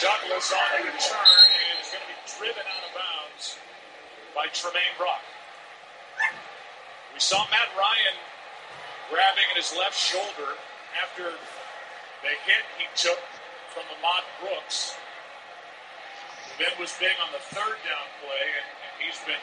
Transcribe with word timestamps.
Douglas 0.00 0.52
on 0.52 0.68
the 0.76 0.92
return 0.92 1.40
and 1.56 1.76
is 1.80 1.88
going 1.88 2.04
to 2.04 2.10
be 2.12 2.20
driven 2.36 2.64
out 2.68 2.82
of 2.84 2.92
bounds 2.92 3.56
by 4.36 4.44
Tremaine 4.52 4.92
Brock. 5.00 5.24
We 7.16 7.20
saw 7.20 7.48
Matt 7.48 7.72
Ryan 7.72 8.16
grabbing 9.08 9.48
at 9.52 9.56
his 9.56 9.72
left 9.72 9.96
shoulder 9.96 10.52
after 11.00 11.32
the 12.20 12.32
hit 12.44 12.64
he 12.76 12.84
took 12.92 13.20
from 13.72 13.88
Ahmad 13.96 14.24
Brooks. 14.44 14.96
Ben 16.60 16.72
was 16.76 16.92
big 17.00 17.16
on 17.20 17.32
the 17.32 17.40
third 17.52 17.76
down 17.84 18.06
play, 18.20 18.46
and, 18.52 18.68
and 18.84 18.92
he's 19.00 19.20
been 19.24 19.40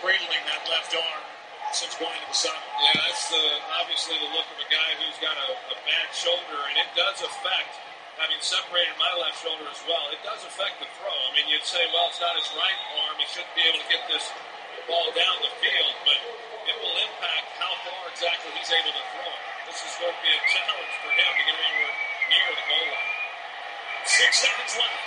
cradling 0.00 0.44
that 0.48 0.64
left 0.68 0.92
arm 0.92 1.24
since 1.72 1.96
going 1.96 2.16
to 2.16 2.28
the 2.28 2.36
sideline. 2.36 2.84
Yeah, 2.84 3.00
that's 3.04 3.28
the, 3.32 3.44
obviously 3.80 4.16
the 4.20 4.28
look 4.36 4.48
of 4.48 4.58
a 4.60 4.68
guy 4.68 4.88
who's 5.00 5.16
got 5.20 5.36
a, 5.36 5.48
a 5.72 5.76
bad 5.88 6.08
shoulder, 6.12 6.58
and 6.68 6.76
it 6.80 6.90
does 6.96 7.20
affect, 7.24 7.80
having 8.20 8.36
separated 8.44 8.92
my 9.00 9.08
left 9.16 9.40
shoulder 9.40 9.64
as 9.72 9.80
well, 9.88 10.04
it 10.12 10.20
does 10.20 10.44
affect 10.44 10.76
the 10.76 10.84
throw. 11.00 11.08
I 11.08 11.30
mean, 11.32 11.48
you'd 11.48 11.64
say, 11.64 11.80
well, 11.88 12.04
it's 12.12 12.20
not 12.20 12.36
his 12.36 12.52
right 12.52 12.80
arm, 13.00 13.16
he 13.16 13.24
shouldn't 13.32 13.56
be 13.56 13.64
able 13.64 13.80
to 13.80 13.88
get 13.88 14.04
this 14.12 14.28
ball 14.84 15.08
down 15.16 15.40
the 15.40 15.48
field, 15.56 15.96
but 16.04 16.20
it 16.68 16.76
will 16.84 16.96
impact 17.00 17.48
how 17.56 17.72
far 17.80 18.12
exactly 18.12 18.52
he's 18.60 18.68
able 18.68 18.92
to 18.92 19.04
throw 19.16 19.24
it. 19.24 19.42
This 19.72 19.80
is 19.88 19.92
going 19.96 20.12
to 20.12 20.20
be 20.20 20.32
a 20.36 20.42
challenge 20.52 20.94
for 21.00 21.10
him 21.16 21.30
to 21.32 21.42
get 21.48 21.56
anywhere 21.56 21.96
near 22.28 22.48
the 22.60 22.64
goal 22.68 22.88
line. 22.92 23.12
Six 24.04 24.30
seconds 24.44 24.74
left. 24.76 25.04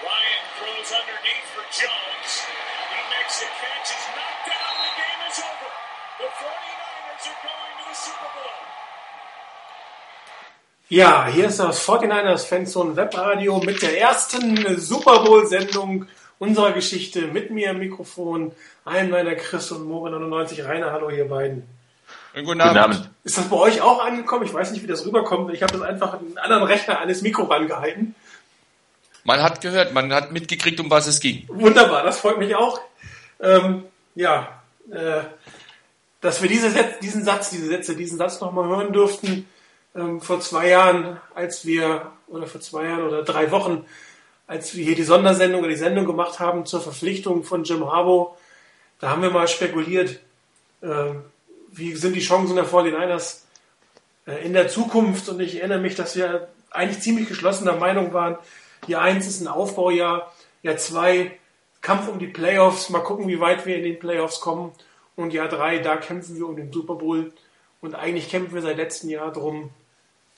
Ryan 0.00 0.44
throws 0.56 0.90
underneath 0.96 1.48
for 1.52 1.64
Jones. 1.76 2.30
He 2.88 3.00
makes 3.12 3.36
the 3.36 3.48
catch. 3.60 3.86
He's 3.92 4.08
knocked 4.16 4.48
down. 4.48 4.72
The 4.80 4.92
game 4.96 5.20
is 5.28 5.38
over. 5.44 5.70
The 6.24 6.28
49ers 6.40 7.24
are 7.28 7.40
going 7.44 7.74
to 7.76 7.84
the 7.84 7.96
Super 8.00 8.30
Bowl. 8.32 8.91
Ja, 10.88 11.26
hier 11.26 11.46
ist 11.46 11.58
das 11.58 11.86
49ers 11.86 12.46
Fanzone 12.46 12.96
Webradio 12.96 13.60
mit 13.60 13.80
der 13.82 13.98
ersten 13.98 14.78
Super 14.78 15.24
Bowl 15.24 15.46
Sendung 15.46 16.06
unserer 16.38 16.72
Geschichte. 16.72 17.28
Mit 17.28 17.50
mir 17.50 17.70
im 17.70 17.78
Mikrofon 17.78 18.52
ein 18.84 19.10
meiner 19.10 19.34
Chris 19.34 19.70
und 19.70 19.86
More 19.86 20.10
99. 20.10 20.64
Rainer, 20.64 20.92
hallo 20.92 21.08
ihr 21.08 21.28
beiden. 21.28 21.66
Guten 22.34 22.60
Abend. 22.60 22.62
Guten 22.62 22.78
Abend. 22.78 23.10
Ist 23.24 23.38
das 23.38 23.48
bei 23.48 23.56
euch 23.56 23.80
auch 23.80 24.04
angekommen? 24.04 24.44
Ich 24.44 24.52
weiß 24.52 24.72
nicht, 24.72 24.82
wie 24.82 24.86
das 24.86 25.06
rüberkommt. 25.06 25.52
Ich 25.54 25.62
habe 25.62 25.72
das 25.72 25.82
einfach 25.82 26.14
an 26.14 26.20
einen 26.20 26.38
anderen 26.38 26.64
Rechner 26.64 27.00
an 27.00 27.08
das 27.08 27.22
Mikro 27.22 27.44
rangehalten. 27.44 28.14
Man 29.24 29.40
hat 29.42 29.60
gehört, 29.60 29.94
man 29.94 30.12
hat 30.12 30.32
mitgekriegt, 30.32 30.80
um 30.80 30.90
was 30.90 31.06
es 31.06 31.20
ging. 31.20 31.44
Wunderbar, 31.48 32.02
das 32.02 32.18
freut 32.18 32.38
mich 32.38 32.56
auch. 32.56 32.80
Ähm, 33.40 33.84
ja, 34.14 34.62
äh, 34.90 35.20
dass 36.20 36.42
wir 36.42 36.48
diese 36.48 36.70
Sätze, 36.70 36.96
diesen 37.00 37.24
Satz, 37.24 37.50
diese 37.50 37.66
Sätze, 37.66 37.94
diesen 37.94 38.18
Satz 38.18 38.40
nochmal 38.40 38.66
hören 38.66 38.92
durften. 38.92 39.48
Ähm, 39.94 40.20
vor 40.20 40.40
zwei 40.40 40.68
Jahren, 40.68 41.20
als 41.34 41.66
wir, 41.66 42.12
oder 42.28 42.46
vor 42.46 42.60
zwei 42.60 42.84
Jahren 42.84 43.02
oder 43.02 43.22
drei 43.22 43.50
Wochen, 43.50 43.84
als 44.46 44.74
wir 44.74 44.84
hier 44.84 44.96
die 44.96 45.02
Sondersendung 45.02 45.60
oder 45.60 45.70
die 45.70 45.76
Sendung 45.76 46.06
gemacht 46.06 46.40
haben 46.40 46.66
zur 46.66 46.80
Verpflichtung 46.80 47.44
von 47.44 47.64
Jim 47.64 47.90
Harbaugh, 47.90 48.36
da 49.00 49.10
haben 49.10 49.22
wir 49.22 49.30
mal 49.30 49.48
spekuliert, 49.48 50.20
äh, 50.80 51.14
wie 51.68 51.94
sind 51.94 52.14
die 52.14 52.20
Chancen 52.20 52.56
der 52.56 52.66
49ers 52.66 53.40
äh, 54.26 54.44
in 54.44 54.52
der 54.52 54.68
Zukunft. 54.68 55.28
Und 55.28 55.40
ich 55.40 55.56
erinnere 55.56 55.80
mich, 55.80 55.94
dass 55.94 56.16
wir 56.16 56.48
eigentlich 56.70 57.00
ziemlich 57.00 57.28
geschlossener 57.28 57.76
Meinung 57.76 58.12
waren, 58.12 58.38
Jahr 58.86 59.02
1 59.02 59.26
ist 59.26 59.40
ein 59.40 59.48
Aufbaujahr, 59.48 60.32
Jahr 60.62 60.76
2 60.76 61.38
Kampf 61.82 62.08
um 62.08 62.18
die 62.18 62.28
Playoffs, 62.28 62.90
mal 62.90 63.00
gucken, 63.00 63.28
wie 63.28 63.40
weit 63.40 63.66
wir 63.66 63.76
in 63.76 63.82
den 63.82 63.98
Playoffs 63.98 64.40
kommen. 64.40 64.72
Und 65.16 65.32
Jahr 65.32 65.48
3, 65.48 65.78
da 65.78 65.96
kämpfen 65.96 66.36
wir 66.36 66.46
um 66.46 66.56
den 66.56 66.72
Super 66.72 66.94
Bowl. 66.94 67.32
Und 67.80 67.94
eigentlich 67.94 68.30
kämpfen 68.30 68.54
wir 68.54 68.62
seit 68.62 68.76
letztem 68.76 69.10
Jahr 69.10 69.32
drum. 69.32 69.70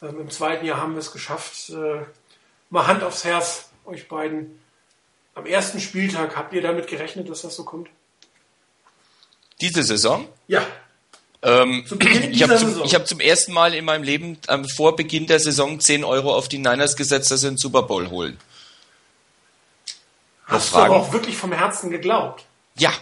Ähm, 0.04 0.20
Im 0.20 0.30
zweiten 0.30 0.66
Jahr 0.66 0.78
haben 0.78 0.92
wir 0.92 1.00
es 1.00 1.12
geschafft. 1.12 1.70
Äh, 1.70 2.04
mal 2.70 2.86
Hand 2.86 3.02
aufs 3.02 3.24
Herz, 3.24 3.70
euch 3.84 4.08
beiden. 4.08 4.58
Am 5.34 5.46
ersten 5.46 5.80
Spieltag 5.80 6.36
habt 6.36 6.52
ihr 6.52 6.62
damit 6.62 6.86
gerechnet, 6.86 7.28
dass 7.28 7.42
das 7.42 7.56
so 7.56 7.64
kommt? 7.64 7.88
Diese 9.60 9.82
Saison? 9.82 10.28
Ja. 10.46 10.66
Ähm, 11.42 11.84
ich 12.30 12.42
habe 12.42 12.56
zum, 12.56 12.84
hab 12.84 13.06
zum 13.06 13.20
ersten 13.20 13.52
Mal 13.52 13.74
in 13.74 13.84
meinem 13.84 14.02
Leben 14.02 14.38
ähm, 14.48 14.66
vor 14.66 14.96
Beginn 14.96 15.26
der 15.26 15.40
Saison 15.40 15.80
10 15.80 16.04
Euro 16.04 16.34
auf 16.34 16.48
die 16.48 16.58
Niners 16.58 16.96
gesetzt, 16.96 17.30
dass 17.30 17.40
sie 17.40 17.48
den 17.48 17.56
Super 17.58 17.82
Bowl 17.82 18.08
holen. 18.10 18.38
Hast 20.46 20.74
du 20.74 20.78
aber 20.78 20.96
auch 20.96 21.12
wirklich 21.12 21.36
vom 21.36 21.52
Herzen 21.52 21.90
geglaubt? 21.90 22.44
Ja. 22.76 22.92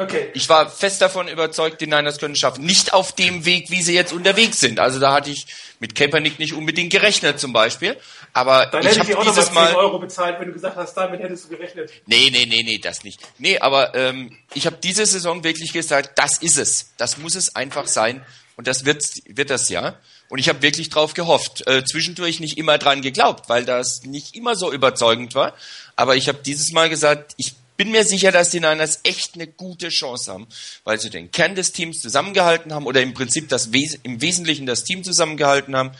Okay. 0.00 0.30
Ich 0.32 0.48
war 0.48 0.70
fest 0.70 1.02
davon 1.02 1.28
überzeugt, 1.28 1.78
die 1.82 1.86
Niners 1.86 2.18
können 2.18 2.32
es 2.32 2.40
schaffen. 2.40 2.64
Nicht 2.64 2.94
auf 2.94 3.12
dem 3.12 3.44
Weg, 3.44 3.70
wie 3.70 3.82
sie 3.82 3.94
jetzt 3.94 4.14
unterwegs 4.14 4.58
sind. 4.58 4.80
Also 4.80 4.98
da 4.98 5.12
hatte 5.12 5.28
ich 5.28 5.46
mit 5.78 5.94
Kaepernick 5.94 6.38
nicht 6.38 6.54
unbedingt 6.54 6.90
gerechnet 6.90 7.38
zum 7.38 7.52
Beispiel. 7.52 7.98
Aber 8.32 8.64
Dann 8.66 8.86
ich 8.86 8.98
habe 8.98 9.14
dieses 9.22 9.52
Mal 9.52 9.68
10 9.68 9.76
Euro 9.76 9.98
bezahlt, 9.98 10.40
wenn 10.40 10.48
du 10.48 10.54
gesagt 10.54 10.76
hast, 10.76 10.94
damit 10.94 11.20
hättest 11.20 11.44
du 11.44 11.48
gerechnet. 11.50 11.92
Nee, 12.06 12.30
nee, 12.32 12.46
nee, 12.46 12.62
nee, 12.62 12.78
das 12.78 13.04
nicht. 13.04 13.20
Nee, 13.36 13.58
aber 13.58 13.94
ähm, 13.94 14.34
ich 14.54 14.64
habe 14.64 14.78
diese 14.82 15.04
Saison 15.04 15.44
wirklich 15.44 15.74
gesagt, 15.74 16.12
das 16.16 16.38
ist 16.38 16.56
es. 16.56 16.92
Das 16.96 17.18
muss 17.18 17.34
es 17.34 17.54
einfach 17.54 17.86
sein. 17.86 18.24
Und 18.56 18.66
das 18.66 18.86
wird, 18.86 19.04
wird 19.26 19.50
das 19.50 19.68
ja. 19.68 19.96
Und 20.30 20.38
ich 20.38 20.48
habe 20.48 20.62
wirklich 20.62 20.88
drauf 20.88 21.12
gehofft. 21.12 21.66
Äh, 21.66 21.84
zwischendurch 21.84 22.40
nicht 22.40 22.56
immer 22.56 22.78
dran 22.78 23.02
geglaubt, 23.02 23.50
weil 23.50 23.66
das 23.66 24.02
nicht 24.04 24.34
immer 24.34 24.56
so 24.56 24.72
überzeugend 24.72 25.34
war. 25.34 25.54
Aber 25.96 26.16
ich 26.16 26.28
habe 26.28 26.38
dieses 26.42 26.72
Mal 26.72 26.88
gesagt, 26.88 27.34
ich 27.36 27.54
bin 27.80 27.92
mir 27.92 28.04
sicher, 28.04 28.30
dass 28.30 28.50
die 28.50 28.60
Niners 28.60 29.00
echt 29.04 29.36
eine 29.36 29.46
gute 29.46 29.88
Chance 29.88 30.30
haben, 30.30 30.46
weil 30.84 31.00
sie 31.00 31.08
den 31.08 31.30
Kern 31.30 31.54
des 31.54 31.72
Teams 31.72 32.02
zusammengehalten 32.02 32.74
haben 32.74 32.84
oder 32.84 33.00
im 33.00 33.14
Prinzip 33.14 33.48
das 33.48 33.70
im 34.02 34.20
Wesentlichen 34.20 34.66
das 34.66 34.84
Team 34.84 35.02
zusammengehalten 35.02 35.74
haben. 35.74 35.92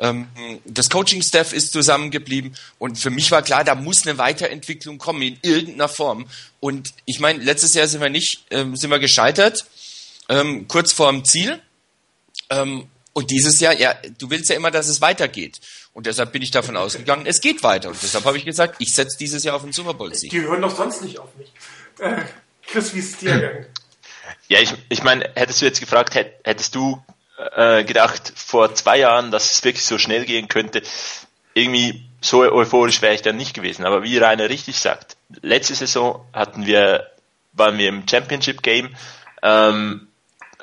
Ähm, 0.00 0.26
das 0.64 0.90
Coaching-Staff 0.90 1.52
ist 1.52 1.70
zusammengeblieben 1.70 2.56
und 2.80 2.98
für 2.98 3.10
mich 3.10 3.30
war 3.30 3.42
klar, 3.42 3.62
da 3.62 3.76
muss 3.76 4.04
eine 4.04 4.18
Weiterentwicklung 4.18 4.98
kommen 4.98 5.22
in 5.22 5.38
irgendeiner 5.42 5.88
Form. 5.88 6.26
Und 6.58 6.92
ich 7.04 7.20
meine, 7.20 7.38
letztes 7.44 7.72
Jahr 7.74 7.86
sind 7.86 8.00
wir 8.00 8.10
nicht, 8.10 8.44
ähm, 8.50 8.74
sind 8.74 8.90
wir 8.90 8.98
gescheitert, 8.98 9.64
ähm, 10.28 10.66
kurz 10.66 10.92
vor 10.92 11.12
dem 11.12 11.24
Ziel. 11.24 11.62
Und 13.12 13.30
dieses 13.30 13.60
Jahr, 13.60 13.78
ja, 13.78 13.94
du 14.18 14.30
willst 14.30 14.48
ja 14.48 14.56
immer, 14.56 14.70
dass 14.70 14.88
es 14.88 15.00
weitergeht. 15.00 15.60
Und 15.98 16.06
deshalb 16.06 16.30
bin 16.30 16.42
ich 16.42 16.52
davon 16.52 16.76
ausgegangen, 16.76 17.26
es 17.26 17.40
geht 17.40 17.64
weiter. 17.64 17.88
Und 17.88 18.00
deshalb 18.00 18.24
habe 18.24 18.38
ich 18.38 18.44
gesagt, 18.44 18.76
ich 18.78 18.94
setze 18.94 19.18
dieses 19.18 19.42
Jahr 19.42 19.56
auf 19.56 19.62
den 19.62 19.72
Super 19.72 19.94
Bowl-Sieg. 19.94 20.30
Die 20.30 20.42
hören 20.42 20.62
doch 20.62 20.70
sonst 20.70 21.02
nicht 21.02 21.18
auf 21.18 21.34
mich. 21.34 21.52
Äh, 21.98 22.22
Chris, 22.64 22.94
wie 22.94 23.00
ist 23.00 23.14
es 23.14 23.18
dir 23.18 23.34
gegangen? 23.34 23.66
Ja, 24.46 24.60
ich, 24.60 24.72
ich 24.90 25.02
meine, 25.02 25.28
hättest 25.34 25.60
du 25.60 25.64
jetzt 25.64 25.80
gefragt, 25.80 26.14
hättest 26.14 26.76
du 26.76 27.02
äh, 27.56 27.82
gedacht 27.82 28.32
vor 28.36 28.72
zwei 28.76 29.00
Jahren, 29.00 29.32
dass 29.32 29.50
es 29.50 29.64
wirklich 29.64 29.84
so 29.84 29.98
schnell 29.98 30.24
gehen 30.24 30.46
könnte, 30.46 30.82
irgendwie 31.54 32.04
so 32.20 32.42
euphorisch 32.42 33.02
wäre 33.02 33.16
ich 33.16 33.22
dann 33.22 33.36
nicht 33.36 33.54
gewesen. 33.54 33.84
Aber 33.84 34.04
wie 34.04 34.18
Rainer 34.18 34.48
richtig 34.48 34.78
sagt, 34.78 35.16
letzte 35.42 35.74
Saison 35.74 36.24
hatten 36.32 36.64
wir, 36.64 37.08
waren 37.54 37.76
wir 37.76 37.88
im 37.88 38.06
Championship 38.06 38.62
Game, 38.62 38.94
ähm, 39.42 40.06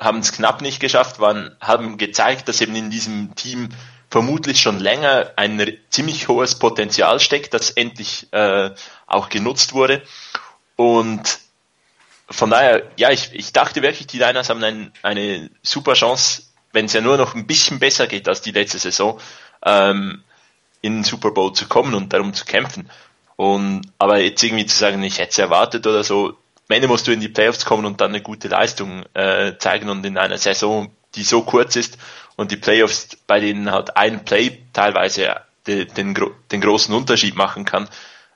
haben 0.00 0.20
es 0.20 0.32
knapp 0.32 0.62
nicht 0.62 0.80
geschafft, 0.80 1.20
waren, 1.20 1.54
haben 1.60 1.98
gezeigt, 1.98 2.48
dass 2.48 2.62
eben 2.62 2.74
in 2.74 2.88
diesem 2.88 3.34
Team 3.34 3.68
vermutlich 4.08 4.60
schon 4.60 4.78
länger 4.78 5.32
ein 5.36 5.78
ziemlich 5.90 6.28
hohes 6.28 6.58
Potenzial 6.58 7.20
steckt, 7.20 7.54
das 7.54 7.70
endlich 7.70 8.32
äh, 8.32 8.70
auch 9.06 9.28
genutzt 9.28 9.72
wurde. 9.72 10.02
Und 10.76 11.38
von 12.28 12.50
daher, 12.50 12.82
ja, 12.96 13.10
ich, 13.10 13.30
ich 13.32 13.52
dachte 13.52 13.82
wirklich, 13.82 14.06
die 14.06 14.18
Niners 14.18 14.48
haben 14.48 14.62
ein, 14.62 14.92
eine 15.02 15.50
super 15.62 15.94
Chance, 15.94 16.42
wenn 16.72 16.86
es 16.86 16.92
ja 16.92 17.00
nur 17.00 17.16
noch 17.16 17.34
ein 17.34 17.46
bisschen 17.46 17.78
besser 17.78 18.06
geht 18.06 18.28
als 18.28 18.42
die 18.42 18.50
letzte 18.52 18.78
Saison, 18.78 19.20
ähm, 19.64 20.22
in 20.82 20.98
den 20.98 21.04
Super 21.04 21.30
Bowl 21.30 21.52
zu 21.52 21.66
kommen 21.66 21.94
und 21.94 22.12
darum 22.12 22.34
zu 22.34 22.44
kämpfen. 22.44 22.90
Und 23.36 23.82
aber 23.98 24.18
jetzt 24.18 24.42
irgendwie 24.42 24.66
zu 24.66 24.76
sagen, 24.76 25.02
ich 25.02 25.18
hätte 25.18 25.30
es 25.30 25.38
erwartet 25.38 25.86
oder 25.86 26.04
so, 26.04 26.36
am 26.68 26.74
Ende 26.74 26.88
musst 26.88 27.06
du 27.06 27.12
in 27.12 27.20
die 27.20 27.28
Playoffs 27.28 27.64
kommen 27.64 27.84
und 27.84 28.00
dann 28.00 28.10
eine 28.10 28.22
gute 28.22 28.48
Leistung 28.48 29.04
äh, 29.14 29.56
zeigen 29.58 29.88
und 29.88 30.04
in 30.04 30.18
einer 30.18 30.38
Saison, 30.38 30.90
die 31.14 31.22
so 31.22 31.42
kurz 31.42 31.76
ist 31.76 31.96
und 32.36 32.50
die 32.50 32.56
Playoffs, 32.56 33.16
bei 33.26 33.40
denen 33.40 33.70
halt 33.70 33.96
ein 33.96 34.24
Play 34.24 34.58
teilweise 34.72 35.36
de, 35.66 35.86
den, 35.86 36.14
den 36.52 36.60
großen 36.60 36.94
Unterschied 36.94 37.34
machen 37.34 37.64
kann, 37.64 37.88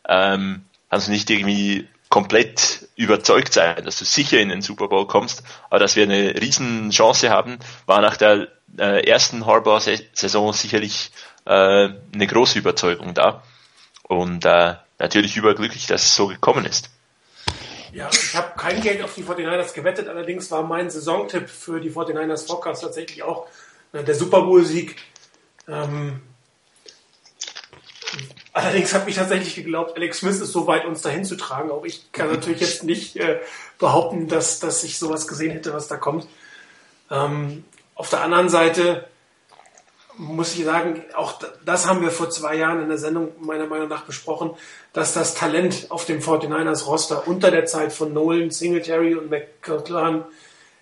ähm, 0.09 0.65
kannst 0.89 1.07
du 1.07 1.13
nicht 1.13 1.31
irgendwie 1.31 1.87
komplett 2.09 2.89
überzeugt 2.97 3.53
sein, 3.53 3.85
dass 3.85 3.99
du 3.99 4.05
sicher 4.05 4.41
in 4.41 4.49
den 4.49 4.63
Super 4.63 4.89
Bowl 4.89 5.07
kommst, 5.07 5.45
aber 5.69 5.79
dass 5.79 5.95
wir 5.95 6.03
eine 6.03 6.35
riesen 6.41 6.91
Chance 6.91 7.31
haben, 7.31 7.59
war 7.87 8.01
nach 8.01 8.17
der 8.17 8.49
äh, 8.79 9.07
ersten 9.07 9.47
Harbour-Saison 9.47 10.53
sicherlich 10.53 11.13
äh, 11.45 11.51
eine 11.51 12.27
große 12.27 12.59
Überzeugung 12.59 13.15
da. 13.15 13.43
Und 14.03 14.45
äh, 14.45 14.75
natürlich 14.99 15.37
überglücklich, 15.37 15.87
dass 15.87 16.03
es 16.03 16.17
so 16.17 16.27
gekommen 16.27 16.65
ist. 16.65 16.91
Ja, 17.93 18.09
ich 18.13 18.35
habe 18.35 18.57
kein 18.57 18.81
Geld 18.81 19.03
auf 19.03 19.15
die 19.15 19.25
49ers 19.25 19.73
gewettet, 19.73 20.09
allerdings 20.09 20.51
war 20.51 20.63
mein 20.63 20.91
Saisontipp 20.91 21.49
für 21.49 21.81
die 21.81 21.91
49ers 21.91 22.47
Forecast 22.47 22.83
tatsächlich 22.83 23.23
auch 23.23 23.49
der 23.93 24.15
Super 24.15 24.43
Bowl-Sieg. 24.43 24.97
Ähm, 25.69 26.21
allerdings 28.53 28.95
habe 28.95 29.11
ich 29.11 29.17
tatsächlich 29.17 29.55
geglaubt, 29.55 29.97
Alex 29.97 30.19
Smith 30.19 30.41
ist 30.41 30.53
so 30.53 30.67
weit, 30.67 30.85
uns 30.85 31.03
dahin 31.03 31.25
zu 31.25 31.37
tragen. 31.37 31.71
Auch 31.71 31.85
ich 31.85 32.13
kann 32.13 32.31
natürlich 32.31 32.61
jetzt 32.61 32.85
nicht 32.85 33.17
äh, 33.17 33.41
behaupten, 33.79 34.29
dass, 34.29 34.61
dass 34.61 34.85
ich 34.85 34.99
sowas 34.99 35.27
gesehen 35.27 35.53
hätte, 35.53 35.73
was 35.73 35.89
da 35.89 35.97
kommt. 35.97 36.27
Ähm, 37.11 37.65
auf 37.95 38.11
der 38.11 38.23
anderen 38.23 38.49
Seite 38.49 39.09
muss 40.17 40.55
ich 40.55 40.65
sagen, 40.65 41.03
auch 41.15 41.41
das 41.65 41.87
haben 41.87 42.03
wir 42.03 42.11
vor 42.11 42.29
zwei 42.29 42.55
Jahren 42.57 42.83
in 42.83 42.89
der 42.89 42.99
Sendung 42.99 43.33
meiner 43.41 43.67
Meinung 43.67 43.89
nach 43.89 44.05
besprochen, 44.05 44.51
dass 44.93 45.15
das 45.15 45.35
Talent 45.35 45.87
auf 45.89 46.05
dem 46.05 46.21
49ers 46.21 46.87
Roster 46.87 47.27
unter 47.27 47.51
der 47.51 47.65
Zeit 47.65 47.93
von 47.93 48.13
Nolan, 48.13 48.51
Singletary 48.51 49.15
und 49.15 49.31
McClellan 49.31 50.25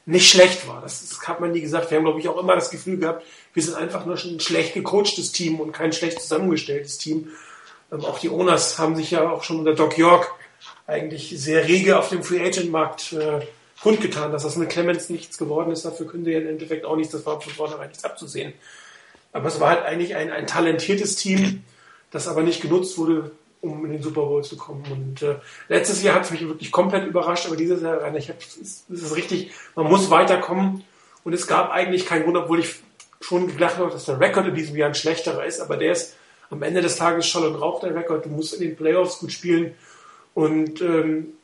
nicht 0.08 0.31
schlecht 0.31 0.66
war. 0.66 0.81
Das, 0.81 1.06
das 1.06 1.28
hat 1.28 1.38
man 1.38 1.52
nie 1.52 1.60
gesagt. 1.60 1.90
Wir 1.90 1.99
haben, 1.99 2.05
glaube 2.05 2.19
ich, 2.19 2.28
auch 2.28 2.38
immer 2.38 2.55
das 2.55 2.70
Gefühl 2.70 2.96
gehabt, 2.96 3.25
wir 3.52 3.62
sind 3.62 3.76
einfach 3.76 4.06
nur 4.06 4.16
ein 4.16 4.40
schlecht 4.40 4.72
gecoachtes 4.72 5.32
Team 5.32 5.60
und 5.60 5.72
kein 5.72 5.93
schlecht 5.93 6.20
zusammengestelltes 6.22 6.96
Team. 6.96 7.28
Ähm, 7.93 8.05
auch 8.05 8.19
die 8.19 8.31
Owners 8.31 8.78
haben 8.78 8.96
sich 8.96 9.10
ja 9.10 9.31
auch 9.31 9.44
schon 9.44 9.58
unter 9.58 9.75
Doc 9.75 9.99
York 9.99 10.34
eigentlich 10.87 11.34
sehr 11.38 11.69
rege 11.69 11.99
auf 11.99 12.08
dem 12.08 12.22
Free 12.22 12.40
Agent 12.40 12.70
Markt 12.70 13.12
äh, 13.12 13.40
kundgetan, 13.82 14.32
dass 14.32 14.44
das 14.44 14.56
mit 14.56 14.70
Clemens 14.70 15.10
nichts 15.10 15.37
geworden 15.37 15.70
ist. 15.72 15.84
Dafür 15.84 16.06
können 16.06 16.25
sie 16.25 16.32
ja 16.32 16.38
im 16.38 16.49
Endeffekt 16.49 16.87
auch 16.87 16.96
nichts. 16.96 17.12
Das 17.12 17.26
war 17.26 17.38
von 17.40 17.52
vornherein 17.52 17.88
nichts 17.88 18.05
abzusehen. 18.05 18.55
Aber 19.34 19.49
es 19.49 19.60
war 19.60 19.69
halt 19.69 19.84
eigentlich 19.84 20.16
ein, 20.16 20.32
ein 20.32 20.46
talentiertes 20.46 21.16
Team, 21.16 21.64
das 22.10 22.28
aber 22.28 22.43
nicht 22.43 22.62
genutzt 22.62 22.96
wurde, 22.96 23.31
um 23.60 23.84
in 23.84 23.93
den 23.93 24.02
Super 24.02 24.22
Bowl 24.22 24.44
zu 24.44 24.56
kommen. 24.56 24.84
Und 24.90 25.22
äh, 25.22 25.37
letztes 25.69 26.02
Jahr 26.02 26.14
hat 26.16 26.25
es 26.25 26.31
mich 26.31 26.46
wirklich 26.46 26.70
komplett 26.70 27.06
überrascht, 27.06 27.46
aber 27.46 27.56
dieses 27.56 27.82
Jahr, 27.82 28.14
ich 28.14 28.28
hab, 28.28 28.38
es 28.40 28.84
ist 28.88 29.16
richtig, 29.16 29.52
man 29.75 29.87
muss 29.87 30.10
weiterkommen. 30.10 30.84
Und 31.25 31.32
es 31.32 31.46
gab 31.46 31.70
eigentlich 31.70 32.06
keinen 32.06 32.25
Grund, 32.25 32.37
obwohl 32.37 32.60
ich 32.60 32.76
schon 33.20 33.49
gedacht 33.49 33.76
habe, 33.76 33.90
dass 33.90 34.05
der 34.05 34.20
Rekord 34.20 34.46
in 34.46 34.55
diesem 34.55 34.76
Jahr 34.76 34.88
ein 34.88 34.94
schlechterer 34.94 35.44
ist, 35.44 35.60
aber 35.60 35.76
der 35.76 35.93
ist 35.93 36.14
am 36.50 36.62
Ende 36.62 36.81
des 36.81 36.96
Tages 36.96 37.26
Schall 37.26 37.46
und 37.46 37.56
Rauch 37.56 37.81
der 37.81 37.94
Rekord. 37.94 38.25
Du 38.25 38.31
musst 38.31 38.55
in 38.55 38.60
den 38.60 38.76
Playoffs 38.76 39.19
gut 39.19 39.32
spielen. 39.32 39.75
Und 40.34 40.81
ähm, 40.81 41.34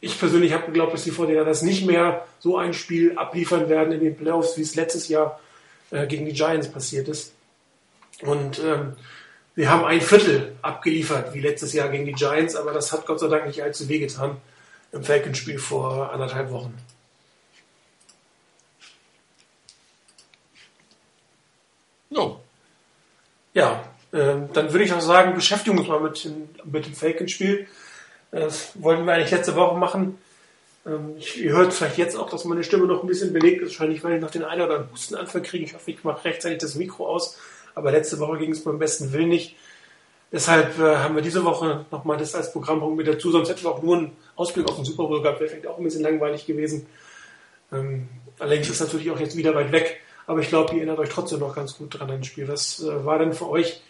ich 0.00 0.18
persönlich 0.18 0.52
habe 0.52 0.66
geglaubt, 0.66 0.94
dass 0.94 1.04
die 1.04 1.10
Vorteile 1.10 1.44
das 1.44 1.62
nicht 1.62 1.86
mehr 1.86 2.24
so 2.38 2.56
ein 2.56 2.72
Spiel 2.72 3.16
abliefern 3.16 3.68
werden 3.68 3.92
in 3.92 4.00
den 4.00 4.16
Playoffs, 4.16 4.56
wie 4.56 4.62
es 4.62 4.74
letztes 4.74 5.08
Jahr 5.08 5.38
äh, 5.90 6.06
gegen 6.06 6.26
die 6.26 6.32
Giants 6.32 6.70
passiert 6.70 7.08
ist. 7.08 7.34
Und 8.22 8.58
ähm, 8.58 8.94
wir 9.58 9.68
haben 9.68 9.84
ein 9.84 10.00
Viertel 10.00 10.52
abgeliefert, 10.62 11.34
wie 11.34 11.40
letztes 11.40 11.72
Jahr 11.72 11.88
gegen 11.88 12.06
die 12.06 12.12
Giants, 12.12 12.54
aber 12.54 12.72
das 12.72 12.92
hat 12.92 13.06
Gott 13.06 13.18
sei 13.18 13.26
Dank 13.26 13.44
nicht 13.48 13.60
allzu 13.60 13.88
wehgetan 13.88 14.36
im 14.92 15.02
Falcons-Spiel 15.02 15.58
vor 15.58 16.12
anderthalb 16.12 16.52
Wochen. 16.52 16.78
No. 22.08 22.38
Ja, 23.52 23.82
ähm, 24.12 24.48
dann 24.52 24.70
würde 24.70 24.84
ich 24.84 24.92
auch 24.92 25.00
sagen, 25.00 25.34
beschäftigen 25.34 25.76
uns 25.76 25.88
mal 25.88 25.98
mit, 26.02 26.30
mit 26.64 26.86
dem 26.86 26.94
Falcons-Spiel. 26.94 27.66
Das 28.30 28.80
wollten 28.80 29.06
wir 29.06 29.14
eigentlich 29.14 29.32
letzte 29.32 29.56
Woche 29.56 29.76
machen. 29.76 30.18
Ähm, 30.86 31.16
ich, 31.18 31.42
ihr 31.42 31.50
hört 31.50 31.74
vielleicht 31.74 31.98
jetzt 31.98 32.14
auch, 32.14 32.30
dass 32.30 32.44
meine 32.44 32.62
Stimme 32.62 32.86
noch 32.86 33.02
ein 33.02 33.08
bisschen 33.08 33.32
belegt 33.32 33.60
ist. 33.62 33.70
Wahrscheinlich, 33.70 34.04
weil 34.04 34.14
ich 34.14 34.20
noch 34.20 34.30
den 34.30 34.44
einen 34.44 34.62
oder 34.62 34.74
anderen 34.74 34.92
Hustenanfall 34.92 35.42
kriege. 35.42 35.64
Ich 35.64 35.74
hoffe, 35.74 35.90
ich 35.90 36.04
mache 36.04 36.24
rechtzeitig 36.24 36.58
das 36.58 36.76
Mikro 36.76 37.08
aus. 37.08 37.36
Aber 37.78 37.92
letzte 37.92 38.18
Woche 38.18 38.38
ging 38.38 38.50
es 38.50 38.64
beim 38.64 38.78
besten 38.78 39.12
Willen 39.12 39.28
nicht. 39.28 39.54
Deshalb 40.32 40.78
äh, 40.78 40.96
haben 40.96 41.14
wir 41.14 41.22
diese 41.22 41.44
Woche 41.44 41.86
nochmal 41.92 42.18
das 42.18 42.34
als 42.34 42.52
Programmpunkt 42.52 42.96
mit 42.96 43.06
dazu. 43.06 43.30
Sonst 43.30 43.48
hätten 43.48 43.62
wir 43.62 43.70
auch 43.70 43.82
nur 43.82 43.96
einen 43.96 44.16
Ausblick 44.34 44.68
auf 44.68 44.74
den 44.74 44.84
Super 44.84 45.04
Bowl 45.04 45.22
gehabt. 45.22 45.40
Wäre 45.40 45.48
vielleicht 45.48 45.66
auch 45.68 45.78
ein 45.78 45.84
bisschen 45.84 46.02
langweilig 46.02 46.44
gewesen. 46.44 46.86
Ähm, 47.72 48.08
allerdings 48.38 48.68
ist 48.68 48.80
natürlich 48.80 49.10
auch 49.12 49.20
jetzt 49.20 49.36
wieder 49.36 49.54
weit 49.54 49.70
weg. 49.70 50.00
Aber 50.26 50.40
ich 50.40 50.48
glaube, 50.48 50.72
ihr 50.72 50.78
erinnert 50.78 50.98
euch 50.98 51.08
trotzdem 51.08 51.38
noch 51.38 51.54
ganz 51.54 51.78
gut 51.78 51.98
dran 51.98 52.10
an 52.10 52.18
das 52.18 52.26
Spiel. 52.26 52.48
Was 52.48 52.82
äh, 52.82 53.04
war 53.04 53.20
denn 53.20 53.32
für 53.32 53.48
euch, 53.48 53.80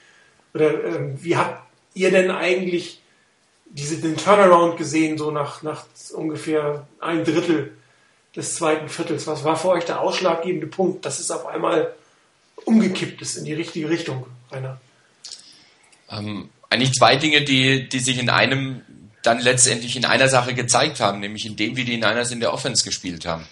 oder 0.55 0.85
ähm, 0.85 1.17
wie 1.20 1.37
habt 1.37 1.62
ihr 1.94 2.11
denn 2.11 2.31
eigentlich 2.31 3.02
diese, 3.64 3.96
den 3.96 4.17
Turnaround 4.17 4.76
gesehen, 4.76 5.17
so 5.17 5.31
nach, 5.31 5.62
nach 5.62 5.87
ungefähr 6.14 6.87
ein 7.00 7.25
Drittel 7.25 7.73
des 8.37 8.55
zweiten 8.55 8.88
Viertels? 8.88 9.26
Was 9.26 9.44
war 9.44 9.56
für 9.56 9.70
euch 9.70 9.87
der 9.87 10.02
ausschlaggebende 10.02 10.67
Punkt, 10.67 11.06
dass 11.06 11.19
es 11.19 11.31
auf 11.31 11.46
einmal 11.46 11.94
umgekippt 12.64 13.20
ist 13.22 13.37
in 13.37 13.44
die 13.44 13.55
richtige 13.55 13.88
Richtung, 13.88 14.26
Rainer? 14.50 14.81
Ähm, 16.10 16.50
eigentlich 16.70 16.93
zwei 16.93 17.16
Dinge, 17.16 17.43
die, 17.43 17.88
die 17.88 18.00
sich 18.00 18.19
in 18.19 18.31
einem 18.31 18.82
dann 19.22 19.40
letztendlich 19.40 19.96
in 19.96 20.05
einer 20.05 20.28
Sache 20.28 20.55
gezeigt 20.55 21.00
haben, 21.00 21.20
nämlich 21.20 21.44
in 21.44 21.56
dem, 21.56 21.76
wie 21.76 21.84
die 21.84 21.96
Niners 21.96 22.31
in 22.31 22.40
der 22.40 22.52
Offense 22.52 22.84
gespielt 22.84 23.26
haben. 23.26 23.46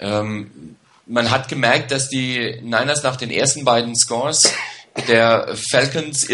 Ähm, 0.00 0.76
man 1.06 1.30
hat 1.30 1.48
gemerkt, 1.48 1.90
dass 1.90 2.08
die 2.08 2.58
Niners 2.62 3.02
nach 3.02 3.16
den 3.16 3.30
ersten 3.30 3.64
beiden 3.64 3.96
Scores 3.96 4.52
der 5.08 5.56
Falcons 5.70 6.24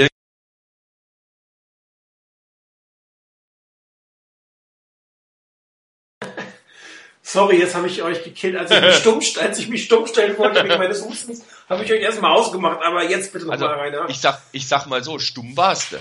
Sorry, 7.31 7.59
jetzt 7.59 7.75
habe 7.75 7.87
ich 7.89 8.03
euch 8.03 8.25
gekillt. 8.25 8.57
Als 8.57 8.71
ich 8.71 8.81
mich 8.81 8.95
stumm, 9.01 9.21
als 9.43 9.59
ich 9.59 9.69
mich 9.69 9.85
stumm 9.85 10.07
stellen 10.07 10.39
wollte 10.39 10.65
wegen 10.65 10.79
meines 10.79 11.05
Hustens, 11.05 11.43
habe 11.69 11.85
ich 11.85 11.93
euch 11.93 12.01
erstmal 12.01 12.33
ausgemacht. 12.33 12.79
Aber 12.83 13.05
jetzt 13.05 13.35
bitte 13.35 13.45
nochmal 13.45 13.63
also, 13.63 13.99
rein. 13.99 14.09
Ich 14.09 14.19
sag, 14.19 14.41
ich 14.51 14.67
sag 14.67 14.87
mal 14.87 15.05
so, 15.05 15.19
stumm 15.19 15.55
warst 15.55 15.93
du. 15.93 15.97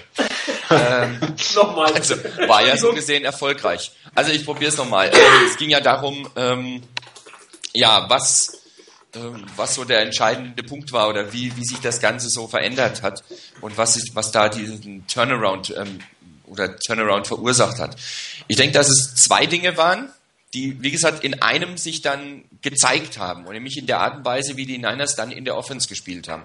ähm, 0.71 1.19
nochmal. 1.55 1.93
Also 1.93 2.15
war 2.47 2.65
ja 2.65 2.77
so 2.77 2.93
gesehen 2.93 3.25
erfolgreich. 3.25 3.91
Also 4.15 4.31
ich 4.31 4.45
probiere 4.45 4.71
es 4.71 4.77
nochmal. 4.77 5.09
Ähm, 5.09 5.45
es 5.45 5.57
ging 5.57 5.69
ja 5.69 5.81
darum, 5.81 6.29
ähm, 6.37 6.81
ja, 7.73 8.09
was, 8.09 8.61
ähm, 9.13 9.43
was 9.57 9.75
so 9.75 9.83
der 9.83 10.03
entscheidende 10.03 10.63
Punkt 10.63 10.93
war 10.93 11.09
oder 11.09 11.33
wie, 11.33 11.53
wie 11.57 11.65
sich 11.65 11.81
das 11.81 11.99
Ganze 11.99 12.29
so 12.29 12.47
verändert 12.47 13.03
hat 13.03 13.25
und 13.59 13.77
was, 13.77 13.97
ist, 13.97 14.15
was 14.15 14.31
da 14.31 14.47
diesen 14.47 15.05
Turnaround 15.07 15.75
ähm, 15.75 15.99
oder 16.45 16.77
Turnaround 16.77 17.27
verursacht 17.27 17.79
hat. 17.79 17.97
Ich 18.47 18.55
denke, 18.55 18.75
dass 18.75 18.87
es 18.87 19.13
zwei 19.15 19.45
Dinge 19.45 19.75
waren 19.75 20.13
die, 20.53 20.81
wie 20.81 20.91
gesagt, 20.91 21.23
in 21.23 21.41
einem 21.41 21.77
sich 21.77 22.01
dann 22.01 22.45
gezeigt 22.61 23.17
haben. 23.17 23.45
Und 23.45 23.53
nämlich 23.53 23.77
in 23.77 23.85
der 23.85 23.99
Art 23.99 24.17
und 24.17 24.25
Weise, 24.25 24.55
wie 24.55 24.65
die 24.65 24.77
Niners 24.77 25.15
dann 25.15 25.31
in 25.31 25.45
der 25.45 25.57
Offense 25.57 25.87
gespielt 25.87 26.27
haben. 26.27 26.43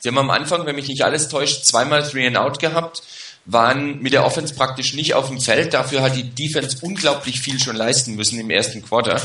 Sie 0.00 0.08
haben 0.08 0.18
am 0.18 0.30
Anfang, 0.30 0.66
wenn 0.66 0.76
mich 0.76 0.88
nicht 0.88 1.02
alles 1.02 1.28
täuscht, 1.28 1.64
zweimal 1.64 2.08
Three 2.08 2.26
and 2.26 2.36
Out 2.36 2.58
gehabt, 2.58 3.02
waren 3.44 4.00
mit 4.00 4.12
der 4.12 4.24
Offense 4.24 4.54
praktisch 4.54 4.94
nicht 4.94 5.14
auf 5.14 5.28
dem 5.28 5.40
Feld. 5.40 5.74
Dafür 5.74 6.02
hat 6.02 6.16
die 6.16 6.30
Defense 6.30 6.78
unglaublich 6.80 7.40
viel 7.40 7.58
schon 7.58 7.76
leisten 7.76 8.14
müssen 8.14 8.38
im 8.38 8.50
ersten 8.50 8.82
Quarter. 8.82 9.20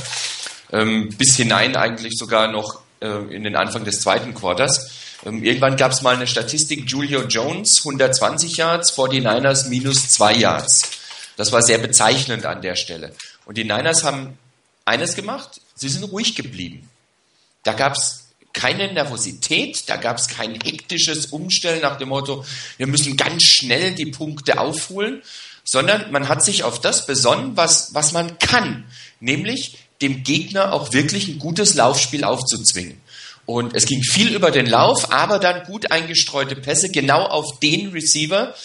Ähm, 0.71 1.10
bis 1.18 1.36
hinein 1.36 1.75
eigentlich 1.75 2.13
sogar 2.18 2.51
noch 2.51 2.81
äh, 3.01 3.07
in 3.07 3.44
den 3.44 3.56
Anfang 3.56 3.86
des 3.86 4.01
zweiten 4.01 4.33
Quarters. 4.33 4.92
Ähm, 5.25 5.44
irgendwann 5.44 5.78
gab 5.78 5.92
es 5.92 6.01
mal 6.01 6.16
eine 6.16 6.28
Statistik, 6.28 6.89
Julio 6.89 7.24
Jones 7.24 7.80
120 7.80 8.57
Yards, 8.57 8.98
49ers 8.98 9.69
minus 9.69 10.10
2 10.10 10.33
Yards. 10.33 10.81
Das 11.38 11.51
war 11.51 11.62
sehr 11.62 11.78
bezeichnend 11.78 12.45
an 12.45 12.62
der 12.62 12.75
Stelle. 12.75 13.12
Und 13.45 13.57
die 13.57 13.63
Niners 13.63 14.03
haben 14.03 14.38
eines 14.86 15.15
gemacht, 15.15 15.62
sie 15.75 15.89
sind 15.89 16.03
ruhig 16.03 16.36
geblieben. 16.36 16.89
Da 17.63 17.74
gab 17.74 17.94
es 17.94 18.25
keine 18.53 18.92
Nervosität, 18.92 19.90
da 19.90 19.97
gab 19.97 20.18
es 20.18 20.28
kein 20.28 20.59
hektisches 20.61 21.28
Umstellen 21.28 21.81
nach 21.81 21.97
dem 21.97 22.09
Motto, 22.09 22.45
wir 22.78 22.87
müssen 22.87 23.18
ganz 23.18 23.44
schnell 23.44 23.94
die 23.94 24.06
Punkte 24.07 24.59
aufholen, 24.59 25.21
sondern 25.64 26.11
man 26.11 26.30
hat 26.30 26.44
sich 26.44 26.64
auf 26.64 26.80
das 26.80 27.06
besonnen, 27.06 27.57
was, 27.57 27.94
was 27.94 28.14
man 28.14 28.40
kann, 28.40 28.85
nämlich 29.19 29.78
dem 30.02 30.23
Gegner 30.23 30.73
auch 30.73 30.94
wirklich 30.94 31.28
ein 31.28 31.40
gutes 31.40 31.73
Laufspiel 31.73 32.23
aufzuzwingen. 32.23 33.02
Und 33.45 33.75
es 33.75 33.85
ging 33.85 34.02
viel 34.02 34.33
über 34.33 34.52
den 34.52 34.66
Lauf, 34.66 35.11
aber 35.11 35.37
dann 35.40 35.64
gut 35.66 35.92
eingestreute 35.92 36.56
Pässe 36.56 36.90
genau 36.90 37.23
auf 37.23 37.59
den 37.59 37.92
Receiver, 37.92 38.56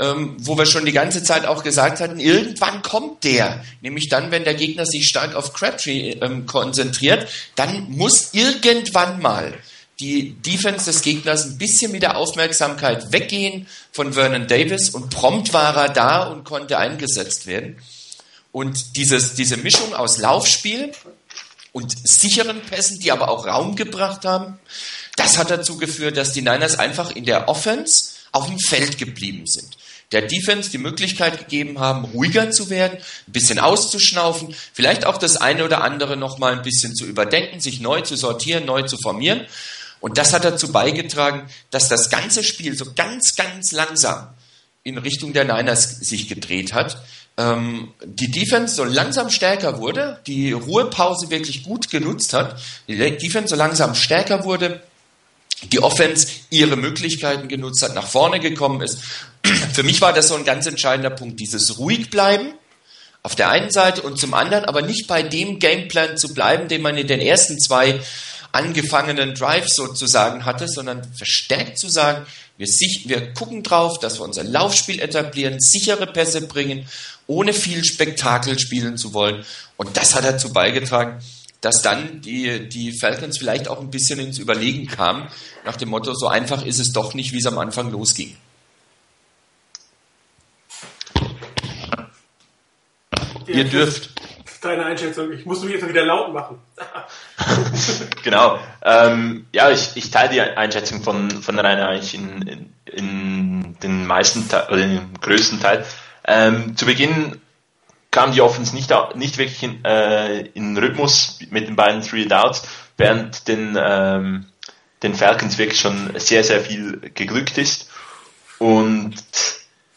ähm, 0.00 0.36
wo 0.38 0.56
wir 0.56 0.64
schon 0.64 0.86
die 0.86 0.92
ganze 0.92 1.22
Zeit 1.22 1.44
auch 1.44 1.62
gesagt 1.62 2.00
hatten, 2.00 2.18
irgendwann 2.18 2.80
kommt 2.80 3.22
der. 3.22 3.62
Nämlich 3.82 4.08
dann, 4.08 4.30
wenn 4.30 4.44
der 4.44 4.54
Gegner 4.54 4.86
sich 4.86 5.06
stark 5.06 5.34
auf 5.34 5.52
Crabtree 5.52 6.12
ähm, 6.22 6.46
konzentriert, 6.46 7.28
dann 7.54 7.90
muss 7.90 8.30
irgendwann 8.32 9.20
mal 9.20 9.52
die 10.00 10.32
Defense 10.40 10.86
des 10.86 11.02
Gegners 11.02 11.44
ein 11.44 11.58
bisschen 11.58 11.92
mit 11.92 12.00
der 12.00 12.16
Aufmerksamkeit 12.16 13.12
weggehen 13.12 13.66
von 13.92 14.14
Vernon 14.14 14.46
Davis 14.46 14.88
und 14.88 15.10
prompt 15.10 15.52
war 15.52 15.76
er 15.76 15.90
da 15.90 16.22
und 16.28 16.44
konnte 16.44 16.78
eingesetzt 16.78 17.46
werden. 17.46 17.76
Und 18.52 18.96
dieses, 18.96 19.34
diese 19.34 19.58
Mischung 19.58 19.94
aus 19.94 20.16
Laufspiel 20.16 20.92
und 21.72 21.94
sicheren 22.08 22.62
Pässen, 22.62 23.00
die 23.00 23.12
aber 23.12 23.28
auch 23.28 23.46
Raum 23.46 23.76
gebracht 23.76 24.24
haben, 24.24 24.58
das 25.16 25.36
hat 25.36 25.50
dazu 25.50 25.76
geführt, 25.76 26.16
dass 26.16 26.32
die 26.32 26.40
Niners 26.40 26.78
einfach 26.78 27.10
in 27.10 27.26
der 27.26 27.50
Offense 27.50 28.12
auf 28.32 28.46
dem 28.46 28.58
Feld 28.58 28.96
geblieben 28.96 29.46
sind 29.46 29.76
der 30.12 30.22
Defense 30.22 30.70
die 30.70 30.78
Möglichkeit 30.78 31.38
gegeben 31.38 31.78
haben, 31.78 32.04
ruhiger 32.04 32.50
zu 32.50 32.68
werden, 32.68 32.98
ein 32.98 33.32
bisschen 33.32 33.58
auszuschnaufen, 33.58 34.54
vielleicht 34.72 35.06
auch 35.06 35.18
das 35.18 35.36
eine 35.36 35.64
oder 35.64 35.82
andere 35.82 36.16
nochmal 36.16 36.52
ein 36.52 36.62
bisschen 36.62 36.94
zu 36.94 37.06
überdenken, 37.06 37.60
sich 37.60 37.80
neu 37.80 38.00
zu 38.00 38.16
sortieren, 38.16 38.64
neu 38.64 38.82
zu 38.82 38.96
formieren. 38.98 39.46
Und 40.00 40.18
das 40.18 40.32
hat 40.32 40.44
dazu 40.44 40.72
beigetragen, 40.72 41.48
dass 41.70 41.88
das 41.88 42.10
ganze 42.10 42.42
Spiel 42.42 42.76
so 42.76 42.86
ganz, 42.94 43.36
ganz 43.36 43.72
langsam 43.72 44.28
in 44.82 44.98
Richtung 44.98 45.32
der 45.32 45.44
Niners 45.44 46.00
sich 46.00 46.26
gedreht 46.26 46.72
hat. 46.72 47.02
Ähm, 47.36 47.92
die 48.04 48.30
Defense 48.30 48.74
so 48.74 48.84
langsam 48.84 49.30
stärker 49.30 49.78
wurde, 49.78 50.20
die 50.26 50.52
Ruhepause 50.52 51.30
wirklich 51.30 51.62
gut 51.62 51.90
genutzt 51.90 52.32
hat, 52.32 52.60
die 52.88 52.96
Defense 52.96 53.48
so 53.48 53.56
langsam 53.56 53.94
stärker 53.94 54.44
wurde, 54.44 54.82
die 55.64 55.82
Offense 55.82 56.26
ihre 56.50 56.76
Möglichkeiten 56.76 57.48
genutzt 57.48 57.82
hat, 57.82 57.94
nach 57.94 58.06
vorne 58.06 58.40
gekommen 58.40 58.80
ist. 58.80 58.98
Für 59.72 59.82
mich 59.82 60.00
war 60.00 60.12
das 60.12 60.28
so 60.28 60.34
ein 60.34 60.44
ganz 60.44 60.66
entscheidender 60.66 61.10
Punkt, 61.10 61.40
dieses 61.40 61.78
ruhig 61.78 62.10
bleiben 62.10 62.54
auf 63.22 63.34
der 63.34 63.50
einen 63.50 63.70
Seite 63.70 64.02
und 64.02 64.18
zum 64.18 64.34
anderen 64.34 64.64
aber 64.64 64.82
nicht 64.82 65.06
bei 65.06 65.22
dem 65.22 65.58
Gameplan 65.58 66.16
zu 66.16 66.32
bleiben, 66.32 66.68
den 66.68 66.82
man 66.82 66.96
in 66.96 67.06
den 67.06 67.20
ersten 67.20 67.58
zwei 67.60 68.00
angefangenen 68.52 69.34
Drive 69.34 69.68
sozusagen 69.68 70.44
hatte, 70.44 70.66
sondern 70.66 71.02
verstärkt 71.14 71.78
zu 71.78 71.88
sagen, 71.88 72.26
wir, 72.56 72.66
sich, 72.66 73.04
wir 73.06 73.32
gucken 73.32 73.62
drauf, 73.62 73.98
dass 74.00 74.18
wir 74.18 74.24
unser 74.24 74.44
Laufspiel 74.44 75.00
etablieren, 75.00 75.60
sichere 75.60 76.06
Pässe 76.06 76.42
bringen, 76.42 76.88
ohne 77.26 77.52
viel 77.52 77.84
Spektakel 77.84 78.58
spielen 78.58 78.96
zu 78.96 79.14
wollen. 79.14 79.44
Und 79.76 79.96
das 79.96 80.14
hat 80.14 80.24
dazu 80.24 80.52
beigetragen, 80.52 81.22
dass 81.60 81.82
dann 81.82 82.20
die, 82.20 82.68
die 82.68 82.98
Falcons 82.98 83.38
vielleicht 83.38 83.68
auch 83.68 83.80
ein 83.80 83.90
bisschen 83.90 84.18
ins 84.18 84.38
Überlegen 84.38 84.86
kamen, 84.86 85.28
nach 85.64 85.76
dem 85.76 85.90
Motto, 85.90 86.14
so 86.14 86.28
einfach 86.28 86.64
ist 86.64 86.78
es 86.78 86.92
doch 86.92 87.14
nicht, 87.14 87.32
wie 87.32 87.38
es 87.38 87.46
am 87.46 87.58
Anfang 87.58 87.90
losging. 87.90 88.36
Ihr 93.46 93.64
dürft. 93.64 94.10
Deine 94.62 94.84
Einschätzung. 94.84 95.32
Ich 95.32 95.46
muss 95.46 95.62
mich 95.62 95.72
jetzt 95.72 95.88
wieder 95.88 96.04
laut 96.04 96.34
machen. 96.34 96.58
genau. 98.22 98.58
Ähm, 98.82 99.46
ja, 99.52 99.70
ich, 99.70 99.92
ich 99.94 100.10
teile 100.10 100.28
die 100.28 100.40
Einschätzung 100.42 101.02
von, 101.02 101.30
von 101.30 101.58
Rainer 101.58 101.88
eigentlich 101.88 102.14
in, 102.14 102.42
in, 102.42 102.74
in 102.84 103.76
den 103.82 104.06
meisten 104.06 104.44
oder 104.44 104.82
in 104.82 104.96
dem 104.96 105.20
größten 105.20 105.60
Teil. 105.60 105.86
Ähm, 106.26 106.76
zu 106.76 106.84
Beginn 106.84 107.40
kam 108.10 108.32
die 108.32 108.40
Offense 108.40 108.74
nicht, 108.74 108.92
nicht 109.14 109.38
wirklich 109.38 109.62
in, 109.62 109.84
äh, 109.84 110.40
in 110.54 110.76
Rhythmus 110.76 111.38
mit 111.50 111.68
den 111.68 111.76
beiden 111.76 112.02
Three 112.02 112.26
Downs, 112.26 112.62
während 112.96 113.46
den, 113.48 113.78
ähm, 113.80 114.46
den 115.02 115.14
Falcons 115.14 115.58
wirklich 115.58 115.80
schon 115.80 116.12
sehr, 116.16 116.44
sehr 116.44 116.60
viel 116.60 117.00
geglückt 117.14 117.56
ist. 117.58 117.88
Und 118.58 119.14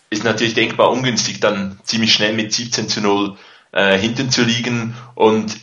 ist 0.09 0.23
natürlich 0.23 0.53
denkbar 0.53 0.91
ungünstig, 0.91 1.39
dann 1.39 1.79
ziemlich 1.83 2.13
schnell 2.13 2.33
mit 2.33 2.53
17 2.53 2.87
zu 2.87 3.01
0 3.01 3.35
äh, 3.71 3.97
hinten 3.97 4.29
zu 4.29 4.43
liegen. 4.43 4.95
Und 5.15 5.57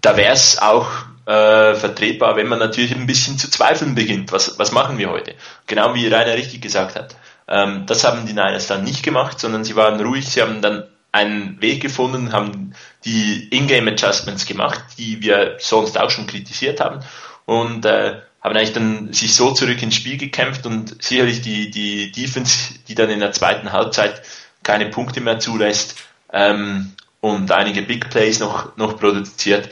da 0.00 0.16
wäre 0.16 0.32
es 0.32 0.58
auch 0.58 0.88
äh, 1.26 1.74
vertretbar, 1.74 2.36
wenn 2.36 2.48
man 2.48 2.58
natürlich 2.58 2.94
ein 2.94 3.06
bisschen 3.06 3.38
zu 3.38 3.50
zweifeln 3.50 3.94
beginnt. 3.94 4.32
Was, 4.32 4.58
was 4.58 4.72
machen 4.72 4.98
wir 4.98 5.10
heute? 5.10 5.34
Genau 5.66 5.94
wie 5.94 6.08
Rainer 6.08 6.34
richtig 6.34 6.62
gesagt 6.62 6.96
hat. 6.96 7.16
Ähm, 7.48 7.84
das 7.86 8.04
haben 8.04 8.24
die 8.24 8.32
Niners 8.32 8.68
dann 8.68 8.84
nicht 8.84 9.02
gemacht, 9.02 9.40
sondern 9.40 9.64
sie 9.64 9.76
waren 9.76 10.00
ruhig, 10.00 10.28
sie 10.28 10.40
haben 10.40 10.62
dann 10.62 10.84
einen 11.12 11.60
Weg 11.60 11.82
gefunden, 11.82 12.32
haben 12.32 12.74
die 13.04 13.48
Ingame 13.50 13.92
Adjustments 13.92 14.46
gemacht, 14.46 14.82
die 14.98 15.20
wir 15.22 15.56
sonst 15.58 15.98
auch 15.98 16.10
schon 16.10 16.26
kritisiert 16.26 16.80
haben 16.80 17.00
und 17.44 17.84
äh, 17.84 18.20
haben 18.40 18.56
eigentlich 18.56 18.72
dann 18.72 19.12
sich 19.12 19.34
so 19.34 19.52
zurück 19.52 19.80
ins 19.82 19.94
Spiel 19.94 20.16
gekämpft 20.16 20.66
und 20.66 21.02
sicherlich 21.02 21.42
die, 21.42 21.70
die 21.70 22.10
Defense, 22.10 22.74
die 22.88 22.94
dann 22.94 23.10
in 23.10 23.20
der 23.20 23.32
zweiten 23.32 23.72
Halbzeit 23.72 24.22
keine 24.62 24.86
Punkte 24.86 25.20
mehr 25.20 25.38
zulässt 25.38 25.96
ähm, 26.32 26.92
und 27.20 27.52
einige 27.52 27.82
Big 27.82 28.10
Plays 28.10 28.40
noch, 28.40 28.76
noch 28.76 28.98
produziert, 28.98 29.68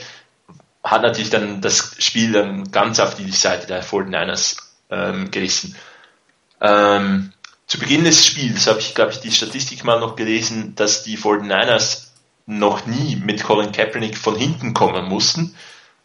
hat 0.83 1.01
natürlich 1.01 1.29
dann 1.29 1.61
das 1.61 1.95
Spiel 1.99 2.31
dann 2.31 2.71
ganz 2.71 2.99
auf 2.99 3.15
die 3.15 3.31
Seite 3.31 3.67
der 3.67 3.83
49ers 3.83 4.57
ähm, 4.89 5.31
gerissen. 5.31 5.75
Ähm, 6.61 7.33
zu 7.71 7.79
Beginn 7.79 8.03
des 8.03 8.25
Spiels 8.25 8.67
habe 8.67 8.81
ich, 8.81 8.93
glaube 8.95 9.13
ich, 9.13 9.21
die 9.21 9.31
Statistik 9.31 9.85
mal 9.85 9.97
noch 9.97 10.17
gelesen, 10.17 10.75
dass 10.75 11.03
die 11.03 11.17
49ers 11.17 12.07
noch 12.45 12.85
nie 12.85 13.15
mit 13.15 13.45
Colin 13.45 13.71
Kaepernick 13.71 14.17
von 14.17 14.35
hinten 14.35 14.73
kommen 14.73 15.05
mussten. 15.05 15.55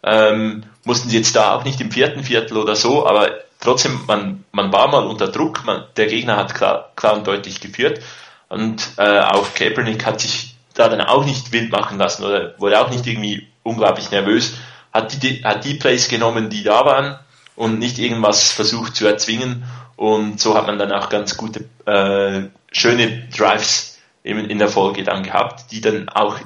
Ähm, 0.04 0.62
mussten 0.84 1.08
sie 1.08 1.16
jetzt 1.16 1.34
da 1.34 1.56
auch 1.56 1.64
nicht 1.64 1.80
im 1.80 1.90
vierten 1.90 2.22
Viertel 2.22 2.58
oder 2.58 2.76
so, 2.76 3.04
aber 3.04 3.32
trotzdem, 3.58 3.98
man, 4.06 4.44
man 4.52 4.72
war 4.72 4.86
mal 4.86 5.04
unter 5.08 5.26
Druck, 5.26 5.64
man, 5.64 5.82
der 5.96 6.06
Gegner 6.06 6.36
hat 6.36 6.54
klar, 6.54 6.92
klar 6.94 7.14
und 7.14 7.26
deutlich 7.26 7.58
geführt. 7.58 8.00
Und 8.48 8.88
äh, 8.96 9.18
auch 9.22 9.52
Kaepernick 9.52 10.06
hat 10.06 10.20
sich 10.20 10.54
da 10.74 10.88
dann 10.88 11.00
auch 11.00 11.24
nicht 11.24 11.50
wild 11.50 11.72
machen 11.72 11.98
lassen 11.98 12.22
oder 12.22 12.54
wurde 12.60 12.80
auch 12.80 12.90
nicht 12.90 13.08
irgendwie 13.08 13.48
unglaublich 13.64 14.12
nervös, 14.12 14.54
hat 14.92 15.20
die, 15.20 15.42
hat 15.42 15.64
die 15.64 15.74
Plays 15.74 16.06
genommen, 16.06 16.48
die 16.48 16.62
da 16.62 16.84
waren 16.84 17.18
und 17.56 17.80
nicht 17.80 17.98
irgendwas 17.98 18.52
versucht 18.52 18.94
zu 18.94 19.04
erzwingen 19.04 19.64
und 19.96 20.40
so 20.40 20.54
hat 20.54 20.66
man 20.66 20.78
dann 20.78 20.92
auch 20.92 21.08
ganz 21.08 21.36
gute, 21.36 21.64
äh, 21.86 22.48
schöne 22.70 23.28
Drives 23.28 23.98
eben 24.22 24.48
in 24.50 24.58
der 24.58 24.68
Folge 24.68 25.02
dann 25.02 25.22
gehabt, 25.22 25.72
die 25.72 25.80
dann 25.80 26.08
auch 26.08 26.38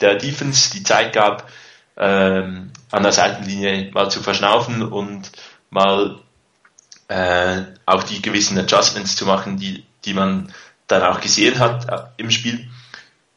der 0.00 0.16
Defense 0.16 0.70
die 0.72 0.82
Zeit 0.82 1.12
gab, 1.12 1.48
ähm, 1.96 2.70
an 2.90 3.02
der 3.02 3.12
Seitenlinie 3.12 3.90
mal 3.92 4.10
zu 4.10 4.22
verschnaufen 4.22 4.82
und 4.82 5.30
mal 5.70 6.20
äh, 7.08 7.62
auch 7.84 8.02
die 8.02 8.22
gewissen 8.22 8.58
Adjustments 8.58 9.16
zu 9.16 9.26
machen, 9.26 9.58
die, 9.58 9.84
die 10.04 10.14
man 10.14 10.52
dann 10.86 11.02
auch 11.02 11.20
gesehen 11.20 11.58
hat 11.58 11.88
äh, 11.88 12.04
im 12.16 12.30
Spiel. 12.30 12.68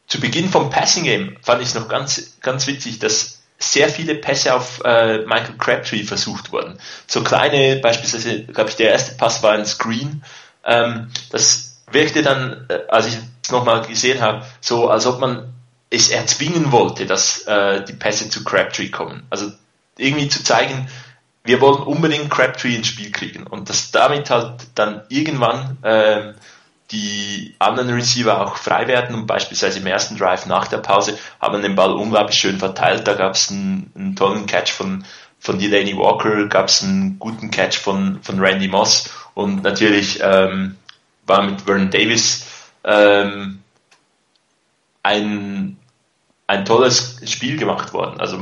Zu 0.06 0.20
Beginn 0.20 0.50
vom 0.50 0.70
Passing 0.70 1.04
Game 1.04 1.36
fand 1.42 1.62
ich 1.62 1.68
es 1.68 1.74
noch 1.74 1.88
ganz, 1.88 2.38
ganz 2.40 2.66
witzig, 2.66 2.98
dass 2.98 3.39
sehr 3.60 3.90
viele 3.90 4.14
Pässe 4.14 4.54
auf 4.54 4.82
äh, 4.84 5.18
Michael 5.18 5.56
Crabtree 5.58 6.02
versucht 6.02 6.50
wurden. 6.50 6.78
So 7.06 7.22
kleine, 7.22 7.76
beispielsweise, 7.76 8.44
glaube 8.44 8.70
ich, 8.70 8.76
der 8.76 8.90
erste 8.90 9.14
Pass 9.16 9.42
war 9.42 9.52
ein 9.52 9.66
Screen. 9.66 10.24
Ähm, 10.64 11.10
das 11.30 11.82
wirkte 11.90 12.22
dann, 12.22 12.66
äh, 12.68 12.80
als 12.88 13.06
ich 13.06 13.18
es 13.42 13.50
nochmal 13.50 13.82
gesehen 13.86 14.22
habe, 14.22 14.46
so, 14.60 14.88
als 14.88 15.06
ob 15.06 15.20
man 15.20 15.52
es 15.90 16.08
erzwingen 16.08 16.72
wollte, 16.72 17.04
dass 17.04 17.42
äh, 17.42 17.84
die 17.84 17.92
Pässe 17.92 18.30
zu 18.30 18.44
Crabtree 18.44 18.88
kommen. 18.88 19.26
Also 19.28 19.52
irgendwie 19.98 20.28
zu 20.28 20.42
zeigen, 20.42 20.88
wir 21.44 21.60
wollen 21.60 21.82
unbedingt 21.82 22.30
Crabtree 22.30 22.76
ins 22.76 22.86
Spiel 22.88 23.12
kriegen 23.12 23.46
und 23.46 23.68
dass 23.68 23.90
damit 23.90 24.30
halt 24.30 24.54
dann 24.74 25.02
irgendwann 25.08 25.78
ähm, 25.82 26.34
die 26.90 27.54
anderen 27.58 27.90
Receiver 27.90 28.40
auch 28.40 28.56
frei 28.56 28.88
werden 28.88 29.14
und 29.14 29.26
beispielsweise 29.26 29.78
im 29.78 29.86
ersten 29.86 30.16
Drive 30.16 30.46
nach 30.46 30.66
der 30.66 30.78
Pause 30.78 31.18
haben 31.40 31.62
den 31.62 31.76
Ball 31.76 31.92
unglaublich 31.92 32.38
schön 32.38 32.58
verteilt. 32.58 33.06
Da 33.06 33.14
gab 33.14 33.34
es 33.34 33.50
einen, 33.50 33.92
einen, 33.94 34.16
tollen 34.16 34.46
Catch 34.46 34.72
von, 34.72 35.04
von 35.38 35.58
Delaney 35.58 35.96
Walker, 35.96 36.46
gab 36.46 36.68
es 36.68 36.82
einen 36.82 37.18
guten 37.18 37.50
Catch 37.50 37.78
von, 37.78 38.20
von 38.22 38.40
Randy 38.40 38.68
Moss 38.68 39.10
und 39.34 39.62
natürlich 39.62 40.18
ähm, 40.22 40.76
war 41.26 41.42
mit 41.42 41.62
Vernon 41.62 41.90
Davis 41.90 42.46
ähm, 42.82 43.60
ein, 45.02 45.76
ein 46.46 46.64
tolles 46.64 47.20
Spiel 47.24 47.56
gemacht 47.56 47.92
worden. 47.92 48.20
Also 48.20 48.38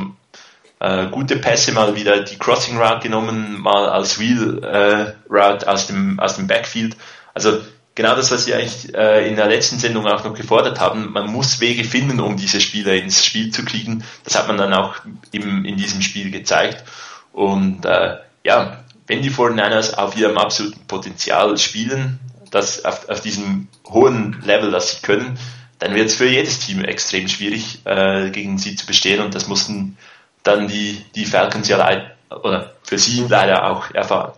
äh, 0.80 1.06
gute 1.08 1.36
Pässe 1.36 1.72
mal 1.72 1.96
wieder 1.96 2.20
die 2.20 2.38
Crossing 2.38 2.78
Route 2.78 3.00
genommen, 3.00 3.60
mal 3.60 3.88
als 3.88 4.18
Wheel 4.18 4.62
äh, 4.64 5.12
Route 5.30 5.68
aus 5.68 5.86
dem, 5.86 6.18
aus 6.18 6.36
dem 6.36 6.46
Backfield. 6.46 6.96
Also 7.34 7.60
genau 7.98 8.14
das, 8.14 8.30
was 8.30 8.44
Sie 8.44 8.54
eigentlich 8.54 8.94
äh, 8.94 9.28
in 9.28 9.34
der 9.34 9.48
letzten 9.48 9.80
Sendung 9.80 10.06
auch 10.06 10.22
noch 10.22 10.32
gefordert 10.32 10.78
haben. 10.78 11.10
Man 11.10 11.26
muss 11.26 11.58
Wege 11.58 11.82
finden, 11.82 12.20
um 12.20 12.36
diese 12.36 12.60
Spieler 12.60 12.94
ins 12.94 13.26
Spiel 13.26 13.50
zu 13.50 13.64
kriegen. 13.64 14.04
Das 14.22 14.36
hat 14.36 14.46
man 14.46 14.56
dann 14.56 14.72
auch 14.72 14.94
im, 15.32 15.64
in 15.64 15.76
diesem 15.76 16.00
Spiel 16.00 16.30
gezeigt. 16.30 16.84
Und 17.32 17.84
äh, 17.84 18.18
ja, 18.44 18.84
wenn 19.08 19.20
die 19.20 19.32
49ers 19.32 19.94
auf 19.94 20.16
ihrem 20.16 20.38
absoluten 20.38 20.86
Potenzial 20.86 21.58
spielen, 21.58 22.20
das 22.52 22.84
auf, 22.84 23.08
auf 23.08 23.20
diesem 23.20 23.66
hohen 23.88 24.40
Level, 24.44 24.70
das 24.70 24.92
sie 24.92 25.02
können, 25.02 25.36
dann 25.80 25.96
wird 25.96 26.06
es 26.06 26.14
für 26.14 26.28
jedes 26.28 26.60
Team 26.60 26.84
extrem 26.84 27.26
schwierig, 27.26 27.80
äh, 27.84 28.30
gegen 28.30 28.58
sie 28.58 28.76
zu 28.76 28.86
bestehen. 28.86 29.20
Und 29.20 29.34
das 29.34 29.48
mussten 29.48 29.98
dann 30.44 30.68
die, 30.68 31.04
die 31.16 31.26
Falcons 31.26 31.66
ja 31.66 31.78
leid, 31.78 32.14
oder 32.30 32.74
für 32.84 32.98
sie 32.98 33.24
leider 33.28 33.68
auch 33.68 33.90
erfahren. 33.90 34.34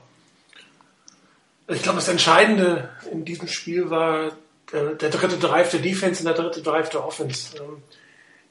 Ich 1.73 1.83
glaube, 1.83 1.97
das 1.99 2.09
Entscheidende 2.09 2.89
in 3.13 3.25
diesem 3.25 3.47
Spiel 3.47 3.91
war 3.91 4.33
der, 4.73 4.95
der 4.95 5.11
dritte 5.11 5.37
Drive 5.37 5.71
der 5.71 5.81
Defense 5.81 6.21
und 6.21 6.27
der 6.27 6.45
dritte 6.45 6.63
Drive 6.63 6.89
der 6.91 7.07
Offense. 7.07 7.57
Ähm, 7.59 7.83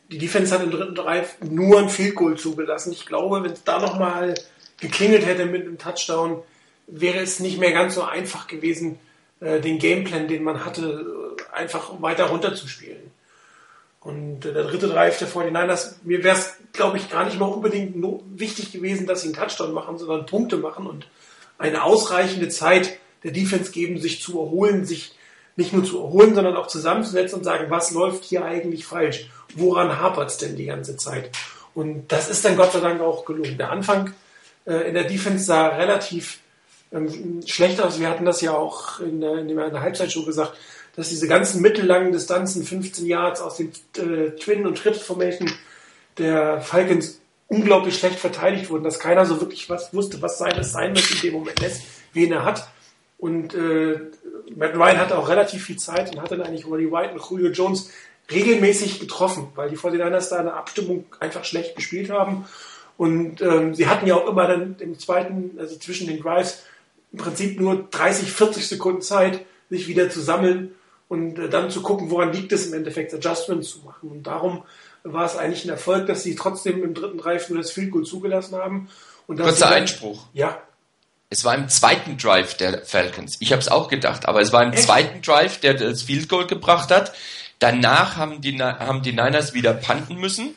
die 0.10 0.18
Defense 0.18 0.54
hat 0.54 0.64
im 0.64 0.72
dritten 0.72 0.96
Drive 0.96 1.36
nur 1.42 1.80
ein 1.80 1.90
Field 1.90 2.16
Goal 2.16 2.38
zugelassen. 2.38 2.94
Ich 2.94 3.06
glaube, 3.06 3.44
wenn 3.44 3.52
es 3.52 3.64
da 3.64 3.80
nochmal 3.80 4.36
geklingelt 4.80 5.26
hätte 5.26 5.46
mit 5.46 5.64
einem 5.64 5.78
Touchdown, 5.78 6.42
wäre 6.88 7.20
es 7.20 7.40
nicht 7.40 7.60
mehr 7.60 7.74
ganz 7.74 7.96
so 7.96 8.04
einfach 8.04 8.48
gewesen, 8.48 9.00
äh, 9.42 9.60
den 9.60 9.80
Gameplan, 9.80 10.28
den 10.28 10.44
man 10.44 10.64
hatte, 10.64 11.36
äh, 11.38 11.56
einfach 11.56 12.02
weiter 12.02 12.26
runterzuspielen. 12.26 13.12
Und 14.00 14.46
äh, 14.46 14.54
der 14.54 14.64
dritte 14.64 14.88
Drive 14.88 15.20
der 15.20 15.28
49ers, 15.28 15.96
mir 16.04 16.24
wäre 16.24 16.38
es, 16.38 16.58
glaube 16.72 16.98
ich, 16.98 17.10
gar 17.10 17.26
nicht 17.26 17.38
mal 17.38 17.46
unbedingt 17.46 17.96
wichtig 18.32 18.72
gewesen, 18.72 19.08
dass 19.08 19.22
sie 19.22 19.28
einen 19.28 19.36
Touchdown 19.36 19.74
machen, 19.74 19.98
sondern 19.98 20.26
Punkte 20.26 20.58
machen 20.58 20.88
und 20.88 21.06
eine 21.58 21.84
ausreichende 21.84 22.48
Zeit 22.48 22.98
der 23.24 23.32
Defense 23.32 23.72
geben, 23.72 24.00
sich 24.00 24.22
zu 24.22 24.40
erholen, 24.40 24.86
sich 24.86 25.14
nicht 25.56 25.74
nur 25.74 25.84
zu 25.84 26.00
erholen, 26.00 26.36
sondern 26.36 26.56
auch 26.56 26.68
zusammenzusetzen 26.68 27.40
und 27.40 27.44
sagen, 27.44 27.70
was 27.70 27.92
läuft 27.92 28.24
hier 28.24 28.46
eigentlich 28.46 28.86
falsch? 28.86 29.30
Woran 29.56 30.00
hapert 30.00 30.30
es 30.30 30.38
denn 30.38 30.56
die 30.56 30.66
ganze 30.66 30.96
Zeit? 30.96 31.32
Und 31.74 32.12
das 32.12 32.30
ist 32.30 32.46
dann 32.46 32.56
Gott 32.56 32.72
sei 32.72 32.80
Dank 32.80 33.02
auch 33.02 33.26
gelungen. 33.26 33.58
Der 33.58 33.72
Anfang 33.72 34.14
äh, 34.66 34.88
in 34.88 34.94
der 34.94 35.04
Defense 35.04 35.46
sah 35.46 35.68
relativ 35.68 36.40
ähm, 36.92 37.42
schlecht 37.46 37.82
aus. 37.82 38.00
Wir 38.00 38.10
hatten 38.10 38.26
das 38.26 38.42
ja 38.42 38.54
auch 38.54 39.00
in 39.00 39.22
der, 39.22 39.40
in 39.40 39.48
der 39.48 39.82
Halbzeitshow 39.82 40.24
gesagt, 40.24 40.54
dass 40.96 41.10
diese 41.10 41.28
ganzen 41.28 41.62
mittellangen 41.62 42.12
Distanzen, 42.12 42.64
15 42.64 43.06
Yards 43.06 43.42
aus 43.42 43.58
dem 43.58 43.72
äh, 43.98 44.32
Twin- 44.32 44.66
und 44.66 44.78
Trips-Formation 44.78 45.52
der 46.18 46.62
Falcons 46.62 47.20
unglaublich 47.48 47.98
schlecht 47.98 48.20
verteidigt 48.20 48.70
wurden, 48.70 48.84
dass 48.84 49.00
keiner 49.00 49.26
so 49.26 49.40
wirklich 49.42 49.70
was 49.70 49.94
wusste, 49.94 50.22
was 50.22 50.38
sein, 50.38 50.58
es 50.60 50.72
sein 50.72 50.96
wird 50.96 51.10
in 51.12 51.22
dem 51.22 51.34
Moment 51.34 51.60
lässt, 51.60 51.84
wen 52.14 52.32
er 52.32 52.46
hat. 52.46 52.68
Und 53.20 53.54
äh, 53.54 54.00
Matt 54.56 54.76
Ryan 54.76 54.98
hatte 54.98 55.18
auch 55.18 55.30
relativ 55.30 55.66
viel 55.66 55.78
Zeit 55.78 56.14
und 56.14 56.22
hat 56.22 56.32
dann 56.32 56.42
eigentlich 56.42 56.66
Roddy 56.66 56.92
White 56.92 57.14
und 57.14 57.30
Julio 57.30 57.52
Jones 57.52 57.92
regelmäßig 58.32 59.00
getroffen, 59.00 59.50
weil 59.56 59.70
die 59.70 59.78
49ers 59.78 60.30
da 60.30 60.38
eine 60.38 60.54
Abstimmung 60.54 61.06
einfach 61.20 61.44
schlecht 61.44 61.76
gespielt 61.76 62.10
haben. 62.10 62.46
Und 62.98 63.42
ähm, 63.42 63.74
sie 63.74 63.88
hatten 63.88 64.08
ja 64.08 64.16
auch 64.16 64.28
immer 64.28 64.48
dann 64.48 64.76
im 64.80 64.98
zweiten, 65.00 65.58
also 65.60 65.78
zwischen 65.78 66.08
den 66.08 66.22
Drives, 66.22 66.64
im 67.12 67.20
Prinzip 67.20 67.60
nur 67.60 67.88
30, 67.92 68.32
40 68.32 68.68
Sekunden 68.68 69.02
Zeit, 69.02 69.46
sich 69.70 69.88
wieder 69.88 70.10
zu 70.10 70.22
sammeln 70.22 70.76
und 71.08 71.40
äh, 71.40 71.50
dann 71.50 71.72
zu 71.72 71.82
gucken, 71.82 72.12
woran 72.12 72.32
liegt 72.32 72.52
es 72.52 72.68
im 72.68 72.74
Endeffekt, 72.74 73.14
Adjustments 73.14 73.70
zu 73.70 73.80
machen. 73.80 74.10
Und 74.10 74.24
darum 74.24 74.64
war 75.04 75.26
es 75.26 75.36
eigentlich 75.36 75.66
ein 75.66 75.72
Erfolg, 75.72 76.08
dass 76.08 76.24
sie 76.24 76.36
trotzdem 76.36 76.84
im 76.84 76.94
dritten 76.94 77.18
Drive 77.18 77.50
nur 77.50 77.58
das 77.58 77.72
Field 77.72 77.92
Goal 77.92 78.04
zugelassen 78.04 78.56
haben. 78.56 78.90
Und 79.28 79.40
Kurzer 79.40 79.66
dann, 79.66 79.74
Einspruch. 79.74 80.28
Ja. 80.34 80.62
Es 81.32 81.44
war 81.44 81.54
im 81.54 81.70
zweiten 81.70 82.18
Drive 82.18 82.58
der 82.58 82.84
Falcons. 82.86 83.38
Ich 83.40 83.52
habe 83.52 83.62
es 83.62 83.68
auch 83.68 83.88
gedacht, 83.88 84.28
aber 84.28 84.42
es 84.42 84.52
war 84.52 84.64
im 84.64 84.74
Echt? 84.74 84.84
zweiten 84.84 85.22
Drive, 85.22 85.60
der 85.60 85.76
das 85.76 86.02
Field 86.02 86.28
Goal 86.28 86.48
gebracht 86.48 86.90
hat. 86.90 87.14
Danach 87.60 88.16
haben 88.16 88.42
die, 88.42 88.58
haben 88.60 89.04
die 89.04 89.12
Niners 89.12 89.54
wieder 89.54 89.74
panten 89.74 90.16
müssen. 90.16 90.56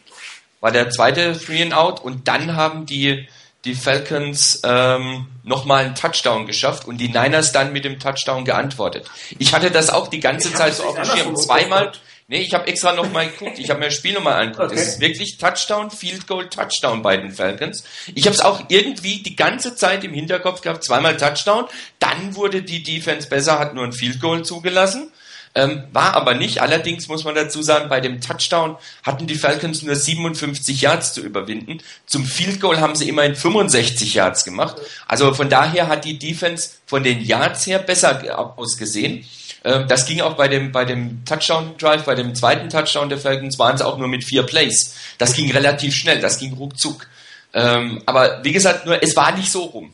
War 0.61 0.71
der 0.71 0.89
zweite 0.89 1.39
Three 1.39 1.63
and 1.63 1.75
Out 1.75 2.01
und 2.01 2.27
dann 2.29 2.57
haben 2.57 2.87
die 2.87 3.29
die 3.65 3.75
Falcons 3.75 4.61
ähm, 4.65 5.29
nochmal 5.45 5.85
einen 5.85 5.95
Touchdown 5.95 6.47
geschafft 6.47 6.87
und 6.87 6.99
die 6.99 7.09
Niners 7.09 7.53
dann 7.53 7.73
mit 7.73 7.85
dem 7.85 8.01
Touchdown 8.01 8.45
geantwortet. 8.45 9.09
Ich 9.39 9.55
hatte 9.55 9.71
das 9.71 9.91
auch 9.91 10.09
die 10.09 10.21
ganze 10.21 10.49
ich 10.49 10.55
Zeit 10.55 10.75
so 10.75 10.85
auf 10.85 10.97
dem 10.97 11.05
Schirm. 11.05 11.37
Zweimal, 11.37 11.93
nee, 12.33 12.41
ich 12.41 12.55
habe 12.55 12.67
extra 12.67 12.95
nochmal 12.95 13.29
geguckt, 13.29 13.59
ich 13.59 13.69
habe 13.69 13.79
mir 13.79 13.87
das 13.87 13.95
Spiel 13.95 14.15
nochmal 14.15 14.41
angeguckt. 14.41 14.73
Okay. 14.73 14.81
Es 14.81 14.89
ist 14.89 15.01
wirklich 15.01 15.37
Touchdown, 15.37 15.91
Field 15.91 16.27
Goal, 16.27 16.49
Touchdown 16.49 17.03
bei 17.03 17.17
den 17.17 17.31
Falcons. 17.31 17.85
Ich 18.15 18.25
habe 18.27 18.35
es 18.35 18.41
auch 18.41 18.65
irgendwie 18.69 19.23
die 19.23 19.37
ganze 19.37 19.77
Zeit 19.77 20.03
im 20.03 20.15
Hinterkopf 20.15 20.63
gehabt, 20.63 20.83
zweimal 20.83 21.17
Touchdown. 21.17 21.67
Dann 21.99 22.35
wurde 22.35 22.63
die 22.63 22.83
Defense 22.83 23.29
besser, 23.29 23.59
hat 23.59 23.75
nur 23.75 23.85
ein 23.85 23.93
Field 23.93 24.21
Goal 24.21 24.45
zugelassen. 24.45 25.13
Ähm, 25.55 25.83
war 25.93 26.15
aber 26.15 26.33
nicht. 26.33 26.63
Allerdings 26.63 27.09
muss 27.09 27.25
man 27.25 27.35
dazu 27.35 27.61
sagen, 27.61 27.91
bei 27.91 28.01
dem 28.01 28.23
Touchdown 28.23 28.79
hatten 29.03 29.27
die 29.27 29.35
Falcons 29.35 29.83
nur 29.83 29.95
57 29.95 30.81
Yards 30.81 31.13
zu 31.13 31.21
überwinden. 31.21 31.83
Zum 32.07 32.25
Field 32.25 32.59
Goal 32.59 32.81
haben 32.81 32.97
sie 32.97 33.11
immerhin 33.11 33.37
65 33.37 34.15
Yards 34.15 34.45
gemacht. 34.45 34.77
Also 35.07 35.35
von 35.35 35.51
daher 35.51 35.89
hat 35.89 36.07
die 36.07 36.19
Defense 36.19 36.71
von 36.87 37.03
den 37.03 37.21
Yards 37.21 37.67
her 37.67 37.81
besser 37.81 38.59
ausgesehen. 38.59 39.27
Ähm, 39.65 39.87
das 39.89 40.07
ging 40.07 40.21
auch 40.21 40.35
bei 40.35 40.49
dem, 40.49 40.73
bei 40.73 40.85
dem 40.85 41.25
Touchdown 41.25 41.77
Drive, 41.79 42.05
bei 42.05 42.15
dem 42.15 42.35
zweiten 42.35 42.69
Touchdown 42.69 43.09
der 43.09 43.19
Falcons 43.19 43.59
waren 43.59 43.75
es 43.75 43.83
auch 43.83 43.99
nur 43.99 44.09
mit 44.09 44.25
vier 44.25 44.43
Plays. 44.43 44.97
Das 45.19 45.35
ging 45.35 45.51
relativ 45.51 45.95
schnell, 45.95 46.21
das 46.21 46.39
ging 46.39 46.55
ruckzuck. 46.55 47.07
Ähm, 47.55 48.03
aber 48.07 48.43
wie 48.45 48.53
gesagt, 48.53 48.87
nur 48.87 49.03
es 49.03 49.15
war 49.17 49.33
nicht 49.33 49.53
so 49.53 49.65
rum. 49.65 49.93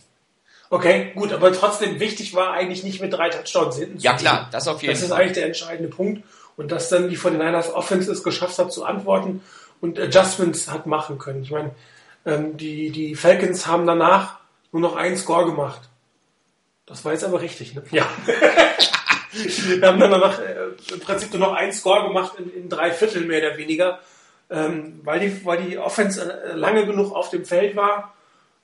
Okay, 0.71 1.13
gut, 1.15 1.33
aber 1.33 1.53
trotzdem 1.53 1.99
wichtig 1.99 2.35
war 2.35 2.53
eigentlich 2.53 2.85
nicht 2.85 3.01
mit 3.01 3.13
drei 3.13 3.31
Touchdowns 3.31 3.77
hinten 3.77 3.99
Ja 3.99 4.15
klar, 4.15 4.49
das 4.53 4.69
auf 4.69 4.83
jeden 4.83 4.95
Fall. 4.95 5.01
Das 5.01 5.11
ist 5.11 5.17
eigentlich 5.17 5.33
der 5.33 5.47
entscheidende 5.47 5.89
Punkt. 5.89 6.23
Und 6.57 6.73
dass 6.73 6.89
dann 6.89 7.09
die 7.09 7.17
49ers 7.17 7.73
Offense 7.73 8.11
es 8.11 8.23
geschafft 8.23 8.59
hat 8.59 8.73
zu 8.73 8.85
antworten 8.85 9.43
und 9.81 9.99
Adjustments 9.99 10.69
hat 10.69 10.87
machen 10.87 11.19
können. 11.19 11.43
Ich 11.43 11.53
meine, 11.53 11.71
ähm, 12.27 12.57
die, 12.57 12.91
die 12.91 13.15
Falcons 13.15 13.67
haben 13.67 13.87
danach 13.87 14.39
nur 14.73 14.83
noch 14.83 14.97
einen 14.97 15.17
Score 15.17 15.47
gemacht. 15.47 15.81
Das 16.85 17.05
war 17.05 17.13
jetzt 17.13 17.25
aber 17.25 17.41
richtig, 17.41 17.75
ne? 17.75 17.83
Ja. 17.91 18.09
Wir 19.39 19.89
haben 19.89 20.01
dann 20.01 20.11
danach 20.11 20.41
äh, 20.41 20.93
im 20.93 21.01
Prinzip 21.01 21.31
nur 21.33 21.41
noch 21.41 21.53
einen 21.55 21.73
Score 21.73 22.07
gemacht 22.07 22.35
in, 22.39 22.53
in 22.53 22.69
drei 22.69 22.91
Viertel 22.91 23.25
mehr 23.25 23.47
oder 23.47 23.59
weniger, 23.59 24.01
ähm, 24.51 25.01
weil, 25.05 25.21
die, 25.21 25.45
weil 25.45 25.63
die 25.63 25.79
Offense 25.79 26.43
äh, 26.43 26.55
lange 26.55 26.87
genug 26.87 27.15
auf 27.15 27.31
dem 27.31 27.45
Feld 27.45 27.77
war 27.77 28.15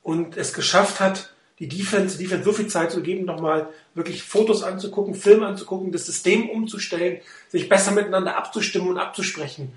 und 0.03 0.37
es 0.37 0.53
geschafft 0.53 1.01
hat, 1.01 1.31
die 1.61 1.69
Defense, 1.69 2.19
die 2.19 2.25
Defense 2.25 2.45
so 2.45 2.53
viel 2.53 2.67
Zeit 2.67 2.91
zu 2.91 3.01
geben, 3.01 3.25
nochmal 3.25 3.69
wirklich 3.95 4.23
Fotos 4.23 4.63
anzugucken, 4.63 5.15
Filme 5.15 5.47
anzugucken, 5.47 5.93
das 5.93 6.07
System 6.07 6.51
umzustellen, 6.51 7.21
sich 7.49 7.69
besser 7.69 7.93
miteinander 7.93 8.37
abzustimmen 8.37 8.89
und 8.89 8.99
abzusprechen. 8.99 9.73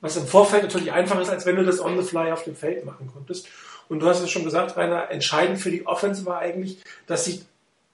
Was 0.00 0.16
im 0.16 0.26
Vorfeld 0.26 0.64
natürlich 0.64 0.92
einfacher 0.92 1.22
ist, 1.22 1.30
als 1.30 1.46
wenn 1.46 1.56
du 1.56 1.64
das 1.64 1.80
on 1.80 2.00
the 2.00 2.06
fly 2.06 2.32
auf 2.32 2.44
dem 2.44 2.56
Feld 2.56 2.84
machen 2.84 3.10
konntest. 3.12 3.46
Und 3.88 4.00
du 4.00 4.06
hast 4.06 4.20
es 4.20 4.30
schon 4.30 4.44
gesagt, 4.44 4.76
Rainer, 4.76 5.10
entscheidend 5.10 5.60
für 5.60 5.70
die 5.70 5.86
Offense 5.86 6.24
war 6.24 6.38
eigentlich, 6.38 6.78
dass 7.06 7.24
sie 7.24 7.42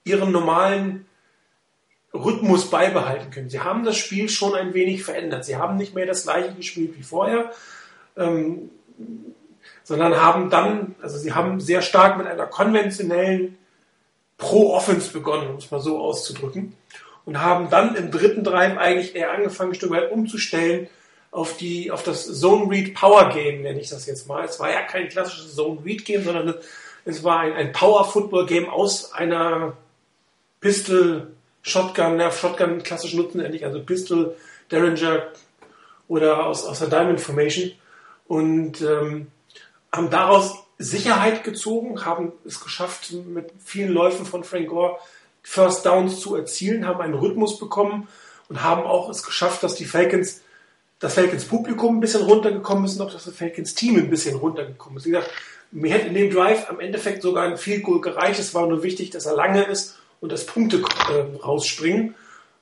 ihren 0.03 0.31
normalen 0.31 1.05
Rhythmus 2.23 2.69
beibehalten 2.69 3.31
können. 3.31 3.49
Sie 3.49 3.59
haben 3.59 3.83
das 3.83 3.97
Spiel 3.97 4.29
schon 4.29 4.55
ein 4.55 4.73
wenig 4.73 5.03
verändert. 5.03 5.45
Sie 5.45 5.55
haben 5.55 5.77
nicht 5.77 5.95
mehr 5.95 6.05
das 6.05 6.23
gleiche 6.23 6.53
gespielt 6.53 6.97
wie 6.97 7.03
vorher. 7.03 7.51
Ähm, 8.15 8.69
sondern 9.83 10.21
haben 10.21 10.49
dann, 10.49 10.95
also 11.01 11.17
sie 11.17 11.33
haben 11.33 11.61
sehr 11.61 11.81
stark 11.81 12.17
mit 12.17 12.27
einer 12.27 12.45
konventionellen 12.45 13.57
Pro-Offense 14.37 15.13
begonnen, 15.13 15.49
um 15.49 15.55
es 15.55 15.71
mal 15.71 15.79
so 15.79 15.99
auszudrücken, 15.99 16.75
und 17.25 17.41
haben 17.41 17.69
dann 17.69 17.95
im 17.95 18.11
dritten 18.11 18.43
Drive 18.43 18.77
eigentlich 18.77 19.15
eher 19.15 19.31
angefangen, 19.31 19.71
ein 19.71 19.75
Stück 19.75 19.91
weit 19.91 20.11
umzustellen 20.11 20.89
auf 21.31 21.55
die, 21.55 21.89
auf 21.91 22.03
das 22.03 22.39
Zone 22.39 22.69
Read 22.69 22.95
Power 22.95 23.29
Game, 23.29 23.61
nenne 23.61 23.79
ich 23.79 23.89
das 23.89 24.05
jetzt 24.07 24.27
mal. 24.27 24.43
Es 24.43 24.59
war 24.59 24.71
ja 24.71 24.81
kein 24.81 25.07
klassisches 25.07 25.55
Zone 25.55 25.79
Read 25.85 26.03
Game, 26.03 26.23
sondern 26.23 26.55
es 27.05 27.23
war 27.23 27.39
ein, 27.39 27.53
ein 27.53 27.71
Power 27.71 28.03
Football 28.03 28.45
Game 28.45 28.69
aus 28.69 29.13
einer 29.13 29.73
Pistol 30.59 31.31
Shotgun, 31.67 32.19
ja, 32.19 32.31
Shotgun 32.31 32.81
klassisch 32.81 33.13
nutzen 33.13 33.41
endlich, 33.41 33.65
also 33.65 33.83
Pistol, 33.83 34.35
Derringer 34.71 35.27
oder 36.07 36.45
aus, 36.45 36.65
aus 36.65 36.79
der 36.79 36.87
Diamond 36.87 37.19
Formation. 37.19 37.73
Und 38.25 38.81
ähm, 38.81 39.27
haben 39.91 40.09
daraus 40.09 40.55
Sicherheit 40.77 41.43
gezogen, 41.43 42.05
haben 42.05 42.31
es 42.45 42.61
geschafft, 42.61 43.11
mit 43.11 43.51
vielen 43.63 43.91
Läufen 43.91 44.25
von 44.25 44.43
Frank 44.43 44.67
Gore 44.69 44.97
First 45.43 45.85
Downs 45.85 46.19
zu 46.19 46.35
erzielen, 46.35 46.85
haben 46.85 47.01
einen 47.01 47.13
Rhythmus 47.13 47.57
bekommen 47.57 48.07
und 48.49 48.63
haben 48.63 48.83
auch 48.83 49.09
es 49.09 49.23
geschafft, 49.23 49.63
dass 49.63 49.75
die 49.75 49.85
Falcons, 49.85 50.41
das 50.99 51.13
Falcons 51.13 51.45
Publikum 51.45 51.97
ein 51.97 51.99
bisschen 52.01 52.23
runtergekommen 52.23 52.85
ist 52.85 52.99
und 52.99 53.07
auch 53.07 53.11
das 53.11 53.29
Falcons 53.29 53.75
Team 53.75 53.97
ein 53.97 54.09
bisschen 54.09 54.35
runtergekommen 54.35 54.97
ist. 54.97 55.05
Wie 55.05 55.11
gesagt, 55.11 55.31
mir 55.71 55.91
hätte 55.91 56.07
in 56.07 56.13
dem 56.13 56.31
Drive 56.31 56.69
am 56.69 56.79
Endeffekt 56.79 57.21
sogar 57.21 57.45
ein 57.45 57.57
viel 57.57 57.81
Goal 57.81 58.01
gereicht. 58.01 58.39
Es 58.39 58.53
war 58.53 58.67
nur 58.67 58.83
wichtig, 58.83 59.09
dass 59.09 59.25
er 59.25 59.35
lange 59.35 59.63
ist 59.63 59.97
und 60.21 60.31
dass 60.31 60.45
Punkte 60.45 60.77
äh, 60.77 61.37
rausspringen. 61.37 62.15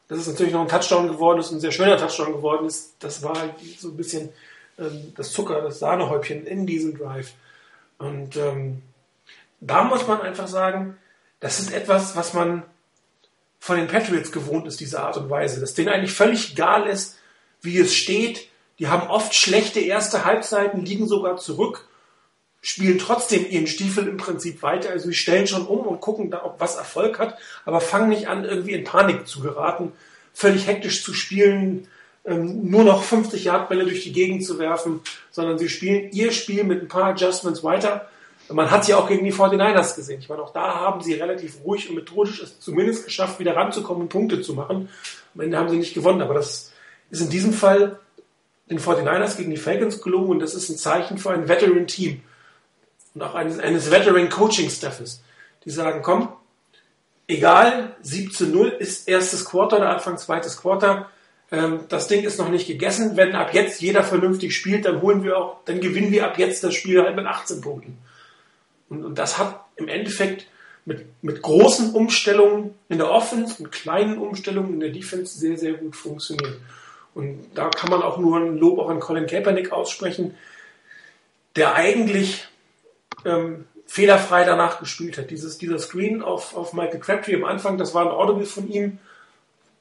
Dass 0.08 0.20
es 0.20 0.28
natürlich 0.28 0.54
noch 0.54 0.62
ein 0.62 0.68
Touchdown 0.68 1.08
geworden 1.08 1.40
ist, 1.40 1.52
ein 1.52 1.60
sehr 1.60 1.72
schöner 1.72 1.98
Touchdown 1.98 2.34
geworden 2.34 2.68
ist, 2.68 2.96
das 3.00 3.24
war 3.24 3.36
so 3.80 3.90
ein 3.90 3.98
bisschen 3.98 4.30
ähm, 4.78 5.14
das 5.16 5.32
Zucker, 5.32 5.62
das 5.62 5.80
Sahnehäubchen 5.80 6.46
in 6.46 6.68
diesem 6.68 6.98
Drive. 6.98 7.34
Und 7.98 8.36
ähm, 8.36 8.84
da 9.62 9.84
muss 9.84 10.08
man 10.08 10.22
einfach 10.22 10.48
sagen, 10.48 10.98
das 11.40 11.60
ist 11.60 11.74
etwas, 11.74 12.16
was 12.16 12.34
man 12.34 12.64
von 13.60 13.78
den 13.78 13.88
Patriots 13.88 14.32
gewohnt 14.32 14.68
ist, 14.68 14.80
diese 14.80 15.02
Art 15.02 15.18
und 15.18 15.30
Weise. 15.30 15.60
Dass 15.60 15.74
denen 15.74 15.90
eigentlich 15.90 16.14
völlig 16.14 16.52
egal 16.52 16.88
ist, 16.88 17.18
wie 17.62 17.80
es 17.80 17.96
steht. 17.96 18.48
Die 18.78 18.90
haben 18.90 19.10
oft 19.10 19.34
schlechte 19.34 19.80
erste 19.80 20.26
Halbseiten, 20.26 20.86
liegen 20.86 21.08
sogar 21.08 21.38
zurück, 21.38 21.88
spielen 22.66 22.98
trotzdem 22.98 23.46
ihren 23.48 23.68
Stiefel 23.68 24.08
im 24.08 24.18
Prinzip 24.18 24.64
weiter. 24.64 24.90
Also 24.90 25.10
sie 25.10 25.14
stellen 25.14 25.46
schon 25.46 25.68
um 25.68 25.82
und 25.82 26.02
gucken, 26.02 26.32
da, 26.32 26.44
ob 26.44 26.60
was 26.60 26.78
Erfolg 26.78 27.20
hat, 27.20 27.38
aber 27.64 27.80
fangen 27.80 28.10
nicht 28.10 28.28
an, 28.28 28.44
irgendwie 28.44 28.72
in 28.72 28.84
Panik 28.84 29.28
zu 29.28 29.40
geraten, 29.42 29.92
völlig 30.34 30.66
hektisch 30.66 31.04
zu 31.04 31.14
spielen, 31.14 31.88
ähm, 32.26 32.72
nur 32.72 32.84
noch 32.84 33.04
50 33.04 33.44
Yard 33.44 33.70
Bälle 33.70 33.84
durch 33.84 34.02
die 34.02 34.14
Gegend 34.14 34.44
zu 34.44 34.58
werfen, 34.58 35.02
sondern 35.30 35.60
sie 35.60 35.70
spielen 35.70 36.10
ihr 36.12 36.32
Spiel 36.32 36.64
mit 36.64 36.82
ein 36.82 36.88
paar 36.88 37.12
Adjustments 37.12 37.64
weiter. 37.64 38.10
Man 38.50 38.72
hat 38.72 38.84
sie 38.84 38.96
auch 38.96 39.08
gegen 39.08 39.24
die 39.24 39.34
49ers 39.34 39.96
gesehen. 39.96 40.20
Ich 40.20 40.30
meine, 40.30 40.42
auch 40.42 40.52
da 40.52 40.80
haben 40.80 41.02
sie 41.02 41.14
relativ 41.14 41.64
ruhig 41.64 41.88
und 41.90 41.96
methodisch 41.96 42.42
es 42.42 42.60
zumindest 42.60 43.06
geschafft, 43.06 43.40
wieder 43.40 43.56
ranzukommen 43.56 44.04
und 44.04 44.10
Punkte 44.10 44.42
zu 44.42 44.56
machen. 44.56 44.90
Am 45.36 45.42
Ende 45.42 45.58
haben 45.60 45.70
sie 45.70 45.78
nicht 45.78 45.94
gewonnen, 45.94 46.24
aber 46.24 46.34
das 46.34 46.72
ist 47.12 47.22
in 47.22 47.30
diesem 47.30 47.54
Fall 47.54 48.00
den 48.72 48.80
49ers 48.80 49.38
gegen 49.38 49.52
die 49.52 49.58
Falcons 49.58 50.02
gelungen 50.02 50.30
und 50.30 50.40
das 50.40 50.56
ist 50.56 50.70
ein 50.70 50.78
Zeichen 50.78 51.20
für 51.20 51.30
ein 51.30 51.48
Veteran-Team 51.48 52.24
und 53.16 53.22
auch 53.24 53.34
eines, 53.34 53.60
eines 53.60 53.90
Veteran-Coaching-Staffes, 53.90 55.24
die 55.64 55.70
sagen, 55.72 56.02
komm, 56.04 56.30
egal, 57.28 57.96
17-0 58.04 58.68
ist 58.68 59.08
erstes 59.08 59.46
Quarter 59.46 59.78
oder 59.78 59.90
Anfang 59.90 60.18
zweites 60.18 60.58
Quarter, 60.58 61.10
ähm, 61.52 61.82
das 61.90 62.08
Ding 62.08 62.24
ist 62.24 62.38
noch 62.38 62.50
nicht 62.50 62.68
gegessen. 62.68 63.18
Wenn 63.18 63.36
ab 63.36 63.54
jetzt 63.54 63.82
jeder 63.82 64.04
vernünftig 64.04 64.56
spielt, 64.56 64.86
dann 64.86 65.02
holen 65.02 65.24
wir 65.24 65.38
auch, 65.38 65.58
dann 65.66 65.80
gewinnen 65.80 66.12
wir 66.12 66.26
ab 66.26 66.38
jetzt 66.38 66.64
das 66.64 66.76
Spiel 66.76 67.02
halt 67.02 67.16
mit 67.16 67.26
18 67.26 67.62
Punkten. 67.62 67.98
Und, 68.90 69.04
und 69.06 69.18
das 69.18 69.38
hat 69.38 69.64
im 69.78 69.88
Endeffekt 69.88 70.48
mit, 70.86 71.06
mit 71.24 71.42
großen 71.42 71.94
Umstellungen 71.94 72.76
in 72.90 72.98
der 72.98 73.10
Offense 73.10 73.62
und 73.62 73.72
kleinen 73.72 74.18
Umstellungen 74.18 74.74
in 74.74 74.80
der 74.80 74.90
Defense 74.90 75.38
sehr, 75.38 75.58
sehr 75.58 75.74
gut 75.74 75.96
funktioniert. 75.96 76.60
Und 77.14 77.46
da 77.56 77.70
kann 77.70 77.90
man 77.90 78.02
auch 78.02 78.18
nur 78.18 78.38
ein 78.38 78.58
Lob 78.58 78.78
auch 78.78 78.90
an 78.90 79.00
Colin 79.00 79.26
Kaepernick 79.26 79.72
aussprechen, 79.72 80.36
der 81.56 81.74
eigentlich 81.74 82.48
ähm, 83.26 83.66
fehlerfrei 83.86 84.44
danach 84.44 84.80
gespielt 84.80 85.18
hat. 85.18 85.30
Dieses, 85.32 85.58
dieser 85.58 85.80
Screen 85.80 86.22
auf, 86.22 86.56
auf 86.56 86.74
Michael 86.74 87.00
Crabtree 87.00 87.36
am 87.36 87.46
Anfang, 87.46 87.78
das 87.78 87.94
war 87.94 88.04
ein 88.04 88.12
Audible 88.12 88.46
von 88.46 88.70
ihm, 88.70 89.00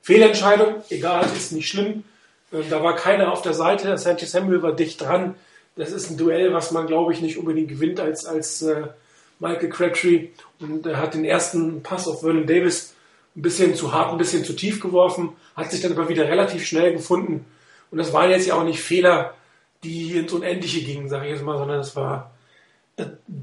Fehlentscheidung, 0.02 0.82
egal, 0.90 1.26
ist 1.34 1.52
nicht 1.52 1.68
schlimm. 1.68 2.04
Ähm, 2.52 2.64
da 2.68 2.82
war 2.82 2.94
keiner 2.94 3.32
auf 3.32 3.42
der 3.42 3.54
Seite. 3.54 3.96
Sanchez 3.96 4.32
Samuel 4.32 4.62
war 4.62 4.72
dicht 4.72 5.00
dran. 5.00 5.34
Das 5.76 5.92
ist 5.92 6.10
ein 6.10 6.16
Duell, 6.16 6.52
was 6.52 6.70
man, 6.70 6.86
glaube 6.86 7.12
ich, 7.12 7.20
nicht 7.20 7.38
unbedingt 7.38 7.68
gewinnt 7.68 8.00
als, 8.00 8.26
als 8.26 8.62
äh, 8.62 8.88
Michael 9.40 9.70
Crabtree. 9.70 10.28
Und 10.60 10.86
er 10.86 10.98
hat 10.98 11.14
den 11.14 11.24
ersten 11.24 11.82
Pass 11.82 12.06
auf 12.06 12.20
Vernon 12.20 12.46
Davis 12.46 12.94
ein 13.36 13.42
bisschen 13.42 13.74
zu 13.74 13.92
hart, 13.92 14.12
ein 14.12 14.18
bisschen 14.18 14.44
zu 14.44 14.52
tief 14.52 14.78
geworfen, 14.80 15.30
hat 15.56 15.70
sich 15.70 15.80
dann 15.80 15.92
aber 15.92 16.08
wieder 16.08 16.28
relativ 16.28 16.66
schnell 16.66 16.92
gefunden. 16.92 17.44
Und 17.90 17.98
das 17.98 18.12
waren 18.12 18.30
jetzt 18.30 18.46
ja 18.46 18.54
auch 18.54 18.64
nicht 18.64 18.80
Fehler, 18.80 19.34
die 19.82 20.16
ins 20.16 20.32
Unendliche 20.32 20.82
gingen, 20.82 21.08
sage 21.08 21.26
ich 21.26 21.32
jetzt 21.32 21.42
mal, 21.42 21.58
sondern 21.58 21.80
es 21.80 21.96
war 21.96 22.30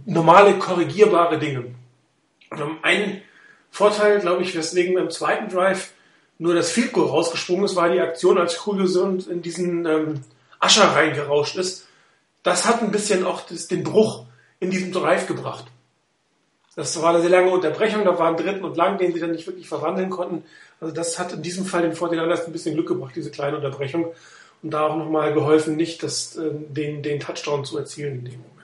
normale, 0.05 0.57
korrigierbare 0.57 1.39
Dinge. 1.39 1.75
Ein 2.81 3.21
Vorteil, 3.69 4.19
glaube 4.19 4.43
ich, 4.43 4.55
weswegen 4.55 4.95
beim 4.95 5.09
zweiten 5.09 5.49
Drive 5.49 5.91
nur 6.37 6.55
das 6.55 6.71
Field 6.71 6.91
Goal 6.91 7.07
rausgesprungen 7.07 7.65
ist, 7.65 7.75
war 7.75 7.89
die 7.89 7.99
Aktion, 7.99 8.39
als 8.39 8.59
Julio 8.65 9.19
in 9.29 9.41
diesen 9.43 9.85
ähm, 9.85 10.21
Ascher 10.59 10.95
reingerauscht 10.95 11.55
ist. 11.55 11.87
Das 12.41 12.67
hat 12.67 12.81
ein 12.81 12.91
bisschen 12.91 13.25
auch 13.25 13.41
das, 13.41 13.67
den 13.67 13.83
Bruch 13.83 14.25
in 14.59 14.71
diesem 14.71 14.91
Drive 14.91 15.27
gebracht. 15.27 15.65
Das 16.75 16.99
war 17.01 17.11
eine 17.11 17.21
sehr 17.21 17.29
lange 17.29 17.51
Unterbrechung, 17.51 18.05
da 18.05 18.17
war 18.17 18.29
ein 18.29 18.37
dritten 18.37 18.63
und 18.63 18.75
lang, 18.75 18.97
den 18.97 19.13
sie 19.13 19.19
dann 19.19 19.31
nicht 19.31 19.45
wirklich 19.45 19.67
verwandeln 19.67 20.09
konnten. 20.09 20.43
Also 20.79 20.93
das 20.93 21.19
hat 21.19 21.33
in 21.33 21.43
diesem 21.43 21.65
Fall 21.65 21.83
den 21.83 21.93
Fortinanders 21.93 22.45
ein 22.45 22.53
bisschen 22.53 22.73
Glück 22.73 22.87
gebracht, 22.87 23.13
diese 23.15 23.29
kleine 23.29 23.57
Unterbrechung. 23.57 24.13
Und 24.63 24.71
da 24.71 24.87
auch 24.87 24.95
nochmal 24.95 25.33
geholfen, 25.33 25.75
nicht 25.75 26.01
das, 26.01 26.37
äh, 26.37 26.49
den, 26.51 27.03
den 27.03 27.19
Touchdown 27.19 27.65
zu 27.65 27.77
erzielen 27.77 28.19
in 28.19 28.25
dem 28.25 28.41
Moment. 28.41 28.61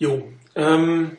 Jo, 0.00 0.26
ähm, 0.56 1.18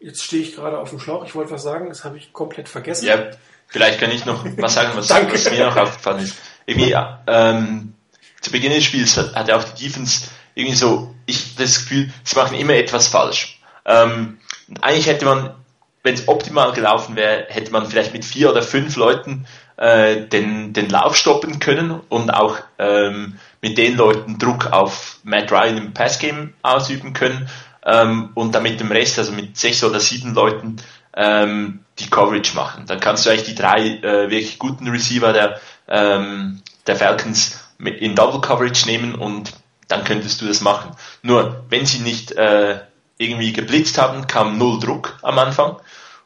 jetzt 0.00 0.24
stehe 0.24 0.42
ich 0.42 0.56
gerade 0.56 0.76
auf 0.76 0.90
dem 0.90 0.98
Schlauch. 0.98 1.24
Ich 1.24 1.36
wollte 1.36 1.52
was 1.52 1.62
sagen, 1.62 1.88
das 1.88 2.04
habe 2.04 2.18
ich 2.18 2.32
komplett 2.32 2.68
vergessen. 2.68 3.06
Ja, 3.06 3.30
vielleicht 3.68 4.00
kann 4.00 4.10
ich 4.10 4.26
noch 4.26 4.44
was 4.58 4.74
sagen, 4.74 4.90
was, 4.96 5.08
was 5.32 5.50
mir 5.50 5.66
noch 5.66 5.76
aufgefallen 5.76 6.24
ist. 6.24 6.36
Irgendwie, 6.66 6.96
ähm, 7.28 7.94
zu 8.40 8.50
Beginn 8.50 8.72
des 8.72 8.82
Spiels 8.82 9.16
hat, 9.16 9.36
hat 9.36 9.50
auch 9.52 9.62
die 9.62 9.84
Defense 9.84 10.26
irgendwie 10.56 10.76
so, 10.76 11.14
ich 11.26 11.54
das 11.54 11.78
Gefühl, 11.78 12.12
sie 12.24 12.36
machen 12.36 12.58
immer 12.58 12.74
etwas 12.74 13.06
falsch. 13.06 13.60
Ähm, 13.84 14.38
eigentlich 14.80 15.06
hätte 15.06 15.26
man, 15.26 15.54
wenn 16.02 16.14
es 16.14 16.26
optimal 16.26 16.72
gelaufen 16.72 17.14
wäre, 17.14 17.46
hätte 17.50 17.70
man 17.70 17.86
vielleicht 17.86 18.12
mit 18.12 18.24
vier 18.24 18.50
oder 18.50 18.62
fünf 18.62 18.96
Leuten 18.96 19.46
äh, 19.76 20.26
den, 20.26 20.72
den 20.72 20.88
Lauf 20.88 21.14
stoppen 21.14 21.60
können 21.60 22.00
und 22.08 22.30
auch 22.30 22.58
ähm, 22.80 23.38
mit 23.64 23.78
den 23.78 23.96
Leuten 23.96 24.38
Druck 24.38 24.66
auf 24.72 25.20
Matt 25.22 25.50
Ryan 25.50 25.78
im 25.78 25.94
Passgame 25.94 26.52
ausüben 26.60 27.14
können 27.14 27.48
ähm, 27.82 28.28
und 28.34 28.54
dann 28.54 28.62
mit 28.62 28.78
dem 28.78 28.92
Rest, 28.92 29.18
also 29.18 29.32
mit 29.32 29.56
sechs 29.56 29.82
oder 29.82 30.00
sieben 30.00 30.34
Leuten, 30.34 30.76
ähm, 31.16 31.80
die 31.98 32.10
Coverage 32.10 32.54
machen. 32.54 32.84
Dann 32.86 33.00
kannst 33.00 33.24
du 33.24 33.30
eigentlich 33.30 33.46
die 33.46 33.54
drei 33.54 33.80
äh, 33.86 34.28
wirklich 34.28 34.58
guten 34.58 34.86
Receiver 34.88 35.32
der, 35.32 35.58
ähm, 35.88 36.60
der 36.86 36.96
Falcons 36.96 37.58
mit 37.78 38.02
in 38.02 38.14
Double 38.14 38.42
Coverage 38.42 38.84
nehmen 38.84 39.14
und 39.14 39.54
dann 39.88 40.04
könntest 40.04 40.42
du 40.42 40.46
das 40.46 40.60
machen. 40.60 40.90
Nur, 41.22 41.64
wenn 41.70 41.86
sie 41.86 42.00
nicht 42.00 42.32
äh, 42.32 42.80
irgendwie 43.16 43.54
geblitzt 43.54 43.96
haben, 43.96 44.26
kam 44.26 44.58
null 44.58 44.78
Druck 44.78 45.18
am 45.22 45.38
Anfang. 45.38 45.76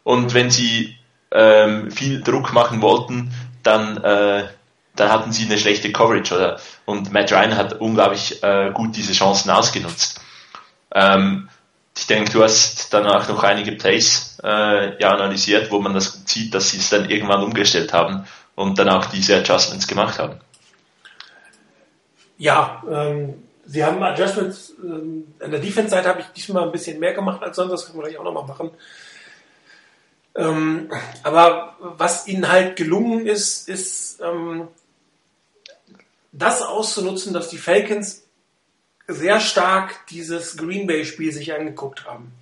Und 0.03 0.35
wenn 0.35 0.51
sie 0.51 0.97
ähm, 1.31 1.93
viel 1.93 2.21
Druck 2.21 2.53
machen 2.53 2.83
wollten, 2.83 3.33
dann, 3.63 3.97
äh, 3.99 4.49
dann 4.99 5.11
hatten 5.11 5.33
sie 5.33 5.45
eine 5.45 5.59
schlechte 5.59 5.93
Coverage. 5.93 6.35
Oder? 6.35 6.61
Und 6.85 7.13
Matt 7.13 7.33
Ryan 7.33 7.57
hat 7.57 7.81
unglaublich 7.81 8.43
äh, 8.43 8.71
gut 8.73 8.97
diese 8.97 9.13
Chancen 9.13 9.51
ausgenutzt. 9.51 10.21
Ähm, 10.95 11.49
ich 11.97 12.07
denke, 12.07 12.31
du 12.31 12.43
hast 12.43 12.93
danach 12.95 13.29
noch 13.29 13.43
einige 13.43 13.73
Plays 13.73 14.39
äh, 14.43 15.01
ja, 15.01 15.11
analysiert, 15.11 15.71
wo 15.71 15.81
man 15.81 15.95
das 15.95 16.23
sieht, 16.27 16.55
dass 16.55 16.71
sie 16.71 16.79
es 16.79 16.91
dann 16.91 17.11
irgendwann 17.11 17.43
umgestellt 17.43 17.93
haben 17.93 18.25
und 18.55 18.79
dann 18.79 18.89
auch 18.89 19.07
diese 19.07 19.37
Adjustments 19.37 19.87
gemacht 19.87 20.19
haben. 20.19 20.41
Ja, 22.39 22.83
ähm, 22.89 23.43
sie 23.67 23.85
haben 23.85 24.03
Adjustments, 24.03 24.75
ähm, 24.83 25.35
an 25.41 25.51
der 25.51 25.61
Defense-Seite 25.61 26.09
habe 26.09 26.21
ich 26.21 26.27
diesmal 26.29 26.63
ein 26.63 26.73
bisschen 26.73 27.01
mehr 27.01 27.15
gemacht 27.15 27.43
als 27.43 27.57
sonst, 27.57 27.73
das 27.73 27.87
können 27.87 27.99
wir 27.99 28.05
gleich 28.05 28.19
auch 28.19 28.25
nochmal 28.25 28.47
machen. 28.47 28.71
Ähm, 30.37 30.89
aber 31.25 31.77
was 31.81 32.29
ihnen 32.29 32.49
halt 32.49 32.77
gelungen 32.77 33.27
ist, 33.27 33.69
ist 33.69 34.21
ähm, 34.21 34.69
das 36.39 36.63
auszunutzen, 36.63 37.33
dass 37.33 37.49
die 37.49 37.59
Falcons 37.59 38.25
sehr 39.07 39.41
stark 39.41 40.07
dieses 40.09 40.57
Green 40.57 40.87
Bay-Spiel 40.87 41.33
sich 41.33 41.53
angeguckt 41.53 42.05
haben. 42.07 42.33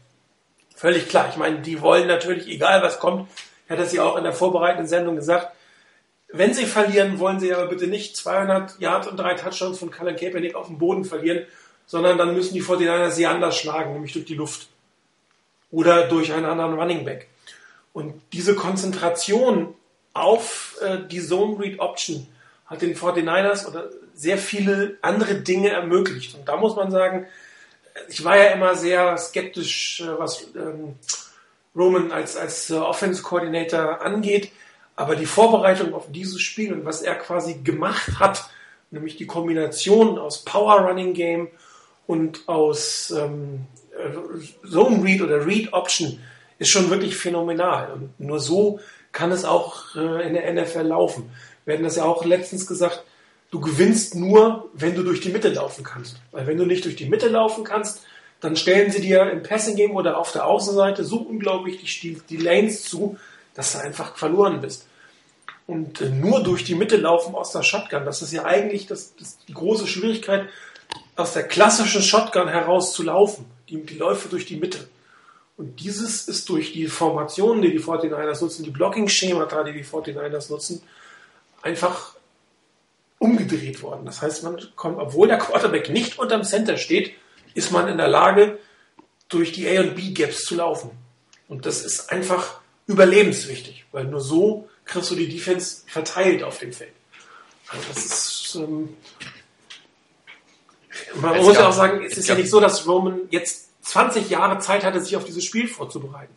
Völlig 0.75 1.09
klar. 1.09 1.29
Ich 1.31 1.37
meine, 1.37 1.61
die 1.61 1.81
wollen 1.81 2.07
natürlich, 2.07 2.49
egal 2.49 2.83
was 2.83 2.99
kommt, 2.99 3.31
ich 3.65 3.71
hatte 3.71 3.83
es 3.83 3.93
ja 3.93 4.05
auch 4.05 4.17
in 4.17 4.25
der 4.25 4.33
vorbereitenden 4.33 4.87
Sendung 4.87 5.17
gesagt, 5.17 5.53
wenn 6.29 6.55
sie 6.55 6.67
verlieren, 6.67 7.19
wollen 7.19 7.41
sie 7.41 7.55
aber 7.55 7.67
bitte 7.67 7.87
nicht 7.87 8.17
200 8.17 8.79
Yards 8.81 9.07
und 9.07 9.17
drei 9.17 9.35
Touchdowns 9.35 9.79
von 9.79 9.91
Colin 9.91 10.17
Kaepernick 10.17 10.55
auf 10.55 10.67
dem 10.67 10.79
Boden 10.79 11.05
verlieren, 11.05 11.47
sondern 11.87 12.19
dann 12.19 12.35
müssen 12.35 12.55
die 12.55 12.63
49ers 12.63 13.13
sie 13.13 13.27
anders 13.27 13.57
schlagen, 13.57 13.93
nämlich 13.93 14.13
durch 14.13 14.25
die 14.25 14.35
Luft. 14.35 14.69
Oder 15.71 16.09
durch 16.09 16.33
einen 16.33 16.45
anderen 16.45 16.75
Running 16.75 17.05
Back. 17.05 17.29
Und 17.93 18.21
diese 18.33 18.55
Konzentration 18.55 19.75
auf 20.13 20.77
äh, 20.83 20.99
die 21.09 21.21
Zone 21.21 21.59
Read 21.59 21.79
Option 21.79 22.27
hat 22.67 22.83
den 22.83 22.95
49ers 22.95 23.67
oder 23.67 23.91
sehr 24.15 24.39
viele 24.39 24.99
andere 25.03 25.37
Dinge 25.37 25.71
ermöglicht. 25.71 26.35
Und 26.35 26.49
da 26.49 26.57
muss 26.57 26.77
man 26.77 26.91
sagen, 26.91 27.27
ich 28.09 28.25
war 28.25 28.37
ja 28.37 28.51
immer 28.51 28.75
sehr 28.75 29.17
skeptisch, 29.17 30.01
äh, 30.01 30.19
was 30.19 30.47
ähm, 30.55 30.97
Roman 31.75 32.13
als, 32.13 32.37
als 32.37 32.71
äh, 32.71 32.75
Offense 32.75 33.23
Coordinator 33.23 34.01
angeht. 34.01 34.53
Aber 34.97 35.15
die 35.15 35.27
Vorbereitung 35.27 35.95
auf 35.95 36.11
dieses 36.11 36.41
Spiel 36.41 36.73
und 36.73 36.85
was 36.85 37.03
er 37.03 37.15
quasi 37.17 37.55
gemacht 37.63 38.19
hat, 38.19 38.49
nämlich 38.91 39.17
die 39.17 39.27
Kombination 39.27 40.19
aus 40.19 40.45
Power 40.45 40.81
Running 40.81 41.13
Game 41.13 41.49
und 42.07 42.49
aus 42.49 43.11
ähm, 43.11 43.67
äh, 43.93 44.67
Zone 44.67 45.05
Read 45.05 45.21
oder 45.21 45.45
Read 45.47 45.73
Option, 45.73 46.19
ist 46.59 46.71
schon 46.71 46.89
wirklich 46.89 47.17
phänomenal. 47.17 47.93
Und 47.93 48.21
nur 48.21 48.41
so 48.41 48.81
kann 49.13 49.33
es 49.33 49.45
auch 49.45 49.95
äh, 49.95 50.27
in 50.27 50.35
der 50.35 50.51
NFL 50.53 50.87
laufen. 50.87 51.31
Wir 51.67 51.75
hatten 51.75 51.85
das 51.85 51.97
ja 51.97 52.05
auch 52.05 52.25
letztens 52.25 52.67
gesagt, 52.67 53.05
du 53.51 53.61
gewinnst 53.61 54.15
nur, 54.15 54.71
wenn 54.73 54.95
du 54.95 55.03
durch 55.03 55.21
die 55.21 55.29
Mitte 55.29 55.51
laufen 55.51 55.85
kannst. 55.85 56.17
Weil 56.33 56.47
wenn 56.47 56.57
du 56.57 56.65
nicht 56.65 56.85
durch 56.85 56.97
die 56.97 57.07
Mitte 57.07 57.29
laufen 57.29 57.65
kannst, 57.65 58.03
dann 58.41 58.57
stellen 58.57 58.91
sie 58.91 59.01
dir 59.01 59.31
im 59.31 59.43
Passing 59.43 59.77
Game 59.77 59.97
oder 59.97 60.19
auf 60.19 60.33
der 60.33 60.47
Außenseite 60.47 61.05
so 61.05 61.19
unglaublich 61.19 62.01
die, 62.01 62.21
die 62.31 62.37
Lanes 62.37 62.85
zu, 62.85 63.19
dass 63.55 63.73
du 63.73 63.79
einfach 63.79 64.17
verloren 64.17 64.61
bist. 64.61 64.87
Und 65.67 66.01
äh, 66.01 66.11
nur 66.11 66.43
durch 66.43 66.65
die 66.65 66.77
Mitte 66.77 66.97
laufen 66.97 67.35
aus 67.35 67.51
der 67.51 67.63
Shotgun, 67.63 68.05
das 68.05 68.23
ist 68.23 68.33
ja 68.33 68.45
eigentlich 68.45 68.87
das, 68.87 69.17
das 69.17 69.39
die 69.49 69.55
große 69.55 69.87
Schwierigkeit, 69.87 70.49
aus 71.17 71.33
der 71.33 71.43
klassischen 71.45 72.03
Shotgun 72.03 72.49
heraus 72.49 72.93
zu 72.93 73.03
laufen. 73.03 73.47
Die, 73.69 73.85
die 73.85 73.97
Läufe 73.97 74.29
durch 74.29 74.47
die 74.47 74.57
Mitte. 74.57 74.87
Und 75.57 75.81
dieses 75.81 76.29
ist 76.29 76.49
durch 76.49 76.73
die 76.73 76.87
Formationen, 76.87 77.63
die 77.63 77.73
die 77.73 77.81
49ers 77.81 78.43
nutzen, 78.43 78.63
die 78.63 78.71
Blocking-Schemata, 78.71 79.65
die 79.65 79.73
die 79.73 79.85
49ers 79.85 80.51
nutzen, 80.51 80.83
einfach 81.67 82.15
umgedreht 83.19 83.83
worden. 83.83 84.07
Das 84.07 84.23
heißt, 84.23 84.45
man 84.45 84.57
kommt, 84.77 84.99
obwohl 84.99 85.29
der 85.29 85.39
Quarterback 85.39 85.91
nicht 85.91 86.19
unterm 86.19 86.45
Center 86.45 86.77
steht, 86.77 87.13
ist 87.55 87.73
man 87.73 87.89
in 87.89 87.99
der 87.99 88.09
Lage, 88.09 88.59
durch 89.29 89.51
die 89.51 89.67
A 89.69 89.81
und 89.81 89.97
B 89.97 90.13
Gaps 90.13 90.45
zu 90.45 90.55
laufen. 90.55 90.91
Und 91.49 91.67
das 91.67 91.85
ist 91.85 92.13
einfach 92.13 92.61
überlebenswichtig, 92.87 93.85
weil 93.91 94.05
nur 94.05 94.21
so 94.21 94.69
kriegst 94.85 95.11
du 95.11 95.17
die 95.17 95.29
Defense 95.29 95.83
verteilt 95.89 96.45
auf 96.45 96.59
dem 96.59 96.73
Feld. 96.73 96.93
Also 97.69 97.83
das 97.89 98.05
ist, 98.05 98.55
ähm, 98.55 98.97
man 101.17 101.37
muss 101.39 101.57
ja 101.57 101.69
auch 101.69 101.73
sagen, 101.73 102.05
es 102.05 102.17
ist 102.17 102.29
ja 102.29 102.37
nicht 102.37 102.51
so, 102.51 102.61
dass 102.61 102.87
Roman 102.87 103.23
jetzt 103.31 103.71
20 103.83 104.31
Jahre 104.31 104.61
Zeit 104.61 104.85
hatte, 104.85 105.01
sich 105.01 105.17
auf 105.17 105.25
dieses 105.25 105.45
Spiel 105.45 105.67
vorzubereiten. 105.67 106.35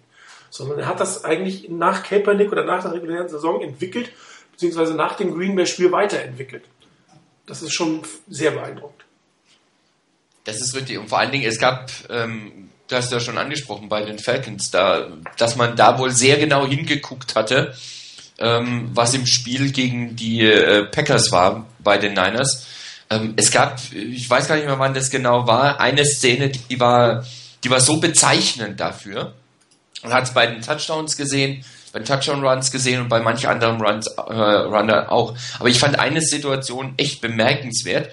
Sondern 0.49 0.79
er 0.79 0.87
hat 0.87 0.99
das 0.99 1.23
eigentlich 1.23 1.69
nach 1.69 2.01
Kaepernick 2.01 2.51
oder 2.51 2.65
nach 2.65 2.81
der 2.81 2.93
regulären 2.93 3.29
Saison 3.29 3.61
entwickelt, 3.61 4.11
beziehungsweise 4.59 4.93
nach 4.93 5.15
dem 5.15 5.33
Green 5.33 5.55
Bay 5.55 5.65
Spiel 5.65 5.89
weiterentwickelt. 5.93 6.65
Das 7.45 7.61
ist 7.61 7.73
schon 7.73 8.01
sehr 8.27 8.51
beeindruckend. 8.51 9.05
Das 10.43 10.59
ist 10.59 10.75
richtig. 10.75 10.97
Und 10.97 11.07
vor 11.07 11.19
allen 11.19 11.31
Dingen, 11.31 11.47
es 11.47 11.59
gab, 11.59 11.89
ähm, 12.09 12.69
du 12.89 12.95
hast 12.97 13.09
ja 13.09 13.21
schon 13.21 13.37
angesprochen 13.37 13.87
bei 13.87 14.03
den 14.03 14.19
Falcons, 14.19 14.69
da, 14.69 15.07
dass 15.37 15.55
man 15.55 15.77
da 15.77 15.97
wohl 15.97 16.11
sehr 16.11 16.37
genau 16.37 16.67
hingeguckt 16.67 17.35
hatte, 17.35 17.73
ähm, 18.37 18.89
was 18.93 19.13
im 19.13 19.25
Spiel 19.25 19.71
gegen 19.71 20.17
die 20.17 20.41
äh, 20.41 20.85
Packers 20.85 21.31
war 21.31 21.65
bei 21.79 21.97
den 21.97 22.13
Niners. 22.13 22.67
Ähm, 23.09 23.35
es 23.37 23.51
gab, 23.51 23.79
ich 23.93 24.29
weiß 24.29 24.49
gar 24.49 24.55
nicht 24.57 24.65
mehr, 24.65 24.77
wann 24.77 24.93
das 24.93 25.09
genau 25.09 25.47
war, 25.47 25.79
eine 25.79 26.03
Szene, 26.03 26.49
die 26.49 26.79
war 26.79 27.23
die 27.63 27.69
war 27.69 27.81
so 27.81 27.97
bezeichnend 27.97 28.79
dafür. 28.79 29.33
Man 30.03 30.13
hat 30.13 30.23
es 30.23 30.33
bei 30.33 30.47
den 30.47 30.61
Touchdowns 30.61 31.17
gesehen, 31.17 31.63
bei 31.91 31.99
Touchdown-Runs 31.99 32.71
gesehen 32.71 33.01
und 33.01 33.09
bei 33.09 33.19
manchen 33.19 33.49
anderen 33.49 33.81
Runs, 33.81 34.07
äh, 34.07 34.21
Runner 34.21 35.11
auch. 35.11 35.35
Aber 35.59 35.69
ich 35.69 35.79
fand 35.79 35.99
eine 35.99 36.21
Situation 36.21 36.93
echt 36.97 37.21
bemerkenswert. 37.21 38.11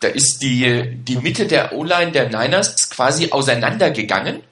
Da 0.00 0.08
ist 0.08 0.42
die, 0.42 0.94
die 0.94 1.16
Mitte 1.16 1.46
der 1.46 1.72
O-Line 1.72 2.12
der 2.12 2.28
Niners 2.28 2.90
quasi 2.90 3.30
auseinandergegangen, 3.30 4.42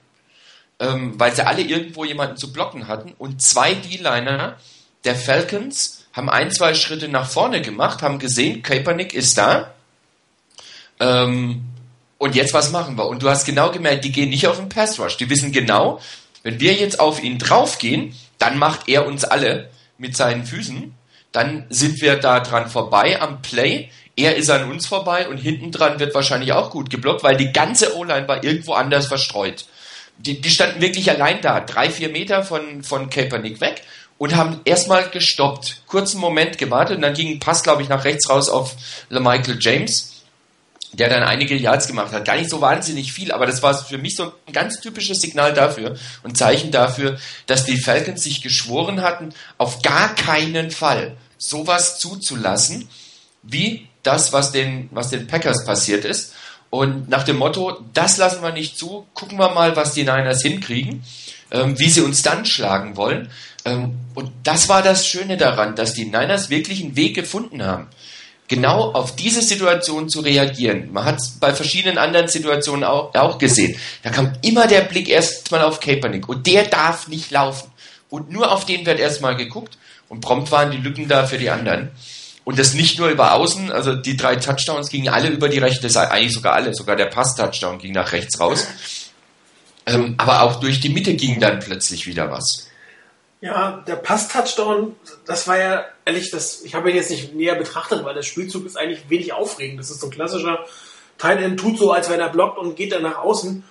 ähm, 0.80 1.14
weil 1.18 1.34
sie 1.34 1.46
alle 1.46 1.62
irgendwo 1.62 2.04
jemanden 2.04 2.36
zu 2.36 2.52
blocken 2.52 2.88
hatten. 2.88 3.12
Und 3.18 3.42
zwei 3.42 3.74
D-Liner 3.74 4.56
der 5.04 5.14
Falcons 5.14 6.06
haben 6.14 6.30
ein, 6.30 6.50
zwei 6.50 6.74
Schritte 6.74 7.08
nach 7.08 7.28
vorne 7.28 7.60
gemacht, 7.60 8.02
haben 8.02 8.18
gesehen, 8.18 8.62
Kaepernick 8.62 9.12
ist 9.12 9.36
da. 9.36 9.74
Ähm, 11.00 11.64
und 12.18 12.34
jetzt 12.34 12.54
was 12.54 12.70
machen 12.70 12.96
wir? 12.96 13.06
Und 13.06 13.22
du 13.22 13.28
hast 13.28 13.44
genau 13.44 13.70
gemerkt, 13.70 14.04
die 14.04 14.12
gehen 14.12 14.30
nicht 14.30 14.46
auf 14.46 14.56
den 14.56 14.68
Pass 14.68 14.98
Rush. 14.98 15.16
Die 15.18 15.28
wissen 15.28 15.52
genau, 15.52 16.00
wenn 16.42 16.60
wir 16.60 16.72
jetzt 16.74 17.00
auf 17.00 17.22
ihn 17.22 17.38
draufgehen, 17.38 18.14
dann 18.38 18.58
macht 18.58 18.88
er 18.88 19.06
uns 19.06 19.24
alle 19.24 19.70
mit 19.98 20.16
seinen 20.16 20.44
Füßen. 20.44 20.94
dann 21.32 21.66
sind 21.68 22.00
wir 22.00 22.14
da 22.16 22.38
dran 22.38 22.68
vorbei 22.68 23.20
am 23.20 23.42
Play. 23.42 23.90
Er 24.14 24.36
ist 24.36 24.50
an 24.50 24.70
uns 24.70 24.86
vorbei 24.86 25.28
und 25.28 25.38
hinten 25.38 25.72
dran 25.72 25.98
wird 25.98 26.14
wahrscheinlich 26.14 26.52
auch 26.52 26.70
gut 26.70 26.90
geblockt, 26.90 27.24
weil 27.24 27.36
die 27.36 27.52
ganze 27.52 27.96
O-Line 27.96 28.28
war 28.28 28.44
irgendwo 28.44 28.74
anders 28.74 29.06
verstreut. 29.06 29.66
Die, 30.18 30.40
die 30.40 30.50
standen 30.50 30.80
wirklich 30.80 31.10
allein 31.10 31.40
da, 31.40 31.58
drei, 31.58 31.90
vier 31.90 32.10
Meter 32.10 32.44
von, 32.44 32.84
von 32.84 33.10
Kaepernick 33.10 33.60
weg 33.60 33.82
und 34.16 34.36
haben 34.36 34.60
erstmal 34.64 35.08
gestoppt, 35.10 35.82
kurzen 35.88 36.20
Moment 36.20 36.56
gewartet 36.56 36.96
und 36.96 37.02
dann 37.02 37.14
ging 37.14 37.28
ein 37.32 37.40
Pass, 37.40 37.64
glaube 37.64 37.82
ich, 37.82 37.88
nach 37.88 38.04
rechts 38.04 38.30
raus 38.30 38.48
auf 38.48 38.76
Michael 39.10 39.58
James 39.60 40.13
der 40.96 41.08
dann 41.08 41.22
einige 41.22 41.56
Yards 41.56 41.86
gemacht 41.86 42.12
hat. 42.12 42.24
Gar 42.24 42.36
nicht 42.36 42.50
so 42.50 42.60
wahnsinnig 42.60 43.12
viel, 43.12 43.32
aber 43.32 43.46
das 43.46 43.62
war 43.62 43.74
für 43.74 43.98
mich 43.98 44.16
so 44.16 44.32
ein 44.46 44.52
ganz 44.52 44.80
typisches 44.80 45.20
Signal 45.20 45.54
dafür 45.54 45.96
und 46.22 46.36
Zeichen 46.36 46.70
dafür, 46.70 47.18
dass 47.46 47.64
die 47.64 47.78
Falcons 47.78 48.22
sich 48.22 48.42
geschworen 48.42 49.02
hatten, 49.02 49.30
auf 49.58 49.82
gar 49.82 50.14
keinen 50.14 50.70
Fall 50.70 51.16
sowas 51.38 51.98
zuzulassen, 51.98 52.88
wie 53.42 53.88
das, 54.02 54.32
was 54.32 54.52
den, 54.52 54.88
was 54.92 55.10
den 55.10 55.26
Packers 55.26 55.64
passiert 55.64 56.04
ist. 56.04 56.34
Und 56.70 57.08
nach 57.08 57.22
dem 57.22 57.36
Motto, 57.36 57.84
das 57.92 58.16
lassen 58.16 58.42
wir 58.42 58.52
nicht 58.52 58.76
zu, 58.78 59.06
gucken 59.14 59.38
wir 59.38 59.50
mal, 59.50 59.76
was 59.76 59.92
die 59.92 60.02
Niners 60.02 60.42
hinkriegen, 60.42 61.04
ähm, 61.50 61.78
wie 61.78 61.88
sie 61.88 62.00
uns 62.00 62.22
dann 62.22 62.46
schlagen 62.46 62.96
wollen. 62.96 63.30
Ähm, 63.64 63.94
und 64.14 64.32
das 64.42 64.68
war 64.68 64.82
das 64.82 65.06
Schöne 65.06 65.36
daran, 65.36 65.76
dass 65.76 65.94
die 65.94 66.04
Niners 66.04 66.50
wirklich 66.50 66.82
einen 66.82 66.96
Weg 66.96 67.14
gefunden 67.14 67.62
haben 67.62 67.88
genau 68.54 68.92
auf 68.92 69.16
diese 69.16 69.42
Situation 69.42 70.08
zu 70.08 70.20
reagieren. 70.20 70.92
Man 70.92 71.04
hat 71.04 71.16
es 71.16 71.30
bei 71.40 71.52
verschiedenen 71.52 71.98
anderen 71.98 72.28
Situationen 72.28 72.84
auch, 72.84 73.14
auch 73.14 73.38
gesehen. 73.38 73.76
Da 74.02 74.10
kam 74.10 74.32
immer 74.42 74.66
der 74.66 74.82
Blick 74.82 75.08
erstmal 75.08 75.62
auf 75.62 75.80
Kaepernick 75.80 76.28
und 76.28 76.46
der 76.46 76.64
darf 76.64 77.08
nicht 77.08 77.30
laufen. 77.30 77.70
Und 78.10 78.30
nur 78.30 78.52
auf 78.52 78.64
den 78.64 78.86
wird 78.86 79.00
erstmal 79.00 79.36
geguckt 79.36 79.76
und 80.08 80.20
prompt 80.20 80.52
waren 80.52 80.70
die 80.70 80.76
Lücken 80.76 81.08
da 81.08 81.26
für 81.26 81.38
die 81.38 81.50
anderen. 81.50 81.90
Und 82.44 82.58
das 82.58 82.74
nicht 82.74 82.98
nur 82.98 83.08
über 83.08 83.32
außen, 83.32 83.72
also 83.72 83.94
die 83.94 84.16
drei 84.16 84.36
Touchdowns 84.36 84.90
gingen 84.90 85.08
alle 85.08 85.28
über 85.28 85.48
die 85.48 85.58
rechte 85.58 85.88
Seite, 85.88 86.12
eigentlich 86.12 86.34
sogar 86.34 86.52
alle, 86.52 86.74
sogar 86.74 86.94
der 86.94 87.06
Pass-Touchdown 87.06 87.78
ging 87.78 87.92
nach 87.92 88.12
rechts 88.12 88.38
raus. 88.38 88.66
Ähm, 89.86 90.14
aber 90.18 90.42
auch 90.42 90.60
durch 90.60 90.80
die 90.80 90.90
Mitte 90.90 91.14
ging 91.14 91.40
dann 91.40 91.58
plötzlich 91.58 92.06
wieder 92.06 92.30
was. 92.30 92.63
Ja, 93.44 93.84
der 93.86 93.96
Pass-Touchdown, 93.96 94.96
das 95.26 95.46
war 95.46 95.58
ja 95.58 95.84
ehrlich, 96.06 96.30
das, 96.30 96.62
ich 96.62 96.74
habe 96.74 96.88
ihn 96.88 96.96
jetzt 96.96 97.10
nicht 97.10 97.34
näher 97.34 97.54
betrachtet, 97.56 98.02
weil 98.02 98.14
der 98.14 98.22
Spielzug 98.22 98.64
ist 98.64 98.78
eigentlich 98.78 99.10
wenig 99.10 99.34
aufregend. 99.34 99.78
Das 99.78 99.90
ist 99.90 100.00
so 100.00 100.06
ein 100.06 100.12
klassischer 100.12 100.64
Tight 101.18 101.42
End 101.42 101.60
tut 101.60 101.76
so, 101.78 101.92
als 101.92 102.08
wenn 102.08 102.20
er 102.20 102.30
blockt 102.30 102.56
und 102.56 102.74
geht 102.74 102.92
dann 102.92 103.02
nach 103.02 103.18
außen. 103.18 103.62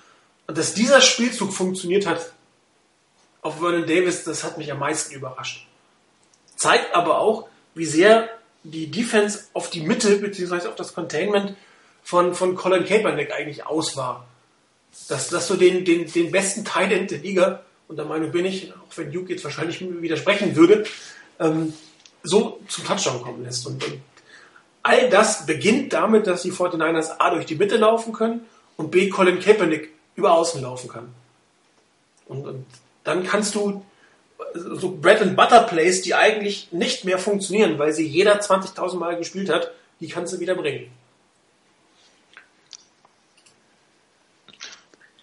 Und 0.46 0.56
dass 0.56 0.74
dieser 0.74 1.00
Spielzug 1.00 1.52
funktioniert 1.52 2.06
hat 2.06 2.32
auf 3.42 3.58
Vernon 3.58 3.84
Davis, 3.84 4.22
das 4.22 4.44
hat 4.44 4.58
mich 4.58 4.70
am 4.70 4.78
meisten 4.78 5.12
überrascht. 5.12 5.66
Zeigt 6.54 6.94
aber 6.94 7.18
auch, 7.18 7.48
wie 7.74 7.86
sehr 7.86 8.28
die 8.62 8.92
Defense 8.92 9.46
auf 9.54 9.70
die 9.70 9.80
Mitte 9.80 10.18
bzw. 10.18 10.68
auf 10.68 10.76
das 10.76 10.94
Containment 10.94 11.56
von, 12.04 12.36
von 12.36 12.54
Colin 12.54 12.84
Kaepernick 12.84 13.32
eigentlich 13.32 13.66
aus 13.66 13.96
war. 13.96 14.24
Dass, 15.08 15.30
dass 15.30 15.48
du 15.48 15.56
den, 15.56 15.84
den, 15.84 16.06
den 16.12 16.30
besten 16.30 16.64
Tight 16.64 17.10
der 17.10 17.18
Liga 17.18 17.64
und 17.88 17.96
der 17.96 18.04
Meinung 18.04 18.32
bin 18.32 18.44
ich, 18.44 18.72
auch 18.72 18.96
wenn 18.96 19.12
Duke 19.12 19.32
jetzt 19.32 19.44
wahrscheinlich 19.44 19.80
widersprechen 19.80 20.56
würde, 20.56 20.84
ähm, 21.38 21.72
so 22.22 22.60
zum 22.68 22.84
Touchdown 22.84 23.22
kommen 23.22 23.44
lässt. 23.44 23.66
Und, 23.66 23.84
und, 23.84 24.00
all 24.82 25.08
das 25.10 25.46
beginnt 25.46 25.92
damit, 25.92 26.26
dass 26.26 26.42
die 26.42 26.52
49ers 26.52 27.18
A 27.18 27.30
durch 27.30 27.46
die 27.46 27.54
Mitte 27.56 27.76
laufen 27.76 28.12
können 28.12 28.46
und 28.76 28.90
B 28.90 29.08
Colin 29.08 29.40
Kaepernick 29.40 29.90
über 30.14 30.32
außen 30.32 30.62
laufen 30.62 30.88
kann. 30.88 31.14
Und, 32.26 32.46
und 32.46 32.66
dann 33.02 33.24
kannst 33.24 33.54
du 33.54 33.84
so 34.54 34.96
Bread 34.96 35.20
and 35.20 35.36
Butter 35.36 35.62
Plays, 35.62 36.02
die 36.02 36.14
eigentlich 36.14 36.68
nicht 36.72 37.04
mehr 37.04 37.18
funktionieren, 37.18 37.78
weil 37.78 37.92
sie 37.92 38.06
jeder 38.06 38.40
20.000 38.40 38.96
Mal 38.96 39.16
gespielt 39.16 39.48
hat, 39.50 39.70
die 40.00 40.08
kannst 40.08 40.32
du 40.32 40.40
wieder 40.40 40.54
bringen. 40.54 40.90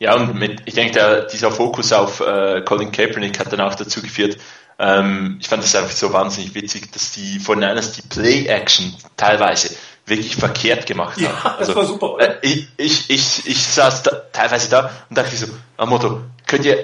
Ja, 0.01 0.15
und 0.15 0.33
mit, 0.33 0.63
ich 0.65 0.73
denke, 0.73 0.93
der, 0.93 1.21
dieser 1.25 1.51
Fokus 1.51 1.93
auf 1.93 2.21
äh, 2.21 2.63
Colin 2.65 2.91
Kaepernick 2.91 3.37
hat 3.37 3.53
dann 3.53 3.61
auch 3.61 3.75
dazu 3.75 4.01
geführt, 4.01 4.37
ähm, 4.79 5.37
ich 5.39 5.47
fand 5.47 5.61
das 5.61 5.75
einfach 5.75 5.91
so 5.91 6.11
wahnsinnig 6.11 6.55
witzig, 6.55 6.91
dass 6.91 7.11
die 7.11 7.39
von 7.39 7.59
Niners 7.59 7.91
die 7.91 8.01
Play-Action 8.01 8.95
teilweise 9.15 9.75
wirklich 10.07 10.35
verkehrt 10.35 10.87
gemacht 10.87 11.17
haben. 11.17 11.25
Ja, 11.25 11.55
das 11.59 11.69
also, 11.69 11.75
war 11.75 11.85
super? 11.85 12.15
Äh, 12.19 12.37
ich, 12.41 12.67
ich, 12.77 13.09
ich, 13.11 13.45
ich 13.45 13.63
saß 13.63 14.01
da, 14.01 14.11
teilweise 14.33 14.71
da 14.71 14.89
und 15.07 15.19
dachte 15.19 15.35
so, 15.35 15.45
am 15.77 15.89
Motto, 15.89 16.21
könnt 16.47 16.65
ihr, 16.65 16.83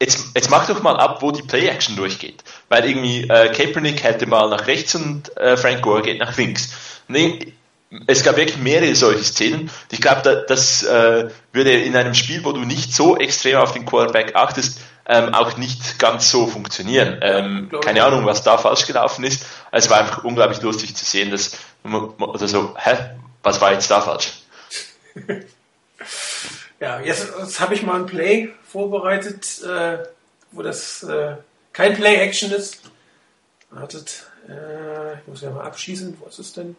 jetzt, 0.00 0.28
jetzt 0.34 0.48
macht 0.48 0.70
doch 0.70 0.82
mal 0.82 0.96
ab, 0.96 1.20
wo 1.20 1.32
die 1.32 1.42
Play-Action 1.42 1.96
durchgeht. 1.96 2.44
Weil 2.70 2.88
irgendwie 2.88 3.28
äh, 3.28 3.52
Kaepernick 3.52 4.02
hätte 4.04 4.26
mal 4.26 4.48
nach 4.48 4.66
rechts 4.66 4.94
und 4.94 5.36
äh, 5.36 5.58
Frank 5.58 5.82
Gore 5.82 6.00
geht 6.00 6.18
nach 6.18 6.34
links. 6.38 6.70
Nee, 7.08 7.52
es 8.06 8.24
gab 8.24 8.36
wirklich 8.36 8.58
mehrere 8.58 8.94
solche 8.94 9.24
Szenen. 9.24 9.70
Ich 9.90 10.00
glaube, 10.00 10.44
das 10.48 10.82
äh, 10.82 11.28
würde 11.52 11.72
in 11.72 11.96
einem 11.96 12.14
Spiel, 12.14 12.44
wo 12.44 12.52
du 12.52 12.60
nicht 12.60 12.92
so 12.92 13.16
extrem 13.16 13.56
auf 13.56 13.72
den 13.72 13.84
Quarterback 13.84 14.34
achtest, 14.34 14.80
ähm, 15.06 15.34
auch 15.34 15.56
nicht 15.56 15.98
ganz 15.98 16.30
so 16.30 16.46
funktionieren. 16.46 17.18
Ähm, 17.22 17.70
keine 17.82 18.04
Ahnung, 18.04 18.24
was 18.26 18.42
da 18.42 18.58
falsch 18.58 18.86
gelaufen 18.86 19.24
ist. 19.24 19.46
Es 19.70 19.90
war 19.90 19.98
einfach 19.98 20.24
unglaublich 20.24 20.60
lustig 20.62 20.96
zu 20.96 21.04
sehen, 21.04 21.30
dass 21.30 21.58
oder 21.84 22.48
so, 22.48 22.74
hä, 22.78 22.96
was 23.42 23.60
war 23.60 23.72
jetzt 23.72 23.90
da 23.90 24.00
falsch? 24.00 24.32
ja, 26.80 27.00
jetzt, 27.00 27.28
jetzt 27.38 27.60
habe 27.60 27.74
ich 27.74 27.82
mal 27.82 27.96
ein 27.96 28.06
Play 28.06 28.50
vorbereitet, 28.66 29.62
äh, 29.62 29.98
wo 30.52 30.62
das 30.62 31.02
äh, 31.02 31.36
kein 31.72 31.94
Play-Action 31.94 32.50
ist. 32.52 32.80
Wartet, 33.70 34.30
äh, 34.48 35.18
ich 35.20 35.26
muss 35.26 35.42
ja 35.42 35.50
mal 35.50 35.66
abschießen. 35.66 36.16
Wo 36.18 36.26
ist 36.26 36.38
es 36.38 36.54
denn? 36.54 36.76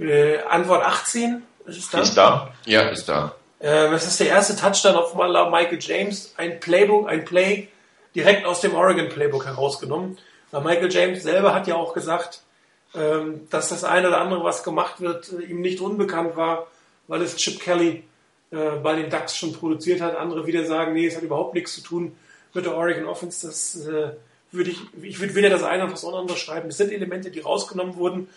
Äh, 0.00 0.38
Antwort 0.48 0.84
18. 0.84 1.42
Ist 1.66 1.78
es 1.78 1.90
da? 1.90 2.00
Ist 2.00 2.16
da. 2.16 2.54
Ja, 2.64 2.88
ist 2.88 3.08
da. 3.08 3.34
Äh, 3.58 3.90
das 3.90 4.06
ist 4.06 4.18
der 4.18 4.28
erste 4.28 4.56
Touchdown 4.56 4.96
auf 4.96 5.14
Michael 5.14 5.78
James. 5.80 6.34
Ein 6.36 6.58
Playbook, 6.58 7.08
ein 7.08 7.24
Play 7.24 7.68
direkt 8.14 8.46
aus 8.46 8.60
dem 8.60 8.74
Oregon 8.74 9.08
Playbook 9.08 9.44
herausgenommen. 9.44 10.18
Weil 10.50 10.62
Michael 10.62 10.92
James 10.92 11.22
selber 11.22 11.54
hat 11.54 11.66
ja 11.66 11.76
auch 11.76 11.92
gesagt, 11.92 12.40
ähm, 12.94 13.46
dass 13.50 13.68
das 13.68 13.84
eine 13.84 14.08
oder 14.08 14.20
andere, 14.20 14.42
was 14.42 14.62
gemacht 14.62 15.00
wird, 15.00 15.32
äh, 15.32 15.44
ihm 15.44 15.60
nicht 15.60 15.80
unbekannt 15.80 16.36
war, 16.36 16.66
weil 17.06 17.22
es 17.22 17.36
Chip 17.36 17.60
Kelly 17.60 18.02
äh, 18.50 18.70
bei 18.82 18.96
den 18.96 19.10
Ducks 19.10 19.36
schon 19.36 19.52
produziert 19.52 20.00
hat. 20.00 20.16
Andere 20.16 20.46
wieder 20.46 20.64
sagen, 20.64 20.94
nee, 20.94 21.06
es 21.06 21.16
hat 21.16 21.22
überhaupt 21.22 21.54
nichts 21.54 21.74
zu 21.74 21.82
tun 21.82 22.16
mit 22.52 22.64
der 22.64 22.74
Oregon 22.74 23.06
Offense. 23.06 23.46
Das 23.46 23.76
äh, 23.86 24.12
würde 24.50 24.70
ich, 24.70 24.80
ich 25.02 25.20
würde 25.20 25.34
weder 25.34 25.50
das 25.50 25.62
eine 25.62 25.84
noch 25.84 25.92
das 25.92 26.04
andere 26.04 26.36
schreiben. 26.36 26.70
Es 26.70 26.78
sind 26.78 26.90
Elemente, 26.90 27.30
die 27.30 27.40
rausgenommen 27.40 27.96
wurden 27.96 28.28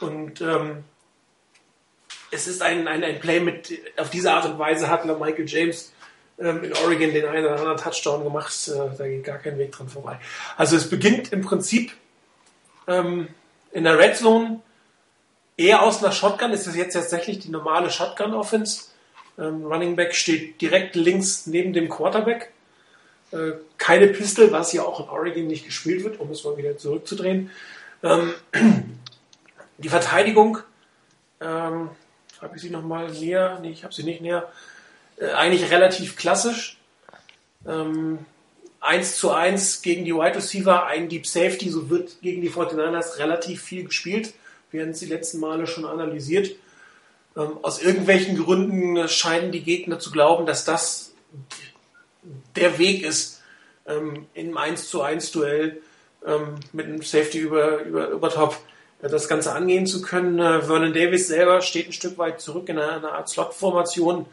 und 0.00 0.40
ähm, 0.40 0.84
es 2.36 2.46
ist 2.46 2.62
ein, 2.62 2.86
ein, 2.86 3.02
ein 3.02 3.18
Play 3.18 3.40
mit, 3.40 3.72
auf 3.96 4.10
diese 4.10 4.32
Art 4.32 4.44
und 4.44 4.58
Weise 4.58 4.88
hat 4.88 5.06
Michael 5.06 5.46
James 5.46 5.92
ähm, 6.38 6.62
in 6.64 6.72
Oregon 6.74 7.12
den 7.12 7.24
einen 7.24 7.46
oder 7.46 7.56
anderen 7.56 7.78
Touchdown 7.78 8.22
gemacht. 8.24 8.52
Äh, 8.68 8.96
da 8.96 9.08
geht 9.08 9.24
gar 9.24 9.38
kein 9.38 9.58
Weg 9.58 9.72
dran 9.72 9.88
vorbei. 9.88 10.18
Also 10.56 10.76
es 10.76 10.88
beginnt 10.88 11.32
im 11.32 11.40
Prinzip 11.40 11.92
ähm, 12.86 13.28
in 13.72 13.84
der 13.84 13.98
Red 13.98 14.16
Zone 14.16 14.60
eher 15.56 15.82
aus 15.82 16.04
einer 16.04 16.12
Shotgun. 16.12 16.52
Ist 16.52 16.66
das 16.66 16.76
jetzt 16.76 16.92
tatsächlich 16.92 17.38
die 17.38 17.50
normale 17.50 17.90
Shotgun-Offense? 17.90 18.88
Ähm, 19.38 19.64
Running 19.64 19.96
Back 19.96 20.14
steht 20.14 20.60
direkt 20.60 20.94
links 20.94 21.46
neben 21.46 21.72
dem 21.72 21.88
Quarterback. 21.88 22.52
Äh, 23.32 23.52
keine 23.78 24.08
Pistol, 24.08 24.52
was 24.52 24.74
ja 24.74 24.82
auch 24.82 25.00
in 25.00 25.08
Oregon 25.08 25.46
nicht 25.46 25.64
gespielt 25.64 26.04
wird, 26.04 26.20
um 26.20 26.30
es 26.30 26.44
mal 26.44 26.58
wieder 26.58 26.76
zurückzudrehen. 26.76 27.50
Ähm, 28.02 28.34
die 29.78 29.88
Verteidigung 29.88 30.58
ähm, 31.40 31.90
habe 32.42 32.56
ich 32.56 32.62
sie 32.62 32.70
nochmal 32.70 33.10
näher? 33.10 33.58
Nee, 33.60 33.70
ich 33.70 33.84
habe 33.84 33.94
sie 33.94 34.02
nicht 34.02 34.20
näher. 34.20 34.50
Äh, 35.18 35.30
eigentlich 35.30 35.70
relativ 35.70 36.16
klassisch. 36.16 36.78
Ähm, 37.66 38.18
1 38.80 39.16
zu 39.16 39.32
1 39.32 39.82
gegen 39.82 40.04
die 40.04 40.14
Wide 40.14 40.36
Receiver, 40.36 40.86
ein 40.86 41.08
Deep 41.08 41.26
Safety, 41.26 41.70
so 41.70 41.90
wird 41.90 42.20
gegen 42.20 42.40
die 42.40 42.50
49ers 42.50 43.18
relativ 43.18 43.62
viel 43.62 43.84
gespielt. 43.84 44.34
Wir 44.70 44.82
haben 44.82 44.90
es 44.90 45.00
die 45.00 45.06
letzten 45.06 45.40
Male 45.40 45.66
schon 45.66 45.84
analysiert. 45.84 46.54
Ähm, 47.36 47.58
aus 47.62 47.82
irgendwelchen 47.82 48.36
Gründen 48.36 49.08
scheinen 49.08 49.52
die 49.52 49.62
Gegner 49.62 49.98
zu 49.98 50.10
glauben, 50.10 50.46
dass 50.46 50.64
das 50.64 51.14
der 52.54 52.78
Weg 52.78 53.02
ist, 53.02 53.42
ähm, 53.86 54.26
im 54.34 54.56
1 54.56 54.88
zu 54.88 55.02
1 55.02 55.32
Duell 55.32 55.80
ähm, 56.24 56.56
mit 56.72 56.86
einem 56.86 57.02
Safety 57.02 57.38
über, 57.38 57.82
über, 57.82 58.08
über 58.08 58.30
Top 58.30 58.56
das 59.00 59.28
Ganze 59.28 59.52
angehen 59.52 59.86
zu 59.86 60.02
können. 60.02 60.38
Äh, 60.38 60.62
Vernon 60.62 60.92
Davis 60.92 61.28
selber 61.28 61.60
steht 61.60 61.88
ein 61.88 61.92
Stück 61.92 62.18
weit 62.18 62.40
zurück 62.40 62.68
in 62.68 62.78
einer, 62.78 63.12
Art 63.12 63.28
Slot-Formation, 63.28 64.26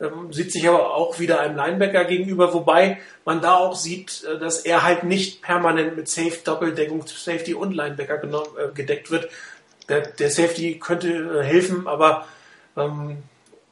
ähm, 0.00 0.32
sieht 0.32 0.52
sich 0.52 0.66
aber 0.66 0.94
auch 0.94 1.18
wieder 1.18 1.40
einem 1.40 1.56
Linebacker 1.56 2.04
gegenüber, 2.04 2.54
wobei 2.54 2.98
man 3.24 3.40
da 3.40 3.56
auch 3.56 3.76
sieht, 3.76 4.24
äh, 4.24 4.38
dass 4.38 4.60
er 4.60 4.82
halt 4.82 5.04
nicht 5.04 5.42
permanent 5.42 5.96
mit 5.96 6.08
Safe, 6.08 6.38
Doppeldeckung, 6.42 7.06
Safety 7.06 7.54
und 7.54 7.74
Linebacker 7.74 8.22
äh, 8.22 8.72
gedeckt 8.74 9.10
wird. 9.10 9.28
Der, 9.88 10.02
der 10.02 10.30
Safety 10.30 10.78
könnte 10.78 11.42
helfen, 11.42 11.86
aber 11.86 12.26
ähm, 12.76 13.18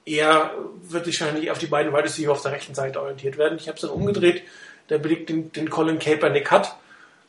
er 0.04 0.52
wird 0.82 1.06
wahrscheinlich 1.06 1.50
auf 1.50 1.58
die 1.58 1.66
beiden 1.66 1.92
Wide 1.92 2.04
Receiver 2.04 2.32
auf 2.32 2.42
der 2.42 2.52
rechten 2.52 2.74
Seite 2.74 3.00
orientiert 3.00 3.38
werden. 3.38 3.58
Ich 3.58 3.68
habe 3.68 3.76
es 3.76 3.82
dann 3.82 3.90
umgedreht. 3.90 4.42
Der 4.90 4.98
Blick, 4.98 5.26
den, 5.26 5.52
den 5.52 5.70
Colin 5.70 5.98
Kaepernick 5.98 6.50
hat 6.50 6.76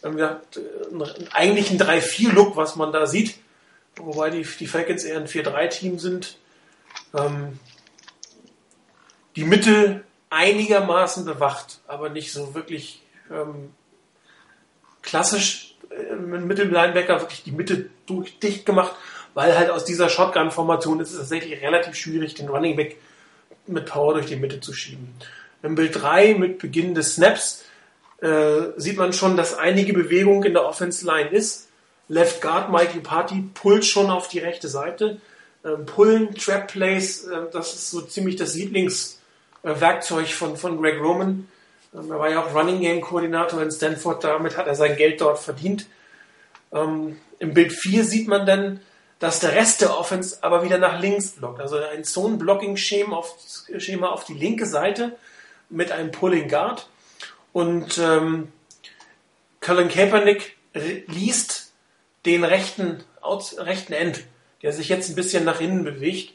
Ähm, 0.03 0.17
ja, 0.17 0.41
eigentlich 1.31 1.71
ein 1.71 1.79
3-4-Look, 1.79 2.55
was 2.55 2.75
man 2.75 2.91
da 2.91 3.05
sieht. 3.05 3.35
Wobei 3.97 4.29
die, 4.29 4.43
die 4.43 4.67
Falcons 4.67 5.03
eher 5.03 5.17
ein 5.17 5.27
4-3-Team 5.27 5.99
sind. 5.99 6.37
Ähm, 7.13 7.59
die 9.35 9.43
Mitte 9.43 10.03
einigermaßen 10.29 11.25
bewacht, 11.25 11.79
aber 11.87 12.09
nicht 12.09 12.31
so 12.31 12.53
wirklich 12.55 13.01
ähm, 13.31 13.73
klassisch 15.01 15.75
äh, 15.89 16.15
mit 16.15 16.45
Mittellinebacker 16.45 17.21
wirklich 17.21 17.43
die 17.43 17.51
Mitte 17.51 17.89
dicht 18.41 18.65
gemacht, 18.65 18.95
weil 19.33 19.57
halt 19.57 19.69
aus 19.69 19.85
dieser 19.85 20.09
Shotgun-Formation 20.09 20.99
ist 20.99 21.11
es 21.11 21.19
tatsächlich 21.19 21.61
relativ 21.61 21.95
schwierig, 21.95 22.35
den 22.35 22.49
Running 22.49 22.75
Back 22.75 22.97
mit 23.67 23.85
Power 23.85 24.13
durch 24.13 24.27
die 24.27 24.35
Mitte 24.35 24.59
zu 24.59 24.73
schieben. 24.73 25.13
Im 25.61 25.75
Bild 25.75 26.01
3 26.01 26.35
mit 26.35 26.59
Beginn 26.59 26.95
des 26.95 27.15
Snaps 27.15 27.65
äh, 28.21 28.73
sieht 28.77 28.97
man 28.97 29.13
schon, 29.13 29.37
dass 29.37 29.57
einige 29.57 29.93
Bewegung 29.93 30.43
in 30.43 30.53
der 30.53 30.65
Offense 30.65 31.05
Line 31.05 31.29
ist. 31.29 31.67
Left 32.07 32.41
Guard 32.41 32.71
Michael 32.71 33.01
Party 33.01 33.43
pullt 33.53 33.85
schon 33.85 34.09
auf 34.09 34.27
die 34.27 34.39
rechte 34.39 34.67
Seite. 34.67 35.21
Ähm, 35.63 35.85
Pullen, 35.85 36.33
Trap 36.35 36.67
Plays, 36.67 37.25
äh, 37.25 37.41
das 37.51 37.73
ist 37.73 37.91
so 37.91 38.01
ziemlich 38.01 38.35
das 38.35 38.55
Lieblingswerkzeug 38.55 40.27
von, 40.29 40.57
von 40.57 40.81
Greg 40.81 40.99
Roman. 41.01 41.47
Ähm, 41.93 42.11
er 42.11 42.19
war 42.19 42.29
ja 42.29 42.43
auch 42.43 42.53
Running 42.53 42.81
Game 42.81 43.01
Koordinator 43.01 43.61
in 43.61 43.71
Stanford, 43.71 44.23
damit 44.23 44.57
hat 44.57 44.67
er 44.67 44.75
sein 44.75 44.95
Geld 44.95 45.21
dort 45.21 45.39
verdient. 45.39 45.85
Ähm, 46.71 47.17
Im 47.39 47.53
Bild 47.53 47.73
4 47.73 48.03
sieht 48.03 48.27
man 48.27 48.45
dann, 48.45 48.79
dass 49.19 49.41
der 49.41 49.53
Rest 49.53 49.81
der 49.81 49.97
Offense 49.97 50.37
aber 50.41 50.63
wieder 50.63 50.77
nach 50.77 50.99
links 50.99 51.31
blockt. 51.31 51.59
Also 51.59 51.77
ein 51.77 52.05
Zone-Blocking-Schema 52.05 53.15
auf, 53.15 53.35
Schema 53.77 54.09
auf 54.09 54.23
die 54.23 54.33
linke 54.33 54.65
Seite 54.65 55.17
mit 55.69 55.91
einem 55.91 56.11
Pulling 56.11 56.47
Guard. 56.47 56.87
Und 57.53 57.97
ähm, 57.97 58.51
Colin 59.61 59.89
Kaepernick 59.89 60.57
liest 60.73 61.73
den 62.25 62.43
rechten, 62.43 63.03
rechten 63.57 63.93
End, 63.93 64.23
der 64.61 64.73
sich 64.73 64.89
jetzt 64.89 65.09
ein 65.09 65.15
bisschen 65.15 65.45
nach 65.45 65.61
innen 65.61 65.83
bewegt. 65.83 66.33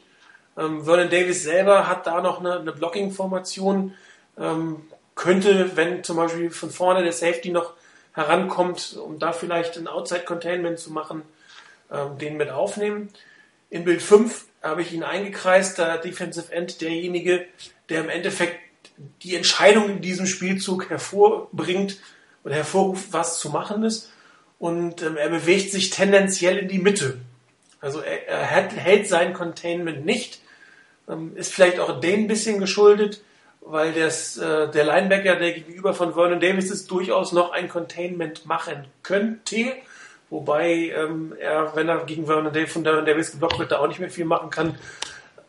Ähm, 0.57 0.85
Vernon 0.85 1.09
Davis 1.09 1.43
selber 1.43 1.87
hat 1.87 2.07
da 2.07 2.21
noch 2.21 2.39
eine, 2.39 2.59
eine 2.59 2.71
Blocking-Formation. 2.71 3.93
Ähm, 4.37 4.81
könnte, 5.15 5.75
wenn 5.75 6.03
zum 6.03 6.17
Beispiel 6.17 6.51
von 6.51 6.69
vorne 6.69 7.03
der 7.03 7.13
Safety 7.13 7.49
noch 7.49 7.73
herankommt, 8.13 8.97
um 8.97 9.19
da 9.19 9.31
vielleicht 9.31 9.77
ein 9.77 9.87
Outside-Containment 9.87 10.79
zu 10.79 10.91
machen, 10.91 11.23
ähm, 11.91 12.17
den 12.17 12.37
mit 12.37 12.49
aufnehmen. 12.49 13.09
In 13.69 13.83
Bild 13.83 14.01
5 14.01 14.45
habe 14.61 14.81
ich 14.81 14.93
ihn 14.93 15.03
eingekreist, 15.03 15.77
der 15.77 15.97
Defensive 15.97 16.51
End, 16.51 16.81
derjenige, 16.81 17.45
der 17.89 18.01
im 18.01 18.09
Endeffekt 18.09 18.59
die 19.23 19.35
Entscheidung 19.35 19.89
in 19.89 20.01
diesem 20.01 20.25
Spielzug 20.25 20.89
hervorbringt 20.89 21.99
oder 22.43 22.55
hervorruft, 22.55 23.11
was 23.11 23.39
zu 23.39 23.49
machen 23.49 23.83
ist. 23.83 24.11
Und 24.59 25.01
ähm, 25.01 25.17
er 25.17 25.29
bewegt 25.29 25.71
sich 25.71 25.89
tendenziell 25.89 26.57
in 26.57 26.67
die 26.67 26.79
Mitte. 26.79 27.17
Also 27.81 27.99
er, 27.99 28.27
er 28.27 28.45
hält 28.45 29.07
sein 29.07 29.33
Containment 29.33 30.05
nicht. 30.05 30.41
Ähm, 31.09 31.35
ist 31.35 31.53
vielleicht 31.53 31.79
auch 31.79 31.99
dem 31.99 32.21
ein 32.21 32.27
bisschen 32.27 32.59
geschuldet, 32.59 33.21
weil 33.61 33.93
das, 33.93 34.37
äh, 34.37 34.69
der 34.69 34.85
Linebacker, 34.85 35.35
der 35.35 35.53
gegenüber 35.53 35.93
von 35.93 36.13
Vernon 36.13 36.39
Davis 36.39 36.71
ist, 36.71 36.89
durchaus 36.89 37.31
noch 37.31 37.51
ein 37.51 37.67
Containment 37.67 38.45
machen 38.45 38.85
könnte. 39.03 39.73
Wobei 40.29 40.93
ähm, 40.95 41.35
er, 41.39 41.75
wenn 41.75 41.89
er 41.89 42.05
gegen 42.05 42.25
Vernon 42.25 42.53
Davis 42.53 42.73
von 42.73 42.83
Vernon 42.83 43.05
Davis 43.05 43.31
geblockt 43.31 43.59
wird, 43.59 43.71
da 43.71 43.79
auch 43.79 43.87
nicht 43.87 43.99
mehr 43.99 44.09
viel 44.09 44.25
machen 44.25 44.49
kann. 44.49 44.77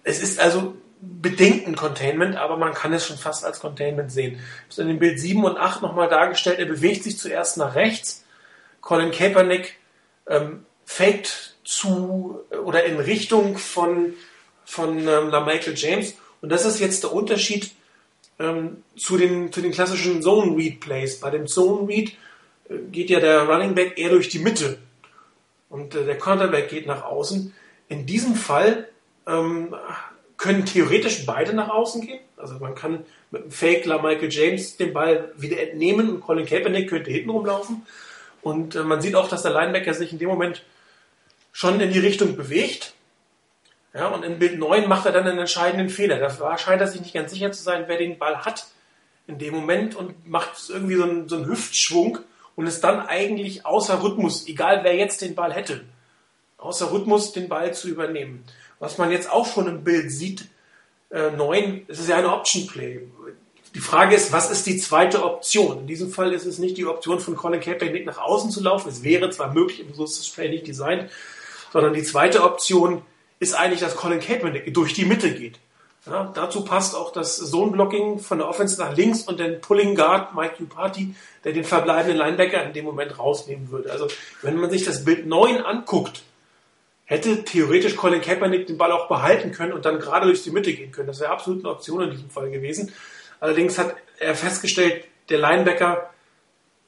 Es 0.03 0.23
ist 0.23 0.39
also 0.39 0.75
bedingt 1.01 1.67
ein 1.67 1.77
Containment, 1.77 2.37
aber 2.37 2.57
man 2.57 2.75
kann 2.75 2.93
es 2.93 3.07
schon 3.07 3.19
fast 3.19 3.45
als 3.45 3.61
Containment 3.61 4.11
sehen. 4.11 4.41
Das 4.69 4.79
ist 4.79 4.83
in 4.83 4.89
dem 4.89 4.99
Bild 4.99 5.21
7 5.21 5.45
und 5.45 5.57
8 5.57 5.83
nochmal 5.83 6.09
dargestellt. 6.09 6.59
Er 6.59 6.67
bewegt 6.67 7.05
sich 7.05 7.19
zuerst 7.19 7.57
nach 7.57 7.75
rechts. 7.75 8.25
Colin 8.81 9.11
Kaepernick 9.11 9.77
ähm, 10.27 10.65
faked 10.85 11.57
zu 11.65 12.41
oder 12.65 12.85
in 12.85 12.99
Richtung 12.99 13.59
von, 13.59 14.15
von 14.65 14.99
ähm, 14.99 15.31
Michael 15.31 15.75
James. 15.77 16.15
Und 16.41 16.51
das 16.51 16.65
ist 16.65 16.81
jetzt 16.81 17.03
der 17.03 17.13
Unterschied 17.13 17.73
ähm, 18.39 18.83
zu, 18.97 19.17
den, 19.17 19.53
zu 19.53 19.61
den 19.61 19.73
klassischen 19.73 20.23
Zone 20.23 20.57
Read 20.57 20.81
Plays. 20.81 21.21
Bei 21.21 21.31
dem 21.31 21.47
Zone 21.47 21.89
Read 21.89 22.13
äh, 22.69 22.79
geht 22.91 23.11
ja 23.11 23.21
der 23.21 23.43
Running 23.43 23.75
Back 23.75 23.99
eher 23.99 24.11
durch 24.11 24.29
die 24.29 24.39
Mitte 24.39 24.79
und 25.69 25.95
äh, 25.95 26.05
der 26.05 26.19
Quarterback 26.19 26.69
geht 26.69 26.87
nach 26.87 27.05
außen. 27.05 27.53
In 27.89 28.07
diesem 28.07 28.35
Fall 28.35 28.89
ähm, 29.27 29.75
können 30.37 30.67
theoretisch 30.67 31.25
beide 31.25 31.53
nach 31.55 31.69
außen 31.69 32.07
gehen. 32.07 32.21
Also 32.37 32.55
man 32.59 32.75
kann 32.75 33.05
mit 33.31 33.43
einem 33.43 33.51
Fake 33.51 33.87
La 33.87 34.01
Michael 34.01 34.31
James 34.31 34.77
den 34.77 34.93
Ball 34.93 35.33
wieder 35.37 35.61
entnehmen 35.61 36.11
und 36.11 36.21
Colin 36.21 36.47
Kaepernick 36.47 36.91
könnte 36.91 37.11
hinten 37.11 37.31
rumlaufen. 37.31 37.87
Und 38.43 38.75
äh, 38.75 38.83
man 38.83 39.01
sieht 39.01 39.15
auch, 39.15 39.29
dass 39.29 39.43
der 39.43 39.53
Linebacker 39.53 39.95
sich 39.95 40.13
in 40.13 40.19
dem 40.19 40.29
Moment 40.29 40.63
schon 41.53 41.81
in 41.81 41.91
die 41.91 41.99
Richtung 41.99 42.37
bewegt. 42.37 42.95
Ja, 43.95 44.09
und 44.09 44.25
in 44.25 44.39
Bild 44.39 44.59
9 44.59 44.89
macht 44.89 45.07
er 45.07 45.13
dann 45.13 45.27
einen 45.27 45.39
entscheidenden 45.39 45.89
Fehler. 45.89 46.19
Da 46.19 46.59
scheint 46.59 46.83
er 46.83 46.87
sich 46.87 47.01
nicht 47.01 47.15
ganz 47.15 47.31
sicher 47.31 47.51
zu 47.53 47.63
sein, 47.63 47.85
wer 47.87 47.97
den 47.97 48.19
Ball 48.19 48.45
hat 48.45 48.67
in 49.27 49.39
dem 49.39 49.55
Moment 49.55 49.95
und 49.95 50.29
macht 50.29 50.69
irgendwie 50.69 50.97
so 50.97 51.03
einen, 51.03 51.29
so 51.29 51.37
einen 51.37 51.47
Hüftschwung 51.47 52.19
und 52.57 52.67
ist 52.67 52.85
dann 52.85 53.01
eigentlich 53.01 53.67
außer 53.67 54.03
Rhythmus, 54.03 54.47
egal 54.47 54.85
wer 54.85 54.95
jetzt 54.95 55.23
den 55.23 55.35
Ball 55.35 55.53
hätte, 55.53 55.85
außer 56.59 56.93
Rhythmus 56.93 57.33
den 57.33 57.49
Ball 57.49 57.75
zu 57.75 57.89
übernehmen. 57.89 58.45
Was 58.79 58.99
man 58.99 59.11
jetzt 59.11 59.31
auch 59.31 59.47
schon 59.47 59.67
im 59.69 59.85
Bild 59.85 60.11
sieht, 60.11 60.47
äh, 61.11 61.31
9, 61.31 61.87
es 61.89 61.99
ist 61.99 62.09
ja 62.09 62.17
eine 62.17 62.33
Option 62.33 62.67
Play. 62.67 63.01
Die 63.75 63.81
Frage 63.81 64.15
ist, 64.15 64.33
was 64.33 64.51
ist 64.51 64.67
die 64.67 64.79
zweite 64.79 65.23
Option? 65.25 65.81
In 65.81 65.87
diesem 65.87 66.11
Fall 66.11 66.33
ist 66.33 66.47
es 66.47 66.59
nicht 66.59 66.77
die 66.79 66.87
Option 66.87 67.21
von 67.21 67.37
Colin 67.37 67.61
Kaepernick 67.61 68.07
nach 68.07 68.19
außen 68.19 68.51
zu 68.51 68.63
laufen. 68.63 68.89
Es 68.89 69.03
wäre 69.03 69.31
zwar 69.31 69.53
möglich, 69.53 69.85
aber 69.87 69.95
so 69.95 70.05
ist 70.05 70.19
das 70.19 70.31
Play 70.31 70.49
nicht 70.49 70.67
designt, 70.67 71.11
sondern 71.73 71.93
die 71.93 72.03
zweite 72.03 72.43
Option 72.43 73.03
ist 73.39 73.55
eigentlich, 73.55 73.81
dass 73.81 73.97
Colin 73.97 74.21
Kaepernick 74.21 74.73
durch 74.73 74.95
die 74.95 75.05
Mitte 75.05 75.33
geht. 75.33 75.59
Ja, 76.07 76.31
dazu 76.33 76.63
passt 76.65 76.95
auch 76.95 77.13
das 77.13 77.37
Zone-Blocking 77.37 78.21
von 78.21 78.39
der 78.39 78.49
Offense 78.49 78.81
nach 78.81 78.97
links 78.97 79.23
und 79.23 79.41
den 79.41 79.61
Pulling 79.61 79.97
Guard 79.97 80.35
Mike 80.35 80.63
Upati, 80.63 81.15
der 81.43 81.53
den 81.53 81.65
verbleibenden 81.65 82.17
Linebacker 82.17 82.63
in 82.63 82.73
dem 82.73 82.85
Moment 82.85 83.19
rausnehmen 83.19 83.71
würde. 83.71 83.91
Also 83.91 84.07
wenn 84.43 84.57
man 84.57 84.71
sich 84.71 84.85
das 84.85 85.05
Bild 85.05 85.27
9 85.27 85.61
anguckt, 85.63 86.23
hätte 87.07 87.45
theoretisch 87.45 87.97
Colin 87.97 88.21
Kaepernick 88.21 88.67
den 88.67 88.77
Ball 88.77 88.93
auch 88.93 89.09
behalten 89.09 89.53
können 89.53 89.73
und 89.73 89.85
dann 89.85 89.99
gerade 89.99 90.27
durch 90.27 90.43
die 90.43 90.51
Mitte 90.51 90.75
gehen 90.75 90.93
können. 90.93 91.07
Das 91.07 91.21
wäre 91.21 91.31
absolut 91.31 91.65
eine 91.65 91.73
Option 91.73 92.03
in 92.03 92.11
diesem 92.11 92.31
Fall 92.31 92.51
gewesen. 92.51 92.93
Allerdings 93.41 93.79
hat 93.79 93.97
er 94.19 94.35
festgestellt, 94.35 95.05
der 95.29 95.39
Linebacker 95.39 96.11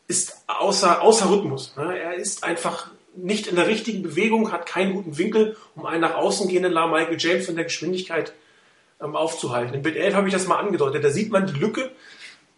ist 0.09 0.43
außer, 0.47 1.03
außer 1.03 1.31
Rhythmus. 1.31 1.77
Ne? 1.77 1.99
Er 1.99 2.15
ist 2.15 2.43
einfach 2.43 2.91
nicht 3.15 3.47
in 3.47 3.57
der 3.57 3.69
richtigen 3.69 4.03
Bewegung, 4.03 4.53
hat 4.53 4.67
keinen 4.67 4.95
guten 4.95 5.19
Winkel, 5.19 5.57
um 5.75 5.87
einen 5.87 6.01
nach 6.01 6.15
außen 6.15 6.49
gehenden 6.49 6.73
La 6.73 6.87
Michael 6.87 7.17
James 7.19 7.47
von 7.47 7.57
der 7.57 7.65
Geschwindigkeit 7.65 8.33
ähm, 9.01 9.15
aufzuhalten. 9.15 9.75
In 9.75 9.83
Bild 9.83 9.97
11 9.97 10.15
habe 10.15 10.29
ich 10.29 10.35
das 10.35 10.47
mal 10.47 10.59
angedeutet. 10.59 11.05
Da 11.05 11.11
sieht 11.11 11.31
man 11.31 11.47
die 11.47 11.59
Lücke, 11.59 11.91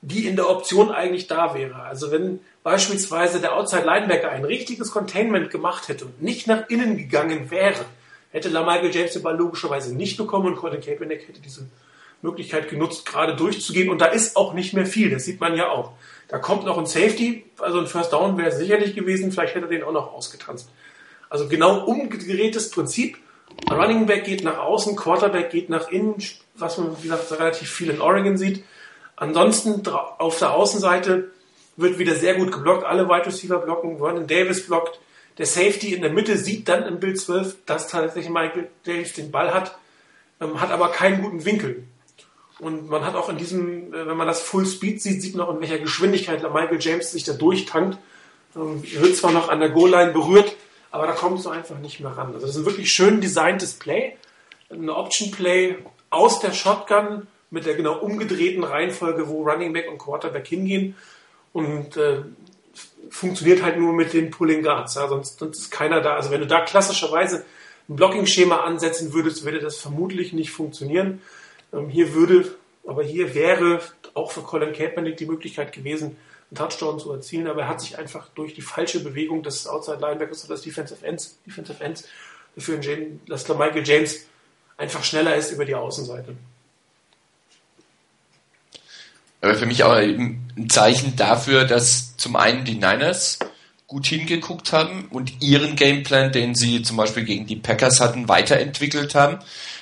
die 0.02 0.26
in 0.26 0.36
der 0.36 0.48
Option 0.48 0.90
eigentlich 0.90 1.26
da 1.26 1.54
wäre. 1.54 1.82
Also 1.82 2.10
wenn 2.10 2.40
beispielsweise 2.62 3.40
der 3.40 3.56
Outside 3.56 3.84
Linebacker 3.84 4.30
ein 4.30 4.44
richtiges 4.44 4.90
Containment 4.90 5.50
gemacht 5.50 5.88
hätte 5.88 6.04
und 6.06 6.22
nicht 6.22 6.46
nach 6.46 6.68
innen 6.68 6.96
gegangen 6.96 7.50
wäre, 7.50 7.84
hätte 8.30 8.48
La 8.48 8.62
Michael 8.62 8.94
James 8.94 9.12
den 9.12 9.22
Ball 9.22 9.36
logischerweise 9.36 9.94
nicht 9.94 10.16
bekommen 10.16 10.46
und 10.46 10.56
Colin 10.56 10.80
Kaepernick 10.80 11.26
hätte 11.28 11.40
diese 11.40 11.68
Möglichkeit 12.22 12.68
genutzt, 12.68 13.06
gerade 13.06 13.34
durchzugehen. 13.34 13.88
Und 13.88 14.00
da 14.00 14.06
ist 14.06 14.36
auch 14.36 14.52
nicht 14.52 14.74
mehr 14.74 14.86
viel, 14.86 15.10
das 15.10 15.24
sieht 15.24 15.40
man 15.40 15.56
ja 15.56 15.70
auch. 15.70 15.92
Da 16.28 16.38
kommt 16.38 16.64
noch 16.64 16.78
ein 16.78 16.86
Safety, 16.86 17.44
also 17.58 17.80
ein 17.80 17.86
First 17.86 18.12
Down 18.12 18.38
wäre 18.38 18.52
sicherlich 18.52 18.94
gewesen, 18.94 19.32
vielleicht 19.32 19.54
hätte 19.54 19.66
er 19.66 19.70
den 19.70 19.82
auch 19.82 19.92
noch 19.92 20.12
ausgetanzt. 20.12 20.70
Also 21.28 21.48
genau 21.48 21.84
umgedrehtes 21.84 22.70
Prinzip. 22.70 23.18
Running 23.70 24.06
Back 24.06 24.24
geht 24.24 24.44
nach 24.44 24.58
außen, 24.58 24.96
Quarterback 24.96 25.50
geht 25.50 25.70
nach 25.70 25.90
innen, 25.90 26.14
was 26.54 26.78
man, 26.78 26.96
wie 26.98 27.08
gesagt, 27.08 27.32
relativ 27.32 27.70
viel 27.70 27.90
in 27.90 28.00
Oregon 28.00 28.36
sieht. 28.36 28.64
Ansonsten 29.16 29.86
auf 29.88 30.38
der 30.38 30.52
Außenseite 30.52 31.30
wird 31.80 31.98
wieder 31.98 32.14
sehr 32.14 32.34
gut 32.34 32.52
geblockt. 32.52 32.84
Alle 32.84 33.08
Wide 33.08 33.26
Receiver 33.26 33.58
blocken, 33.58 33.98
Vernon 33.98 34.26
Davis 34.26 34.66
blockt. 34.66 35.00
Der 35.38 35.46
Safety 35.46 35.94
in 35.94 36.02
der 36.02 36.10
Mitte 36.10 36.36
sieht 36.36 36.68
dann 36.68 36.84
im 36.84 37.00
Bild 37.00 37.18
12, 37.18 37.64
dass 37.66 37.88
tatsächlich 37.88 38.30
Michael 38.30 38.68
Davis 38.84 39.14
den 39.14 39.30
Ball 39.30 39.54
hat, 39.54 39.76
ähm, 40.40 40.60
hat 40.60 40.70
aber 40.70 40.88
keinen 40.88 41.22
guten 41.22 41.44
Winkel. 41.44 41.84
Und 42.58 42.90
man 42.90 43.06
hat 43.06 43.14
auch 43.14 43.30
in 43.30 43.38
diesem, 43.38 43.94
äh, 43.94 44.06
wenn 44.06 44.16
man 44.16 44.26
das 44.26 44.42
Full 44.42 44.66
Speed 44.66 45.00
sieht, 45.00 45.22
sieht 45.22 45.34
man 45.34 45.46
auch 45.46 45.54
in 45.54 45.60
welcher 45.60 45.78
Geschwindigkeit 45.78 46.42
Michael 46.42 46.78
James 46.78 47.10
sich 47.10 47.24
da 47.24 47.32
durchtankt. 47.32 47.98
Ähm, 48.54 48.82
wird 48.82 49.16
zwar 49.16 49.32
noch 49.32 49.48
an 49.48 49.60
der 49.60 49.70
Goal-Line 49.70 50.12
berührt, 50.12 50.54
aber 50.90 51.06
da 51.06 51.12
kommt 51.12 51.38
es 51.38 51.46
einfach 51.46 51.78
nicht 51.78 52.00
mehr 52.00 52.10
ran. 52.10 52.34
Also 52.34 52.46
das 52.46 52.50
ist 52.50 52.62
ein 52.62 52.66
wirklich 52.66 52.92
schön 52.92 53.20
designtes 53.20 53.74
Play. 53.74 54.16
Eine 54.68 54.94
Option 54.94 55.30
Play 55.30 55.78
aus 56.10 56.40
der 56.40 56.52
Shotgun 56.52 57.26
mit 57.50 57.66
der 57.66 57.74
genau 57.74 57.98
umgedrehten 57.98 58.62
Reihenfolge, 58.62 59.28
wo 59.28 59.42
Running 59.42 59.72
Back 59.72 59.90
und 59.90 59.98
Quarterback 59.98 60.46
hingehen. 60.46 60.96
Und 61.52 61.96
äh, 61.96 62.22
funktioniert 63.10 63.62
halt 63.62 63.78
nur 63.78 63.92
mit 63.92 64.12
den 64.12 64.30
Pulling 64.30 64.62
Guards. 64.62 64.94
Ja, 64.94 65.08
sonst, 65.08 65.38
sonst 65.38 65.58
ist 65.58 65.70
keiner 65.70 66.00
da. 66.00 66.14
Also 66.14 66.30
wenn 66.30 66.40
du 66.40 66.46
da 66.46 66.64
klassischerweise 66.64 67.44
ein 67.88 67.96
Blocking-Schema 67.96 68.60
ansetzen 68.60 69.12
würdest, 69.12 69.44
würde 69.44 69.58
das 69.58 69.76
vermutlich 69.78 70.32
nicht 70.32 70.52
funktionieren. 70.52 71.20
Ähm, 71.72 71.88
hier 71.88 72.14
würde, 72.14 72.54
aber 72.86 73.02
hier 73.02 73.34
wäre 73.34 73.80
auch 74.14 74.30
für 74.30 74.42
Colin 74.42 74.72
Kaepernick 74.72 75.16
die 75.16 75.26
Möglichkeit 75.26 75.72
gewesen, 75.72 76.16
einen 76.50 76.56
Touchdown 76.56 76.98
zu 76.98 77.12
erzielen, 77.12 77.46
aber 77.46 77.62
er 77.62 77.68
hat 77.68 77.80
sich 77.80 77.98
einfach 77.98 78.28
durch 78.34 78.54
die 78.54 78.62
falsche 78.62 79.02
Bewegung 79.02 79.42
des 79.42 79.66
Outside 79.66 79.98
Linebackers 80.00 80.44
oder 80.44 80.54
des 80.54 80.62
Defensive 80.62 81.04
Ends, 81.04 81.38
Defensive 81.46 81.82
Ends 81.82 82.08
dafür 82.56 82.76
entschieden, 82.76 83.20
dass 83.28 83.48
Michael 83.48 83.86
James 83.86 84.26
einfach 84.76 85.04
schneller 85.04 85.36
ist 85.36 85.52
über 85.52 85.64
die 85.64 85.74
Außenseite. 85.74 86.34
Aber 89.40 89.54
für 89.54 89.66
mich 89.66 89.84
auch 89.84 89.92
ein 89.92 90.50
Zeichen 90.68 91.16
dafür, 91.16 91.64
dass 91.64 92.16
zum 92.16 92.36
einen 92.36 92.64
die 92.64 92.74
Niners 92.74 93.38
gut 93.86 94.06
hingeguckt 94.06 94.72
haben 94.72 95.06
und 95.10 95.42
ihren 95.42 95.74
Gameplan, 95.74 96.30
den 96.30 96.54
sie 96.54 96.82
zum 96.82 96.96
Beispiel 96.96 97.24
gegen 97.24 97.46
die 97.46 97.56
Packers 97.56 98.00
hatten, 98.00 98.28
weiterentwickelt 98.28 99.14
haben, 99.14 99.38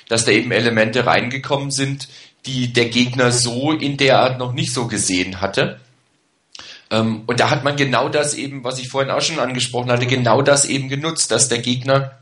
dass 0.07 0.25
da 0.25 0.31
eben 0.31 0.51
Elemente 0.51 1.05
reingekommen 1.05 1.69
sind, 1.69 2.07
die 2.45 2.73
der 2.73 2.85
Gegner 2.85 3.31
so 3.31 3.71
in 3.71 3.97
der 3.97 4.19
Art 4.19 4.39
noch 4.39 4.53
nicht 4.53 4.73
so 4.73 4.87
gesehen 4.87 5.41
hatte. 5.41 5.79
Ähm, 6.89 7.23
und 7.27 7.39
da 7.39 7.49
hat 7.49 7.63
man 7.63 7.75
genau 7.75 8.09
das 8.09 8.33
eben, 8.33 8.63
was 8.63 8.79
ich 8.79 8.89
vorhin 8.89 9.11
auch 9.11 9.21
schon 9.21 9.39
angesprochen 9.39 9.91
hatte, 9.91 10.07
genau 10.07 10.41
das 10.41 10.65
eben 10.65 10.89
genutzt, 10.89 11.31
dass 11.31 11.49
der 11.49 11.59
Gegner 11.59 12.17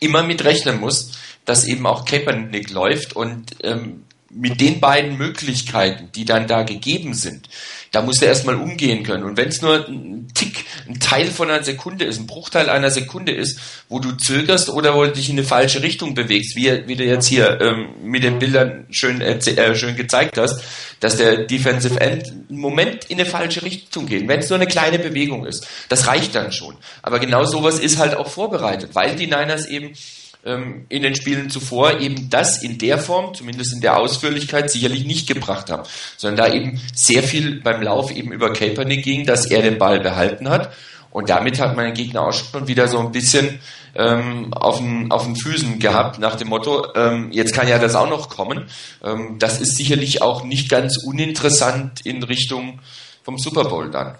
immer 0.00 0.22
mit 0.22 0.44
rechnen 0.44 0.80
muss, 0.80 1.12
dass 1.44 1.64
eben 1.64 1.86
auch 1.86 2.04
Kaepernick 2.04 2.70
läuft 2.70 3.14
und 3.14 3.56
ähm, 3.62 4.04
mit 4.30 4.60
den 4.60 4.80
beiden 4.80 5.16
Möglichkeiten, 5.16 6.10
die 6.14 6.24
dann 6.24 6.46
da 6.46 6.62
gegeben 6.62 7.14
sind, 7.14 7.48
da 7.92 8.02
musst 8.02 8.20
du 8.20 8.26
erstmal 8.26 8.56
umgehen 8.56 9.02
können. 9.02 9.24
Und 9.24 9.38
wenn 9.38 9.48
es 9.48 9.62
nur 9.62 9.86
ein 9.86 10.28
Tick, 10.34 10.66
ein 10.86 11.00
Teil 11.00 11.28
von 11.28 11.50
einer 11.50 11.64
Sekunde 11.64 12.04
ist, 12.04 12.20
ein 12.20 12.26
Bruchteil 12.26 12.68
einer 12.68 12.90
Sekunde 12.90 13.32
ist, 13.32 13.58
wo 13.88 13.98
du 13.98 14.12
zögerst 14.12 14.68
oder 14.68 14.94
wo 14.94 15.04
du 15.04 15.12
dich 15.12 15.30
in 15.30 15.38
eine 15.38 15.46
falsche 15.46 15.82
Richtung 15.82 16.14
bewegst, 16.14 16.54
wie, 16.56 16.86
wie 16.86 16.96
du 16.96 17.04
jetzt 17.04 17.26
hier 17.26 17.58
ähm, 17.60 17.88
mit 18.02 18.22
den 18.22 18.38
Bildern 18.38 18.86
schön, 18.90 19.22
äh, 19.22 19.74
schön 19.74 19.96
gezeigt 19.96 20.36
hast, 20.36 20.62
dass 21.00 21.16
der 21.16 21.44
Defensive 21.44 21.98
End 22.00 22.28
einen 22.28 22.58
Moment 22.58 23.06
in 23.06 23.18
eine 23.18 23.28
falsche 23.28 23.62
Richtung 23.62 24.06
geht. 24.06 24.28
Wenn 24.28 24.40
es 24.40 24.50
nur 24.50 24.58
eine 24.58 24.66
kleine 24.66 24.98
Bewegung 24.98 25.46
ist, 25.46 25.66
das 25.88 26.06
reicht 26.06 26.34
dann 26.34 26.52
schon. 26.52 26.76
Aber 27.02 27.18
genau 27.18 27.44
sowas 27.44 27.78
ist 27.78 27.98
halt 27.98 28.14
auch 28.14 28.28
vorbereitet, 28.28 28.90
weil 28.92 29.16
die 29.16 29.26
Niners 29.26 29.66
eben 29.66 29.92
ähm, 30.44 30.86
in 30.88 31.02
den 31.02 31.14
Spielen 31.14 31.50
zuvor 31.50 32.00
eben 32.00 32.30
das 32.30 32.62
in 32.62 32.78
der 32.78 32.98
Form, 32.98 33.34
zumindest 33.34 33.72
in 33.72 33.80
der 33.80 33.98
Ausführlichkeit, 33.98 34.70
sicherlich 34.70 35.04
nicht 35.04 35.26
gebracht 35.26 35.70
haben, 35.70 35.82
sondern 36.16 36.46
da 36.46 36.54
eben 36.54 36.80
sehr 36.94 37.22
viel 37.22 37.60
beim 37.60 37.82
Lauf 37.82 38.10
eben 38.10 38.32
über 38.32 38.52
Kaepernick 38.52 39.04
ging, 39.04 39.26
dass 39.26 39.46
er 39.46 39.62
den 39.62 39.78
Ball 39.78 40.00
behalten 40.00 40.48
hat. 40.48 40.72
Und 41.10 41.30
damit 41.30 41.58
hat 41.58 41.76
den 41.76 41.94
Gegner 41.94 42.28
auch 42.28 42.32
schon 42.32 42.68
wieder 42.68 42.86
so 42.86 42.98
ein 42.98 43.12
bisschen 43.12 43.60
ähm, 43.94 44.52
auf, 44.52 44.78
den, 44.78 45.10
auf 45.10 45.24
den 45.24 45.36
Füßen 45.36 45.78
gehabt, 45.78 46.18
nach 46.18 46.36
dem 46.36 46.48
Motto, 46.48 46.86
ähm, 46.94 47.32
jetzt 47.32 47.54
kann 47.54 47.66
ja 47.66 47.78
das 47.78 47.94
auch 47.94 48.08
noch 48.08 48.28
kommen. 48.28 48.68
Ähm, 49.02 49.36
das 49.38 49.60
ist 49.60 49.76
sicherlich 49.76 50.22
auch 50.22 50.44
nicht 50.44 50.68
ganz 50.68 50.98
uninteressant 51.04 52.04
in 52.04 52.22
Richtung 52.22 52.80
vom 53.24 53.38
Super 53.38 53.64
Bowl 53.64 53.90
dann. 53.90 54.16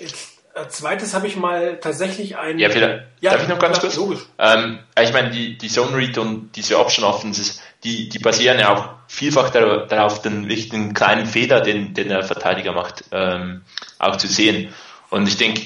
Jetzt 0.00 0.31
als 0.54 0.78
zweites 0.78 1.14
habe 1.14 1.26
ich 1.26 1.36
mal 1.36 1.78
tatsächlich 1.80 2.36
ein. 2.36 2.58
Ja, 2.58 2.68
vielleicht. 2.68 3.04
Ja, 3.20 3.32
darf 3.32 3.42
ich 3.42 3.48
noch 3.48 3.58
ganz 3.58 3.80
kurz? 3.80 3.96
Logisch. 3.96 4.20
Ähm, 4.38 4.80
ich 5.00 5.12
meine, 5.12 5.30
die, 5.30 5.56
die 5.56 5.68
Zone 5.68 5.96
Read 5.96 6.18
und 6.18 6.52
diese 6.56 6.78
Option 6.78 7.04
Offenses, 7.04 7.60
die, 7.84 8.08
die 8.08 8.18
basieren 8.18 8.58
ja 8.58 8.74
auch 8.74 8.88
vielfach 9.08 9.50
darauf, 9.50 10.22
den 10.22 10.48
wichtigen 10.48 10.94
kleinen 10.94 11.26
Fehler, 11.26 11.60
den, 11.60 11.94
den 11.94 12.08
der 12.08 12.22
Verteidiger 12.22 12.72
macht, 12.72 13.04
ähm, 13.12 13.62
auch 13.98 14.16
zu 14.16 14.26
sehen. 14.26 14.72
Und 15.10 15.26
ich 15.26 15.36
denke, 15.36 15.62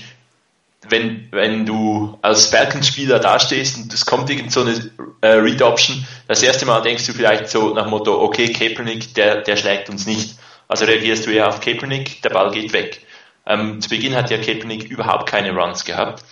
wenn, 0.89 1.28
wenn 1.32 1.66
du 1.66 2.18
als 2.22 2.47
Falcons-Spieler 2.47 3.18
dastehst 3.18 3.76
und 3.76 3.93
es 3.93 4.07
kommt 4.07 4.30
irgend 4.30 4.53
so 4.53 4.61
eine 4.61 4.91
äh, 5.20 5.28
Read-Option, 5.28 6.07
das 6.28 6.43
erste 6.43 6.64
Mal 6.66 6.80
denkst 6.82 7.07
du 7.07 7.12
vielleicht 7.12 7.49
so 7.49 7.74
nach 7.74 7.89
Motto, 7.89 8.20
okay, 8.22 8.53
Kaepernick, 8.53 9.14
der, 9.14 9.43
der 9.43 9.57
schlägt 9.57 9.89
uns 9.89 10.07
nicht. 10.07 10.37
Also 10.68 10.84
reagierst 10.84 11.26
du 11.26 11.30
eher 11.30 11.49
auf 11.49 11.61
Kaepernick, 11.61 12.22
der 12.22 12.30
Ball 12.30 12.51
geht 12.51 12.72
weg. 12.72 13.05
Ähm, 13.47 13.80
zu 13.80 13.88
Beginn 13.88 14.14
hat 14.14 14.30
ja 14.30 14.38
Kaepernick 14.38 14.90
überhaupt 14.90 15.28
keine 15.28 15.53
Runs 15.53 15.84
gehabt. 15.84 16.24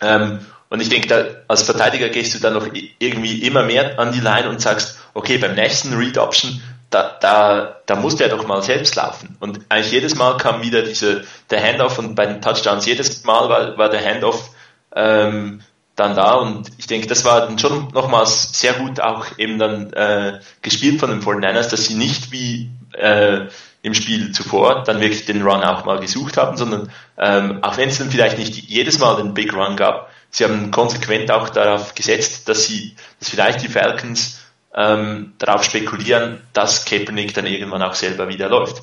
Ähm, 0.00 0.40
und 0.70 0.80
ich 0.80 0.88
denke, 0.88 1.44
als 1.48 1.64
Verteidiger 1.64 2.08
gehst 2.08 2.34
du 2.34 2.38
dann 2.38 2.54
noch 2.54 2.66
irgendwie 2.98 3.42
immer 3.42 3.62
mehr 3.62 3.98
an 3.98 4.12
die 4.12 4.20
Line 4.20 4.48
und 4.48 4.60
sagst, 4.60 4.98
okay, 5.12 5.36
beim 5.36 5.54
nächsten 5.54 5.94
Read 5.94 6.16
Option, 6.16 6.62
da, 6.88 7.16
da, 7.20 7.76
da 7.86 7.96
muss 7.96 8.16
der 8.16 8.28
doch 8.28 8.46
mal 8.46 8.62
selbst 8.62 8.94
laufen. 8.96 9.36
Und 9.40 9.60
eigentlich 9.68 9.92
jedes 9.92 10.14
Mal 10.14 10.36
kam 10.36 10.62
wieder 10.62 10.82
diese, 10.82 11.24
der 11.50 11.62
Handoff 11.62 11.98
und 11.98 12.14
bei 12.14 12.26
den 12.26 12.40
Touchdowns, 12.40 12.86
jedes 12.86 13.24
Mal 13.24 13.48
war, 13.48 13.78
war 13.78 13.88
der 13.88 14.04
Handoff 14.04 14.50
ähm, 14.94 15.62
dann 15.94 16.16
da 16.16 16.34
und 16.34 16.70
ich 16.78 16.86
denke, 16.86 17.06
das 17.06 17.24
war 17.24 17.42
dann 17.42 17.58
schon 17.58 17.88
nochmals 17.92 18.58
sehr 18.58 18.74
gut 18.74 19.00
auch 19.00 19.26
eben 19.36 19.58
dann 19.58 19.92
äh, 19.92 20.40
gespielt 20.62 21.00
von 21.00 21.10
den 21.10 21.20
49ers, 21.20 21.70
dass 21.70 21.86
sie 21.86 21.94
nicht 21.94 22.32
wie 22.32 22.70
äh, 22.92 23.46
im 23.82 23.94
Spiel 23.94 24.32
zuvor 24.32 24.84
dann 24.84 25.00
wirklich 25.00 25.24
den 25.24 25.42
Run 25.42 25.62
auch 25.62 25.84
mal 25.84 25.98
gesucht 25.98 26.36
haben, 26.36 26.56
sondern 26.56 26.92
ähm, 27.18 27.62
auch 27.62 27.76
wenn 27.76 27.88
es 27.88 27.98
dann 27.98 28.10
vielleicht 28.10 28.38
nicht 28.38 28.54
jedes 28.54 28.98
Mal 28.98 29.16
den 29.16 29.34
Big 29.34 29.52
Run 29.52 29.76
gab, 29.76 30.10
sie 30.30 30.44
haben 30.44 30.70
konsequent 30.70 31.30
auch 31.30 31.50
darauf 31.50 31.94
gesetzt, 31.94 32.48
dass 32.48 32.64
sie, 32.64 32.94
dass 33.18 33.28
vielleicht 33.28 33.62
die 33.62 33.68
Falcons 33.68 34.40
ähm, 34.74 35.34
darauf 35.38 35.64
spekulieren, 35.64 36.40
dass 36.52 36.84
Kaepernick 36.84 37.34
dann 37.34 37.46
irgendwann 37.46 37.82
auch 37.82 37.94
selber 37.94 38.28
wieder 38.28 38.48
läuft. 38.48 38.82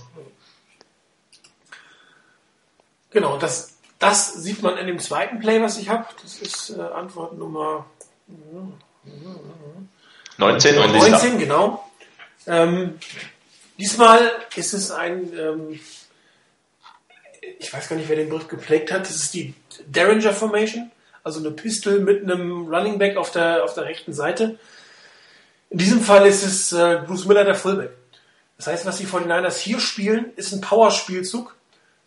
Genau, 3.11 3.37
das, 3.37 3.77
das 3.97 4.33
sieht 4.33 4.61
man 4.61 4.77
in 4.77 4.85
dem 4.85 4.99
zweiten 4.99 5.39
Play, 5.39 5.61
was 5.61 5.77
ich 5.77 5.89
habe. 5.89 6.05
Das 6.21 6.35
ist 6.35 6.71
äh, 6.71 6.81
Antwort 6.81 7.37
Nummer 7.37 7.85
19. 10.37 10.75
19, 10.75 11.39
genau. 11.39 11.89
Ähm, 12.45 12.99
Diesmal 13.79 14.31
ist 14.55 14.73
es 14.73 14.91
ein, 14.91 15.31
ähm, 15.39 15.79
ich 17.59 17.71
weiß 17.71 17.87
gar 17.87 17.95
nicht, 17.95 18.09
wer 18.09 18.17
den 18.17 18.27
Begriff 18.27 18.49
geprägt 18.49 18.91
hat, 18.91 19.01
das 19.01 19.15
ist 19.15 19.33
die 19.33 19.53
Derringer 19.85 20.33
Formation, 20.33 20.91
also 21.23 21.39
eine 21.39 21.51
Pistol 21.51 22.01
mit 22.01 22.23
einem 22.23 22.67
Running 22.67 22.99
Back 22.99 23.15
auf 23.15 23.31
der, 23.31 23.63
auf 23.63 23.73
der 23.75 23.85
rechten 23.85 24.13
Seite. 24.13 24.59
In 25.69 25.77
diesem 25.77 26.01
Fall 26.01 26.27
ist 26.27 26.43
es 26.43 26.73
äh, 26.73 27.01
Bruce 27.05 27.25
Miller 27.25 27.45
der 27.45 27.55
Fullback. 27.55 27.91
Das 28.57 28.67
heißt, 28.67 28.85
was 28.85 28.97
die 28.97 29.07
49ers 29.07 29.57
hier 29.59 29.79
spielen, 29.79 30.33
ist 30.35 30.51
ein 30.51 30.59
Power-Spielzug 30.59 31.55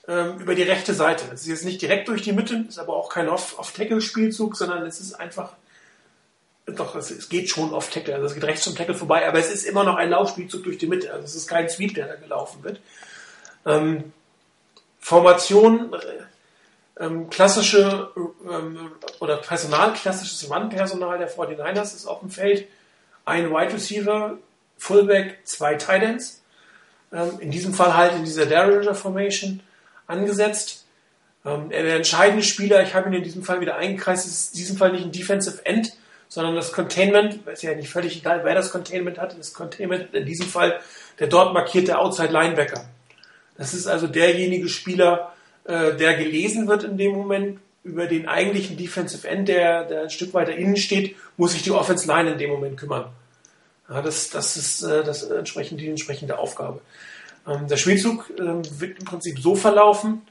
ähm, 0.07 0.41
über 0.41 0.55
die 0.55 0.65
rechte 0.65 0.93
Seite. 0.93 1.25
Es 1.33 1.43
ist 1.43 1.49
jetzt 1.49 1.65
nicht 1.65 1.81
direkt 1.81 2.09
durch 2.09 2.21
die 2.21 2.33
Mitte, 2.33 2.67
ist 2.69 2.79
aber 2.79 2.95
auch 2.95 3.09
kein 3.09 3.31
Off-Tackle-Spielzug, 3.31 4.57
sondern 4.57 4.85
es 4.85 5.01
ist 5.01 5.15
einfach 5.15 5.55
doch, 6.67 6.95
es, 6.95 7.11
es, 7.11 7.29
geht 7.29 7.49
schon 7.49 7.75
auf 7.75 7.91
Tackle, 7.91 8.15
also 8.15 8.27
es 8.27 8.35
geht 8.35 8.45
rechts 8.45 8.65
zum 8.65 8.77
Tackle 8.77 8.95
vorbei, 8.95 9.27
aber 9.27 9.39
es 9.39 9.51
ist 9.51 9.65
immer 9.65 9.85
noch 9.85 9.97
ein 9.97 10.11
Laufspielzug 10.11 10.63
durch 10.65 10.79
die 10.79 10.87
Mitte, 10.87 11.13
also 11.13 11.25
es 11.25 11.35
ist 11.35 11.49
kein 11.49 11.69
Sweep, 11.69 11.95
der 11.95 12.07
da 12.07 12.15
gelaufen 12.15 12.63
wird. 12.63 12.81
Ähm, 13.67 14.13
Formation, 15.01 15.93
äh, 15.93 17.05
ähm, 17.05 17.31
klassische 17.31 18.11
ähm, 18.17 18.93
oder 19.19 19.39
Personal, 19.39 19.93
klassisches 19.95 20.49
Run-Personal 20.51 21.19
der 21.19 21.31
49ers 21.31 21.95
ist 21.95 22.07
auf 22.07 22.21
dem 22.21 22.31
Feld. 22.31 22.69
Ein 23.25 23.51
Wide 23.51 23.73
Receiver, 23.73 24.39
Fullback, 24.79 25.39
zwei 25.45 25.75
Tight 25.75 26.03
Ends. 26.03 26.43
Ähm, 27.13 27.39
in 27.41 27.51
diesem 27.51 27.75
Fall 27.75 27.97
halt 27.97 28.15
in 28.15 28.25
dieser 28.25 28.47
Derringer 28.47 28.95
Formation 28.95 29.61
angesetzt. 30.07 30.85
Ähm, 31.45 31.71
der 31.71 31.97
entscheidende 31.97 32.45
Spieler, 32.45 32.83
ich 32.83 32.95
habe 32.95 33.09
ihn 33.09 33.15
in 33.15 33.25
diesem 33.25 33.43
Fall 33.43 33.61
wieder 33.61 33.77
eingekreist, 33.77 34.27
ist 34.27 34.53
in 34.53 34.59
diesem 34.59 34.77
Fall 34.77 34.93
nicht 34.93 35.05
ein 35.05 35.13
Defensive 35.13 35.65
End, 35.67 35.97
sondern 36.33 36.55
das 36.55 36.73
Containment, 36.73 37.47
ist 37.47 37.63
ja 37.63 37.75
nicht 37.75 37.91
völlig 37.91 38.17
egal, 38.17 38.41
wer 38.43 38.55
das 38.55 38.71
Containment 38.71 39.19
hat, 39.19 39.39
das 39.39 39.53
Containment 39.53 40.15
in 40.15 40.25
diesem 40.25 40.47
Fall 40.47 40.81
der 41.19 41.27
dort 41.27 41.53
markierte 41.53 41.99
Outside 41.99 42.33
Linebacker. 42.33 42.87
Das 43.59 43.75
ist 43.75 43.87
also 43.87 44.07
derjenige 44.07 44.71
Spieler, 44.71 45.35
äh, 45.65 45.95
der 45.95 46.15
gelesen 46.15 46.69
wird 46.69 46.85
in 46.85 46.97
dem 46.97 47.13
Moment 47.13 47.61
über 47.85 48.07
den 48.07 48.29
eigentlichen 48.29 48.79
Defensive 48.79 49.29
End, 49.29 49.47
der, 49.47 49.85
der 49.85 50.03
ein 50.05 50.11
Stück 50.11 50.33
weiter 50.33 50.55
innen 50.55 50.79
steht, 50.79 51.17
muss 51.37 51.53
sich 51.53 51.65
die 51.65 51.71
Offense 51.71 52.07
Line 52.07 52.33
in 52.33 52.39
dem 52.39 52.49
Moment 52.49 52.79
kümmern. 52.79 53.11
Ja, 53.91 54.01
das, 54.01 54.31
das 54.31 54.57
ist 54.57 54.83
äh, 54.85 55.05
das 55.05 55.25
entsprechend, 55.25 55.83
die 55.83 55.89
entsprechende 55.91 56.39
Aufgabe. 56.39 56.81
Ähm, 57.47 57.69
der 57.69 57.77
Spielzug 57.77 58.31
äh, 58.39 58.41
wird 58.81 58.99
im 59.01 59.05
Prinzip 59.05 59.39
so 59.39 59.55
verlaufen, 59.55 60.23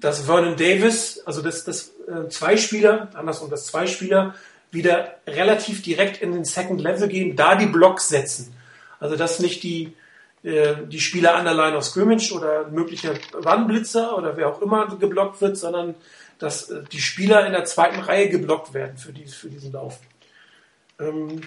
dass 0.00 0.22
Vernon 0.22 0.56
Davis, 0.56 1.22
also 1.24 1.40
das, 1.40 1.62
das 1.62 1.92
äh, 2.08 2.28
zwei 2.30 2.56
Spieler, 2.56 3.10
andersrum, 3.14 3.48
dass 3.48 3.66
zwei 3.66 3.86
Spieler 3.86 4.34
wieder 4.70 5.16
relativ 5.26 5.82
direkt 5.82 6.22
in 6.22 6.32
den 6.32 6.44
Second 6.44 6.80
Level 6.80 7.08
gehen, 7.08 7.36
da 7.36 7.56
die 7.56 7.66
Blocks 7.66 8.08
setzen. 8.08 8.54
Also 8.98 9.16
dass 9.16 9.40
nicht 9.40 9.62
die, 9.62 9.94
äh, 10.42 10.74
die 10.86 11.00
Spieler 11.00 11.34
an 11.34 11.44
der 11.44 11.54
Line 11.54 11.76
of 11.76 11.84
Scrimmage 11.84 12.32
oder 12.32 12.68
möglicher 12.68 13.14
Run-Blitzer 13.34 14.16
oder 14.16 14.36
wer 14.36 14.48
auch 14.48 14.62
immer 14.62 14.86
geblockt 14.96 15.40
wird, 15.40 15.56
sondern 15.56 15.94
dass 16.38 16.70
äh, 16.70 16.82
die 16.92 17.00
Spieler 17.00 17.46
in 17.46 17.52
der 17.52 17.64
zweiten 17.64 18.00
Reihe 18.00 18.28
geblockt 18.28 18.74
werden 18.74 18.96
für, 18.96 19.12
dies, 19.12 19.34
für 19.34 19.48
diesen 19.48 19.72
Lauf. 19.72 19.98
Ähm, 20.98 21.40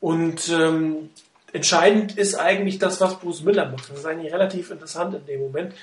und 0.00 0.48
ähm, 0.48 1.10
entscheidend 1.52 2.16
ist 2.16 2.34
eigentlich 2.34 2.78
das, 2.78 3.00
was 3.00 3.18
Bruce 3.18 3.42
Miller 3.42 3.68
macht. 3.68 3.90
Das 3.90 3.98
ist 3.98 4.06
eigentlich 4.06 4.32
relativ 4.32 4.70
interessant 4.70 5.14
in 5.14 5.26
dem 5.26 5.40
Moment. 5.40 5.74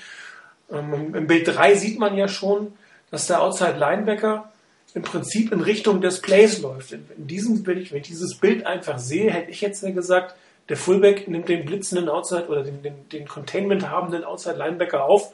Ähm, 0.70 1.14
Im 1.14 1.26
Bild 1.26 1.46
3 1.46 1.74
sieht 1.74 1.98
man 1.98 2.16
ja 2.16 2.28
schon, 2.28 2.76
dass 3.10 3.26
der 3.26 3.40
Outside 3.40 3.78
Linebacker 3.78 4.52
im 4.94 5.02
Prinzip 5.02 5.52
in 5.52 5.60
Richtung 5.60 6.00
des 6.00 6.20
Plays 6.20 6.60
läuft. 6.60 6.92
In, 6.92 7.06
in 7.16 7.26
diesem 7.26 7.62
Bild, 7.62 7.92
wenn 7.92 8.00
ich 8.00 8.08
dieses 8.08 8.36
Bild 8.36 8.66
einfach 8.66 8.98
sehe, 8.98 9.30
hätte 9.30 9.50
ich 9.50 9.60
jetzt 9.60 9.82
gesagt, 9.82 10.34
Der 10.68 10.76
Fullback 10.76 11.28
nimmt 11.28 11.48
den 11.48 11.64
blitzenden 11.64 12.08
Outside 12.08 12.48
oder 12.48 12.62
den, 12.62 12.82
den, 12.82 13.08
den 13.08 13.26
Containment 13.26 13.88
habenden 13.88 14.24
Outside 14.24 14.56
Linebacker 14.56 15.04
auf 15.04 15.32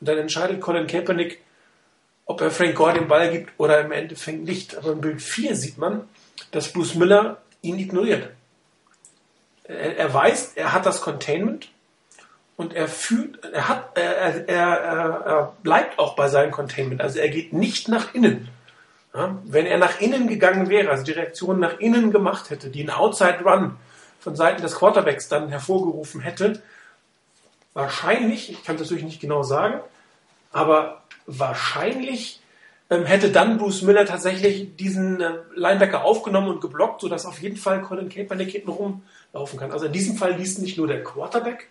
und 0.00 0.08
dann 0.08 0.18
entscheidet 0.18 0.60
Colin 0.60 0.86
Kaepernick, 0.86 1.40
ob 2.24 2.40
er 2.40 2.50
Frank 2.50 2.74
Gore 2.74 2.94
den 2.94 3.08
Ball 3.08 3.30
gibt 3.30 3.52
oder 3.58 3.80
im 3.80 3.92
Endeffekt 3.92 4.42
nicht. 4.44 4.76
Aber 4.76 4.92
im 4.92 5.00
Bild 5.00 5.20
4 5.20 5.54
sieht 5.56 5.78
man, 5.78 6.08
dass 6.50 6.72
Bruce 6.72 6.94
Miller 6.94 7.38
ihn 7.60 7.78
ignoriert. 7.78 8.30
Er, 9.64 9.96
er 9.96 10.14
weiß, 10.14 10.52
er 10.54 10.72
hat 10.72 10.86
das 10.86 11.02
Containment 11.02 11.68
und 12.56 12.72
er 12.72 12.88
fühlt, 12.88 13.44
er 13.44 13.68
hat, 13.68 13.90
er, 13.96 14.16
er, 14.16 14.48
er, 14.48 14.66
er 15.26 15.56
bleibt 15.62 15.98
auch 15.98 16.16
bei 16.16 16.28
seinem 16.28 16.50
Containment. 16.50 17.00
Also 17.00 17.18
er 17.18 17.28
geht 17.28 17.52
nicht 17.52 17.88
nach 17.88 18.14
innen. 18.14 18.48
Ja, 19.14 19.38
wenn 19.44 19.66
er 19.66 19.78
nach 19.78 20.00
innen 20.00 20.26
gegangen 20.26 20.68
wäre, 20.68 20.90
also 20.90 21.04
die 21.04 21.12
Reaktion 21.12 21.60
nach 21.60 21.78
innen 21.80 22.12
gemacht 22.12 22.48
hätte, 22.48 22.70
die 22.70 22.80
einen 22.80 22.90
Outside 22.90 23.40
Run 23.44 23.76
von 24.20 24.36
Seiten 24.36 24.62
des 24.62 24.76
Quarterbacks 24.76 25.28
dann 25.28 25.48
hervorgerufen 25.48 26.20
hätte, 26.20 26.62
wahrscheinlich, 27.74 28.50
ich 28.50 28.64
kann 28.64 28.76
es 28.76 28.82
natürlich 28.82 29.04
nicht 29.04 29.20
genau 29.20 29.42
sagen, 29.42 29.80
aber 30.50 31.02
wahrscheinlich 31.26 32.40
ähm, 32.88 33.04
hätte 33.04 33.30
dann 33.30 33.58
Bruce 33.58 33.82
Miller 33.82 34.06
tatsächlich 34.06 34.76
diesen 34.76 35.20
äh, 35.20 35.38
Linebacker 35.54 36.04
aufgenommen 36.04 36.48
und 36.48 36.60
geblockt, 36.60 37.00
sodass 37.00 37.26
auf 37.26 37.40
jeden 37.40 37.56
Fall 37.56 37.82
Colin 37.82 38.08
Kaepernick 38.08 38.50
hinten 38.50 38.70
rumlaufen 38.70 39.58
kann. 39.58 39.72
Also 39.72 39.86
in 39.86 39.92
diesem 39.92 40.16
Fall 40.16 40.34
liest 40.34 40.58
nicht 40.58 40.78
nur 40.78 40.86
der 40.86 41.02
Quarterback 41.02 41.68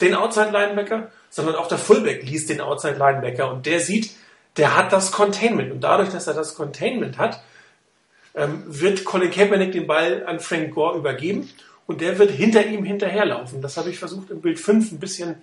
den 0.00 0.14
Outside 0.14 0.50
Linebacker, 0.50 1.10
sondern 1.30 1.54
auch 1.56 1.68
der 1.68 1.78
Fullback 1.78 2.22
liest 2.22 2.50
den 2.50 2.60
Outside 2.60 2.96
Linebacker 2.96 3.50
und 3.50 3.66
der 3.66 3.80
sieht, 3.80 4.10
der 4.56 4.76
hat 4.76 4.92
das 4.92 5.12
Containment 5.12 5.72
und 5.72 5.80
dadurch, 5.80 6.10
dass 6.10 6.26
er 6.26 6.34
das 6.34 6.54
Containment 6.54 7.18
hat, 7.18 7.42
ähm, 8.34 8.62
wird 8.66 9.04
Colin 9.04 9.30
Kaepernick 9.30 9.72
den 9.72 9.86
Ball 9.86 10.24
an 10.26 10.40
Frank 10.40 10.74
Gore 10.74 10.98
übergeben 10.98 11.48
und 11.86 12.00
der 12.00 12.18
wird 12.18 12.30
hinter 12.30 12.66
ihm 12.66 12.84
hinterherlaufen. 12.84 13.62
Das 13.62 13.76
habe 13.76 13.90
ich 13.90 13.98
versucht 13.98 14.30
im 14.30 14.40
Bild 14.40 14.58
5 14.58 14.92
ein 14.92 15.00
bisschen 15.00 15.36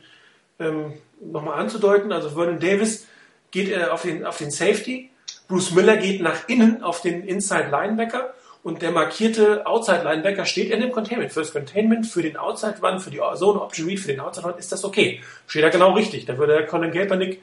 ähm, 0.60 0.94
nochmal 1.20 1.60
anzudeuten. 1.60 2.12
Also 2.12 2.30
Vernon 2.32 2.60
Davis 2.60 3.08
geht 3.52 3.72
äh, 3.72 3.86
auf, 3.86 4.04
den, 4.04 4.26
auf 4.26 4.38
den 4.38 4.52
Safety, 4.52 5.10
Bruce 5.48 5.72
Miller 5.72 5.98
geht 5.98 6.22
nach 6.22 6.48
innen 6.48 6.84
auf 6.84 7.02
den 7.02 7.24
Inside 7.24 7.70
Linebacker 7.70 8.34
und 8.64 8.82
der 8.82 8.92
markierte 8.92 9.68
Outside 9.68 10.04
Linebacker 10.04 10.46
steht 10.46 10.72
in 10.72 10.80
dem 10.80 10.92
Containment. 10.92 11.34
Für 11.34 11.42
das 11.42 11.52
Containment, 11.52 12.08
für 12.08 12.22
den 12.22 12.38
Outside 12.38 12.76
Run, 12.82 13.00
für 13.00 13.12
die 13.12 13.20
Zone 13.36 13.62
Option 13.62 13.88
Read, 13.88 14.00
für 14.00 14.08
den 14.08 14.22
Outside 14.22 14.48
Run 14.48 14.58
ist 14.58 14.72
das 14.72 14.86
okay. 14.86 15.22
Steht 15.48 15.64
da 15.64 15.70
genau 15.70 15.94
richtig. 15.94 16.26
Da 16.26 16.38
würde 16.38 16.66
Colin 16.66 16.92
Kaepernick 16.92 17.42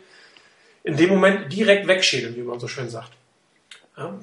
in 0.85 0.97
dem 0.97 1.11
Moment 1.11 1.53
direkt 1.53 1.87
wegschädeln, 1.87 2.37
wie 2.37 2.43
man 2.43 2.61
so 2.61 2.69
schön 2.69 2.89
sagt. 2.89 3.13
Ja. 3.97 4.19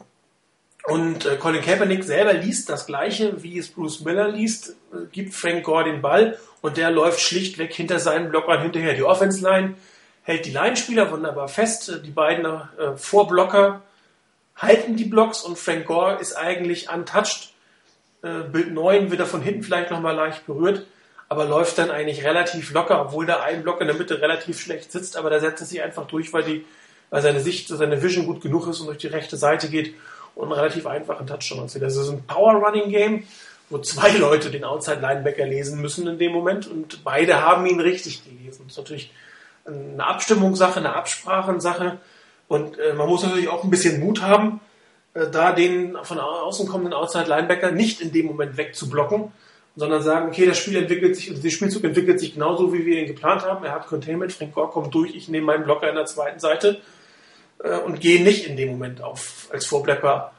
Und 0.87 1.25
äh, 1.25 1.35
Colin 1.35 1.61
Kaepernick 1.61 2.03
selber 2.03 2.33
liest 2.33 2.69
das 2.69 2.85
Gleiche, 2.85 3.43
wie 3.43 3.57
es 3.57 3.69
Bruce 3.69 4.01
Miller 4.01 4.29
liest, 4.29 4.75
äh, 4.93 5.05
gibt 5.11 5.33
Frank 5.33 5.63
Gore 5.63 5.83
den 5.83 6.01
Ball 6.01 6.39
und 6.61 6.77
der 6.77 6.91
läuft 6.91 7.19
schlichtweg 7.19 7.73
hinter 7.73 7.99
seinen 7.99 8.29
Blockern 8.29 8.61
hinterher. 8.61 8.93
Die 8.93 9.03
Offense 9.03 9.43
Line 9.43 9.75
hält 10.23 10.45
die 10.45 10.51
Line-Spieler 10.51 11.11
wunderbar 11.11 11.49
fest. 11.49 12.01
Die 12.05 12.11
beiden 12.11 12.45
äh, 12.45 12.95
Vorblocker 12.95 13.81
halten 14.55 14.95
die 14.95 15.05
Blocks 15.05 15.41
und 15.41 15.59
Frank 15.59 15.85
Gore 15.85 16.19
ist 16.19 16.35
eigentlich 16.35 16.89
untouched. 16.89 17.53
Äh, 18.21 18.43
Bild 18.51 18.71
9 18.71 19.11
wird 19.11 19.19
er 19.19 19.25
von 19.25 19.41
hinten 19.41 19.63
vielleicht 19.63 19.91
nochmal 19.91 20.15
leicht 20.15 20.45
berührt, 20.45 20.87
aber 21.29 21.45
läuft 21.45 21.77
dann 21.77 21.91
eigentlich 21.91 22.23
relativ 22.23 22.71
locker, 22.71 23.01
obwohl 23.01 23.25
da 23.25 23.41
ein 23.41 23.63
Block 23.63 23.81
in 23.81 23.87
der 23.87 23.95
Mitte 23.95 24.21
relativ 24.21 24.59
schlecht 24.59 24.91
sitzt, 24.91 25.17
aber 25.17 25.29
da 25.29 25.39
setzt 25.39 25.61
er 25.61 25.67
sich 25.67 25.81
einfach 25.81 26.07
durch, 26.07 26.31
weil, 26.31 26.43
die, 26.43 26.65
weil 27.09 27.21
seine 27.21 27.41
Sicht, 27.41 27.67
seine 27.67 28.01
Vision 28.01 28.25
gut 28.25 28.41
genug 28.41 28.67
ist 28.67 28.79
und 28.79 28.87
durch 28.87 28.97
die 28.97 29.07
rechte 29.07 29.35
Seite 29.35 29.69
geht 29.69 29.95
und 30.35 30.45
einen 30.45 30.53
relativ 30.53 30.85
einfachen 30.85 31.27
Touchdown 31.27 31.63
erzielt. 31.63 31.83
Das 31.83 31.97
ist 31.97 32.09
ein 32.09 32.23
Power-Running-Game, 32.23 33.23
wo 33.69 33.79
zwei 33.79 34.11
Leute 34.17 34.51
den 34.51 34.63
Outside-Linebacker 34.63 35.45
lesen 35.45 35.81
müssen 35.81 36.07
in 36.07 36.17
dem 36.17 36.31
Moment 36.31 36.67
und 36.67 37.03
beide 37.03 37.41
haben 37.41 37.65
ihn 37.65 37.81
richtig 37.81 38.23
gelesen. 38.23 38.63
Das 38.63 38.73
ist 38.73 38.77
natürlich 38.77 39.11
eine 39.65 40.05
Abstimmungssache, 40.05 40.79
eine 40.79 40.95
Absprachensache 40.95 41.97
und 42.47 42.79
äh, 42.79 42.93
man 42.93 43.09
muss 43.09 43.23
natürlich 43.23 43.49
auch 43.49 43.65
ein 43.65 43.69
bisschen 43.69 43.99
Mut 43.99 44.21
haben, 44.21 44.61
äh, 45.13 45.27
da 45.29 45.51
den 45.51 45.97
von 46.03 46.19
außen 46.19 46.69
kommenden 46.69 46.93
Outside-Linebacker 46.93 47.71
nicht 47.71 47.99
in 47.99 48.13
dem 48.13 48.27
Moment 48.27 48.55
wegzublocken, 48.55 49.33
sondern 49.77 50.01
sagen, 50.01 50.27
okay, 50.27 50.47
das 50.47 50.57
Spiel 50.57 50.75
entwickelt 50.75 51.15
sich, 51.15 51.29
also 51.29 51.41
der 51.41 51.51
Spielzug 51.51 51.83
entwickelt 51.83 52.19
sich 52.19 52.33
genauso, 52.33 52.73
wie 52.73 52.83
wir 52.83 52.99
ihn 52.99 53.05
geplant 53.05 53.43
haben. 53.43 53.63
Er 53.63 53.73
hat 53.73 53.85
Containment, 53.85 54.33
Frank 54.33 54.55
Gore 54.55 54.71
kommt 54.71 54.93
durch, 54.93 55.15
ich 55.15 55.29
nehme 55.29 55.45
meinen 55.45 55.65
Blocker 55.65 55.87
in 55.87 55.95
der 55.95 56.07
zweiten 56.07 56.39
Seite 56.39 56.81
äh, 57.63 57.77
und 57.77 58.01
gehe 58.01 58.23
nicht 58.23 58.47
in 58.47 58.57
dem 58.57 58.69
Moment 58.69 59.01
auf, 59.01 59.47
als 59.51 59.67
Vorblocker 59.67 60.33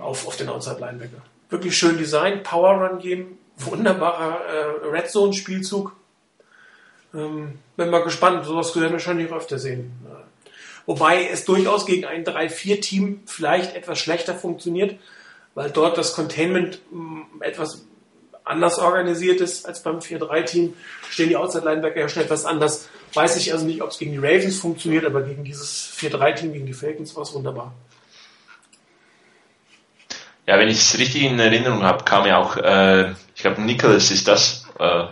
auf, 0.00 0.26
auf 0.26 0.36
den 0.36 0.48
Outside-Linebacker. 0.48 1.22
Wirklich 1.50 1.76
schön 1.76 1.98
Design, 1.98 2.42
Power-Run-Game, 2.42 3.38
wunderbarer 3.58 4.40
äh, 4.44 4.88
Red 4.88 5.08
Zone-Spielzug. 5.08 5.94
Ähm, 7.14 7.60
bin 7.76 7.90
mal 7.90 8.02
gespannt, 8.02 8.44
sowas 8.44 8.74
werden 8.74 8.86
wir 8.86 8.92
wahrscheinlich 8.94 9.30
öfter 9.30 9.60
sehen. 9.60 9.92
Wobei 10.86 11.28
es 11.28 11.44
durchaus 11.44 11.86
gegen 11.86 12.06
ein 12.06 12.24
3-4-Team 12.24 13.22
vielleicht 13.26 13.76
etwas 13.76 14.00
schlechter 14.00 14.34
funktioniert, 14.34 14.98
weil 15.54 15.70
dort 15.70 15.96
das 15.96 16.12
Containment 16.14 16.80
mm, 16.90 17.42
etwas 17.42 17.84
anders 18.50 18.78
organisiert 18.78 19.40
ist 19.40 19.66
als 19.66 19.82
beim 19.82 19.98
4-3-Team. 19.98 20.74
Stehen 21.10 21.28
die 21.28 21.36
Outside-Linebacker 21.36 22.00
ja 22.00 22.08
schon 22.08 22.22
etwas 22.22 22.44
anders. 22.44 22.88
Weiß 23.14 23.36
ich 23.36 23.52
also 23.52 23.64
nicht, 23.64 23.82
ob 23.82 23.90
es 23.90 23.98
gegen 23.98 24.12
die 24.12 24.18
Ravens 24.18 24.60
funktioniert, 24.60 25.04
aber 25.04 25.22
gegen 25.22 25.44
dieses 25.44 25.92
4-3-Team, 25.96 26.52
gegen 26.52 26.66
die 26.66 26.74
Falcons 26.74 27.14
war 27.16 27.22
es 27.22 27.32
wunderbar. 27.32 27.74
Ja, 30.46 30.58
wenn 30.58 30.68
ich 30.68 30.78
es 30.78 30.98
richtig 30.98 31.22
in 31.22 31.38
Erinnerung 31.38 31.82
habe, 31.82 32.04
kam 32.04 32.26
ja 32.26 32.38
auch, 32.38 32.56
äh, 32.56 33.12
ich 33.34 33.42
glaube, 33.42 33.62
Nicholas 33.62 34.10
ist 34.10 34.26
das, 34.26 34.66
äh, 34.78 35.04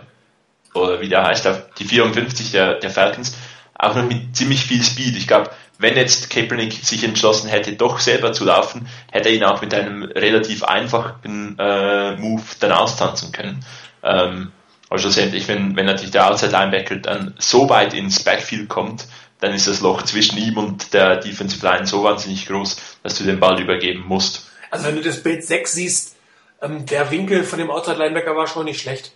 oder 0.73 1.01
wie 1.01 1.09
der 1.09 1.23
heißt, 1.23 1.47
die 1.79 1.85
54 1.85 2.51
der, 2.51 2.75
der 2.75 2.89
Falcons, 2.89 3.35
auch 3.73 3.95
noch 3.95 4.05
mit 4.05 4.35
ziemlich 4.35 4.65
viel 4.65 4.83
Speed. 4.83 5.15
Ich 5.15 5.27
glaube, 5.27 5.49
wenn 5.79 5.95
jetzt 5.95 6.29
Kaepernick 6.29 6.73
sich 6.73 7.03
entschlossen 7.03 7.49
hätte, 7.49 7.73
doch 7.73 7.99
selber 7.99 8.33
zu 8.33 8.43
laufen, 8.43 8.87
hätte 9.11 9.29
er 9.29 9.35
ihn 9.35 9.43
auch 9.45 9.61
mit 9.61 9.73
einem 9.73 10.03
relativ 10.03 10.63
einfachen 10.63 11.57
äh, 11.57 12.17
Move 12.17 12.43
dann 12.59 12.73
austanzen 12.73 13.31
können. 13.31 13.65
Ähm, 14.03 14.51
aber 14.89 14.99
schlussendlich, 14.99 15.47
wenn, 15.47 15.77
wenn 15.77 15.85
natürlich 15.85 16.11
der 16.11 16.29
Outside 16.29 16.51
Linebacker 16.51 16.97
dann 16.97 17.33
so 17.39 17.69
weit 17.69 17.93
ins 17.93 18.23
Backfield 18.23 18.67
kommt, 18.67 19.07
dann 19.39 19.53
ist 19.53 19.67
das 19.67 19.79
Loch 19.79 20.01
zwischen 20.01 20.37
ihm 20.37 20.57
und 20.57 20.93
der 20.93 21.15
Defensive 21.15 21.65
Line 21.65 21.87
so 21.87 22.03
wahnsinnig 22.03 22.45
groß, 22.45 22.75
dass 23.03 23.17
du 23.17 23.23
den 23.23 23.39
Ball 23.39 23.61
übergeben 23.61 24.03
musst. 24.05 24.49
Also 24.69 24.85
wenn 24.85 24.95
du 24.95 25.01
das 25.01 25.23
Bild 25.23 25.45
6 25.45 25.71
siehst, 25.71 26.15
ähm, 26.61 26.85
der 26.87 27.09
Winkel 27.09 27.45
von 27.45 27.57
dem 27.57 27.71
Outside 27.71 27.97
Linebacker 27.97 28.35
war 28.35 28.47
schon 28.47 28.65
nicht 28.65 28.81
schlecht. 28.81 29.13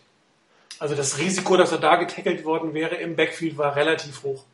Also 0.80 0.95
das 0.95 1.18
Risiko, 1.18 1.57
dass 1.57 1.74
er 1.74 1.80
da 1.80 1.97
getackelt 1.97 2.45
worden 2.45 2.74
wäre 2.74 2.95
im 2.95 3.18
Backfield, 3.18 3.57
war 3.57 3.76
relativ 3.76 4.24
hoch. 4.24 4.45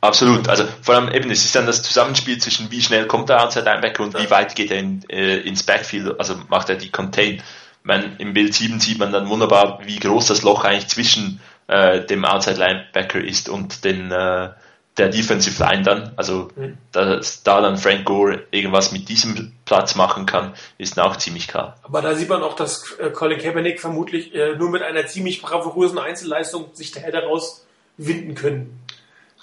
Absolut. 0.00 0.48
Also 0.48 0.64
vor 0.82 0.94
allem 0.94 1.10
eben, 1.12 1.30
es 1.30 1.44
ist 1.44 1.54
dann 1.54 1.66
das 1.66 1.82
Zusammenspiel 1.82 2.38
zwischen 2.38 2.70
wie 2.70 2.82
schnell 2.82 3.06
kommt 3.06 3.28
der 3.28 3.42
Outside 3.42 3.64
Linebacker 3.64 4.02
und 4.02 4.18
wie 4.18 4.30
weit 4.30 4.54
geht 4.54 4.70
er 4.70 4.78
in, 4.78 5.08
äh, 5.08 5.38
ins 5.38 5.62
Backfield, 5.62 6.18
also 6.18 6.34
macht 6.48 6.68
er 6.68 6.76
die 6.76 6.90
Contain. 6.90 7.42
Man, 7.82 8.16
Im 8.18 8.32
Bild 8.32 8.54
7 8.54 8.80
sieht 8.80 8.98
man 8.98 9.12
dann 9.12 9.28
wunderbar, 9.28 9.80
wie 9.84 9.98
groß 9.98 10.26
das 10.26 10.42
Loch 10.42 10.64
eigentlich 10.64 10.88
zwischen 10.88 11.40
äh, 11.66 12.00
dem 12.04 12.24
Outside 12.24 12.58
Linebacker 12.58 13.20
ist 13.20 13.48
und 13.48 13.84
den, 13.84 14.12
äh, 14.12 14.50
der 14.98 15.08
Defensive 15.08 15.62
Line 15.62 15.82
dann. 15.82 16.12
Also 16.16 16.50
mhm. 16.54 16.78
dass 16.92 17.42
da 17.42 17.60
dann 17.60 17.76
Frank 17.76 18.04
Gore 18.04 18.44
irgendwas 18.50 18.92
mit 18.92 19.08
diesem 19.08 19.52
Platz 19.64 19.94
machen 19.94 20.26
kann, 20.26 20.54
ist 20.78 20.98
auch 21.00 21.16
ziemlich 21.16 21.48
klar. 21.48 21.76
Aber 21.82 22.02
da 22.02 22.14
sieht 22.14 22.28
man 22.28 22.42
auch, 22.42 22.54
dass 22.54 22.92
äh, 22.98 23.10
Colin 23.10 23.38
Kaepernick 23.38 23.80
vermutlich 23.80 24.34
äh, 24.34 24.54
nur 24.56 24.70
mit 24.70 24.82
einer 24.82 25.06
ziemlich 25.06 25.40
bravourösen 25.40 25.98
Einzelleistung 25.98 26.70
sich 26.74 26.92
der 26.92 27.02
hätte 27.02 27.22
rauswinden 27.22 28.34
können. 28.34 28.81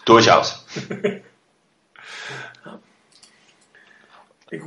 Durchaus. 0.05 0.65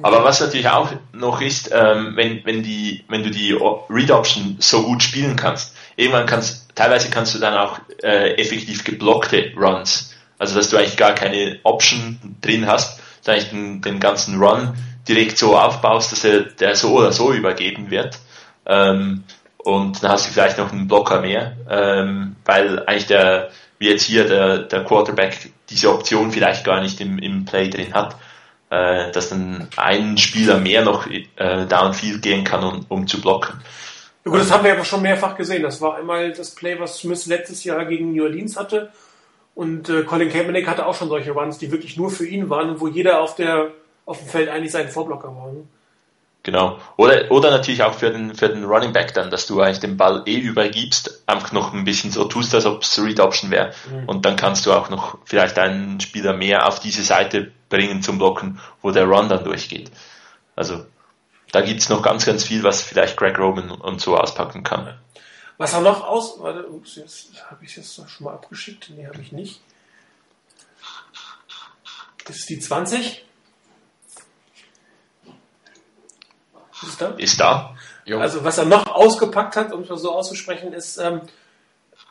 Aber 0.03 0.22
was 0.22 0.41
natürlich 0.41 0.68
auch 0.68 0.91
noch 1.12 1.41
ist, 1.41 1.70
ähm, 1.72 2.12
wenn, 2.14 2.45
wenn, 2.45 2.62
die, 2.62 3.05
wenn 3.09 3.24
du 3.24 3.30
die 3.30 3.53
Read 3.91 4.11
Option 4.12 4.57
so 4.61 4.85
gut 4.85 5.03
spielen 5.03 5.35
kannst, 5.35 5.74
irgendwann 5.97 6.26
kannst, 6.26 6.68
teilweise 6.76 7.11
kannst 7.11 7.35
du 7.35 7.41
dann 7.41 7.55
auch 7.55 7.80
äh, 8.03 8.35
effektiv 8.35 8.85
geblockte 8.85 9.53
Runs, 9.57 10.14
also 10.39 10.55
dass 10.55 10.68
du 10.68 10.76
eigentlich 10.76 10.97
gar 10.97 11.14
keine 11.14 11.59
Option 11.64 12.37
drin 12.41 12.66
hast, 12.66 13.01
sondern 13.22 13.49
den, 13.51 13.83
den 13.83 14.01
ganzen 14.01 14.41
Run 14.41 14.74
direkt 15.09 15.37
so 15.37 15.57
aufbaust, 15.57 16.12
dass 16.12 16.24
er 16.24 16.43
der 16.43 16.76
so 16.76 16.93
oder 16.93 17.12
so 17.12 17.33
übergeben 17.33 17.91
wird. 17.91 18.18
Ähm, 18.66 19.24
und 19.59 20.03
dann 20.03 20.12
hast 20.12 20.26
du 20.26 20.33
vielleicht 20.33 20.59
noch 20.59 20.72
einen 20.72 20.89
Blocker 20.89 21.20
mehr, 21.20 21.57
ähm, 21.68 22.37
weil 22.45 22.85
eigentlich 22.87 23.07
der, 23.07 23.51
wie 23.83 23.91
jetzt 23.91 24.05
hier 24.05 24.24
der, 24.24 24.59
der 24.59 24.85
Quarterback 24.85 25.51
diese 25.68 25.93
Option 25.93 26.30
vielleicht 26.30 26.64
gar 26.64 26.80
nicht 26.80 27.01
im, 27.01 27.18
im 27.18 27.45
Play 27.45 27.68
drin 27.68 27.93
hat, 27.93 28.16
äh, 28.70 29.11
dass 29.11 29.30
dann 29.30 29.66
ein 29.76 30.16
Spieler 30.18 30.59
mehr 30.61 30.85
noch 30.85 31.09
äh, 31.09 31.66
downfield 31.66 32.22
gehen 32.22 32.45
kann, 32.45 32.62
um, 32.62 32.87
um 32.89 33.07
zu 33.09 33.20
blocken. 33.20 33.61
Ja, 34.24 34.30
gut, 34.30 34.41
das 34.41 34.53
haben 34.53 34.64
wir 34.64 34.72
aber 34.72 34.85
schon 34.85 35.03
mehrfach 35.03 35.37
gesehen. 35.37 35.64
Das 35.64 35.80
war 35.80 35.97
einmal 35.97 36.33
das 36.33 36.55
Play, 36.55 36.78
was 36.78 36.99
Smith 36.99 37.26
letztes 37.26 37.64
Jahr 37.64 37.85
gegen 37.85 38.12
New 38.12 38.22
Orleans 38.22 38.57
hatte. 38.57 38.93
Und 39.57 39.89
äh, 39.89 40.05
Colin 40.05 40.30
Kaepernick 40.30 40.68
hatte 40.68 40.87
auch 40.87 40.95
schon 40.95 41.09
solche 41.09 41.33
Runs, 41.33 41.59
die 41.59 41.72
wirklich 41.72 41.97
nur 41.97 42.11
für 42.11 42.26
ihn 42.26 42.49
waren 42.49 42.70
und 42.70 42.80
wo 42.80 42.87
jeder 42.87 43.20
auf, 43.20 43.35
der, 43.35 43.72
auf 44.07 44.18
dem 44.18 44.28
Feld 44.28 44.49
eigentlich 44.49 44.70
sein 44.70 44.89
Vorblocker 44.89 45.35
war. 45.35 45.53
Genau. 46.45 46.80
Oder, 46.97 47.30
oder 47.30 47.51
natürlich 47.53 47.84
auch 47.84 47.95
für 47.95 48.11
den, 48.11 48.34
für 48.34 48.49
den 48.49 48.64
Running 48.64 48.93
Back 48.93 49.14
dann, 49.14 49.30
dass 49.30 49.47
du 49.47 49.61
eigentlich 49.61 49.78
den 49.78 49.97
Ball 49.97 50.22
eh 50.26 50.38
übergibst, 50.38 51.22
einfach 51.26 51.53
noch 51.53 51.72
ein 51.72 51.84
bisschen 51.84 52.11
so 52.11 52.24
tust, 52.24 52.53
als 52.55 52.66
ob 52.66 52.82
es 52.82 53.01
Read 53.01 53.20
Option 53.20 53.51
wäre. 53.53 53.72
Mhm. 53.88 54.09
Und 54.09 54.24
dann 54.24 54.34
kannst 54.34 54.66
du 54.66 54.72
auch 54.72 54.90
noch 54.90 55.18
vielleicht 55.24 55.59
einen 55.59 56.01
Spieler 56.01 56.32
mehr 56.32 56.66
auf 56.66 56.80
diese 56.80 57.05
Seite 57.05 57.53
bringen 57.68 58.03
zum 58.03 58.18
Blocken, 58.18 58.61
wo 58.80 58.90
der 58.90 59.05
Run 59.05 59.28
dann 59.28 59.45
durchgeht. 59.45 59.93
Also, 60.57 60.84
da 61.53 61.61
gibt's 61.61 61.88
noch 61.88 62.03
ganz, 62.03 62.26
ganz 62.26 62.43
viel, 62.43 62.64
was 62.64 62.82
vielleicht 62.82 63.16
Greg 63.16 63.38
Roman 63.38 63.70
und 63.70 64.01
so 64.01 64.16
auspacken 64.16 64.64
kann. 64.64 64.99
Was 65.59 65.74
er 65.74 65.80
noch 65.80 66.03
aus, 66.05 66.40
warte, 66.40 66.68
ups, 66.68 66.97
jetzt 66.97 67.28
habe 67.51 67.64
ich 67.64 67.70
es 67.70 67.76
jetzt 67.76 68.11
schon 68.11 68.24
mal 68.24 68.34
abgeschickt. 68.34 68.90
Nee, 68.90 69.07
habe 69.07 69.20
ich 69.20 69.30
nicht. 69.30 69.61
Das 72.24 72.36
ist 72.36 72.49
die 72.49 72.59
20. 72.59 73.24
Ist 76.83 77.01
da? 77.01 77.09
Ist 77.16 77.41
da. 77.41 77.76
Also 78.18 78.45
was 78.45 78.59
er 78.59 78.64
noch 78.64 78.87
ausgepackt 78.87 79.57
hat, 79.57 79.72
um 79.72 79.83
es 79.83 79.89
mal 79.89 79.99
so 79.99 80.12
auszusprechen, 80.12 80.72
ist 80.72 80.99
ähm, 80.99 81.22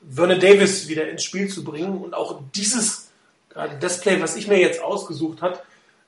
Vernon 0.09 0.39
Davis 0.39 0.87
wieder 0.87 1.09
ins 1.09 1.23
Spiel 1.23 1.47
zu 1.49 1.63
bringen. 1.63 2.01
Und 2.01 2.13
auch 2.13 2.41
dieses, 2.55 3.09
gerade 3.49 3.77
das 3.79 4.01
Play, 4.01 4.21
was 4.21 4.35
ich 4.35 4.47
mir 4.47 4.59
jetzt 4.59 4.81
ausgesucht 4.81 5.41
habe, 5.41 5.59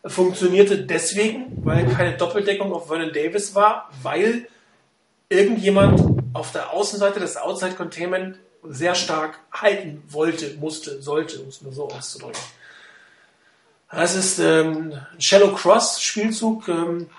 funktionierte 0.05 0.77
deswegen, 0.77 1.65
weil 1.65 1.87
keine 1.87 2.17
Doppeldeckung 2.17 2.73
auf 2.73 2.87
Vernon 2.87 3.13
Davis 3.13 3.55
war, 3.55 3.89
weil 4.01 4.47
irgendjemand 5.29 6.01
auf 6.33 6.51
der 6.51 6.71
Außenseite 6.71 7.19
des 7.19 7.37
Outside 7.37 7.75
Containment 7.75 8.37
sehr 8.63 8.95
stark 8.95 9.39
halten 9.51 10.03
wollte, 10.09 10.55
musste, 10.59 11.01
sollte, 11.01 11.41
um 11.41 11.49
es 11.49 11.61
nur 11.61 11.73
so 11.73 11.89
auszudrücken. 11.89 12.41
Das 13.91 14.15
ist 14.15 14.39
ähm, 14.39 14.93
ein 15.13 15.21
Shallow 15.21 15.53
Cross 15.53 16.01
Spielzug, 16.01 16.67
ähm, 16.67 17.09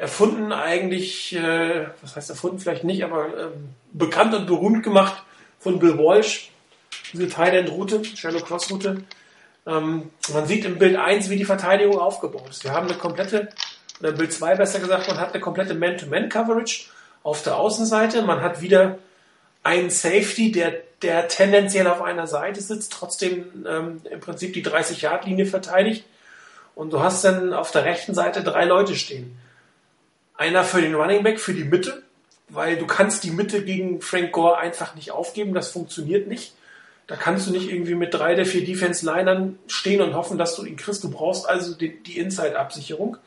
erfunden 0.00 0.50
eigentlich, 0.50 1.36
äh, 1.36 1.86
was 2.00 2.16
heißt 2.16 2.30
erfunden 2.30 2.58
vielleicht 2.58 2.84
nicht, 2.84 3.04
aber 3.04 3.26
ähm, 3.26 3.68
bekannt 3.92 4.34
und 4.34 4.46
berühmt 4.46 4.82
gemacht 4.82 5.22
von 5.58 5.78
Bill 5.78 5.98
Walsh, 5.98 6.50
diese 7.12 7.28
Thailand-Route, 7.28 8.02
Shallow 8.16 8.40
Cross-Route. 8.40 9.02
Ähm, 9.66 10.10
man 10.32 10.46
sieht 10.46 10.64
im 10.64 10.78
Bild 10.78 10.96
1, 10.96 11.28
wie 11.28 11.36
die 11.36 11.44
Verteidigung 11.44 11.98
aufgebaut 11.98 12.48
ist. 12.48 12.64
Wir 12.64 12.72
haben 12.72 12.88
eine 12.88 12.96
komplette, 12.96 13.50
oder 14.00 14.12
Bild 14.12 14.32
2 14.32 14.54
besser 14.54 14.80
gesagt, 14.80 15.06
man 15.06 15.18
hat 15.18 15.34
eine 15.34 15.40
komplette 15.42 15.74
Man-to-Man-Coverage 15.74 16.86
auf 17.22 17.42
der 17.42 17.58
Außenseite. 17.58 18.22
Man 18.22 18.40
hat 18.40 18.62
wieder 18.62 18.98
einen 19.62 19.90
Safety, 19.90 20.50
der, 20.50 20.76
der 21.02 21.28
tendenziell 21.28 21.86
auf 21.86 22.00
einer 22.00 22.26
Seite 22.26 22.62
sitzt, 22.62 22.94
trotzdem 22.94 23.66
ähm, 23.68 24.00
im 24.10 24.20
Prinzip 24.20 24.54
die 24.54 24.64
30-Yard-Linie 24.64 25.44
verteidigt. 25.44 26.06
Und 26.74 26.94
du 26.94 27.00
hast 27.00 27.22
dann 27.22 27.52
auf 27.52 27.70
der 27.70 27.84
rechten 27.84 28.14
Seite 28.14 28.42
drei 28.42 28.64
Leute 28.64 28.94
stehen. 28.94 29.36
Einer 30.40 30.64
für 30.64 30.80
den 30.80 30.94
Running 30.94 31.22
Back, 31.22 31.38
für 31.38 31.52
die 31.52 31.64
Mitte, 31.64 32.02
weil 32.48 32.78
du 32.78 32.86
kannst 32.86 33.24
die 33.24 33.30
Mitte 33.30 33.62
gegen 33.62 34.00
Frank 34.00 34.32
Gore 34.32 34.56
einfach 34.56 34.94
nicht 34.94 35.10
aufgeben, 35.10 35.52
das 35.52 35.68
funktioniert 35.68 36.28
nicht. 36.28 36.54
Da 37.06 37.16
kannst 37.16 37.46
du 37.46 37.50
nicht 37.50 37.70
irgendwie 37.70 37.94
mit 37.94 38.14
drei 38.14 38.34
der 38.34 38.46
vier 38.46 38.64
Defense-Linern 38.64 39.58
stehen 39.66 40.00
und 40.00 40.14
hoffen, 40.14 40.38
dass 40.38 40.56
du 40.56 40.64
ihn 40.64 40.76
kriegst. 40.76 41.04
Du 41.04 41.10
brauchst 41.10 41.46
also 41.46 41.74
die, 41.74 42.02
die 42.02 42.16
Inside-Absicherung. 42.16 43.18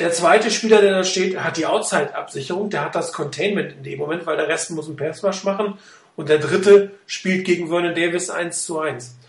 Der 0.00 0.10
zweite 0.10 0.50
Spieler, 0.50 0.80
der 0.80 0.90
da 0.90 1.04
steht, 1.04 1.38
hat 1.38 1.56
die 1.56 1.66
Outside-Absicherung, 1.66 2.68
der 2.70 2.86
hat 2.86 2.96
das 2.96 3.12
Containment 3.12 3.72
in 3.74 3.84
dem 3.84 4.00
Moment, 4.00 4.26
weil 4.26 4.38
der 4.38 4.48
Rest 4.48 4.72
muss 4.72 4.88
einen 4.88 4.96
Passwash 4.96 5.44
machen. 5.44 5.78
Und 6.16 6.28
der 6.28 6.38
dritte 6.38 6.90
spielt 7.06 7.44
gegen 7.44 7.68
Vernon 7.68 7.94
Davis 7.94 8.28
1 8.28 8.64
zu 8.64 8.80
1. 8.80 9.19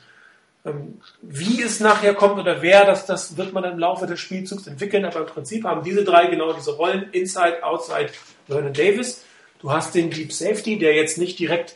Ähm, 0.64 1.01
wie 1.22 1.62
es 1.62 1.80
nachher 1.80 2.14
kommt 2.14 2.39
oder 2.39 2.62
wer, 2.62 2.86
das, 2.86 3.07
das 3.07 3.36
wird 3.36 3.51
man 3.51 3.64
im 3.64 3.80
Laufe 3.80 4.05
des 4.05 4.20
Spielzugs 4.20 4.68
entwickeln, 4.68 5.05
aber 5.05 5.22
im 5.22 5.26
Prinzip 5.26 5.64
haben 5.64 5.84
diese 5.84 6.03
drei 6.03 6.28
genau 6.28 6.53
diese 6.53 6.76
Rollen, 6.76 7.09
Inside, 7.12 7.64
Outside, 7.64 8.12
Vernon 8.47 8.74
Davis. 8.74 9.24
Du 9.59 9.72
hast 9.72 9.95
den 9.95 10.12
Deep 10.12 10.32
Safety, 10.32 10.78
der 10.78 10.93
jetzt 10.93 11.18
nicht 11.18 11.39
direkt 11.39 11.76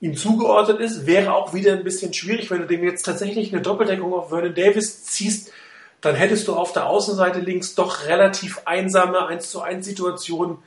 ihm 0.00 0.16
zugeordnet 0.16 0.80
ist, 0.80 1.06
wäre 1.06 1.34
auch 1.34 1.52
wieder 1.54 1.72
ein 1.72 1.84
bisschen 1.84 2.12
schwierig, 2.12 2.50
wenn 2.50 2.60
du 2.60 2.66
dem 2.66 2.84
jetzt 2.84 3.04
tatsächlich 3.04 3.52
eine 3.52 3.62
Doppeldeckung 3.62 4.14
auf 4.14 4.30
Vernon 4.30 4.54
Davis 4.54 5.04
ziehst, 5.04 5.52
dann 6.00 6.14
hättest 6.14 6.48
du 6.48 6.54
auf 6.54 6.72
der 6.72 6.86
Außenseite 6.86 7.40
links 7.40 7.74
doch 7.74 8.06
relativ 8.06 8.62
einsame 8.64 9.26
1 9.26 9.50
zu 9.50 9.60
1 9.60 9.84
Situationen, 9.84 10.58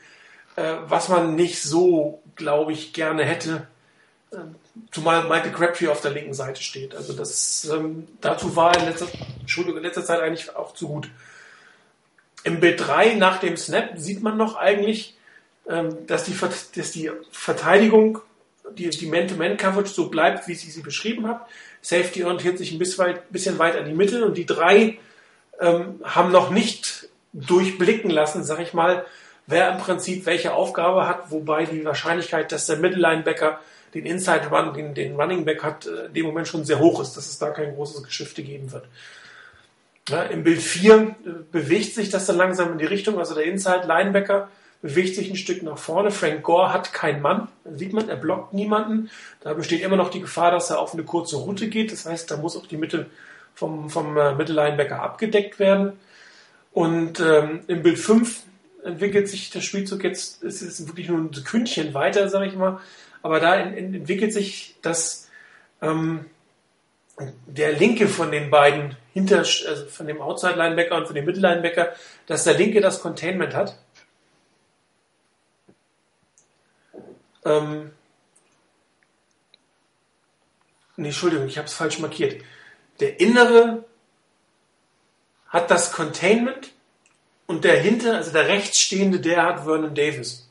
äh, 0.55 0.75
was 0.87 1.09
man 1.09 1.35
nicht 1.35 1.61
so, 1.61 2.21
glaube 2.35 2.73
ich, 2.73 2.93
gerne 2.93 3.23
hätte. 3.23 3.67
Zumal 4.91 5.23
Michael 5.23 5.51
Crabtree 5.51 5.87
auf 5.87 6.01
der 6.01 6.11
linken 6.11 6.33
Seite 6.33 6.61
steht. 6.61 6.95
Also 6.95 7.13
das, 7.13 7.65
ähm, 7.65 8.07
dazu 8.21 8.55
war 8.55 8.77
in 8.77 8.85
letzter, 8.85 9.07
in 9.57 9.83
letzter 9.83 10.05
Zeit 10.05 10.19
eigentlich 10.19 10.55
auch 10.55 10.73
zu 10.73 10.87
gut. 10.87 11.09
Im 12.43 12.59
Bild 12.59 12.79
3 12.85 13.15
nach 13.15 13.39
dem 13.39 13.57
Snap 13.57 13.91
sieht 13.95 14.23
man 14.23 14.37
noch 14.37 14.55
eigentlich, 14.55 15.17
ähm, 15.67 16.07
dass, 16.07 16.23
die, 16.23 16.35
dass 16.75 16.91
die 16.91 17.11
Verteidigung, 17.31 18.19
die, 18.71 18.89
die 18.89 19.07
Man-to-Man-Coverage 19.07 19.93
so 19.93 20.09
bleibt, 20.09 20.47
wie 20.47 20.53
ich 20.53 20.73
sie 20.73 20.81
beschrieben 20.81 21.27
habe. 21.27 21.45
Safety 21.81 22.23
orientiert 22.23 22.57
sich 22.57 22.71
ein 22.71 22.79
bisschen 22.79 23.05
weit, 23.05 23.31
bisschen 23.31 23.59
weit 23.59 23.75
an 23.75 23.85
die 23.85 23.93
Mitte 23.93 24.25
und 24.25 24.37
die 24.37 24.45
drei 24.45 24.97
ähm, 25.59 26.01
haben 26.03 26.31
noch 26.31 26.49
nicht 26.49 27.09
durchblicken 27.33 28.09
lassen, 28.09 28.43
sag 28.43 28.59
ich 28.59 28.73
mal, 28.73 29.05
wer 29.47 29.71
im 29.71 29.77
Prinzip 29.79 30.25
welche 30.25 30.53
Aufgabe 30.53 31.07
hat, 31.07 31.31
wobei 31.31 31.65
die 31.65 31.85
Wahrscheinlichkeit, 31.85 32.51
dass 32.51 32.67
der 32.67 32.77
Mittellinebacker 32.77 33.59
den 33.93 34.05
Inside 34.05 34.47
Run, 34.51 34.73
den, 34.73 34.93
den 34.93 35.15
Running 35.15 35.45
Back 35.45 35.63
hat, 35.63 35.85
äh, 35.85 36.05
in 36.07 36.13
dem 36.13 36.25
Moment 36.25 36.47
schon 36.47 36.65
sehr 36.65 36.79
hoch 36.79 37.01
ist, 37.01 37.13
dass 37.17 37.27
es 37.27 37.39
da 37.39 37.49
kein 37.49 37.75
großes 37.75 38.03
Geschifte 38.03 38.43
geben 38.43 38.71
wird. 38.71 38.85
Ja, 40.09 40.23
Im 40.23 40.43
Bild 40.43 40.61
4 40.61 40.95
äh, 40.95 41.29
bewegt 41.51 41.93
sich 41.93 42.09
das 42.09 42.25
dann 42.25 42.37
langsam 42.37 42.71
in 42.71 42.77
die 42.77 42.85
Richtung, 42.85 43.19
also 43.19 43.35
der 43.35 43.45
Inside 43.45 43.87
Linebacker 43.87 44.49
bewegt 44.81 45.15
sich 45.15 45.29
ein 45.29 45.35
Stück 45.35 45.61
nach 45.63 45.77
vorne. 45.77 46.11
Frank 46.11 46.43
Gore 46.43 46.73
hat 46.73 46.93
keinen 46.93 47.21
Mann, 47.21 47.49
sieht 47.75 47.93
man, 47.93 48.09
er 48.09 48.15
blockt 48.15 48.53
niemanden. 48.53 49.09
Da 49.41 49.53
besteht 49.53 49.81
immer 49.81 49.97
noch 49.97 50.09
die 50.09 50.21
Gefahr, 50.21 50.51
dass 50.51 50.69
er 50.69 50.79
auf 50.79 50.93
eine 50.93 51.03
kurze 51.03 51.35
Route 51.35 51.67
geht. 51.67 51.91
Das 51.91 52.05
heißt, 52.05 52.31
da 52.31 52.37
muss 52.37 52.55
auch 52.55 52.65
die 52.65 52.77
Mitte 52.77 53.07
vom, 53.55 53.89
vom 53.89 54.17
äh, 54.17 54.33
Mittellinebacker 54.35 55.01
abgedeckt 55.01 55.59
werden. 55.59 55.93
Und 56.71 57.19
ähm, 57.19 57.61
im 57.67 57.83
Bild 57.83 57.99
5 57.99 58.43
entwickelt 58.83 59.27
sich 59.27 59.49
der 59.49 59.61
Spielzug 59.61 60.03
jetzt, 60.03 60.43
es 60.43 60.61
ist 60.61 60.87
wirklich 60.87 61.09
nur 61.09 61.19
ein 61.19 61.33
Sekündchen 61.33 61.93
weiter, 61.93 62.29
sage 62.29 62.47
ich 62.47 62.55
mal. 62.55 62.79
Aber 63.21 63.39
da 63.39 63.55
entwickelt 63.55 64.33
sich 64.33 64.75
das, 64.81 65.29
ähm, 65.81 66.25
der 67.47 67.73
linke 67.73 68.07
von 68.07 68.31
den 68.31 68.49
beiden 68.49 68.95
hinter, 69.13 69.39
also 69.39 69.85
von 69.87 70.07
dem 70.07 70.21
Outside 70.21 70.55
Linebacker 70.55 70.95
und 70.95 71.05
von 71.05 71.15
dem 71.15 71.25
Mittellinebacker, 71.25 71.93
dass 72.27 72.45
der 72.45 72.53
linke 72.53 72.79
das 72.79 73.01
Containment 73.01 73.53
hat. 73.53 73.77
Ähm, 77.43 77.91
nee, 80.95 81.07
Entschuldigung, 81.07 81.47
ich 81.47 81.57
habe 81.57 81.67
es 81.67 81.73
falsch 81.73 81.99
markiert. 81.99 82.41
Der 82.99 83.19
innere 83.19 83.85
hat 85.47 85.71
das 85.71 85.91
Containment 85.91 86.71
und 87.47 87.63
der 87.63 87.79
hinter, 87.79 88.15
also 88.17 88.31
der 88.31 88.47
rechtsstehende, 88.47 89.19
der 89.19 89.43
hat 89.43 89.63
Vernon 89.63 89.95
Davis. 89.95 90.47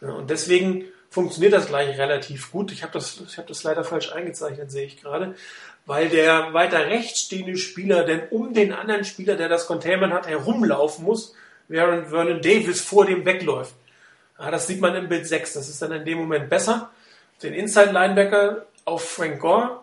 Ja, 0.00 0.10
und 0.10 0.30
deswegen 0.30 0.84
funktioniert 1.10 1.52
das 1.52 1.66
gleich 1.66 1.98
relativ 1.98 2.52
gut. 2.52 2.72
Ich 2.72 2.82
habe 2.82 2.92
das, 2.92 3.20
hab 3.36 3.46
das 3.46 3.62
leider 3.62 3.84
falsch 3.84 4.12
eingezeichnet, 4.12 4.70
sehe 4.70 4.86
ich 4.86 5.00
gerade. 5.00 5.34
Weil 5.86 6.08
der 6.08 6.52
weiter 6.52 6.86
rechts 6.86 7.22
stehende 7.22 7.56
Spieler 7.56 8.04
denn 8.04 8.28
um 8.30 8.52
den 8.52 8.72
anderen 8.72 9.04
Spieler, 9.04 9.36
der 9.36 9.48
das 9.48 9.66
Containment 9.66 10.12
hat, 10.12 10.26
herumlaufen 10.26 11.04
muss, 11.04 11.34
während 11.68 12.08
Vernon 12.08 12.42
Davis 12.42 12.80
vor 12.80 13.06
dem 13.06 13.24
wegläuft. 13.24 13.74
Ja, 14.38 14.50
das 14.50 14.66
sieht 14.66 14.80
man 14.80 14.94
im 14.94 15.08
Bild 15.08 15.26
6. 15.26 15.54
Das 15.54 15.68
ist 15.68 15.80
dann 15.80 15.92
in 15.92 16.04
dem 16.04 16.18
Moment 16.18 16.50
besser. 16.50 16.90
Den 17.42 17.54
Inside 17.54 17.92
Linebacker 17.92 18.66
auf 18.84 19.08
Frank 19.08 19.40
Gore, 19.40 19.80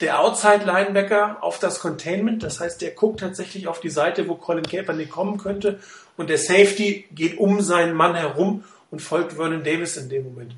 der 0.00 0.20
Outside 0.20 0.64
Linebacker 0.64 1.38
auf 1.40 1.58
das 1.58 1.80
Containment. 1.80 2.42
Das 2.42 2.60
heißt, 2.60 2.82
der 2.82 2.90
guckt 2.90 3.20
tatsächlich 3.20 3.68
auf 3.68 3.80
die 3.80 3.90
Seite, 3.90 4.28
wo 4.28 4.34
Colin 4.34 4.64
Kaepernick 4.64 5.10
kommen 5.10 5.38
könnte. 5.38 5.80
Und 6.16 6.30
der 6.30 6.38
Safety 6.38 7.06
geht 7.12 7.38
um 7.38 7.60
seinen 7.60 7.94
Mann 7.94 8.14
herum 8.14 8.64
und 8.94 9.00
folgt 9.00 9.32
Vernon 9.32 9.64
Davis 9.64 9.96
in 9.96 10.08
dem 10.08 10.22
Moment. 10.22 10.54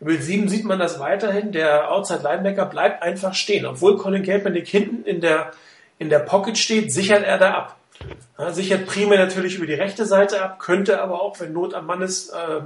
Im 0.00 0.06
Bild 0.06 0.22
7 0.22 0.48
sieht 0.48 0.64
man 0.64 0.78
das 0.78 0.98
weiterhin. 1.00 1.52
Der 1.52 1.92
Outside 1.92 2.22
Linebacker 2.22 2.64
bleibt 2.64 3.02
einfach 3.02 3.34
stehen. 3.34 3.66
Obwohl 3.66 3.98
Colin 3.98 4.22
Kaepernick 4.22 4.66
hinten 4.66 5.04
in 5.04 5.20
der, 5.20 5.52
in 5.98 6.08
der 6.08 6.20
Pocket 6.20 6.56
steht, 6.56 6.90
sichert 6.94 7.24
er 7.24 7.36
da 7.36 7.52
ab. 7.52 7.76
Ja, 8.38 8.52
sichert 8.52 8.86
primär 8.86 9.18
natürlich 9.18 9.56
über 9.56 9.66
die 9.66 9.74
rechte 9.74 10.06
Seite 10.06 10.42
ab, 10.42 10.58
könnte 10.60 11.02
aber 11.02 11.20
auch, 11.20 11.38
wenn 11.40 11.52
Not 11.52 11.74
am 11.74 11.84
Mann 11.84 12.00
ist, 12.00 12.30
äh, 12.30 12.62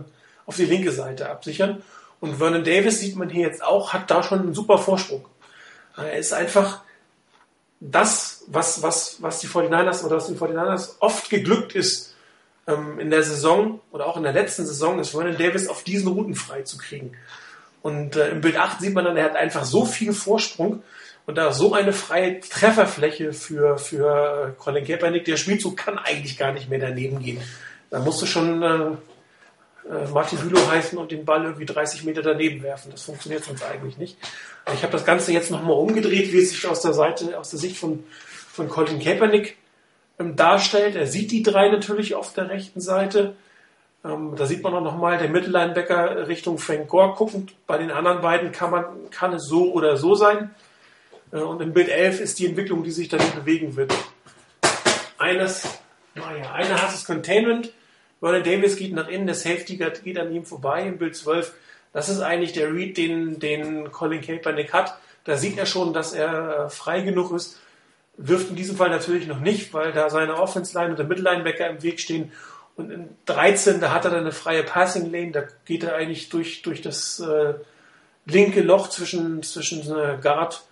auf 0.47 0.55
die 0.55 0.66
linke 0.66 0.93
Seite 0.93 1.29
absichern. 1.29 1.83
Und 2.21 2.37
Vernon 2.37 2.62
Davis 2.62 3.01
sieht 3.01 3.16
man 3.16 3.29
hier 3.29 3.47
jetzt 3.49 3.64
auch, 3.64 3.93
hat 3.93 4.12
da 4.12 4.23
schon 4.23 4.39
einen 4.41 4.55
super 4.55 4.79
Vorsprung. 4.79 5.27
Er 5.97 6.16
ist 6.16 6.33
einfach 6.33 6.83
das, 7.81 8.45
was, 8.47 8.83
was, 8.83 9.21
was 9.21 9.41
die 9.41 9.49
49ers 9.49 10.05
oder 10.05 10.16
was 10.16 10.29
den 10.29 10.39
49ers 10.39 10.95
oft 11.01 11.29
geglückt 11.29 11.75
ist, 11.75 12.08
ähm, 12.69 13.01
in 13.01 13.11
der 13.11 13.23
Saison 13.23 13.81
oder 13.91 14.07
auch 14.07 14.16
in 14.16 14.23
der 14.23 14.33
letzten 14.33 14.66
Saison 14.66 15.01
ist 15.01 15.11
Vernon 15.11 15.37
Davis 15.37 15.66
auf 15.66 15.83
diesen 15.83 16.09
Routen 16.09 16.35
frei 16.35 16.62
zu 16.62 16.79
kriegen. 16.79 17.12
Und 17.83 18.16
äh, 18.16 18.31
im 18.31 18.41
Bild 18.41 18.57
8 18.57 18.81
sieht 18.81 18.95
man 18.95 19.05
dann, 19.05 19.16
er 19.16 19.25
hat 19.25 19.37
einfach 19.37 19.64
so 19.64 19.85
viel 19.85 20.12
Vorsprung 20.12 20.83
Und 21.27 21.39
da 21.39 21.53
so 21.53 21.73
eine 21.75 21.93
freie 21.93 22.41
Trefferfläche 22.41 23.33
für, 23.33 23.79
für 23.79 24.55
Colin 24.59 24.85
Kaepernick, 24.85 25.25
der 25.25 25.37
Spielzug 25.37 25.77
kann 25.77 25.99
eigentlich 25.99 26.37
gar 26.37 26.53
nicht 26.53 26.69
mehr 26.69 26.79
daneben 26.79 27.21
gehen. 27.21 27.41
Da 27.91 28.01
musst 28.01 28.21
du 28.21 28.27
schon 28.27 28.62
äh, 28.62 28.91
äh, 29.89 30.09
Martin 30.12 30.39
Bülow 30.39 30.71
heißen 30.71 30.99
und 30.99 31.11
den 31.11 31.25
Ball 31.25 31.45
irgendwie 31.45 31.64
30 31.64 32.05
Meter 32.05 32.21
daneben 32.21 32.62
werfen. 32.62 32.91
Das 32.91 33.03
funktioniert 33.03 33.45
sonst 33.45 33.62
eigentlich 33.62 33.97
nicht. 33.97 34.19
Ich 34.75 34.83
habe 34.83 34.93
das 34.93 35.07
Ganze 35.07 35.33
jetzt 35.33 35.51
nochmal 35.51 35.77
umgedreht, 35.79 36.33
wie 36.33 36.39
es 36.39 36.51
sich 36.51 36.66
aus 36.66 36.83
der 36.83 36.93
Seite, 36.93 37.39
aus 37.39 37.51
der 37.51 37.59
Sicht 37.59 37.79
von, 37.79 38.05
von 38.53 38.69
Colin 38.69 39.01
Kaepernick 39.01 39.57
darstellt. 40.19 40.97
Er 40.97 41.07
sieht 41.07 41.31
die 41.31 41.43
drei 41.43 41.69
natürlich 41.69 42.14
auf 42.14 42.33
der 42.33 42.51
rechten 42.51 42.81
Seite. 42.81 43.35
Ähm, 44.05 44.35
da 44.37 44.47
sieht 44.47 44.62
man 44.62 44.75
auch 44.75 44.83
nochmal 44.83 45.19
der 45.19 45.29
Mittellinebacker 45.29 46.29
Richtung 46.29 46.59
Frank 46.59 46.89
Gore 46.89 47.14
guckend. 47.16 47.55
Bei 47.66 47.79
den 47.79 47.91
anderen 47.91 48.21
beiden 48.21 48.53
kann 48.53 48.71
man, 48.71 48.85
kann 49.11 49.33
es 49.33 49.47
so 49.47 49.73
oder 49.73 49.97
so 49.97 50.14
sein. 50.14 50.55
Äh, 51.33 51.39
und 51.39 51.61
im 51.61 51.73
Bild 51.73 51.89
11 51.89 52.21
ist 52.21 52.39
die 52.39 52.47
Entwicklung, 52.47 52.83
die 52.83 52.91
sich 52.91 53.09
dann 53.09 53.21
bewegen 53.35 53.77
wird. 53.77 53.93
Eines, 55.19 55.69
naja, 56.14 56.53
einer 56.53 56.81
hat 56.81 56.93
das 56.93 57.05
Containment. 57.05 57.73
Vernon 58.21 58.43
Davis 58.43 58.77
geht 58.77 58.93
nach 58.93 59.09
innen, 59.09 59.27
der 59.27 59.35
Safety 59.35 59.77
geht 59.77 60.19
an 60.19 60.33
ihm 60.33 60.45
vorbei 60.45 60.83
im 60.83 60.99
Bild 60.99 61.16
12. 61.16 61.55
Das 61.93 62.09
ist 62.09 62.21
eigentlich 62.21 62.53
der 62.53 62.73
Read, 62.73 62.97
den, 62.97 63.39
den 63.39 63.91
Colin 63.93 64.21
Kaepernick 64.21 64.73
hat. 64.73 64.99
Da 65.25 65.37
sieht 65.37 65.59
er 65.59 65.66
schon, 65.66 65.93
dass 65.93 66.12
er 66.12 66.66
äh, 66.66 66.71
frei 66.71 67.01
genug 67.01 67.33
ist. 67.33 67.59
Wirft 68.21 68.51
in 68.51 68.57
diesem 68.57 68.77
Fall 68.77 68.91
natürlich 68.91 69.29
noch 69.29 69.39
nicht, 69.39 69.73
weil 69.73 69.93
da 69.93 70.11
seine 70.11 70.37
Offense 70.37 70.77
Line 70.77 70.91
und 70.91 70.99
der 70.99 71.07
Mittellinebacker 71.07 71.71
im 71.71 71.83
Weg 71.85 72.01
stehen. 72.01 72.33
Und 72.75 72.91
in 72.91 73.09
13, 73.27 73.81
da 73.81 73.93
hat 73.93 74.05
er 74.05 74.11
dann 74.11 74.21
eine 74.21 74.33
freie 74.33 74.64
Passing 74.64 75.11
Lane. 75.11 75.31
Da 75.31 75.45
geht 75.64 75.85
er 75.85 75.95
eigentlich 75.95 76.29
durch, 76.29 76.62
durch 76.62 76.83
das 76.83 77.21
äh, 77.21 77.55
linke 78.27 78.61
Loch 78.61 78.89
zwischen, 78.89 79.43
zwischen 79.45 79.81
äh, 79.83 80.19
Guard 80.21 80.62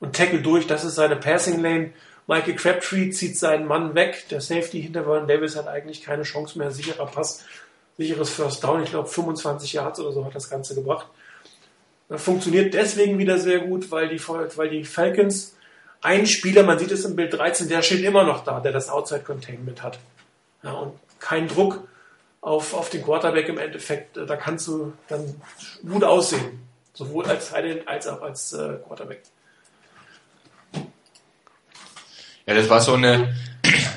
und 0.00 0.16
Tackle 0.16 0.40
durch. 0.40 0.66
Das 0.66 0.84
ist 0.84 0.96
seine 0.96 1.16
Passing 1.16 1.60
Lane. 1.60 1.92
Michael 2.26 2.56
Crabtree 2.56 3.10
zieht 3.10 3.38
seinen 3.38 3.66
Mann 3.66 3.94
weg. 3.94 4.26
Der 4.30 4.40
Safety 4.40 4.82
hinter 4.82 5.04
Vernon 5.04 5.28
Davis 5.28 5.56
hat 5.56 5.68
eigentlich 5.68 6.02
keine 6.02 6.24
Chance 6.24 6.58
mehr. 6.58 6.70
Sicherer 6.72 7.06
Pass, 7.06 7.44
sicheres 7.96 8.30
First 8.30 8.62
Down. 8.64 8.82
Ich 8.82 8.90
glaube, 8.90 9.08
25 9.08 9.72
Yards 9.72 10.00
oder 10.00 10.12
so 10.12 10.24
hat 10.24 10.34
das 10.34 10.50
Ganze 10.50 10.74
gebracht. 10.74 11.06
Das 12.08 12.22
funktioniert 12.22 12.74
deswegen 12.74 13.18
wieder 13.18 13.38
sehr 13.38 13.60
gut, 13.60 13.90
weil 13.90 14.08
die, 14.08 14.20
weil 14.26 14.68
die 14.68 14.84
Falcons 14.84 15.56
ein 16.00 16.26
Spieler, 16.26 16.62
man 16.62 16.78
sieht 16.78 16.92
es 16.92 17.04
im 17.04 17.16
Bild 17.16 17.32
13, 17.32 17.68
der 17.68 17.82
steht 17.82 18.04
immer 18.04 18.24
noch 18.24 18.44
da, 18.44 18.60
der 18.60 18.72
das 18.72 18.88
Outside 18.88 19.20
Containment 19.20 19.82
hat. 19.82 19.98
Ja, 20.62 20.72
und 20.72 20.98
kein 21.18 21.48
Druck 21.48 21.86
auf, 22.40 22.74
auf 22.74 22.90
den 22.90 23.02
Quarterback 23.02 23.48
im 23.48 23.58
Endeffekt. 23.58 24.16
Da 24.16 24.36
kannst 24.36 24.68
du 24.68 24.92
dann 25.08 25.40
gut 25.88 26.04
aussehen. 26.04 26.66
Sowohl 26.94 27.26
als 27.26 27.52
als 27.52 28.06
auch 28.08 28.22
als 28.22 28.52
äh, 28.52 28.74
Quarterback. 28.86 29.22
Ja, 32.46 32.54
das 32.54 32.68
war 32.68 32.80
so 32.80 32.94
eine, 32.94 33.34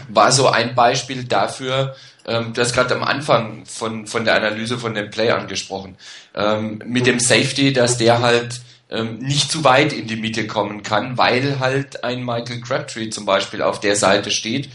war 0.10 0.32
so 0.32 0.47
ein 0.49 0.76
Beispiel 0.76 1.24
dafür, 1.24 1.95
ähm, 2.26 2.54
du 2.54 2.62
hast 2.62 2.74
gerade 2.74 2.95
am 2.95 3.04
Anfang 3.04 3.66
von, 3.66 4.06
von 4.06 4.26
der 4.26 4.36
Analyse 4.36 4.78
von 4.78 4.93
dem 4.93 5.10
Play 5.10 5.32
angesprochen, 5.32 5.97
ähm, 6.36 6.82
mit 6.86 7.08
dem 7.08 7.20
Safety, 7.20 7.74
dass 7.74 7.97
der 7.97 8.22
halt 8.22 8.62
ähm, 8.92 9.20
nicht 9.20 9.52
zu 9.52 9.64
weit 9.64 9.94
in 9.94 10.08
die 10.08 10.18
Mitte 10.18 10.48
kommen 10.48 10.84
kann, 10.84 11.18
weil 11.18 11.60
halt 11.60 12.04
ein 12.04 12.24
Michael 12.24 12.62
Crabtree 12.62 13.10
zum 13.10 13.26
Beispiel 13.26 13.62
auf 13.62 13.80
der 13.80 13.96
Seite 13.96 14.32
steht. 14.32 14.70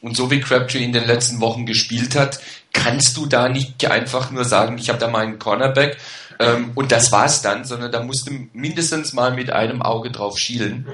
Und 0.00 0.16
so 0.16 0.30
wie 0.30 0.40
Crabtree 0.40 0.84
in 0.84 0.92
den 0.92 1.06
letzten 1.06 1.40
Wochen 1.40 1.64
gespielt 1.64 2.14
hat, 2.14 2.38
kannst 2.74 3.16
du 3.16 3.24
da 3.24 3.48
nicht 3.48 3.90
einfach 3.90 4.30
nur 4.30 4.44
sagen, 4.44 4.76
ich 4.76 4.90
habe 4.90 4.98
da 4.98 5.08
meinen 5.08 5.38
Cornerback 5.38 5.96
ähm, 6.38 6.72
und 6.74 6.92
das 6.92 7.10
war's 7.10 7.40
dann, 7.40 7.64
sondern 7.64 7.90
da 7.90 8.02
musst 8.02 8.28
du 8.28 8.32
mindestens 8.52 9.14
mal 9.14 9.32
mit 9.32 9.50
einem 9.50 9.80
Auge 9.80 10.10
drauf 10.10 10.38
schielen. 10.38 10.86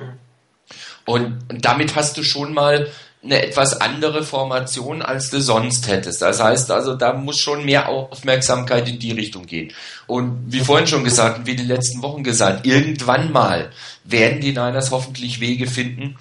Und, 1.07 1.39
und 1.51 1.65
damit 1.65 1.97
hast 1.97 2.17
du 2.17 2.23
schon 2.23 2.55
mal 2.55 2.89
eine 3.23 3.43
etwas 3.43 3.81
andere 3.81 4.25
Formation, 4.25 5.03
als 5.03 5.29
du 5.29 5.41
sonst 5.41 5.89
hättest. 5.89 6.23
Das 6.23 6.43
heißt 6.43 6.71
also, 6.71 6.95
da 6.95 7.13
muss 7.13 7.39
schon 7.39 7.67
mehr 7.67 7.89
Aufmerksamkeit 7.89 8.89
in 8.89 8.99
die 8.99 9.13
Richtung 9.13 9.45
gehen. 9.45 9.73
Und 10.07 10.45
wie 10.47 10.61
vorhin 10.61 10.87
schon 10.87 11.05
gesagt 11.05 11.41
und 11.41 11.47
wie 11.47 11.57
die 11.57 11.65
letzten 11.65 12.03
Wochen 12.03 12.25
gesagt, 12.25 12.67
irgendwann 12.67 13.31
mal 13.31 13.71
werden 14.05 14.41
die 14.41 14.53
Niners 14.53 14.91
hoffentlich 14.91 15.41
Wege 15.41 15.67
finden, 15.67 16.17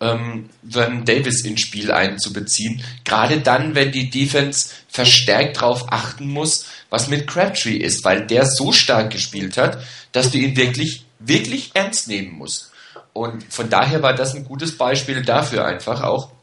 ähm, 0.00 0.48
Vernon 0.68 1.04
Davis 1.04 1.44
ins 1.44 1.62
Spiel 1.62 1.90
einzubeziehen. 1.90 2.82
Gerade 3.04 3.40
dann, 3.40 3.74
wenn 3.74 3.90
die 3.90 4.10
Defense 4.10 4.70
verstärkt 4.88 5.56
darauf 5.56 5.92
achten 5.92 6.28
muss, 6.28 6.66
was 6.90 7.08
mit 7.08 7.26
Crabtree 7.26 7.76
ist, 7.76 8.04
weil 8.04 8.24
der 8.24 8.46
so 8.46 8.70
stark 8.70 9.10
gespielt 9.10 9.56
hat, 9.56 9.78
dass 10.12 10.30
du 10.30 10.38
ihn 10.38 10.56
wirklich, 10.56 11.06
wirklich 11.18 11.72
ernst 11.74 12.06
nehmen 12.06 12.38
musst. 12.38 12.70
Und 13.12 13.44
von 13.52 13.68
daher 13.70 14.02
war 14.02 14.14
das 14.14 14.34
ein 14.34 14.44
gutes 14.44 14.76
Beispiel 14.76 15.22
dafür 15.22 15.64
einfach 15.64 16.02
auch, 16.02 16.35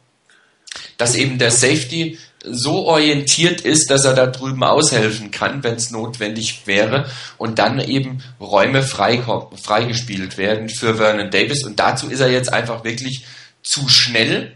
dass 0.98 1.16
eben 1.16 1.38
der 1.38 1.52
Safety 1.52 2.18
so 2.44 2.86
orientiert 2.86 3.62
ist, 3.62 3.90
dass 3.90 4.04
er 4.04 4.14
da 4.14 4.28
drüben 4.28 4.64
aushelfen 4.64 5.32
kann, 5.32 5.64
wenn 5.64 5.76
es 5.76 5.92
notwendig 5.92 6.64
wäre 6.66 7.10
und 7.38 7.58
dann 7.60 7.80
eben 7.80 8.22
Räume 8.40 8.84
frei, 8.84 9.24
freigespielt 9.62 10.38
werden 10.38 10.70
für 10.70 10.96
Vernon 10.96 11.32
Davis 11.32 11.64
und 11.64 11.80
dazu 11.80 12.10
ist 12.10 12.20
er 12.20 12.30
jetzt 12.30 12.52
einfach 12.52 12.84
wirklich 12.84 13.24
zu 13.62 13.88
schnell 13.88 14.54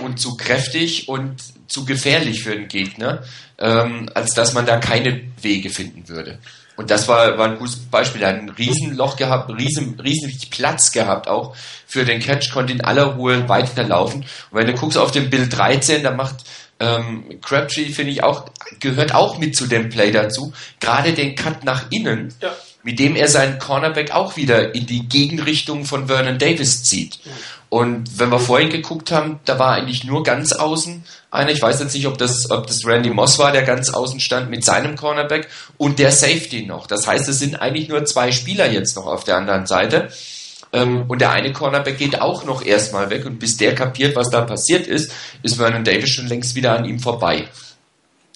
und 0.00 0.20
zu 0.20 0.36
kräftig 0.36 1.08
und 1.08 1.42
zu 1.66 1.84
gefährlich 1.84 2.42
für 2.42 2.54
den 2.54 2.68
Gegner, 2.68 3.24
ähm, 3.58 4.08
als 4.14 4.34
dass 4.34 4.54
man 4.54 4.64
da 4.64 4.78
keine 4.78 5.22
Wege 5.42 5.70
finden 5.70 6.08
würde. 6.08 6.38
Und 6.78 6.92
das 6.92 7.08
war, 7.08 7.36
war 7.36 7.48
ein 7.48 7.58
gutes 7.58 7.76
Beispiel. 7.76 8.22
Er 8.22 8.28
hat 8.28 8.36
ein 8.36 8.50
Riesenloch 8.50 9.16
gehabt, 9.16 9.50
riesen, 9.50 9.98
riesen 9.98 10.32
Platz 10.48 10.92
gehabt 10.92 11.26
auch 11.26 11.56
für 11.88 12.04
den 12.04 12.20
Catch, 12.20 12.52
konnte 12.52 12.72
in 12.72 12.82
aller 12.82 13.16
Ruhe 13.16 13.48
weiterlaufen. 13.48 14.20
Und 14.20 14.58
wenn 14.58 14.68
du 14.68 14.74
guckst 14.74 14.96
auf 14.96 15.10
den 15.10 15.28
Bild 15.28 15.58
13, 15.58 16.04
da 16.04 16.12
macht 16.12 16.36
ähm, 16.78 17.40
Crabtree, 17.42 17.86
finde 17.86 18.12
ich 18.12 18.22
auch, 18.22 18.44
gehört 18.78 19.12
auch 19.12 19.38
mit 19.38 19.56
zu 19.56 19.66
dem 19.66 19.88
Play 19.88 20.12
dazu. 20.12 20.52
Gerade 20.78 21.14
den 21.14 21.34
Cut 21.34 21.64
nach 21.64 21.90
innen, 21.90 22.32
ja. 22.40 22.54
mit 22.84 23.00
dem 23.00 23.16
er 23.16 23.26
seinen 23.26 23.58
Cornerback 23.58 24.12
auch 24.12 24.36
wieder 24.36 24.72
in 24.76 24.86
die 24.86 25.08
Gegenrichtung 25.08 25.84
von 25.84 26.06
Vernon 26.06 26.38
Davis 26.38 26.84
zieht. 26.84 27.18
Und 27.70 28.18
wenn 28.18 28.30
wir 28.30 28.40
vorhin 28.40 28.70
geguckt 28.70 29.12
haben, 29.12 29.40
da 29.44 29.58
war 29.58 29.72
eigentlich 29.72 30.04
nur 30.04 30.22
ganz 30.22 30.52
außen 30.52 31.04
einer. 31.30 31.50
Ich 31.50 31.60
weiß 31.60 31.80
jetzt 31.80 31.94
nicht, 31.94 32.06
ob 32.06 32.16
das, 32.16 32.50
ob 32.50 32.66
das 32.66 32.86
Randy 32.86 33.10
Moss 33.10 33.38
war, 33.38 33.52
der 33.52 33.62
ganz 33.62 33.90
außen 33.90 34.20
stand 34.20 34.48
mit 34.48 34.64
seinem 34.64 34.96
Cornerback 34.96 35.48
und 35.76 35.98
der 35.98 36.10
Safety 36.10 36.64
noch. 36.64 36.86
Das 36.86 37.06
heißt, 37.06 37.28
es 37.28 37.38
sind 37.38 37.56
eigentlich 37.56 37.88
nur 37.88 38.04
zwei 38.06 38.32
Spieler 38.32 38.70
jetzt 38.70 38.96
noch 38.96 39.06
auf 39.06 39.24
der 39.24 39.36
anderen 39.36 39.66
Seite. 39.66 40.08
Ähm, 40.72 41.04
und 41.08 41.20
der 41.20 41.30
eine 41.30 41.52
Cornerback 41.52 41.98
geht 41.98 42.20
auch 42.20 42.44
noch 42.44 42.64
erstmal 42.64 43.10
weg 43.10 43.26
und 43.26 43.38
bis 43.38 43.58
der 43.58 43.74
kapiert, 43.74 44.16
was 44.16 44.30
da 44.30 44.42
passiert 44.42 44.86
ist, 44.86 45.12
ist 45.42 45.56
Vernon 45.56 45.84
Davis 45.84 46.10
schon 46.10 46.26
längst 46.26 46.54
wieder 46.54 46.76
an 46.76 46.86
ihm 46.86 47.00
vorbei. 47.00 47.48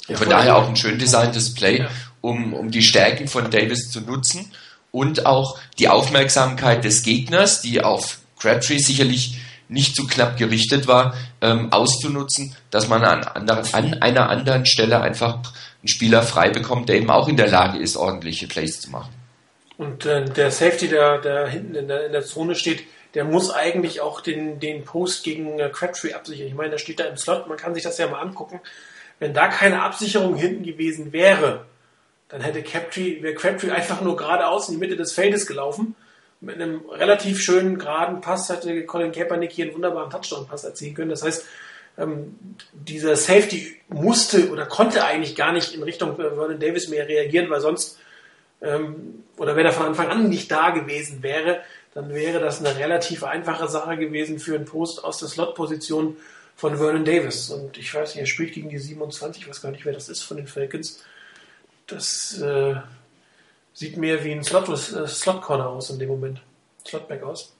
Ja, 0.08 0.16
von 0.16 0.28
daher 0.28 0.56
auch 0.56 0.68
ein 0.68 0.76
schön 0.76 0.98
designtes 0.98 1.54
Play, 1.54 1.86
um, 2.20 2.52
um 2.54 2.70
die 2.70 2.82
Stärken 2.82 3.28
von 3.28 3.50
Davis 3.50 3.90
zu 3.90 4.00
nutzen 4.00 4.50
und 4.90 5.26
auch 5.26 5.58
die 5.78 5.88
Aufmerksamkeit 5.88 6.84
des 6.84 7.02
Gegners, 7.02 7.62
die 7.62 7.82
auf 7.82 8.18
Crabtree 8.42 8.78
sicherlich 8.78 9.38
nicht 9.68 9.94
zu 9.94 10.06
knapp 10.06 10.36
gerichtet 10.36 10.88
war, 10.88 11.14
ähm, 11.40 11.72
auszunutzen, 11.72 12.54
dass 12.70 12.88
man 12.88 13.04
an, 13.04 13.22
an, 13.22 13.48
einer 14.02 14.28
anderen 14.28 14.66
Stelle 14.66 15.00
einfach 15.00 15.36
einen 15.36 15.88
Spieler 15.88 16.22
frei 16.22 16.50
bekommt, 16.50 16.88
der 16.88 16.96
eben 16.96 17.10
auch 17.10 17.28
in 17.28 17.36
der 17.36 17.48
Lage 17.48 17.78
ist, 17.78 17.96
ordentliche 17.96 18.48
Plays 18.48 18.80
zu 18.80 18.90
machen. 18.90 19.14
Und 19.78 20.04
äh, 20.04 20.24
der 20.24 20.50
Safety, 20.50 20.88
der, 20.88 21.18
der 21.18 21.46
hinten 21.46 21.74
in 21.76 21.88
der, 21.88 22.06
in 22.06 22.12
der 22.12 22.24
Zone 22.24 22.54
steht, 22.54 22.84
der 23.14 23.24
muss 23.24 23.50
eigentlich 23.50 24.00
auch 24.00 24.20
den, 24.20 24.58
den 24.58 24.84
Post 24.84 25.22
gegen 25.22 25.58
äh, 25.58 25.70
Crabtree 25.70 26.12
absichern. 26.12 26.48
Ich 26.48 26.54
meine, 26.54 26.70
der 26.70 26.78
steht 26.78 27.00
da 27.00 27.04
im 27.04 27.16
Slot, 27.16 27.48
man 27.48 27.56
kann 27.56 27.74
sich 27.74 27.84
das 27.84 27.98
ja 27.98 28.08
mal 28.08 28.20
angucken. 28.20 28.60
Wenn 29.20 29.34
da 29.34 29.48
keine 29.48 29.82
Absicherung 29.82 30.34
hinten 30.34 30.64
gewesen 30.64 31.12
wäre, 31.12 31.66
dann 32.28 32.40
hätte 32.40 32.62
Crabtree, 32.62 33.22
wäre 33.22 33.34
Crabtree 33.34 33.70
einfach 33.70 34.00
nur 34.00 34.16
geradeaus 34.16 34.68
in 34.68 34.74
die 34.74 34.80
Mitte 34.80 34.96
des 34.96 35.12
Feldes 35.12 35.46
gelaufen 35.46 35.94
mit 36.42 36.56
einem 36.56 36.82
relativ 36.90 37.40
schönen 37.40 37.78
geraden 37.78 38.20
Pass 38.20 38.48
hätte 38.48 38.84
Colin 38.84 39.12
Kaepernick 39.12 39.52
hier 39.52 39.66
einen 39.66 39.74
wunderbaren 39.74 40.10
Touchdown-Pass 40.10 40.64
erzielen 40.64 40.94
können. 40.94 41.10
Das 41.10 41.22
heißt, 41.22 41.46
ähm, 41.98 42.36
dieser 42.72 43.16
Safety 43.16 43.76
musste 43.88 44.50
oder 44.50 44.66
konnte 44.66 45.04
eigentlich 45.04 45.36
gar 45.36 45.52
nicht 45.52 45.74
in 45.74 45.82
Richtung 45.82 46.18
äh, 46.18 46.30
Vernon 46.34 46.58
Davis 46.58 46.88
mehr 46.88 47.06
reagieren, 47.06 47.48
weil 47.48 47.60
sonst, 47.60 47.98
ähm, 48.60 49.24
oder 49.36 49.54
wenn 49.56 49.66
er 49.66 49.72
von 49.72 49.86
Anfang 49.86 50.08
an 50.08 50.28
nicht 50.28 50.50
da 50.50 50.70
gewesen 50.70 51.22
wäre, 51.22 51.60
dann 51.94 52.12
wäre 52.12 52.40
das 52.40 52.64
eine 52.64 52.76
relativ 52.76 53.22
einfache 53.22 53.68
Sache 53.68 53.96
gewesen 53.96 54.38
für 54.38 54.56
einen 54.56 54.64
Post 54.64 55.04
aus 55.04 55.18
der 55.18 55.28
Slot-Position 55.28 56.16
von 56.56 56.76
Vernon 56.76 57.04
Davis. 57.04 57.50
Und 57.50 57.78
ich 57.78 57.94
weiß 57.94 58.14
nicht, 58.14 58.22
er 58.22 58.26
spielt 58.26 58.54
gegen 58.54 58.68
die 58.68 58.78
27, 58.78 59.42
ich 59.42 59.48
weiß 59.48 59.62
gar 59.62 59.70
nicht, 59.70 59.84
wer 59.84 59.92
das 59.92 60.08
ist 60.08 60.22
von 60.22 60.38
den 60.38 60.48
Falcons. 60.48 61.04
Das 61.86 62.40
äh, 62.40 62.76
Sieht 63.74 63.96
mehr 63.96 64.22
wie 64.24 64.32
ein 64.32 64.44
Slot, 64.44 64.68
äh, 64.68 65.06
Slot 65.06 65.42
Corner 65.42 65.68
aus 65.68 65.90
in 65.90 65.98
dem 65.98 66.08
Moment. 66.08 66.40
Slotback 66.86 67.22
aus. 67.22 67.52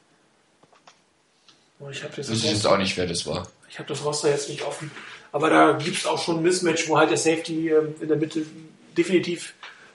Oh, 1.80 1.88
ich 1.90 2.02
habe 2.04 2.12
jetzt 2.16 2.30
jetzt 2.30 2.66
auch 2.66 2.78
nicht, 2.78 2.96
wer 2.96 3.06
das 3.06 3.26
war. 3.26 3.48
Ich 3.68 3.78
habe 3.78 3.88
das 3.88 4.04
Roster 4.04 4.30
jetzt 4.30 4.48
nicht 4.48 4.62
offen. 4.62 4.90
Aber 5.32 5.48
da 5.48 5.72
gibt 5.72 5.96
es 5.96 6.06
auch 6.06 6.22
schon 6.22 6.38
ein 6.38 6.42
Mismatch, 6.42 6.88
wo 6.88 6.98
halt 6.98 7.10
der 7.10 7.16
Safety 7.16 7.70
ähm, 7.70 7.94
in 8.00 8.08
der 8.08 8.18
Mitte 8.18 8.44
definitiv 8.96 9.54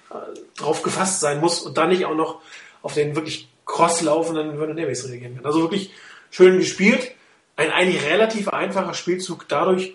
äh, 0.09 0.15
drauf 0.57 0.81
gefasst 0.81 1.19
sein 1.19 1.39
muss 1.39 1.61
und 1.61 1.77
dann 1.77 1.89
nicht 1.89 2.05
auch 2.05 2.15
noch 2.15 2.41
auf 2.81 2.95
den 2.95 3.15
wirklich 3.15 3.47
Cross 3.65 4.01
laufenden 4.01 4.57
Vernon 4.57 4.77
Davis 4.77 5.07
reagieren 5.07 5.35
kann. 5.35 5.45
Also 5.45 5.61
wirklich 5.61 5.91
schön 6.31 6.57
gespielt. 6.57 7.11
Ein 7.55 7.71
eigentlich 7.71 8.03
relativ 8.03 8.49
einfacher 8.49 8.93
Spielzug 8.93 9.47
dadurch 9.47 9.93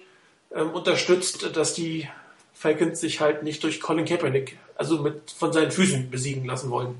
ähm, 0.55 0.71
unterstützt, 0.71 1.57
dass 1.57 1.75
die 1.75 2.09
Falcons 2.63 3.01
sich 3.01 3.21
halt 3.21 3.43
nicht 3.43 3.63
durch 3.65 3.81
Colin 3.81 4.05
Kaepernick, 4.05 4.57
also 4.77 4.99
mit, 4.99 5.33
von 5.33 5.53
seinen 5.53 5.73
Füßen 5.73 6.11
besiegen 6.11 6.45
lassen 6.45 6.71
wollen. 6.71 6.95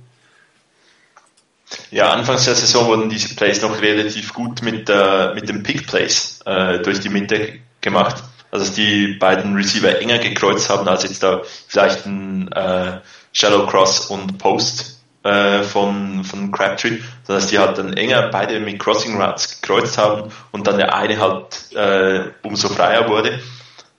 Ja, 1.93 2.13
anfangs 2.13 2.45
der 2.45 2.57
Saison 2.57 2.89
wurden 2.89 3.09
diese 3.09 3.35
Plays 3.37 3.63
noch 3.63 3.81
relativ 3.81 4.35
gut 4.35 4.61
mit, 4.63 4.91
äh, 4.91 5.35
mit 5.35 5.49
dem 5.49 5.63
Pick 5.63 5.87
Plays 5.87 6.41
äh, 6.45 6.81
durch 6.81 6.99
die 6.99 7.09
Mitte 7.09 7.61
gemacht. 7.81 8.23
Also 8.51 8.67
dass 8.67 8.75
die 8.75 9.15
beiden 9.15 9.55
Receiver 9.55 9.99
enger 10.01 10.19
gekreuzt 10.19 10.69
haben 10.69 10.87
als 10.87 11.05
jetzt 11.05 11.23
da 11.23 11.43
vielleicht 11.69 12.05
ein 12.07 12.51
äh, 12.53 12.99
Shallow 13.33 13.67
Cross 13.67 14.07
und 14.07 14.39
Post 14.39 15.01
äh, 15.23 15.63
von, 15.63 16.25
von 16.25 16.51
Crabtree, 16.51 16.99
sondern 17.23 17.43
dass 17.43 17.47
die 17.47 17.59
halt 17.59 17.79
dann 17.79 17.95
enger 17.95 18.29
beide 18.29 18.59
mit 18.59 18.79
Crossing 18.79 19.19
Routes 19.19 19.61
gekreuzt 19.61 19.97
haben 19.97 20.31
und 20.51 20.67
dann 20.67 20.77
der 20.77 20.95
eine 20.95 21.19
halt 21.19 21.73
äh, 21.75 22.31
umso 22.43 22.69
freier 22.69 23.09
wurde. 23.09 23.41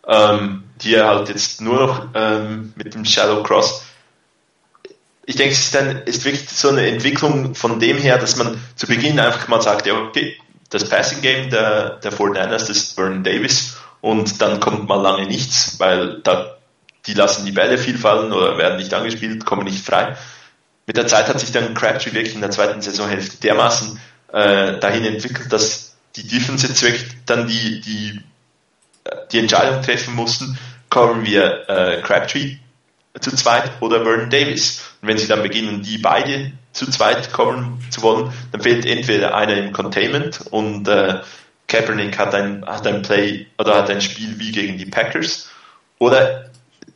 Ähm, 0.05 0.63
die 0.83 0.95
er 0.95 1.07
halt 1.07 1.29
jetzt 1.29 1.61
nur 1.61 1.87
noch 1.87 2.07
ähm, 2.13 2.73
mit 2.75 2.93
dem 2.93 3.05
Shallow 3.05 3.43
Cross 3.43 3.83
ich 5.25 5.35
denke, 5.35 5.53
es 5.53 5.65
ist, 5.65 5.75
dann, 5.75 6.01
ist 6.03 6.25
wirklich 6.25 6.49
so 6.49 6.69
eine 6.69 6.87
Entwicklung 6.87 7.55
von 7.55 7.79
dem 7.79 7.97
her, 7.97 8.17
dass 8.17 8.35
man 8.35 8.61
zu 8.75 8.87
Beginn 8.87 9.19
einfach 9.19 9.47
mal 9.47 9.61
sagt, 9.61 9.85
ja, 9.85 9.93
okay, 9.93 10.37
das 10.69 10.89
Passing 10.89 11.21
Game 11.21 11.49
der, 11.49 11.97
der 11.97 12.11
49ers, 12.11 12.49
das 12.49 12.69
ist 12.69 12.95
Vernon 12.95 13.23
Davis 13.23 13.77
und 14.01 14.41
dann 14.41 14.59
kommt 14.59 14.87
mal 14.87 15.01
lange 15.01 15.25
nichts, 15.27 15.79
weil 15.79 16.19
da, 16.23 16.57
die 17.05 17.13
lassen 17.13 17.45
die 17.45 17.51
Bälle 17.51 17.77
viel 17.77 17.97
fallen 17.97 18.33
oder 18.33 18.57
werden 18.57 18.77
nicht 18.77 18.93
angespielt, 18.93 19.45
kommen 19.45 19.65
nicht 19.65 19.85
frei. 19.85 20.17
Mit 20.85 20.97
der 20.97 21.07
Zeit 21.07 21.27
hat 21.27 21.39
sich 21.39 21.51
dann 21.51 21.73
Crabtree 21.73 22.13
wirklich 22.13 22.35
in 22.35 22.41
der 22.41 22.51
zweiten 22.51 22.81
Saisonhälfte 22.81 23.37
dermaßen 23.37 23.99
äh, 24.33 24.79
dahin 24.79 25.05
entwickelt, 25.05 25.53
dass 25.53 25.95
die 26.17 26.27
Defense 26.27 26.67
jetzt 26.67 26.81
wirklich 26.81 27.05
dann 27.25 27.47
die, 27.47 27.79
die, 27.79 28.21
die 29.31 29.39
Entscheidung 29.39 29.81
treffen 29.81 30.15
mussten, 30.15 30.57
kommen 30.93 31.25
wir 31.25 31.67
äh, 31.69 32.01
Crabtree 32.03 32.57
zu 33.19 33.35
zweit 33.35 33.71
oder 33.79 34.03
Vernon 34.03 34.29
Davis. 34.29 34.79
Und 35.01 35.07
wenn 35.07 35.17
sie 35.17 35.27
dann 35.27 35.41
beginnen, 35.41 35.81
die 35.81 35.97
beide 35.97 36.51
zu 36.71 36.87
zweit 36.87 37.33
kommen 37.33 37.83
zu 37.89 38.03
wollen, 38.03 38.31
dann 38.51 38.61
fehlt 38.61 38.85
entweder 38.85 39.33
einer 39.33 39.57
im 39.57 39.73
Containment 39.73 40.41
und 40.51 40.87
äh, 40.87 41.21
Kaepernick 41.67 42.19
hat 42.19 42.35
ein, 42.35 42.63
hat 42.67 42.85
ein 42.85 43.01
Play 43.01 43.47
oder 43.57 43.73
hat 43.73 43.89
ein 43.89 44.01
Spiel 44.01 44.37
wie 44.37 44.51
gegen 44.51 44.77
die 44.77 44.85
Packers 44.85 45.49
oder 45.97 46.51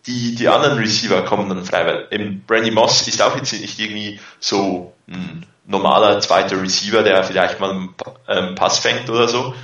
die, 0.06 0.36
die 0.36 0.48
anderen 0.48 0.78
Receiver 0.78 1.24
kommen 1.24 1.50
dann 1.50 1.66
frei, 1.66 1.88
weil 1.88 2.08
eben 2.12 2.44
Brandy 2.46 2.70
Moss 2.70 3.08
ist 3.08 3.20
auch 3.24 3.36
jetzt 3.36 3.52
nicht 3.52 3.80
irgendwie 3.80 4.20
so 4.40 4.94
ein 5.08 5.44
normaler 5.66 6.20
zweiter 6.20 6.62
Receiver, 6.62 7.02
der 7.02 7.24
vielleicht 7.24 7.60
mal 7.60 7.72
einen 7.72 7.96
ähm, 8.28 8.54
Pass 8.54 8.78
fängt 8.78 9.10
oder 9.10 9.28
so. 9.28 9.56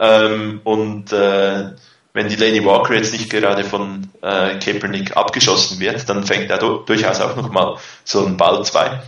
Ähm, 0.00 0.60
und 0.64 1.12
äh, 1.12 1.70
wenn 2.16 2.30
die 2.30 2.36
Lady 2.36 2.64
Walker 2.64 2.94
jetzt 2.94 3.12
nicht 3.12 3.28
gerade 3.28 3.62
von 3.62 4.08
äh, 4.22 4.58
Kaepernick 4.58 5.18
abgeschossen 5.18 5.78
wird, 5.80 6.08
dann 6.08 6.24
fängt 6.24 6.48
er 6.50 6.56
durchaus 6.56 7.20
auch 7.20 7.36
nochmal 7.36 7.76
so 8.04 8.24
einen 8.24 8.38
Ball 8.38 8.64
zwei. 8.64 9.02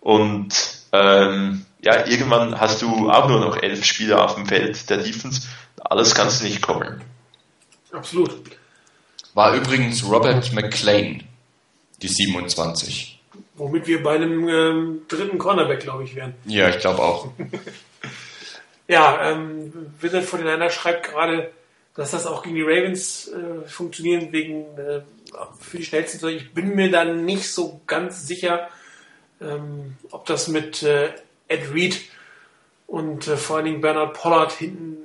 Und 0.00 0.48
ähm, 0.90 1.66
ja, 1.82 2.06
irgendwann 2.06 2.58
hast 2.58 2.80
du 2.80 3.10
auch 3.10 3.28
nur 3.28 3.40
noch 3.40 3.62
elf 3.62 3.84
Spieler 3.84 4.24
auf 4.24 4.36
dem 4.36 4.46
Feld 4.46 4.88
der 4.88 4.96
Defense. 4.96 5.46
Alles 5.78 6.14
kannst 6.14 6.40
du 6.40 6.46
nicht 6.46 6.62
kommen. 6.62 7.02
Absolut. 7.92 8.32
War 9.34 9.54
übrigens 9.54 10.02
Robert 10.02 10.50
McLean, 10.54 11.22
die 12.00 12.08
27. 12.08 13.20
Womit 13.56 13.86
wir 13.86 14.02
bei 14.02 14.14
einem 14.14 14.48
ähm, 14.48 15.02
dritten 15.08 15.36
Cornerback, 15.36 15.80
glaube 15.80 16.04
ich, 16.04 16.14
wären. 16.14 16.32
Ja, 16.46 16.70
ich 16.70 16.78
glaube 16.78 17.02
auch. 17.02 17.28
ja, 18.88 19.32
ähm, 19.32 19.70
Wizard 20.00 20.24
von 20.24 20.40
schreibt 20.70 21.10
gerade, 21.10 21.52
dass 21.94 22.10
das 22.10 22.26
auch 22.26 22.42
gegen 22.42 22.56
die 22.56 22.62
Ravens 22.62 23.28
äh, 23.28 23.68
funktionieren 23.68 24.32
wegen 24.32 24.64
äh, 24.78 25.02
für 25.60 25.78
die 25.78 25.84
schnellsten 25.84 26.18
Zeug. 26.18 26.36
Ich 26.36 26.52
bin 26.52 26.74
mir 26.74 26.90
dann 26.90 27.24
nicht 27.24 27.52
so 27.52 27.80
ganz 27.86 28.26
sicher, 28.26 28.68
ähm, 29.40 29.96
ob 30.10 30.26
das 30.26 30.48
mit 30.48 30.82
äh, 30.82 31.10
Ed 31.48 31.72
Reed 31.72 32.00
und 32.86 33.28
äh, 33.28 33.36
vor 33.36 33.56
allen 33.56 33.66
Dingen 33.66 33.80
Bernard 33.80 34.14
Pollard 34.14 34.52
hinten 34.52 34.96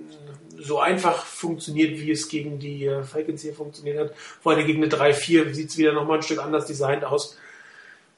so 0.58 0.80
einfach 0.80 1.26
funktioniert, 1.26 2.00
wie 2.00 2.12
es 2.12 2.28
gegen 2.28 2.60
die 2.60 2.86
äh, 2.86 3.04
Falcons 3.04 3.42
hier 3.42 3.54
funktioniert 3.54 4.00
hat. 4.00 4.16
Vor 4.42 4.52
allem 4.52 4.66
gegen 4.66 4.84
eine 4.84 4.92
3-4 4.92 5.54
sieht 5.54 5.70
es 5.70 5.78
wieder 5.78 5.94
nochmal 5.94 6.18
ein 6.18 6.24
Stück 6.24 6.40
anders 6.40 6.66
designt 6.66 7.06
aus. 7.06 7.38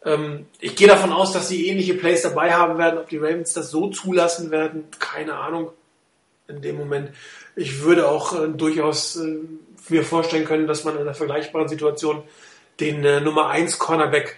Ähm, 0.04 0.48
ich 0.60 0.76
gehe 0.76 0.88
davon 0.88 1.12
aus, 1.12 1.34
dass 1.34 1.50
sie 1.50 1.68
ähnliche 1.68 1.94
Plays 1.94 2.24
dabei 2.24 2.54
haben 2.54 2.78
werden. 2.78 3.00
Ob 3.00 3.10
die 3.10 3.18
Ravens 3.18 3.54
das 3.54 3.70
so 3.70 3.90
zulassen 3.90 4.50
werden, 4.50 4.86
keine 5.00 5.36
Ahnung 5.36 5.72
in 6.48 6.62
dem 6.62 6.78
Moment. 6.78 7.12
Ich 7.56 7.82
würde 7.82 8.10
auch 8.10 8.34
äh, 8.34 8.48
durchaus 8.48 9.18
äh, 9.18 9.40
mir 9.90 10.04
vorstellen 10.04 10.46
können, 10.46 10.68
dass 10.68 10.84
man 10.84 10.96
in 10.96 11.02
einer 11.02 11.14
vergleichbaren 11.14 11.68
Situation 11.68 12.24
den 12.80 13.04
äh, 13.04 13.22
Nummer 13.22 13.50
1 13.50 13.78
Cornerback 13.80 14.38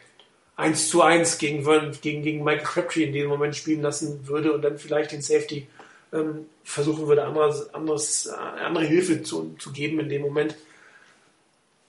1 0.56 0.90
zu 0.90 1.02
1 1.02 1.38
gegen, 1.40 1.64
gegen, 2.02 2.22
gegen 2.22 2.44
Michael 2.44 2.64
Crabtree 2.64 3.04
in 3.06 3.14
dem 3.14 3.28
Moment 3.28 3.56
spielen 3.56 3.82
lassen 3.82 4.28
würde 4.28 4.54
und 4.54 4.62
dann 4.62 4.78
vielleicht 4.78 5.12
den 5.12 5.22
Safety 5.22 5.68
ähm, 6.12 6.46
versuchen 6.64 7.08
würde, 7.08 7.26
anderes, 7.26 7.74
anderes, 7.74 8.28
äh, 8.28 8.62
andere 8.62 8.86
Hilfe 8.86 9.24
zu, 9.24 9.56
zu 9.58 9.72
geben 9.72 10.00
in 10.00 10.10
dem 10.10 10.22
Moment. 10.22 10.56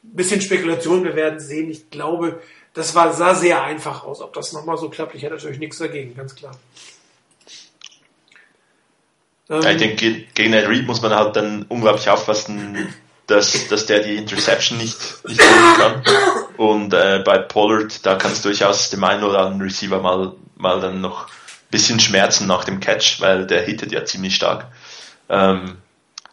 Bisschen 0.03 0.41
Spekulation, 0.41 1.05
wir 1.05 1.17
werden 1.17 1.41
sehen. 1.41 1.71
Ich 1.71 1.91
glaube, 1.91 2.41
das 2.75 2.95
war, 2.95 3.13
sah 3.13 3.35
sehr 3.35 3.63
einfach 3.63 4.05
aus. 4.05 4.21
Ob 4.21 4.33
das 4.33 4.53
nochmal 4.53 4.77
so 4.77 4.89
klappt, 4.89 5.15
ich 5.15 5.23
hätte 5.23 5.35
natürlich 5.35 5.59
nichts 5.59 5.79
dagegen, 5.79 6.15
ganz 6.15 6.35
klar. 6.35 6.59
Ähm, 9.51 9.63
ja, 9.63 9.71
ich 9.71 9.79
denke, 9.79 10.25
gegen 10.35 10.53
Ed 10.53 10.69
Reed 10.69 10.87
muss 10.87 11.03
man 11.03 11.15
halt 11.15 11.37
dann 11.37 11.65
unglaublich 11.69 12.09
aufpassen, 12.09 12.89
dass, 13.27 13.69
dass 13.69 13.87
der 13.87 14.01
die 14.01 14.17
Interception 14.17 14.79
nicht, 14.79 14.99
nicht 15.27 15.41
holen 15.41 15.77
kann. 15.77 16.03
Und 16.57 16.95
äh, 16.95 17.23
bei 17.25 17.39
Pollard, 17.39 18.05
da 18.05 18.17
kann 18.17 18.33
es 18.33 18.43
durchaus 18.43 18.91
dem 18.91 19.05
einen 19.05 19.25
oder 19.25 19.41
anderen 19.41 19.63
Receiver 19.63 20.01
mal, 20.01 20.33
mal 20.57 20.81
dann 20.81 21.01
noch 21.01 21.27
ein 21.27 21.71
bisschen 21.71 22.01
schmerzen 22.01 22.47
nach 22.47 22.65
dem 22.65 22.81
Catch, 22.81 23.21
weil 23.21 23.47
der 23.47 23.63
hittet 23.63 23.93
ja 23.93 24.05
ziemlich 24.05 24.37
stark. 24.37 24.67
Ähm, 25.29 25.79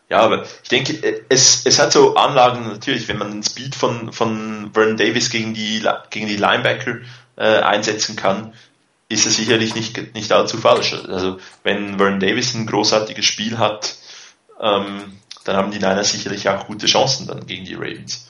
ja, 0.10 0.20
aber 0.20 0.44
ich 0.44 0.70
denke, 0.70 1.24
es, 1.30 1.66
es 1.66 1.80
hat 1.80 1.94
so 1.94 2.16
Anlagen 2.16 2.68
natürlich, 2.68 3.08
wenn 3.08 3.18
man 3.18 3.32
den 3.32 3.44
Speed 3.44 3.76
von, 3.76 4.12
von 4.12 4.72
Vernon 4.74 4.98
Davis 4.98 5.30
gegen 5.30 5.54
die, 5.54 5.82
gegen 6.10 6.28
die 6.28 6.36
Linebacker 6.36 6.98
äh, 7.38 7.60
einsetzen 7.62 8.18
kann, 8.18 8.54
ist 9.12 9.26
es 9.26 9.36
sicherlich 9.36 9.76
nicht, 9.76 10.14
nicht 10.16 10.32
allzu 10.32 10.58
falsch. 10.58 10.94
Also 10.94 11.40
wenn 11.64 11.98
Vernon 11.98 12.20
Davis 12.20 12.54
ein 12.54 12.66
großartiges 12.66 13.26
Spiel 13.26 13.58
hat, 13.58 13.96
ähm, 14.60 15.20
dann 15.44 15.56
haben 15.56 15.72
die 15.72 15.80
Niners 15.80 16.12
sicherlich 16.12 16.48
auch 16.50 16.68
gute 16.68 16.86
Chancen 16.86 17.28
dann 17.28 17.46
gegen 17.46 17.66
die 17.66 17.76
Ravens. 17.76 18.28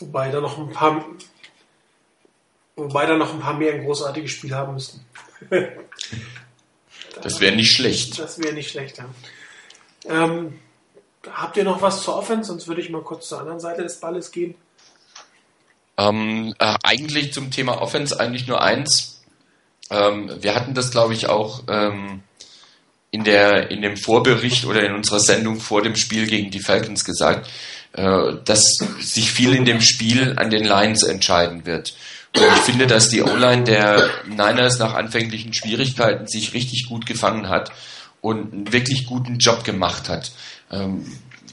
Wobei 0.00 0.30
da 0.30 0.40
noch 0.40 0.58
ein 0.58 0.70
paar 0.70 1.04
wobei 2.76 3.06
da 3.06 3.16
noch 3.16 3.32
ein 3.32 3.40
paar 3.40 3.54
mehr 3.54 3.74
ein 3.74 3.84
großartiges 3.84 4.30
Spiel 4.30 4.54
haben 4.54 4.74
müssten. 4.74 5.04
das 7.22 7.40
wäre 7.40 7.54
nicht 7.54 7.72
schlecht. 7.72 8.18
Das 8.18 8.38
wäre 8.38 8.54
nicht 8.54 8.70
schlecht, 8.70 8.98
ja. 8.98 9.04
Ähm, 10.04 10.58
habt 11.30 11.56
ihr 11.56 11.64
noch 11.64 11.82
was 11.82 12.02
zur 12.02 12.16
Offense? 12.16 12.48
Sonst 12.48 12.66
würde 12.66 12.80
ich 12.80 12.90
mal 12.90 13.02
kurz 13.02 13.28
zur 13.28 13.40
anderen 13.40 13.60
Seite 13.60 13.82
des 13.82 14.00
Balles 14.00 14.32
gehen. 14.32 14.54
Ähm, 15.96 16.54
äh, 16.58 16.74
eigentlich 16.82 17.32
zum 17.32 17.50
Thema 17.50 17.80
Offense 17.80 18.18
eigentlich 18.18 18.46
nur 18.48 18.60
eins. 18.60 19.11
Ähm, 19.92 20.30
wir 20.40 20.54
hatten 20.54 20.74
das, 20.74 20.90
glaube 20.90 21.12
ich, 21.12 21.28
auch 21.28 21.64
ähm, 21.68 22.22
in, 23.10 23.24
der, 23.24 23.70
in 23.70 23.82
dem 23.82 23.96
Vorbericht 23.96 24.64
oder 24.64 24.82
in 24.84 24.94
unserer 24.94 25.20
Sendung 25.20 25.60
vor 25.60 25.82
dem 25.82 25.96
Spiel 25.96 26.26
gegen 26.26 26.50
die 26.50 26.60
Falcons 26.60 27.04
gesagt, 27.04 27.48
äh, 27.92 28.32
dass 28.44 28.78
sich 29.00 29.30
viel 29.30 29.54
in 29.54 29.66
dem 29.66 29.82
Spiel 29.82 30.34
an 30.36 30.48
den 30.48 30.64
Lines 30.64 31.02
entscheiden 31.02 31.66
wird. 31.66 31.94
Und 32.34 32.42
ich 32.42 32.62
finde, 32.62 32.86
dass 32.86 33.10
die 33.10 33.22
O-Line 33.22 33.64
der 33.64 34.08
Niners 34.26 34.78
nach 34.78 34.94
anfänglichen 34.94 35.52
Schwierigkeiten 35.52 36.26
sich 36.26 36.54
richtig 36.54 36.86
gut 36.88 37.04
gefangen 37.04 37.50
hat 37.50 37.70
und 38.22 38.54
einen 38.54 38.72
wirklich 38.72 39.04
guten 39.04 39.36
Job 39.36 39.64
gemacht 39.64 40.08
hat. 40.08 40.32
Ähm, 40.70 41.04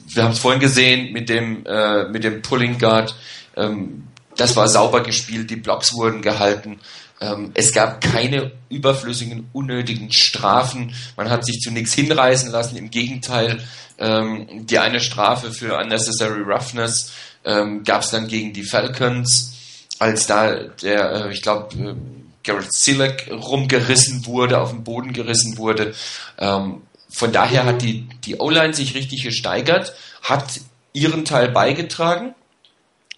wir 0.08 0.24
haben 0.24 0.32
es 0.32 0.38
vorhin 0.38 0.60
gesehen 0.60 1.12
mit 1.12 1.28
dem, 1.28 1.66
äh, 1.66 2.08
mit 2.08 2.24
dem 2.24 2.40
Pulling 2.40 2.78
Guard. 2.78 3.14
Ähm, 3.56 4.04
das 4.36 4.56
war 4.56 4.66
sauber 4.68 5.02
gespielt, 5.02 5.50
die 5.50 5.56
Blocks 5.56 5.92
wurden 5.92 6.22
gehalten. 6.22 6.80
Ähm, 7.20 7.50
es 7.54 7.72
gab 7.72 8.00
keine 8.00 8.52
überflüssigen, 8.70 9.48
unnötigen 9.52 10.10
Strafen. 10.10 10.94
Man 11.16 11.28
hat 11.28 11.44
sich 11.44 11.60
zu 11.60 11.70
nichts 11.70 11.92
hinreißen 11.92 12.50
lassen. 12.50 12.76
Im 12.76 12.90
Gegenteil, 12.90 13.62
ähm, 13.98 14.66
die 14.66 14.78
eine 14.78 15.00
Strafe 15.00 15.52
für 15.52 15.76
unnecessary 15.76 16.42
roughness 16.42 17.12
ähm, 17.44 17.84
gab 17.84 18.02
es 18.02 18.10
dann 18.10 18.28
gegen 18.28 18.52
die 18.52 18.62
Falcons, 18.62 19.52
als 19.98 20.26
da 20.26 20.54
der, 20.54 21.26
äh, 21.26 21.32
ich 21.32 21.42
glaube, 21.42 21.74
äh, 21.76 21.94
Garrett 22.42 22.72
Silek 22.72 23.30
rumgerissen 23.30 24.24
wurde, 24.24 24.60
auf 24.60 24.70
den 24.70 24.82
Boden 24.82 25.12
gerissen 25.12 25.58
wurde. 25.58 25.94
Ähm, 26.38 26.82
von 27.10 27.32
daher 27.32 27.64
hat 27.66 27.82
die, 27.82 28.08
die 28.24 28.36
O-Line 28.38 28.72
sich 28.72 28.94
richtig 28.94 29.24
gesteigert, 29.24 29.94
hat 30.22 30.60
ihren 30.92 31.24
Teil 31.24 31.50
beigetragen. 31.50 32.34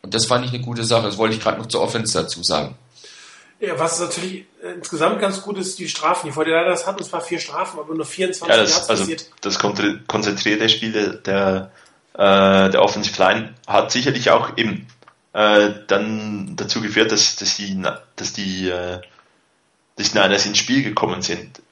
Und 0.02 0.14
das 0.14 0.26
fand 0.26 0.44
ich 0.44 0.52
eine 0.52 0.62
gute 0.62 0.82
Sache. 0.84 1.06
Das 1.06 1.18
wollte 1.18 1.36
ich 1.36 1.40
gerade 1.40 1.58
noch 1.58 1.68
zur 1.68 1.82
Offense 1.82 2.20
dazu 2.20 2.42
sagen. 2.42 2.74
Ja, 3.62 3.78
was 3.78 4.00
natürlich 4.00 4.46
äh, 4.60 4.72
insgesamt 4.74 5.20
ganz 5.20 5.40
gut 5.40 5.56
ist, 5.56 5.78
die 5.78 5.88
Strafen. 5.88 6.26
Die 6.26 6.32
49ers 6.32 6.84
hatten 6.84 7.04
zwar 7.04 7.20
vier 7.20 7.38
Strafen, 7.38 7.78
aber 7.78 7.94
nur 7.94 8.04
24 8.04 8.48
Ja, 8.48 8.60
das, 8.60 8.90
also 8.90 9.04
passiert. 9.04 9.26
das 9.40 9.60
konzentrierte 9.60 10.68
Spiel 10.68 11.20
der, 11.24 11.70
äh, 12.14 12.70
der 12.70 12.82
Offensive 12.82 13.16
Line 13.22 13.54
hat 13.68 13.92
sicherlich 13.92 14.32
auch 14.32 14.56
eben 14.56 14.88
äh, 15.32 15.70
dann 15.86 16.56
dazu 16.56 16.80
geführt, 16.80 17.12
dass, 17.12 17.36
dass 17.36 17.56
die, 17.56 17.80
dass 18.16 18.32
die, 18.32 18.68
äh, 18.68 18.98
dass 19.94 20.10
die 20.10 20.18
Niners 20.18 20.44
ins 20.44 20.58
Spiel 20.58 20.82
gekommen 20.82 21.22
sind. 21.22 21.62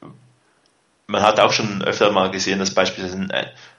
Man 1.08 1.22
hat 1.22 1.40
auch 1.40 1.52
schon 1.52 1.82
öfter 1.82 2.12
mal 2.12 2.30
gesehen, 2.30 2.60
dass 2.60 2.72
beispielsweise 2.72 3.26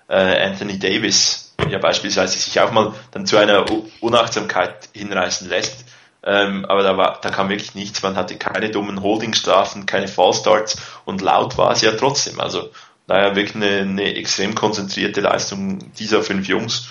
äh, 0.10 0.48
Anthony 0.48 0.78
Davis 0.78 1.54
ja 1.70 1.78
beispielsweise 1.78 2.38
sich 2.38 2.60
auch 2.60 2.74
mal 2.74 2.94
dann 3.12 3.26
zu 3.26 3.38
einer 3.38 3.66
Unachtsamkeit 4.02 4.90
hinreißen 4.92 5.48
lässt. 5.48 5.86
Ähm, 6.24 6.66
aber 6.66 6.84
da 6.84 6.98
war, 6.98 7.20
da 7.22 7.30
kam 7.30 7.50
wirklich 7.50 7.74
nichts. 7.74 8.04
Man 8.04 8.16
hatte 8.16 8.38
keine 8.38 8.70
dummen 8.70 9.02
Holdingstrafen, 9.02 9.86
keine 9.86 10.08
Fallstarts 10.08 10.82
und 11.06 11.22
laut 11.22 11.58
war 11.58 11.72
es 11.72 11.82
ja 11.82 11.94
trotzdem. 11.94 12.40
Also 12.40 12.70
daher 13.08 13.36
wirklich 13.36 13.56
eine, 13.56 13.80
eine 13.80 14.16
extrem 14.16 14.54
konzentrierte 14.54 15.22
Leistung 15.22 15.92
dieser 15.94 16.22
fünf 16.22 16.48
Jungs. 16.48 16.88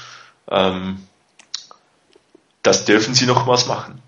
Ähm, 0.51 1.07
das 2.62 2.85
dürfen 2.85 3.14
sie 3.14 3.26
noch 3.26 3.47
was 3.47 3.66
machen. 3.66 4.03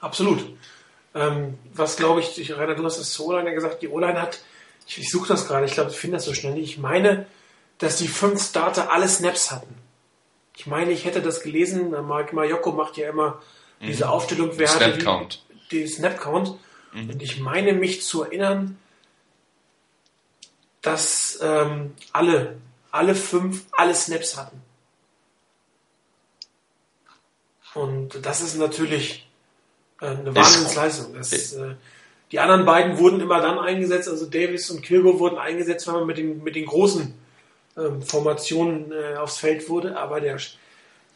Absolut. 0.00 0.44
Ähm, 1.14 1.58
was 1.72 1.96
glaube 1.96 2.20
ich, 2.20 2.56
Rainer, 2.56 2.74
du 2.74 2.84
hast 2.84 2.98
es 2.98 3.12
zur 3.12 3.26
O-Line 3.26 3.54
gesagt, 3.54 3.82
die 3.82 3.88
O-Line 3.88 4.20
hat, 4.20 4.40
ich, 4.86 4.98
ich 4.98 5.10
suche 5.10 5.28
das 5.28 5.46
gerade, 5.46 5.66
ich 5.66 5.72
glaube, 5.72 5.90
ich 5.90 5.96
finde 5.96 6.16
das 6.16 6.24
so 6.24 6.34
schnell 6.34 6.54
nicht. 6.54 6.70
Ich 6.70 6.78
meine, 6.78 7.26
dass 7.78 7.96
die 7.96 8.08
fünf 8.08 8.42
Starter 8.42 8.92
alle 8.92 9.08
Snaps 9.08 9.50
hatten. 9.50 9.74
Ich 10.56 10.66
meine, 10.66 10.90
ich 10.92 11.04
hätte 11.04 11.22
das 11.22 11.42
gelesen, 11.42 11.90
Mark 12.06 12.32
Majoko 12.32 12.72
macht 12.72 12.96
ja 12.96 13.08
immer 13.08 13.40
diese 13.80 14.08
Aufstellung, 14.08 14.50
wer 14.56 14.68
Snap 14.68 14.98
Count. 15.00 15.42
die 15.70 15.86
Snap 15.86 16.20
Count. 16.20 16.58
Und 16.92 17.22
ich 17.22 17.40
meine 17.40 17.72
mich 17.72 18.02
zu 18.02 18.24
erinnern, 18.24 18.76
dass 20.82 21.38
ähm, 21.40 21.94
alle, 22.12 22.56
alle 22.90 23.14
fünf 23.14 23.64
alle 23.72 23.94
Snaps 23.94 24.36
hatten. 24.36 24.60
Und 27.74 28.26
das 28.26 28.40
ist 28.40 28.56
natürlich 28.56 29.28
äh, 30.00 30.06
eine 30.06 30.34
Wahnsinnsleistung. 30.34 31.14
Das, 31.14 31.52
äh, 31.52 31.74
die 32.32 32.40
anderen 32.40 32.64
beiden 32.64 32.98
wurden 32.98 33.20
immer 33.20 33.40
dann 33.40 33.58
eingesetzt, 33.58 34.08
also 34.08 34.26
Davis 34.26 34.70
und 34.70 34.82
Kilgo 34.82 35.18
wurden 35.18 35.38
eingesetzt, 35.38 35.86
wenn 35.86 35.94
man 35.94 36.06
mit 36.06 36.18
den, 36.18 36.42
mit 36.42 36.56
den 36.56 36.66
großen 36.66 37.14
ähm, 37.76 38.02
Formationen 38.02 38.92
äh, 38.92 39.16
aufs 39.16 39.38
Feld 39.38 39.68
wurde, 39.68 39.96
aber 39.96 40.20
der, 40.20 40.38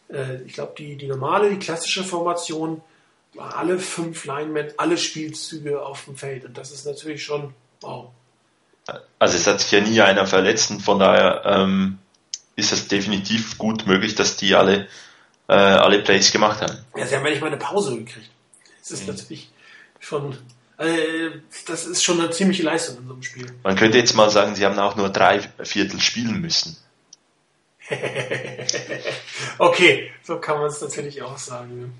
äh, 0.08 0.42
ich 0.42 0.54
glaube, 0.54 0.74
die, 0.78 0.96
die 0.96 1.06
normale, 1.06 1.50
die 1.50 1.58
klassische 1.58 2.04
Formation 2.04 2.82
war 3.34 3.56
alle 3.56 3.78
fünf 3.78 4.24
Linemen, 4.24 4.68
alle 4.76 4.96
Spielzüge 4.96 5.82
auf 5.82 6.04
dem 6.04 6.16
Feld. 6.16 6.44
Und 6.44 6.56
das 6.56 6.70
ist 6.70 6.86
natürlich 6.86 7.24
schon, 7.24 7.52
wow. 7.80 8.10
Also 9.18 9.36
es 9.36 9.46
hat 9.46 9.60
sich 9.60 9.72
ja 9.72 9.80
nie 9.80 10.00
einer 10.00 10.26
verletzt 10.26 10.70
und 10.70 10.80
von 10.80 10.98
daher 10.98 11.42
ähm, 11.46 11.98
ist 12.56 12.72
es 12.72 12.88
definitiv 12.88 13.58
gut 13.58 13.86
möglich, 13.86 14.14
dass 14.14 14.36
die 14.36 14.54
alle, 14.54 14.88
äh, 15.48 15.54
alle 15.54 16.02
Plays 16.02 16.30
gemacht 16.30 16.60
haben. 16.60 16.78
Ja, 16.96 17.06
sie 17.06 17.16
haben 17.16 17.24
ja 17.24 17.30
nicht 17.30 17.40
mal 17.40 17.48
eine 17.48 17.56
Pause 17.56 17.96
gekriegt. 17.96 18.30
Das 18.80 18.90
ist 18.90 19.08
natürlich 19.08 19.50
schon, 19.98 20.36
äh, 20.76 21.30
das 21.66 21.86
ist 21.86 22.04
schon 22.04 22.20
eine 22.20 22.30
ziemliche 22.30 22.62
Leistung 22.62 22.98
in 22.98 23.06
so 23.06 23.12
einem 23.14 23.22
Spiel. 23.22 23.46
Man 23.62 23.76
könnte 23.76 23.96
jetzt 23.96 24.14
mal 24.14 24.28
sagen, 24.28 24.54
sie 24.54 24.66
haben 24.66 24.78
auch 24.78 24.96
nur 24.96 25.08
drei 25.08 25.40
Viertel 25.62 26.00
spielen 26.00 26.40
müssen. 26.40 26.76
Okay, 29.58 30.10
so 30.22 30.38
kann 30.38 30.58
man 30.58 30.66
es 30.66 30.80
natürlich 30.80 31.22
auch 31.22 31.38
sagen. 31.38 31.96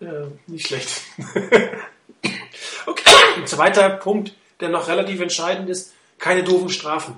Äh, 0.00 0.26
nicht 0.46 0.66
schlecht. 0.66 1.02
okay, 2.86 3.10
ein 3.36 3.46
zweiter 3.46 3.90
Punkt, 3.90 4.34
der 4.60 4.70
noch 4.70 4.88
relativ 4.88 5.20
entscheidend 5.20 5.68
ist, 5.68 5.92
keine 6.18 6.42
doofen 6.42 6.70
Strafen. 6.70 7.16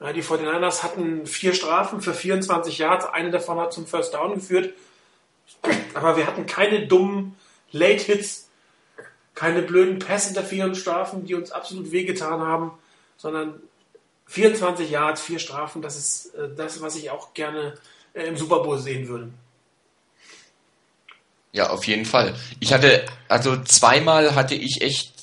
Ja, 0.00 0.12
die 0.12 0.22
49ers 0.22 0.82
hatten 0.82 1.26
vier 1.26 1.52
Strafen 1.52 2.00
für 2.00 2.14
24 2.14 2.78
Yards, 2.78 3.04
eine 3.06 3.30
davon 3.30 3.58
hat 3.58 3.72
zum 3.72 3.86
First 3.86 4.14
Down 4.14 4.34
geführt. 4.34 4.72
Aber 5.94 6.16
wir 6.16 6.26
hatten 6.26 6.46
keine 6.46 6.86
dummen 6.86 7.36
Late 7.72 8.04
Hits, 8.04 8.48
keine 9.34 9.62
blöden 9.62 9.98
Pass-Interference-Strafen, 9.98 11.26
die 11.26 11.34
uns 11.34 11.52
absolut 11.52 11.92
wehgetan 11.92 12.40
haben, 12.40 12.72
sondern 13.16 13.60
24 14.30 14.88
Yards, 14.88 15.20
vier 15.20 15.40
Strafen, 15.40 15.82
das 15.82 15.96
ist 15.96 16.34
äh, 16.34 16.48
das, 16.56 16.80
was 16.80 16.94
ich 16.94 17.10
auch 17.10 17.34
gerne 17.34 17.74
äh, 18.14 18.22
im 18.22 18.36
Super 18.36 18.60
Bowl 18.60 18.78
sehen 18.78 19.08
würde. 19.08 19.30
Ja, 21.52 21.70
auf 21.70 21.84
jeden 21.84 22.04
Fall. 22.04 22.36
Ich 22.60 22.72
hatte, 22.72 23.04
also 23.28 23.60
zweimal 23.64 24.36
hatte 24.36 24.54
ich 24.54 24.82
echt 24.82 25.14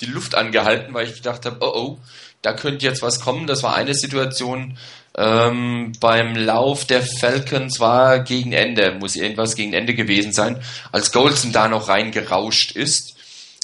die 0.00 0.06
Luft 0.06 0.34
angehalten, 0.34 0.92
weil 0.92 1.06
ich 1.06 1.14
gedacht 1.14 1.46
habe, 1.46 1.56
oh 1.60 1.72
oh, 1.74 1.98
da 2.42 2.52
könnte 2.52 2.84
jetzt 2.84 3.00
was 3.00 3.20
kommen. 3.20 3.46
Das 3.46 3.62
war 3.62 3.74
eine 3.74 3.94
Situation 3.94 4.76
ähm, 5.16 5.92
beim 5.98 6.36
Lauf 6.36 6.84
der 6.84 7.02
Falcons 7.02 7.80
war 7.80 8.20
gegen 8.20 8.52
Ende, 8.52 8.92
muss 9.00 9.16
irgendwas 9.16 9.56
gegen 9.56 9.72
Ende 9.72 9.94
gewesen 9.94 10.32
sein, 10.32 10.62
als 10.92 11.10
Golson 11.10 11.52
da 11.52 11.68
noch 11.68 11.88
reingerauscht 11.88 12.72
ist. 12.72 13.14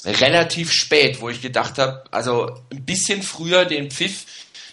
Relativ 0.03 0.71
spät, 0.71 1.21
wo 1.21 1.29
ich 1.29 1.41
gedacht 1.41 1.77
habe, 1.77 2.03
also 2.11 2.49
ein 2.71 2.85
bisschen 2.85 3.23
früher 3.23 3.65
den 3.65 3.91
Pfiff 3.91 4.25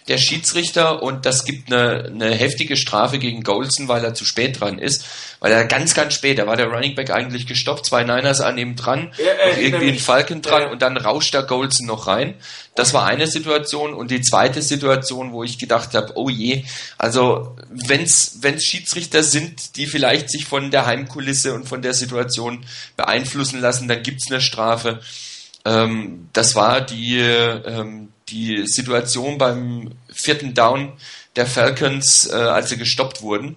der 0.09 0.19
Schiedsrichter 0.19 1.03
und 1.03 1.25
das 1.25 1.45
gibt 1.45 1.73
eine, 1.73 2.05
eine 2.05 2.35
heftige 2.35 2.77
Strafe 2.77 3.19
gegen 3.19 3.43
Golson, 3.43 3.89
weil 3.89 4.05
er 4.05 4.13
zu 4.13 4.27
spät 4.27 4.61
dran 4.61 4.79
ist. 4.79 5.05
Weil 5.41 5.53
er 5.53 5.65
ganz, 5.65 5.95
ganz 5.95 6.15
spät, 6.15 6.39
da 6.39 6.47
war 6.47 6.57
der 6.57 6.67
Running 6.67 6.95
Back 6.95 7.11
eigentlich 7.11 7.47
gestoppt, 7.47 7.87
zwei 7.87 8.05
Niners 8.05 8.41
an 8.41 8.59
ihm 8.59 8.77
dran, 8.77 9.13
Ja, 9.19 9.33
äh, 9.33 9.51
noch 9.51 9.59
irgendwie 9.59 9.89
ein 9.89 9.99
Falcon 9.99 10.43
dran 10.43 10.63
ja. 10.63 10.71
und 10.71 10.83
dann 10.83 10.97
rauscht 10.97 11.33
der 11.33 11.43
Golson 11.43 11.87
noch 11.87 12.07
rein. 12.07 12.35
Das 12.75 12.93
war 12.93 13.07
eine 13.07 13.27
Situation 13.27 13.95
und 13.95 14.11
die 14.11 14.21
zweite 14.21 14.61
Situation, 14.61 15.33
wo 15.33 15.43
ich 15.43 15.59
gedacht 15.59 15.95
habe, 15.95 16.13
oh 16.17 16.29
je, 16.29 16.65
also 16.99 17.57
wenn's 17.71 18.39
wenn's 18.41 18.65
Schiedsrichter 18.65 19.23
sind, 19.23 19.77
die 19.77 19.87
vielleicht 19.87 20.31
sich 20.31 20.45
von 20.45 20.71
der 20.71 20.85
Heimkulisse 20.85 21.55
und 21.55 21.69
von 21.69 21.83
der 21.83 21.95
Situation 21.95 22.67
beeinflussen 22.97 23.61
lassen, 23.61 23.89
dann 23.89 24.03
gibt's 24.03 24.31
eine 24.31 24.41
Strafe. 24.41 25.01
Ähm, 25.65 26.29
das 26.33 26.55
war 26.55 26.81
die, 26.81 27.19
ähm, 27.19 28.12
die 28.29 28.67
Situation 28.67 29.39
beim 29.39 29.93
vierten 30.09 30.55
Down 30.55 30.93
der 31.37 31.47
Falcons, 31.47 32.29
äh, 32.31 32.35
als 32.35 32.69
sie 32.69 32.77
gestoppt 32.77 33.23
wurden, 33.23 33.57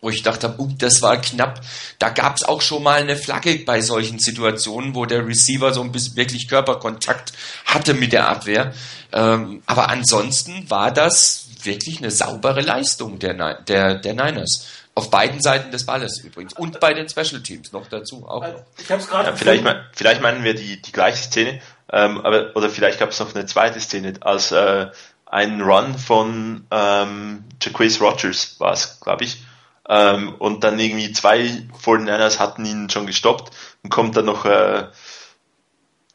wo 0.00 0.10
ich 0.10 0.22
dachte, 0.22 0.54
uh, 0.58 0.68
das 0.78 1.00
war 1.00 1.20
knapp. 1.20 1.60
Da 1.98 2.08
gab's 2.08 2.42
auch 2.42 2.60
schon 2.60 2.82
mal 2.82 3.00
eine 3.00 3.16
Flagge 3.16 3.60
bei 3.64 3.80
solchen 3.80 4.18
Situationen, 4.18 4.94
wo 4.94 5.06
der 5.06 5.26
Receiver 5.26 5.72
so 5.72 5.80
ein 5.82 5.92
bisschen 5.92 6.16
wirklich 6.16 6.48
Körperkontakt 6.48 7.32
hatte 7.66 7.94
mit 7.94 8.12
der 8.12 8.28
Abwehr. 8.28 8.74
Ähm, 9.12 9.62
aber 9.66 9.90
ansonsten 9.90 10.68
war 10.68 10.90
das 10.90 11.46
wirklich 11.62 11.98
eine 11.98 12.10
saubere 12.10 12.62
Leistung 12.62 13.20
der, 13.20 13.62
der, 13.62 13.94
der 13.94 14.14
Niners. 14.14 14.66
Auf 14.94 15.10
beiden 15.10 15.40
Seiten 15.40 15.70
des 15.70 15.86
Balles 15.86 16.18
übrigens. 16.18 16.52
Und 16.54 16.78
bei 16.80 16.92
den 16.92 17.08
Special 17.08 17.42
Teams 17.42 17.72
noch 17.72 17.86
dazu. 17.88 18.26
Auch 18.28 18.42
noch. 18.42 18.62
Ich 18.78 18.90
habe 18.90 19.00
es 19.00 19.08
gerade 19.08 19.30
Ja, 19.30 19.36
vielleicht, 19.36 19.64
mein- 19.64 19.82
vielleicht 19.92 20.20
meinen 20.20 20.44
wir 20.44 20.54
die, 20.54 20.82
die 20.82 20.92
gleiche 20.92 21.16
Szene, 21.22 21.60
ähm, 21.90 22.20
aber, 22.20 22.54
oder 22.56 22.68
vielleicht 22.68 22.98
gab 22.98 23.10
es 23.10 23.18
noch 23.20 23.34
eine 23.34 23.46
zweite 23.46 23.80
Szene, 23.80 24.14
als 24.20 24.52
äh, 24.52 24.88
ein 25.26 25.62
Run 25.62 25.96
von 25.98 26.66
ähm, 26.70 27.44
Jaquez 27.62 28.00
Rogers 28.02 28.56
war 28.60 28.72
es, 28.74 29.00
glaube 29.00 29.24
ich. 29.24 29.42
Ähm, 29.88 30.34
und 30.34 30.62
dann 30.62 30.78
irgendwie 30.78 31.10
zwei 31.12 31.66
49ers 31.82 32.38
hatten 32.38 32.64
ihn 32.66 32.90
schon 32.90 33.06
gestoppt 33.06 33.50
und 33.82 33.88
kommt 33.90 34.14
dann 34.16 34.26
noch 34.26 34.44
äh, 34.44 34.84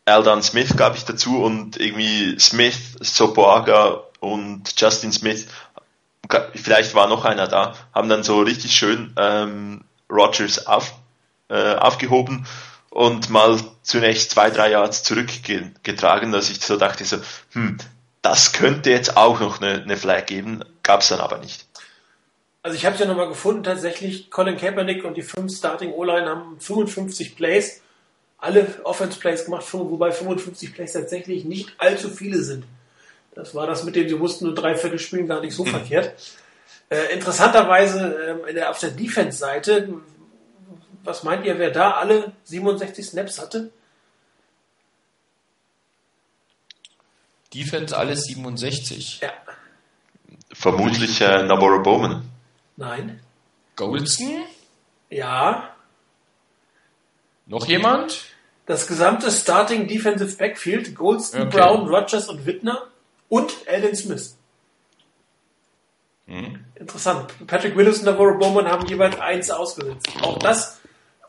Aldon 0.05 0.41
Smith, 0.41 0.75
glaube 0.77 0.97
ich, 0.97 1.03
dazu 1.05 1.43
und 1.43 1.77
irgendwie 1.79 2.39
Smith, 2.39 2.95
Soboaga 3.01 4.03
und 4.19 4.79
Justin 4.79 5.11
Smith, 5.11 5.47
vielleicht 6.55 6.95
war 6.95 7.07
noch 7.07 7.25
einer 7.25 7.47
da, 7.47 7.73
haben 7.93 8.09
dann 8.09 8.23
so 8.23 8.41
richtig 8.41 8.75
schön 8.75 9.13
ähm, 9.17 9.83
Rogers 10.09 10.67
auf, 10.67 10.93
äh, 11.49 11.75
aufgehoben 11.75 12.45
und 12.89 13.29
mal 13.29 13.59
zunächst 13.83 14.31
zwei, 14.31 14.49
drei 14.49 14.71
Yards 14.71 15.03
zurückgetragen, 15.03 16.31
dass 16.31 16.49
ich 16.49 16.61
so 16.61 16.77
dachte, 16.77 17.05
so, 17.05 17.17
hm, 17.51 17.77
das 18.21 18.53
könnte 18.53 18.89
jetzt 18.89 19.17
auch 19.17 19.39
noch 19.39 19.61
eine, 19.61 19.81
eine 19.81 19.97
Flag 19.97 20.25
geben, 20.25 20.63
gab 20.83 21.01
es 21.01 21.09
dann 21.09 21.19
aber 21.19 21.37
nicht. 21.37 21.65
Also 22.63 22.75
ich 22.75 22.85
habe 22.85 22.95
es 22.95 22.99
ja 22.99 23.07
nochmal 23.07 23.29
gefunden, 23.29 23.63
tatsächlich, 23.63 24.29
Colin 24.29 24.57
Kaepernick 24.57 25.05
und 25.05 25.15
die 25.15 25.21
fünf 25.21 25.55
Starting 25.55 25.93
O-Line 25.93 26.27
haben 26.27 26.59
55 26.59 27.35
Plays, 27.35 27.81
alle 28.39 28.67
Offense-Plays 28.83 29.45
gemacht, 29.45 29.65
wobei 29.71 30.11
55 30.11 30.73
Plays 30.73 30.93
tatsächlich 30.93 31.45
nicht 31.45 31.73
allzu 31.77 32.09
viele 32.09 32.43
sind. 32.43 32.65
Das 33.37 33.53
war 33.53 33.67
das 33.67 33.83
mit 33.83 33.95
dem, 33.95 34.09
sie 34.09 34.15
mussten 34.15 34.45
nur 34.45 34.55
drei 34.55 34.75
Viertel 34.75 34.97
spielen, 34.97 35.27
gar 35.27 35.41
nicht 35.41 35.55
so 35.55 35.63
verkehrt. 35.63 36.13
Äh, 36.89 37.13
interessanterweise 37.13 38.15
ähm, 38.29 38.47
in 38.47 38.55
der, 38.55 38.69
auf 38.69 38.79
der 38.79 38.91
Defense-Seite, 38.91 39.89
was 41.03 41.23
meint 41.23 41.45
ihr, 41.45 41.59
wer 41.59 41.69
da 41.69 41.91
alle 41.91 42.31
67 42.45 43.05
Snaps 43.05 43.41
hatte? 43.41 43.71
Defense 47.53 47.97
alles 47.97 48.23
67. 48.23 49.19
Ja, 49.21 49.31
Vermutlich 50.53 51.19
äh, 51.19 51.43
Navarro 51.43 51.83
Bowman. 51.83 52.23
nein, 52.77 53.19
Goldston? 53.75 54.43
ja, 55.09 55.75
Noch 57.47 57.67
jemand? 57.67 58.23
das 58.65 58.87
gesamte 58.87 59.29
Starting 59.29 59.89
Defensive 59.89 60.37
Backfield, 60.37 60.95
Goldston, 60.95 61.43
Okay. 61.47 61.57
Brown, 61.57 61.87
Rogers 61.89 62.29
und 62.29 62.45
Wittner 62.45 62.87
und 63.29 63.53
Alden 63.67 63.95
Smith. 63.95 64.37
Mhm. 66.27 66.65
Interessant. 66.75 67.33
Patrick 67.47 67.75
Willis 67.75 67.99
und 67.99 68.05
Navarro 68.05 68.37
Bowman 68.37 68.67
haben 68.67 68.85
jeweils 68.87 69.19
eins 69.19 69.49
ausgesetzt. 69.49 70.09
Auch 70.21 70.37
das 70.37 70.79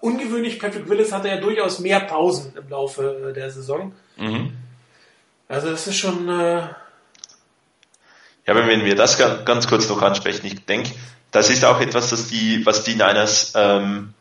ungewöhnlich. 0.01 0.59
Patrick 0.59 0.89
Willis 0.89 1.13
hatte 1.13 1.29
ja 1.29 1.37
durchaus 1.39 1.79
mehr 1.79 2.01
Pausen 2.01 2.55
im 2.57 2.69
Laufe 2.69 3.31
äh, 3.31 3.33
der 3.33 3.51
Saison. 3.51 3.93
Mhm. 4.17 4.53
Also 5.49 5.71
das 5.71 5.87
ist 5.87 5.97
schon 5.97 6.29
äh, 6.29 6.69
Ja, 8.47 8.55
wenn 8.55 8.85
wir 8.85 8.97
das 8.97 9.19
ganz, 9.19 9.45
ganz 9.45 9.69
kurz 9.69 9.89
noch 9.89 10.03
ansprechen, 10.03 10.47
ich 10.47 10.65
denke, 10.67 10.93
das 11.31 11.51
ist 11.51 11.65
auch 11.65 11.81
etwas, 11.81 12.11
das 12.11 12.29
die, 12.29 12.65
was 12.67 12.85
die 12.85 12.95
Niners 12.95 13.53
ähm, 13.55 14.15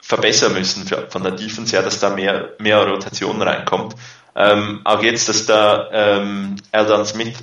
verbessern 0.00 0.52
müssen 0.52 0.86
für, 0.86 1.10
von 1.10 1.22
der 1.22 1.32
Defense 1.32 1.74
her, 1.74 1.82
dass 1.82 2.00
da 2.00 2.10
mehr, 2.10 2.52
mehr 2.58 2.86
Rotation 2.86 3.40
reinkommt. 3.40 3.94
Ähm, 4.36 4.80
auch 4.84 5.02
jetzt, 5.02 5.28
dass 5.28 5.46
da 5.46 5.88
ähm, 5.92 6.56
Eldon 6.72 7.06
Smith 7.06 7.38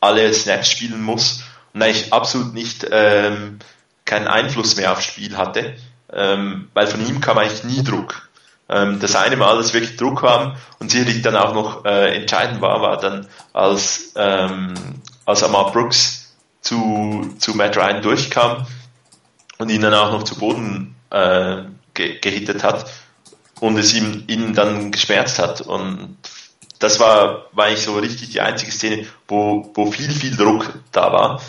alle 0.00 0.32
Snaps 0.32 0.70
spielen 0.70 1.02
muss 1.02 1.42
und 1.72 1.82
eigentlich 1.82 2.12
absolut 2.12 2.52
nicht 2.52 2.86
ähm, 2.90 3.58
keinen 4.04 4.28
Einfluss 4.28 4.76
mehr 4.76 4.92
aufs 4.92 5.04
Spiel 5.04 5.36
hatte, 5.36 5.74
ähm, 6.12 6.68
weil 6.74 6.86
von 6.86 7.06
ihm 7.06 7.20
kam 7.20 7.38
eigentlich 7.38 7.64
nie 7.64 7.82
Druck. 7.82 8.28
Ähm, 8.68 9.00
das 9.00 9.16
eine 9.16 9.36
Mal, 9.36 9.56
dass 9.56 9.72
wirklich 9.72 9.96
Druck 9.96 10.22
haben 10.22 10.56
und 10.78 10.90
sicherlich 10.90 11.22
dann 11.22 11.36
auch 11.36 11.54
noch 11.54 11.84
äh, 11.84 12.14
entscheidend 12.14 12.60
war, 12.60 12.82
war 12.82 12.98
dann, 12.98 13.26
als, 13.52 14.12
ähm, 14.16 14.74
als 15.24 15.42
Amar 15.42 15.72
Brooks 15.72 16.34
zu, 16.60 17.34
zu 17.38 17.54
Matt 17.54 17.76
Ryan 17.76 18.02
durchkam 18.02 18.66
und 19.58 19.70
ihn 19.70 19.82
dann 19.82 19.94
auch 19.94 20.12
noch 20.12 20.24
zu 20.24 20.36
Boden 20.36 20.94
äh, 21.10 21.62
ge 21.94 22.18
gehittet 22.18 22.64
hat 22.64 22.86
und 23.60 23.78
es 23.78 23.94
ihm, 23.94 24.24
ihn 24.26 24.54
dann 24.54 24.90
geschmerzt 24.90 25.38
hat. 25.38 25.60
Und 25.60 26.16
das 26.78 27.00
war, 27.00 27.46
war 27.52 27.66
eigentlich 27.66 27.82
so 27.82 27.96
richtig 27.96 28.30
die 28.30 28.40
einzige 28.40 28.72
Szene, 28.72 29.06
wo, 29.28 29.70
wo 29.74 29.90
viel, 29.90 30.10
viel 30.10 30.36
Druck 30.36 30.72
da 30.92 31.12
war, 31.12 31.42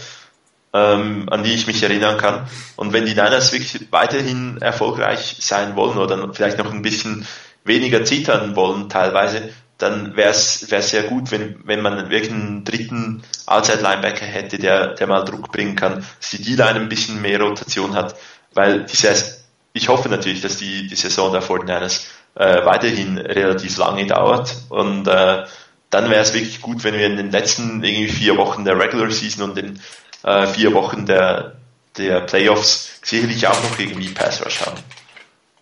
ähm, 0.74 1.28
an 1.30 1.44
die 1.44 1.54
ich 1.54 1.68
mich 1.68 1.82
erinnern 1.84 2.18
kann. 2.18 2.48
Und 2.76 2.94
wenn 2.94 3.06
die 3.06 3.14
Niners 3.14 3.52
wirklich 3.52 3.92
weiterhin 3.92 4.58
erfolgreich 4.62 5.38
sein 5.40 5.76
wollen 5.76 5.98
oder 5.98 6.34
vielleicht 6.34 6.58
noch 6.58 6.72
ein 6.72 6.82
bisschen 6.82 7.28
weniger 7.64 8.06
zittern 8.06 8.56
wollen 8.56 8.90
teilweise, 8.90 9.50
dann 9.78 10.16
wäre 10.16 10.30
es 10.30 10.62
sehr 10.62 11.04
gut, 11.04 11.32
wenn, 11.32 11.60
wenn 11.66 11.82
man 11.82 12.10
wirklich 12.10 12.32
einen 12.32 12.64
dritten 12.64 13.24
Outside-Linebacker 13.46 14.26
hätte, 14.26 14.58
der, 14.58 14.94
der 14.94 15.08
mal 15.08 15.26
Druck 15.26 15.52
bringen 15.52 15.76
kann, 15.76 16.06
dass 16.20 16.30
die 16.30 16.42
D-Line 16.42 16.80
ein 16.80 16.90
bisschen 16.90 17.22
mehr 17.22 17.42
Rotation 17.42 17.94
hat, 17.94 18.16
weil 18.54 18.86
die 18.86 18.96
Saison, 18.96 19.34
ich 19.76 19.90
hoffe 19.90 20.08
natürlich, 20.08 20.42
dass 20.42 20.58
die, 20.58 20.88
die 20.88 20.96
Saison 20.96 21.34
der 21.34 21.44
49ers 21.44 22.06
äh, 22.36 22.66
weiterhin 22.66 23.18
relativ 23.18 23.78
lange 23.78 24.08
dauert 24.08 24.56
und 24.70 25.08
äh, 25.08 25.44
dann 25.90 26.10
wäre 26.10 26.22
es 26.22 26.34
wirklich 26.34 26.62
gut, 26.62 26.84
wenn 26.84 26.96
wir 26.96 27.06
in 27.06 27.18
den 27.18 27.30
letzten 27.30 27.84
irgendwie 27.84 28.08
vier 28.08 28.38
Wochen 28.38 28.64
der 28.64 28.80
Regular 28.80 29.12
Season 29.12 29.44
und 29.44 29.58
den 29.58 29.82
äh, 30.24 30.48
vier 30.48 30.74
Wochen 30.74 31.06
der, 31.06 31.58
der 31.98 32.22
Playoffs 32.22 33.00
sicherlich 33.04 33.46
auch 33.48 33.62
noch 33.64 33.78
irgendwie 33.78 34.10
Pass 34.10 34.44
Rush 34.46 34.62
haben. 34.62 34.80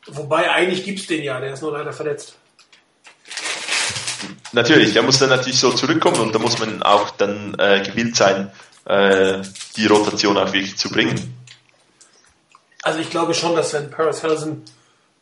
Wobei 0.08 0.50
eigentlich 0.52 0.86
gibt's 0.86 1.08
den 1.08 1.24
ja, 1.24 1.40
der 1.40 1.54
ist 1.54 1.62
nur 1.62 1.72
leider 1.72 1.92
verletzt. 1.92 2.36
Natürlich, 4.52 4.94
der 4.94 5.02
muss 5.02 5.18
dann 5.18 5.30
natürlich 5.30 5.60
so 5.60 5.72
zurückkommen 5.72 6.20
und 6.20 6.36
da 6.36 6.40
muss 6.40 6.60
man 6.60 6.84
auch 6.84 7.10
dann 7.12 7.56
äh, 7.58 7.82
gewillt 7.84 8.16
sein, 8.16 8.52
äh, 8.86 9.42
die 9.76 9.88
Rotation 9.88 10.38
auch 10.38 10.54
wirklich 10.54 10.78
zu 10.78 10.90
bringen. 10.90 11.43
Also 12.84 13.00
ich 13.00 13.10
glaube 13.10 13.34
schon, 13.34 13.56
dass 13.56 13.74
wenn 13.74 13.90
Paris 13.90 14.22
Hilton 14.22 14.62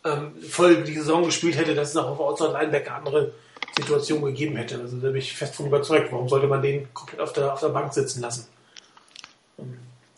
ähm, 0.04 0.34
voll 0.50 0.84
die 0.84 0.96
Saison 0.96 1.24
gespielt 1.24 1.56
hätte, 1.56 1.76
dass 1.76 1.92
es 1.92 1.98
auch 1.98 2.10
auf 2.10 2.20
Outside 2.20 2.54
Linebacker 2.54 2.96
andere 2.96 3.34
Situationen 3.78 4.26
gegeben 4.26 4.58
hätte. 4.58 4.80
Also 4.80 4.98
da 4.98 5.08
bin 5.10 5.18
ich 5.18 5.36
fest 5.36 5.56
von 5.56 5.68
überzeugt. 5.68 6.12
Warum 6.12 6.28
sollte 6.28 6.48
man 6.48 6.62
den 6.62 6.92
komplett 6.94 7.22
auf 7.22 7.34
der, 7.34 7.54
auf 7.54 7.60
der 7.60 7.70
Bank 7.70 7.94
sitzen 7.94 8.22
lassen? 8.22 8.48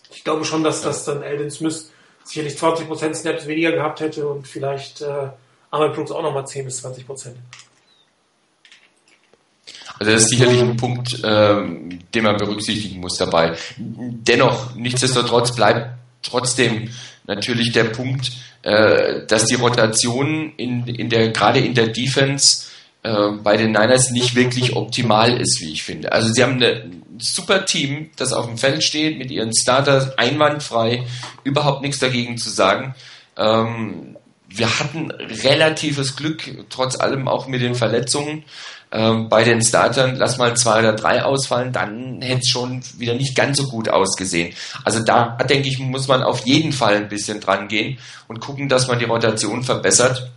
Ich 0.09 0.23
glaube 0.23 0.45
schon, 0.45 0.63
dass 0.63 0.81
das 0.81 1.03
dann 1.03 1.21
Eldon 1.21 1.51
Smith 1.51 1.91
sicherlich 2.23 2.55
20% 2.55 3.13
Snaps 3.13 3.45
weniger 3.45 3.73
gehabt 3.73 3.99
hätte 3.99 4.25
und 4.25 4.47
vielleicht 4.47 5.01
äh, 5.01 5.27
Ahmed 5.69 5.95
Brooks 5.95 6.11
auch 6.11 6.21
nochmal 6.21 6.47
10 6.47 6.63
bis 6.63 6.83
20%. 6.85 7.33
Also 9.99 10.11
das 10.11 10.23
ist 10.23 10.29
sicherlich 10.29 10.61
ein 10.61 10.77
Punkt, 10.77 11.19
ähm, 11.23 11.99
den 12.13 12.23
man 12.23 12.37
berücksichtigen 12.37 13.01
muss 13.01 13.17
dabei. 13.17 13.57
Dennoch, 13.77 14.75
nichtsdestotrotz 14.75 15.53
bleibt 15.55 16.02
trotzdem 16.23 16.89
natürlich 17.25 17.71
der 17.71 17.85
Punkt, 17.85 18.31
äh, 18.63 19.25
dass 19.27 19.45
die 19.45 19.55
Rotation 19.55 20.53
in, 20.57 20.87
in 20.87 21.09
der, 21.09 21.29
gerade 21.29 21.59
in 21.59 21.73
der 21.73 21.87
Defense 21.87 22.67
äh, 23.03 23.31
bei 23.43 23.57
den 23.57 23.71
Niners 23.71 24.11
nicht 24.11 24.35
wirklich 24.35 24.75
optimal 24.75 25.39
ist, 25.39 25.59
wie 25.61 25.73
ich 25.73 25.83
finde. 25.83 26.11
Also 26.11 26.31
sie 26.31 26.41
haben 26.41 26.53
eine, 26.53 26.83
ein 26.83 27.03
super 27.19 27.65
Team, 27.65 28.09
das 28.15 28.33
auf 28.33 28.47
dem 28.47 28.57
Feld 28.57 28.83
steht, 28.83 29.17
mit 29.17 29.29
ihren 29.29 29.53
Starters 29.53 30.17
einwandfrei, 30.17 31.05
überhaupt 31.43 31.81
nichts 31.81 31.99
dagegen 31.99 32.37
zu 32.37 32.49
sagen. 32.49 32.95
Ähm, 33.37 34.17
wir 34.47 34.79
hatten 34.79 35.11
relatives 35.11 36.15
Glück, 36.15 36.43
trotz 36.69 36.99
allem 36.99 37.27
auch 37.27 37.47
mit 37.47 37.61
den 37.61 37.75
Verletzungen. 37.75 38.43
Ähm, 38.95 39.27
bei 39.27 39.43
den 39.43 39.63
Startern, 39.63 40.17
lass 40.17 40.37
mal 40.37 40.55
zwei 40.55 40.77
oder 40.79 40.93
drei 40.93 41.23
ausfallen, 41.23 41.73
dann 41.73 42.21
hätte 42.21 42.41
es 42.41 42.49
schon 42.49 42.83
wieder 42.99 43.15
nicht 43.15 43.35
ganz 43.35 43.57
so 43.57 43.67
gut 43.67 43.89
ausgesehen. 43.89 44.53
Also 44.83 44.99
da 44.99 45.35
denke 45.49 45.67
ich, 45.67 45.79
muss 45.79 46.07
man 46.07 46.21
auf 46.21 46.45
jeden 46.45 46.71
Fall 46.71 46.97
ein 46.97 47.09
bisschen 47.09 47.39
dran 47.39 47.67
gehen 47.67 47.97
und 48.27 48.39
gucken, 48.39 48.69
dass 48.69 48.87
man 48.87 48.99
die 48.99 49.05
Rotation 49.05 49.63
verbessert, 49.63 50.29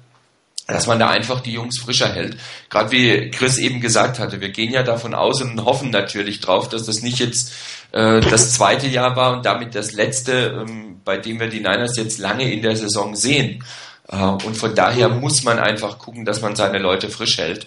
dass 0.66 0.86
man 0.86 0.98
da 0.98 1.11
einfach 1.11 1.40
die 1.40 1.52
Jungs 1.52 1.78
frischer 1.78 2.09
hält. 2.09 2.38
Gerade 2.70 2.90
wie 2.92 3.30
Chris 3.30 3.59
eben 3.59 3.82
gesagt 3.82 4.18
hatte, 4.18 4.40
wir 4.40 4.48
gehen 4.48 4.72
ja 4.72 4.82
davon 4.82 5.14
aus 5.14 5.42
und 5.42 5.62
hoffen 5.62 5.90
natürlich 5.90 6.40
drauf, 6.40 6.70
dass 6.70 6.86
das 6.86 7.02
nicht 7.02 7.18
jetzt 7.18 7.52
äh, 7.92 8.20
das 8.20 8.54
zweite 8.54 8.86
Jahr 8.86 9.16
war 9.16 9.36
und 9.36 9.44
damit 9.44 9.74
das 9.74 9.92
letzte, 9.92 10.64
ähm, 10.66 11.02
bei 11.04 11.18
dem 11.18 11.38
wir 11.40 11.48
die 11.48 11.61
Niners 11.61 11.98
jetzt 11.98 12.18
lange 12.18 12.50
in 12.50 12.62
der 12.62 12.74
Saison 12.74 13.14
sehen. 13.16 13.62
Äh, 14.09 14.16
und 14.16 14.57
von 14.57 14.74
daher 14.74 15.11
muss 15.11 15.44
man 15.44 15.59
einfach 15.59 15.98
gucken, 15.98 16.24
dass 16.24 16.40
man 16.40 16.57
seine 16.57 16.78
Leute 16.78 17.11
frisch 17.11 17.36
hält. 17.36 17.66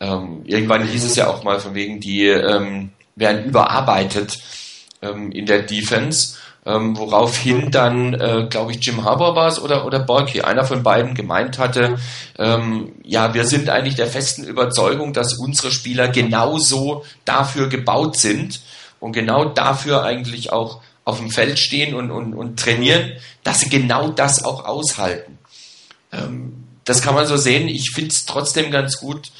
Ähm, 0.00 0.42
irgendwann 0.44 0.86
hieß 0.86 1.04
es 1.04 1.16
ja 1.16 1.28
auch 1.28 1.42
mal 1.42 1.60
von 1.60 1.74
wegen, 1.74 2.00
die 2.00 2.26
ähm, 2.26 2.90
werden 3.16 3.44
überarbeitet 3.44 4.38
ähm, 5.02 5.32
in 5.32 5.46
der 5.46 5.62
Defense, 5.62 6.36
ähm, 6.64 6.96
woraufhin 6.96 7.70
dann, 7.70 8.14
äh, 8.14 8.46
glaube 8.48 8.72
ich, 8.72 8.84
Jim 8.84 9.04
Harbour 9.04 9.34
war 9.34 9.48
es 9.48 9.60
oder, 9.60 9.86
oder 9.86 10.00
Borky, 10.00 10.42
einer 10.42 10.64
von 10.64 10.82
beiden 10.82 11.14
gemeint 11.14 11.58
hatte, 11.58 11.98
ähm, 12.38 12.92
ja, 13.02 13.34
wir 13.34 13.44
sind 13.44 13.70
eigentlich 13.70 13.96
der 13.96 14.06
festen 14.06 14.44
Überzeugung, 14.44 15.12
dass 15.12 15.38
unsere 15.38 15.70
Spieler 15.70 16.08
genauso 16.08 17.04
dafür 17.24 17.68
gebaut 17.68 18.16
sind 18.16 18.60
und 19.00 19.12
genau 19.12 19.46
dafür 19.46 20.04
eigentlich 20.04 20.52
auch 20.52 20.80
auf 21.04 21.18
dem 21.18 21.30
Feld 21.30 21.58
stehen 21.58 21.94
und, 21.94 22.10
und, 22.10 22.34
und 22.34 22.60
trainieren, 22.60 23.12
dass 23.42 23.60
sie 23.60 23.70
genau 23.70 24.10
das 24.10 24.44
auch 24.44 24.66
aushalten. 24.66 25.38
Ähm, 26.12 26.64
das 26.84 27.02
kann 27.02 27.14
man 27.14 27.26
so 27.26 27.36
sehen. 27.36 27.68
Ich 27.68 27.92
finde 27.94 28.10
es 28.10 28.26
trotzdem 28.26 28.70
ganz 28.70 28.98
gut, 28.98 29.30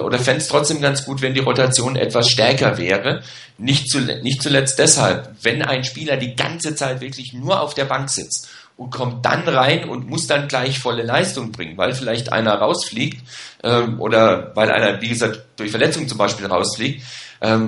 oder 0.00 0.18
fände 0.18 0.40
es 0.40 0.48
trotzdem 0.48 0.80
ganz 0.80 1.04
gut, 1.04 1.22
wenn 1.22 1.34
die 1.34 1.40
Rotation 1.40 1.96
etwas 1.96 2.30
stärker 2.30 2.78
wäre. 2.78 3.22
Nicht, 3.58 3.88
zu, 3.88 4.00
nicht 4.00 4.42
zuletzt 4.42 4.78
deshalb, 4.78 5.34
wenn 5.42 5.62
ein 5.62 5.84
Spieler 5.84 6.16
die 6.16 6.36
ganze 6.36 6.74
Zeit 6.74 7.00
wirklich 7.00 7.32
nur 7.32 7.60
auf 7.60 7.74
der 7.74 7.86
Bank 7.86 8.10
sitzt 8.10 8.48
und 8.76 8.90
kommt 8.90 9.24
dann 9.24 9.48
rein 9.48 9.88
und 9.88 10.08
muss 10.08 10.26
dann 10.26 10.48
gleich 10.48 10.78
volle 10.78 11.02
Leistung 11.02 11.52
bringen, 11.52 11.78
weil 11.78 11.94
vielleicht 11.94 12.32
einer 12.32 12.54
rausfliegt 12.54 13.22
ähm, 13.62 14.00
oder 14.00 14.52
weil 14.54 14.70
einer, 14.70 15.00
wie 15.00 15.08
gesagt, 15.08 15.40
durch 15.56 15.70
Verletzung 15.70 16.06
zum 16.08 16.18
Beispiel 16.18 16.46
rausfliegt, 16.46 17.02
ähm, 17.40 17.66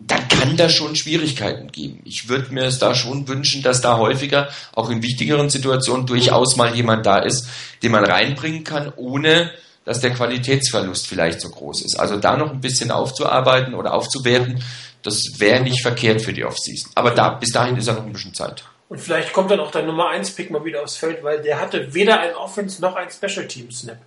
dann 0.00 0.28
kann 0.28 0.56
das 0.56 0.72
schon 0.74 0.96
Schwierigkeiten 0.96 1.70
geben. 1.72 2.00
Ich 2.04 2.28
würde 2.28 2.52
mir 2.52 2.64
es 2.64 2.78
da 2.78 2.94
schon 2.94 3.26
wünschen, 3.28 3.62
dass 3.62 3.80
da 3.80 3.96
häufiger, 3.96 4.48
auch 4.72 4.90
in 4.90 5.02
wichtigeren 5.02 5.50
Situationen, 5.50 6.06
durchaus 6.06 6.56
mal 6.56 6.74
jemand 6.74 7.06
da 7.06 7.18
ist, 7.18 7.48
den 7.82 7.92
man 7.92 8.04
reinbringen 8.04 8.64
kann, 8.64 8.92
ohne 8.96 9.50
dass 9.84 10.00
der 10.00 10.12
Qualitätsverlust 10.12 11.06
vielleicht 11.06 11.40
so 11.40 11.50
groß 11.50 11.82
ist. 11.82 11.96
Also 11.96 12.16
da 12.16 12.36
noch 12.36 12.50
ein 12.50 12.60
bisschen 12.60 12.90
aufzuarbeiten 12.90 13.74
oder 13.74 13.94
aufzuwerten, 13.94 14.62
das 15.02 15.20
wäre 15.38 15.60
nicht 15.62 15.82
verkehrt 15.82 16.22
für 16.22 16.32
die 16.32 16.44
Offseason. 16.44 16.90
Aber 16.94 17.10
da, 17.10 17.30
bis 17.30 17.50
dahin 17.52 17.76
ist 17.76 17.86
ja 17.86 17.92
noch 17.94 18.06
ein 18.06 18.12
bisschen 18.12 18.34
Zeit. 18.34 18.64
Und 18.88 18.98
vielleicht 19.00 19.32
kommt 19.32 19.50
dann 19.50 19.60
auch 19.60 19.70
dein 19.70 19.86
Nummer 19.86 20.08
1 20.10 20.30
Pick 20.32 20.50
mal 20.50 20.64
wieder 20.64 20.82
aufs 20.82 20.96
Feld, 20.96 21.22
weil 21.22 21.42
der 21.42 21.60
hatte 21.60 21.92
weder 21.94 22.20
ein 22.20 22.34
Offense 22.34 22.80
noch 22.80 22.96
ein 22.96 23.08
Special 23.10 23.46
Team 23.46 23.70
Snap. 23.70 23.98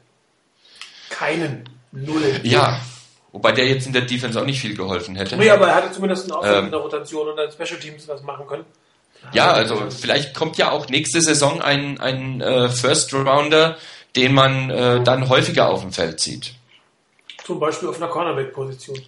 Keinen. 1.09 1.69
Null. 1.91 2.39
Ja, 2.43 2.79
wobei 3.31 3.51
der 3.53 3.67
jetzt 3.67 3.87
in 3.87 3.93
der 3.93 4.03
Defense 4.03 4.39
auch 4.39 4.45
nicht 4.45 4.59
viel 4.59 4.75
geholfen 4.75 5.15
hätte. 5.15 5.37
Nee, 5.37 5.49
aber 5.49 5.67
er 5.67 5.75
hatte 5.75 5.91
zumindest 5.91 6.23
einen 6.23 6.33
Offense 6.33 6.57
Ähm. 6.57 6.65
in 6.65 6.71
der 6.71 6.79
Rotation 6.79 7.27
und 7.29 7.39
ein 7.39 7.51
Special 7.51 7.79
Teams 7.79 8.07
was 8.07 8.21
machen 8.23 8.45
können. 8.47 8.65
Ja, 9.33 9.51
also 9.51 9.89
vielleicht 9.89 10.35
kommt 10.35 10.57
ja 10.57 10.71
auch 10.71 10.89
nächste 10.89 11.21
Saison 11.21 11.61
ein, 11.61 11.99
ein 11.99 12.39
äh, 12.39 12.69
First 12.69 13.13
Rounder, 13.13 13.77
den 14.18 14.34
man 14.34 14.69
äh, 14.69 15.03
dann 15.03 15.30
häufiger 15.30 15.69
auf 15.69 15.81
dem 15.81 15.94
Feld 15.94 16.19
sieht. 16.19 16.56
Zum 17.45 17.60
Beispiel 17.60 17.88
auf 17.88 17.98
einer 17.98 18.10
Cornerback-Position. 18.10 19.02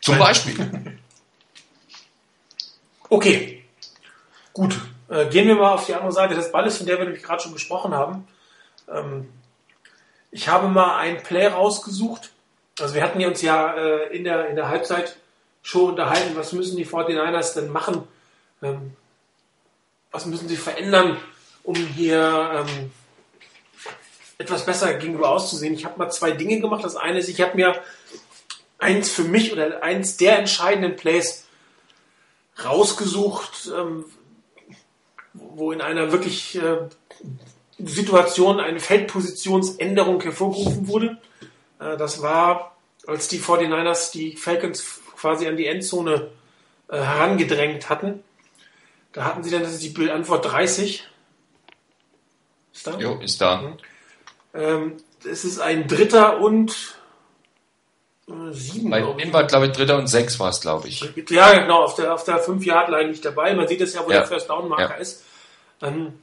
Zum 0.00 0.18
Beispiel. 0.18 0.98
Okay, 3.08 3.62
gut. 4.52 4.76
Äh, 5.08 5.26
gehen 5.26 5.46
wir 5.46 5.54
mal 5.54 5.74
auf 5.74 5.86
die 5.86 5.94
andere 5.94 6.10
Seite 6.10 6.34
des 6.34 6.50
Balles, 6.50 6.76
von 6.76 6.86
der 6.86 6.98
wir 6.98 7.04
nämlich 7.04 7.22
gerade 7.22 7.40
schon 7.40 7.52
gesprochen 7.52 7.94
haben. 7.94 8.26
Ähm, 8.92 9.28
ich 10.32 10.48
habe 10.48 10.66
mal 10.66 10.98
ein 10.98 11.22
Play 11.22 11.46
rausgesucht. 11.46 12.32
Also 12.80 12.94
wir 12.94 13.04
hatten 13.04 13.24
uns 13.24 13.42
ja 13.42 13.74
äh, 13.74 14.16
in, 14.16 14.24
der, 14.24 14.48
in 14.48 14.56
der 14.56 14.68
Halbzeit 14.68 15.16
schon 15.62 15.90
unterhalten, 15.90 16.34
was 16.34 16.52
müssen 16.52 16.76
die 16.76 16.84
49ers 16.84 17.54
denn 17.54 17.70
machen? 17.70 18.08
Ähm, 18.60 18.96
was 20.10 20.26
müssen 20.26 20.48
sie 20.48 20.56
verändern, 20.56 21.16
um 21.62 21.76
hier 21.76 22.66
ähm, 22.66 22.90
etwas 24.38 24.66
besser 24.66 24.94
gegenüber 24.94 25.30
auszusehen? 25.30 25.74
Ich 25.74 25.84
habe 25.84 25.98
mal 25.98 26.10
zwei 26.10 26.32
Dinge 26.32 26.60
gemacht. 26.60 26.84
Das 26.84 26.96
eine 26.96 27.18
ist, 27.18 27.28
ich 27.28 27.40
habe 27.40 27.56
mir 27.56 27.80
eins 28.78 29.10
für 29.10 29.24
mich 29.24 29.52
oder 29.52 29.82
eins 29.82 30.16
der 30.16 30.38
entscheidenden 30.38 30.96
Plays 30.96 31.46
rausgesucht, 32.64 33.70
ähm, 33.76 34.04
wo 35.32 35.72
in 35.72 35.80
einer 35.80 36.12
wirklich 36.12 36.56
äh, 36.56 36.78
Situation 37.78 38.60
eine 38.60 38.80
Feldpositionsänderung 38.80 40.20
hervorgerufen 40.22 40.88
wurde. 40.88 41.18
Äh, 41.78 41.96
das 41.96 42.22
war, 42.22 42.76
als 43.06 43.28
die 43.28 43.40
49ers 43.40 44.12
die 44.12 44.36
Falcons 44.36 45.00
quasi 45.16 45.46
an 45.46 45.56
die 45.56 45.66
Endzone 45.66 46.30
äh, 46.88 46.96
herangedrängt 46.96 47.88
hatten. 47.88 48.22
Da 49.12 49.24
hatten 49.24 49.42
sie 49.42 49.50
dann, 49.50 49.62
das 49.62 49.72
ist 49.72 49.82
die 49.82 49.90
Bildantwort 49.90 50.44
30. 50.44 51.06
Ist 52.72 52.86
da? 52.86 52.98
Jo, 52.98 53.18
ist 53.20 53.40
da. 53.40 53.62
Mhm. 53.62 53.76
Ähm, 54.56 54.96
es 55.24 55.44
ist 55.44 55.60
ein 55.60 55.86
Dritter 55.88 56.40
und 56.40 56.96
äh, 58.28 58.52
sieben. 58.52 58.90
Bei 58.90 59.00
ihm 59.00 59.32
war, 59.32 59.44
glaube 59.44 59.66
ich, 59.66 59.72
Dritter 59.72 59.98
und 59.98 60.08
sechs 60.08 60.38
war 60.40 60.50
es, 60.50 60.60
glaube 60.60 60.88
ich. 60.88 61.08
Ja, 61.30 61.58
genau, 61.58 61.84
auf 61.84 61.94
der, 61.94 62.14
auf 62.14 62.24
der 62.24 62.44
5-Yard-Line 62.44 63.10
nicht 63.10 63.24
dabei. 63.24 63.54
Man 63.54 63.68
sieht 63.68 63.80
es 63.80 63.94
ja, 63.94 64.04
wo 64.04 64.10
ja. 64.10 64.18
der 64.18 64.26
First-Down-Marker 64.26 64.94
ja. 64.94 65.00
ist. 65.00 65.24
Ähm, 65.82 66.14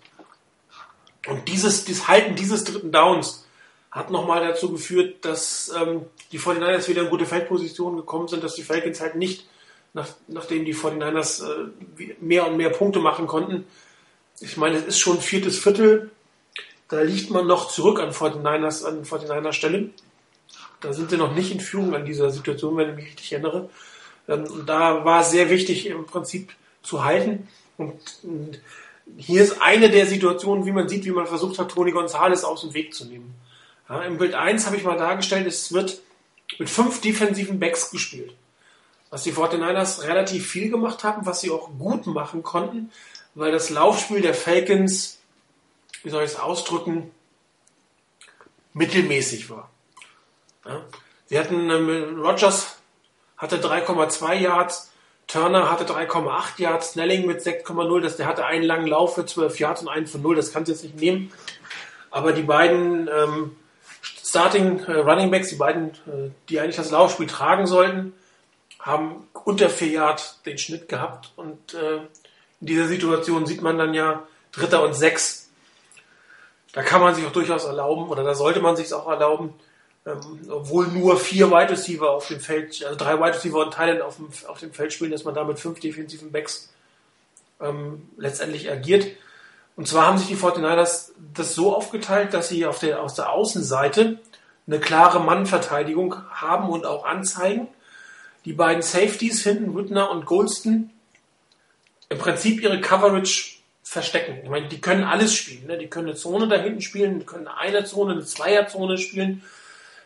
und 1.28 1.48
dieses, 1.48 1.86
das 1.86 2.08
Halten 2.08 2.36
dieses 2.36 2.64
dritten 2.64 2.92
Downs 2.92 3.46
hat 3.92 4.10
nochmal 4.10 4.46
dazu 4.46 4.72
geführt, 4.72 5.24
dass 5.24 5.72
ähm, 5.80 6.08
die 6.32 6.40
49ers 6.40 6.88
wieder 6.88 7.04
in 7.04 7.10
gute 7.10 7.26
Feldpositionen 7.26 7.98
gekommen 7.98 8.28
sind, 8.28 8.44
dass 8.44 8.56
die 8.56 8.64
Falcons 8.64 9.00
halt 9.00 9.16
nicht, 9.16 9.48
nach, 9.94 10.08
nachdem 10.28 10.66
die 10.66 10.76
49ers 10.76 11.44
äh, 11.44 12.16
mehr 12.20 12.48
und 12.48 12.58
mehr 12.58 12.72
Punkte 12.72 13.00
machen 13.00 13.28
konnten, 13.28 13.66
ich 14.40 14.58
meine, 14.58 14.78
es 14.78 14.86
ist 14.86 15.00
schon 15.00 15.22
viertes 15.22 15.60
Viertel, 15.60 16.10
da 16.94 17.02
liegt 17.02 17.30
man 17.30 17.48
noch 17.48 17.70
zurück 17.70 18.00
an 18.00 18.12
49ers, 18.12 18.86
an 18.86 19.04
49ers 19.04 19.54
Stelle. 19.54 19.90
Da 20.82 20.94
sind 20.94 21.10
sie 21.10 21.18
noch 21.18 21.34
nicht 21.34 21.52
in 21.52 21.60
Führung 21.60 21.96
an 21.96 22.06
dieser 22.06 22.30
Situation, 22.30 22.78
wenn 22.78 22.90
ich 22.90 22.96
mich 22.96 23.06
richtig 23.06 23.34
erinnere. 23.34 23.70
Ähm, 24.28 24.46
und 24.46 24.68
da 24.68 25.04
war 25.06 25.22
es 25.22 25.32
sehr 25.32 25.50
wichtig, 25.50 25.88
im 25.88 26.06
Prinzip 26.06 26.54
zu 26.82 27.04
halten. 27.04 27.48
Und, 27.78 28.00
und 28.24 28.60
hier 29.18 29.42
ist 29.42 29.62
eine 29.62 29.90
der 29.90 30.06
Situationen, 30.06 30.66
wie 30.66 30.72
man 30.72 30.90
sieht, 30.90 31.06
wie 31.06 31.12
man 31.12 31.28
versucht 31.28 31.60
hat, 31.60 31.72
Toni 31.72 31.92
González 31.92 32.44
aus 32.44 32.62
dem 32.62 32.74
Weg 32.74 32.94
zu 32.94 33.06
nehmen. 33.06 33.34
Ja, 33.90 34.04
Im 34.04 34.18
Bild 34.18 34.34
1 34.34 34.66
habe 34.66 34.78
ich 34.78 34.84
mal 34.84 34.98
dargestellt, 34.98 35.48
es 35.48 35.74
wird 35.74 36.02
mit 36.60 36.70
fünf 36.70 37.02
defensiven 37.02 37.60
Backs 37.60 37.92
gespielt. 37.92 38.36
Was 39.10 39.24
die 39.24 39.34
49ers 39.34 40.04
relativ 40.04 40.48
viel 40.48 40.70
gemacht 40.70 41.04
haben, 41.04 41.26
was 41.26 41.42
sie 41.42 41.52
auch 41.52 41.70
gut 41.78 42.08
machen 42.08 42.44
konnten, 42.44 42.92
weil 43.36 43.52
das 43.52 43.70
Laufspiel 43.70 44.22
der 44.22 44.34
Falcons, 44.34 45.20
wie 46.04 46.10
soll 46.10 46.24
ich 46.24 46.32
es 46.32 46.40
ausdrücken, 46.40 47.12
mittelmäßig 48.74 49.50
war. 49.50 49.70
Ja, 50.66 50.82
sie 51.26 51.40
hatten, 51.40 51.70
ähm, 51.70 52.20
Rogers 52.20 52.78
hatte 53.38 53.58
3,2 53.58 54.36
Yards, 54.36 54.92
Turner 55.28 55.72
hatte 55.72 55.86
3,8 55.86 56.62
Yards, 56.62 56.92
Snelling 56.92 57.26
mit 57.26 57.42
6,0, 57.42 58.02
das, 58.02 58.18
der 58.18 58.28
hatte 58.28 58.46
einen 58.46 58.64
langen 58.64 58.88
Lauf 58.88 59.16
für 59.16 59.26
12 59.26 59.60
Yards 59.60 59.82
und 59.82 59.90
einen 59.90 60.08
von 60.08 60.22
0, 60.22 60.36
das 60.36 60.52
kannst 60.52 60.70
du 60.70 60.74
jetzt 60.74 60.84
nicht 60.84 61.00
nehmen. 61.00 61.32
Aber 62.12 62.34
die 62.34 62.44
beiden 62.44 63.08
ähm, 63.08 63.56
Starting 64.02 64.80
äh, 64.86 64.94
Running 64.94 65.32
Backs, 65.32 65.50
die 65.50 65.56
beiden, 65.56 65.90
äh, 65.90 66.32
die 66.50 66.60
eigentlich 66.60 66.76
das 66.76 66.92
Laufspiel 66.92 67.28
tragen 67.28 67.68
sollten, 67.68 68.14
haben 68.80 69.28
unter 69.46 69.70
4 69.70 69.88
Yards 69.88 70.42
den 70.46 70.58
Schnitt 70.58 70.90
gehabt. 70.90 71.32
Und 71.36 71.74
äh, 71.74 71.98
in 72.62 72.68
dieser 72.68 72.88
Situation 72.88 73.46
sieht 73.46 73.62
man 73.62 73.78
dann 73.78 73.94
ja 73.94 74.28
Dritter 74.52 74.84
und 74.84 74.94
Sechs. 74.94 75.43
Da 76.74 76.82
kann 76.82 77.02
man 77.02 77.16
sich 77.16 77.26
auch 77.26 77.32
durchaus 77.32 77.66
erlauben, 77.66 78.10
oder 78.10 78.24
da 78.24 78.36
sollte 78.36 78.60
man 78.60 78.76
sich 78.76 78.92
auch 78.94 79.08
erlauben, 79.08 79.54
ähm, 80.06 80.20
obwohl 80.50 80.88
nur 80.88 81.18
vier 81.18 81.50
Wide 81.50 81.72
Receiver 81.72 82.10
auf 82.10 82.28
dem 82.28 82.40
Feld, 82.40 82.84
also 82.84 82.98
drei 82.98 83.18
Wide 83.20 83.36
Receiver 83.36 83.60
und 83.60 83.74
Thailand 83.74 84.02
auf 84.02 84.18
dem, 84.18 84.28
auf 84.48 84.60
dem 84.60 84.74
Feld 84.74 84.92
spielen, 84.92 85.12
dass 85.12 85.24
man 85.24 85.34
da 85.34 85.44
mit 85.44 85.60
fünf 85.60 85.80
defensiven 85.80 86.32
Backs 86.32 86.74
ähm, 87.62 88.10
letztendlich 88.18 88.70
agiert. 88.70 89.08
Und 89.76 89.88
zwar 89.88 90.08
haben 90.08 90.18
sich 90.18 90.28
die 90.28 90.36
49ers 90.36 91.12
das 91.34 91.56
so 91.56 91.76
aufgeteilt, 91.76 92.34
dass 92.34 92.50
sie 92.50 92.66
auf 92.66 92.80
der, 92.80 93.02
aus 93.02 93.16
der 93.16 93.32
Außenseite 93.32 94.20
eine 94.68 94.80
klare 94.80 95.20
Mannverteidigung 95.20 96.16
haben 96.32 96.70
und 96.70 96.86
auch 96.86 97.06
anzeigen. 97.06 97.68
Die 98.46 98.54
beiden 98.54 98.82
Safeties 98.82 99.44
hinten, 99.44 99.76
Whitner 99.76 100.12
und 100.12 100.26
Goldston, 100.26 100.90
im 102.10 102.18
Prinzip 102.18 102.62
ihre 102.62 102.82
Coverage 102.82 103.53
verstecken. 103.84 104.40
Ich 104.44 104.50
meine, 104.50 104.68
die 104.68 104.82
können 104.82 105.04
alles 105.04 105.36
spielen. 105.36 105.68
Ne? 105.68 105.78
Die 105.78 105.88
können 105.88 106.08
eine 106.08 106.16
Zone 106.16 106.48
da 106.48 106.56
hinten 106.56 106.82
spielen, 106.82 107.20
die 107.20 107.26
können 107.26 107.48
eine 107.48 107.84
Zone, 107.84 108.14
eine 108.14 108.26
Zweierzone 108.26 108.98
spielen 108.98 109.44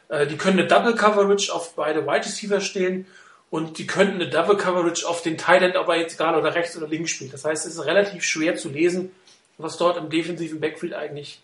äh, 0.10 0.28
die 0.28 0.38
können 0.38 0.60
eine 0.60 0.68
Double 0.68 0.96
Coverage 0.96 1.54
auf 1.54 1.76
beide 1.76 2.06
Wide 2.06 2.26
Receiver 2.26 2.62
stehen 2.62 3.06
und 3.50 3.78
die 3.78 3.88
könnten 3.88 4.16
eine 4.16 4.30
Double 4.30 4.58
Coverage 4.58 5.08
auf 5.08 5.22
den 5.22 5.38
Tight 5.38 5.62
End, 5.62 5.76
ob 5.76 5.88
er 5.90 5.96
jetzt 5.96 6.16
egal 6.16 6.36
oder 6.36 6.56
rechts 6.56 6.78
oder 6.78 6.88
links 6.88 7.12
spielt. 7.12 7.34
Das 7.34 7.46
heißt, 7.46 7.66
es 7.66 7.74
ist 7.76 7.86
relativ 7.86 8.24
schwer 8.24 8.56
zu 8.56 8.70
lesen, 8.70 9.12
was 9.58 9.78
dort 9.78 9.98
im 9.98 10.10
defensiven 10.10 10.60
Backfield 10.60 10.94
eigentlich 10.94 11.42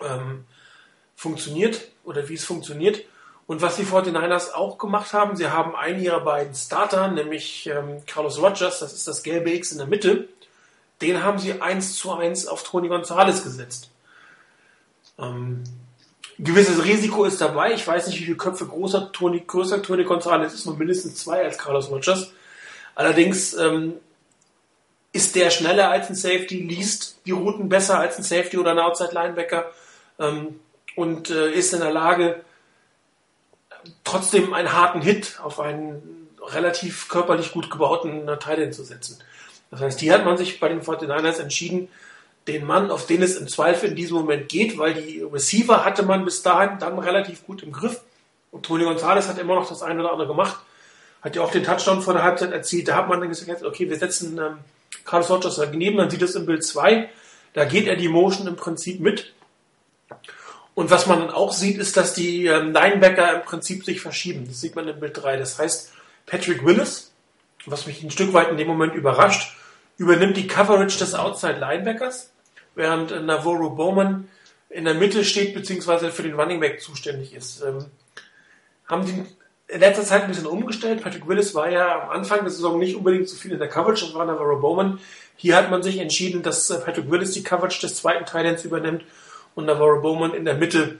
ähm, 0.00 0.44
funktioniert 1.16 1.88
oder 2.04 2.28
wie 2.28 2.34
es 2.34 2.44
funktioniert. 2.44 3.04
Und 3.46 3.62
was 3.62 3.76
die 3.76 3.84
49ers 3.84 4.52
auch 4.52 4.76
gemacht 4.76 5.14
haben, 5.14 5.34
sie 5.36 5.48
haben 5.48 5.74
einen 5.74 6.02
ihrer 6.02 6.20
beiden 6.20 6.54
Starter, 6.54 7.08
nämlich 7.08 7.66
ähm, 7.66 8.02
Carlos 8.06 8.38
Rogers, 8.42 8.80
das 8.80 8.92
ist 8.92 9.08
das 9.08 9.22
gelbe 9.22 9.50
X 9.54 9.72
in 9.72 9.78
der 9.78 9.86
Mitte, 9.86 10.28
den 11.00 11.22
haben 11.22 11.38
sie 11.38 11.60
eins 11.60 11.96
zu 11.96 12.12
eins 12.12 12.46
auf 12.46 12.64
Tony 12.64 12.88
Gonzalez 12.88 13.42
gesetzt. 13.44 13.90
Ähm, 15.18 15.64
gewisses 16.38 16.84
Risiko 16.84 17.24
ist 17.24 17.40
dabei. 17.40 17.72
Ich 17.74 17.86
weiß 17.86 18.06
nicht, 18.06 18.20
wie 18.20 18.24
viele 18.24 18.36
Köpfe 18.36 18.66
großer 18.66 19.12
Toni, 19.12 19.42
größer 19.46 19.82
Toni 19.82 20.04
González 20.04 20.54
ist, 20.54 20.66
nur 20.66 20.76
mindestens 20.76 21.16
zwei 21.16 21.44
als 21.44 21.58
Carlos 21.58 21.90
Rogers. 21.90 22.32
Allerdings 22.94 23.54
ähm, 23.54 23.94
ist 25.12 25.34
der 25.34 25.50
schneller 25.50 25.90
als 25.90 26.08
ein 26.08 26.14
Safety, 26.14 26.62
liest 26.62 27.20
die 27.26 27.32
Routen 27.32 27.68
besser 27.68 27.98
als 27.98 28.18
ein 28.18 28.24
Safety 28.24 28.58
oder 28.58 28.72
ein 28.72 28.78
Outside 28.78 29.12
Linebacker 29.12 29.70
ähm, 30.18 30.60
und 30.96 31.30
äh, 31.30 31.50
ist 31.52 31.72
in 31.72 31.80
der 31.80 31.92
Lage, 31.92 32.42
trotzdem 34.04 34.52
einen 34.52 34.72
harten 34.72 35.00
Hit 35.00 35.38
auf 35.42 35.60
einen 35.60 36.28
relativ 36.42 37.08
körperlich 37.08 37.52
gut 37.52 37.70
gebauten 37.70 38.26
Titan 38.38 38.72
zu 38.72 38.82
setzen. 38.82 39.18
Das 39.70 39.80
heißt, 39.80 40.00
hier 40.00 40.14
hat 40.14 40.24
man 40.24 40.36
sich 40.36 40.60
bei 40.60 40.68
den 40.68 40.80
49ers 40.80 41.40
entschieden, 41.40 41.88
den 42.46 42.64
Mann, 42.64 42.90
auf 42.90 43.06
den 43.06 43.22
es 43.22 43.36
im 43.36 43.46
Zweifel 43.46 43.90
in 43.90 43.96
diesem 43.96 44.16
Moment 44.16 44.48
geht, 44.48 44.78
weil 44.78 44.94
die 44.94 45.20
Receiver 45.20 45.84
hatte 45.84 46.02
man 46.02 46.24
bis 46.24 46.42
dahin 46.42 46.78
dann 46.78 46.98
relativ 46.98 47.46
gut 47.46 47.62
im 47.62 47.72
Griff. 47.72 48.00
Und 48.50 48.64
Tony 48.64 48.84
Gonzalez 48.84 49.28
hat 49.28 49.38
immer 49.38 49.54
noch 49.54 49.68
das 49.68 49.82
eine 49.82 50.00
oder 50.00 50.12
andere 50.12 50.28
gemacht. 50.28 50.56
Hat 51.20 51.36
ja 51.36 51.42
auch 51.42 51.50
den 51.50 51.64
Touchdown 51.64 52.00
vor 52.00 52.14
der 52.14 52.22
Halbzeit 52.22 52.52
erzielt. 52.52 52.88
Da 52.88 52.96
hat 52.96 53.08
man 53.08 53.20
dann 53.20 53.28
gesagt, 53.28 53.62
okay, 53.62 53.90
wir 53.90 53.98
setzen 53.98 54.38
ähm, 54.38 54.58
Carlos 55.04 55.30
Rogers 55.30 55.56
daneben. 55.56 55.96
Man 55.96 56.08
sieht 56.08 56.22
es 56.22 56.34
im 56.34 56.46
Bild 56.46 56.64
2. 56.64 57.10
Da 57.52 57.64
geht 57.64 57.86
er 57.86 57.96
die 57.96 58.08
Motion 58.08 58.46
im 58.46 58.56
Prinzip 58.56 59.00
mit. 59.00 59.34
Und 60.74 60.90
was 60.90 61.06
man 61.06 61.18
dann 61.18 61.30
auch 61.30 61.52
sieht, 61.52 61.76
ist, 61.76 61.96
dass 61.96 62.14
die 62.14 62.46
ähm, 62.46 62.72
Linebacker 62.72 63.34
im 63.34 63.42
Prinzip 63.42 63.84
sich 63.84 64.00
verschieben. 64.00 64.46
Das 64.46 64.60
sieht 64.60 64.76
man 64.76 64.88
im 64.88 65.00
Bild 65.00 65.20
3. 65.20 65.36
Das 65.36 65.58
heißt, 65.58 65.92
Patrick 66.24 66.64
Willis, 66.64 67.07
was 67.70 67.86
mich 67.86 68.02
ein 68.02 68.10
Stück 68.10 68.32
weit 68.32 68.48
in 68.48 68.56
dem 68.56 68.68
Moment 68.68 68.94
überrascht, 68.94 69.56
übernimmt 69.96 70.36
die 70.36 70.46
Coverage 70.46 70.98
des 70.98 71.14
Outside 71.14 71.58
Linebackers 71.58 72.32
während 72.74 73.10
Navarro 73.26 73.70
Bowman 73.70 74.28
in 74.70 74.84
der 74.84 74.94
Mitte 74.94 75.24
steht, 75.24 75.54
beziehungsweise 75.54 76.10
für 76.10 76.22
den 76.22 76.38
Running 76.38 76.60
Back 76.60 76.80
zuständig 76.80 77.34
ist. 77.34 77.62
Ähm, 77.62 77.86
haben 78.86 79.04
die 79.04 79.24
in 79.66 79.80
letzter 79.80 80.04
Zeit 80.04 80.22
ein 80.22 80.28
bisschen 80.28 80.46
umgestellt. 80.46 81.02
Patrick 81.02 81.26
Willis 81.26 81.54
war 81.54 81.68
ja 81.70 82.02
am 82.02 82.10
Anfang 82.10 82.40
der 82.40 82.50
Saison 82.50 82.78
nicht 82.78 82.96
unbedingt 82.96 83.28
so 83.28 83.36
viel 83.36 83.52
in 83.52 83.58
der 83.58 83.68
Coverage, 83.68 84.06
das 84.06 84.14
war 84.14 84.24
Navarro 84.24 84.60
Bowman. 84.60 84.98
Hier 85.36 85.56
hat 85.56 85.70
man 85.70 85.82
sich 85.82 85.98
entschieden, 85.98 86.42
dass 86.42 86.70
äh, 86.70 86.78
Patrick 86.78 87.10
Willis 87.10 87.32
die 87.32 87.42
Coverage 87.42 87.80
des 87.80 87.96
zweiten 87.96 88.24
Titans 88.24 88.64
übernimmt 88.64 89.04
und 89.54 89.66
Navarro 89.66 90.00
Bowman 90.00 90.34
in 90.34 90.44
der 90.44 90.54
Mitte 90.54 90.98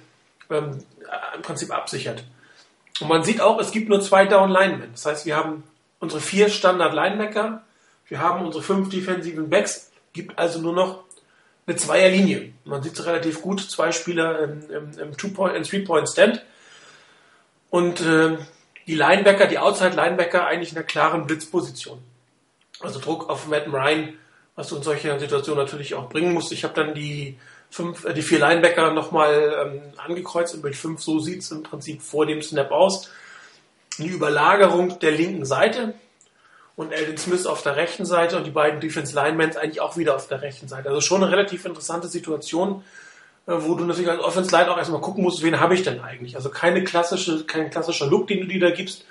ähm, 0.50 0.78
im 1.34 1.42
Prinzip 1.42 1.72
absichert. 1.72 2.24
Und 3.00 3.08
man 3.08 3.22
sieht 3.22 3.40
auch, 3.40 3.60
es 3.60 3.70
gibt 3.70 3.88
nur 3.88 4.00
zwei 4.00 4.26
Down 4.26 4.50
Linemen. 4.50 4.90
Das 4.92 5.06
heißt, 5.06 5.26
wir 5.26 5.36
haben 5.36 5.62
unsere 6.00 6.20
vier 6.20 6.48
Standard 6.48 6.94
Linebacker, 6.94 7.62
wir 8.08 8.20
haben 8.20 8.44
unsere 8.44 8.62
fünf 8.62 8.88
defensiven 8.88 9.50
Backs, 9.50 9.90
gibt 10.12 10.38
also 10.38 10.60
nur 10.60 10.72
noch 10.72 11.04
eine 11.66 11.76
Zweierlinie. 11.76 12.52
Man 12.64 12.82
sieht 12.82 12.94
es 12.98 13.04
relativ 13.06 13.42
gut, 13.42 13.60
zwei 13.60 13.92
Spieler 13.92 14.40
im, 14.40 14.70
im, 14.70 14.98
im 14.98 15.16
Three-Point-Stand. 15.16 16.42
Und 17.70 18.00
äh, 18.00 18.38
die 18.86 18.94
Linebacker, 18.94 19.46
die 19.46 19.58
Outside-Linebacker 19.58 20.46
eigentlich 20.46 20.72
in 20.72 20.78
einer 20.78 20.86
klaren 20.86 21.26
Blitzposition. 21.26 21.98
Also 22.80 23.00
Druck 23.00 23.28
auf 23.28 23.46
Matt 23.46 23.66
Ryan, 23.70 24.14
was 24.56 24.68
du 24.68 24.76
in 24.76 24.82
solcher 24.82 25.18
Situation 25.18 25.58
natürlich 25.58 25.94
auch 25.94 26.08
bringen 26.08 26.32
musst. 26.32 26.52
Ich 26.52 26.64
habe 26.64 26.74
dann 26.74 26.94
die 26.94 27.36
fünf, 27.70 28.04
äh, 28.04 28.14
die 28.14 28.22
vier 28.22 28.38
Linebacker 28.38 28.92
nochmal 28.92 29.54
ähm, 29.66 29.82
angekreuzt 29.98 30.54
im 30.54 30.62
Bild 30.62 30.76
5. 30.76 31.02
So 31.02 31.18
sieht 31.18 31.40
es 31.40 31.50
im 31.50 31.62
Prinzip 31.62 32.00
vor 32.00 32.24
dem 32.24 32.40
Snap 32.40 32.70
aus. 32.70 33.10
Eine 33.98 34.08
Überlagerung 34.08 34.98
der 35.00 35.12
linken 35.12 35.44
Seite 35.44 35.94
und 36.76 36.92
Eldon 36.92 37.18
Smith 37.18 37.46
auf 37.46 37.62
der 37.62 37.76
rechten 37.76 38.04
Seite 38.04 38.36
und 38.36 38.46
die 38.46 38.52
beiden 38.52 38.80
Defense 38.80 39.14
Linemen 39.14 39.56
eigentlich 39.56 39.80
auch 39.80 39.96
wieder 39.96 40.14
auf 40.14 40.28
der 40.28 40.42
rechten 40.42 40.68
Seite. 40.68 40.88
Also 40.88 41.00
schon 41.00 41.22
eine 41.22 41.32
relativ 41.32 41.64
interessante 41.64 42.06
Situation, 42.06 42.84
äh, 43.46 43.52
wo 43.56 43.74
du 43.74 43.84
natürlich 43.84 44.10
als 44.10 44.20
Offense 44.20 44.54
Line 44.54 44.70
auch 44.70 44.78
erstmal 44.78 45.00
gucken 45.00 45.24
musst, 45.24 45.42
wen 45.42 45.58
habe 45.58 45.74
ich 45.74 45.82
denn 45.82 46.00
eigentlich? 46.00 46.36
Also 46.36 46.50
keine 46.50 46.84
klassische, 46.84 47.44
kein 47.46 47.70
klassischer 47.70 48.06
Look, 48.06 48.28
den 48.28 48.40
du 48.40 48.46
dir 48.46 48.60
da 48.60 48.70
gibst 48.70 49.04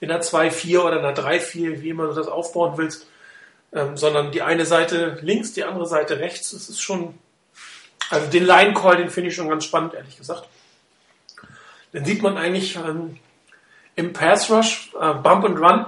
in 0.00 0.10
einer 0.10 0.22
2-4 0.22 0.78
oder 0.78 0.98
einer 0.98 1.14
3-4, 1.14 1.82
wie 1.82 1.88
immer 1.88 2.06
du 2.06 2.14
das 2.14 2.28
aufbauen 2.28 2.74
willst, 2.76 3.06
ähm, 3.72 3.96
sondern 3.96 4.32
die 4.32 4.42
eine 4.42 4.64
Seite 4.64 5.18
links, 5.22 5.52
die 5.52 5.64
andere 5.64 5.86
Seite 5.86 6.18
rechts. 6.18 6.52
Das 6.52 6.68
ist 6.68 6.80
schon, 6.80 7.14
also 8.08 8.28
den 8.28 8.46
Line 8.46 8.74
Call, 8.74 8.96
den 8.96 9.10
finde 9.10 9.30
ich 9.30 9.36
schon 9.36 9.48
ganz 9.48 9.64
spannend, 9.64 9.94
ehrlich 9.94 10.16
gesagt. 10.16 10.48
Dann 11.92 12.04
sieht 12.04 12.22
man 12.22 12.36
eigentlich 12.36 12.76
ähm, 12.76 13.18
im 14.00 14.14
Pass 14.14 14.50
Rush, 14.50 14.90
äh, 14.94 15.12
Bump 15.14 15.44
and 15.44 15.58
Run, 15.58 15.86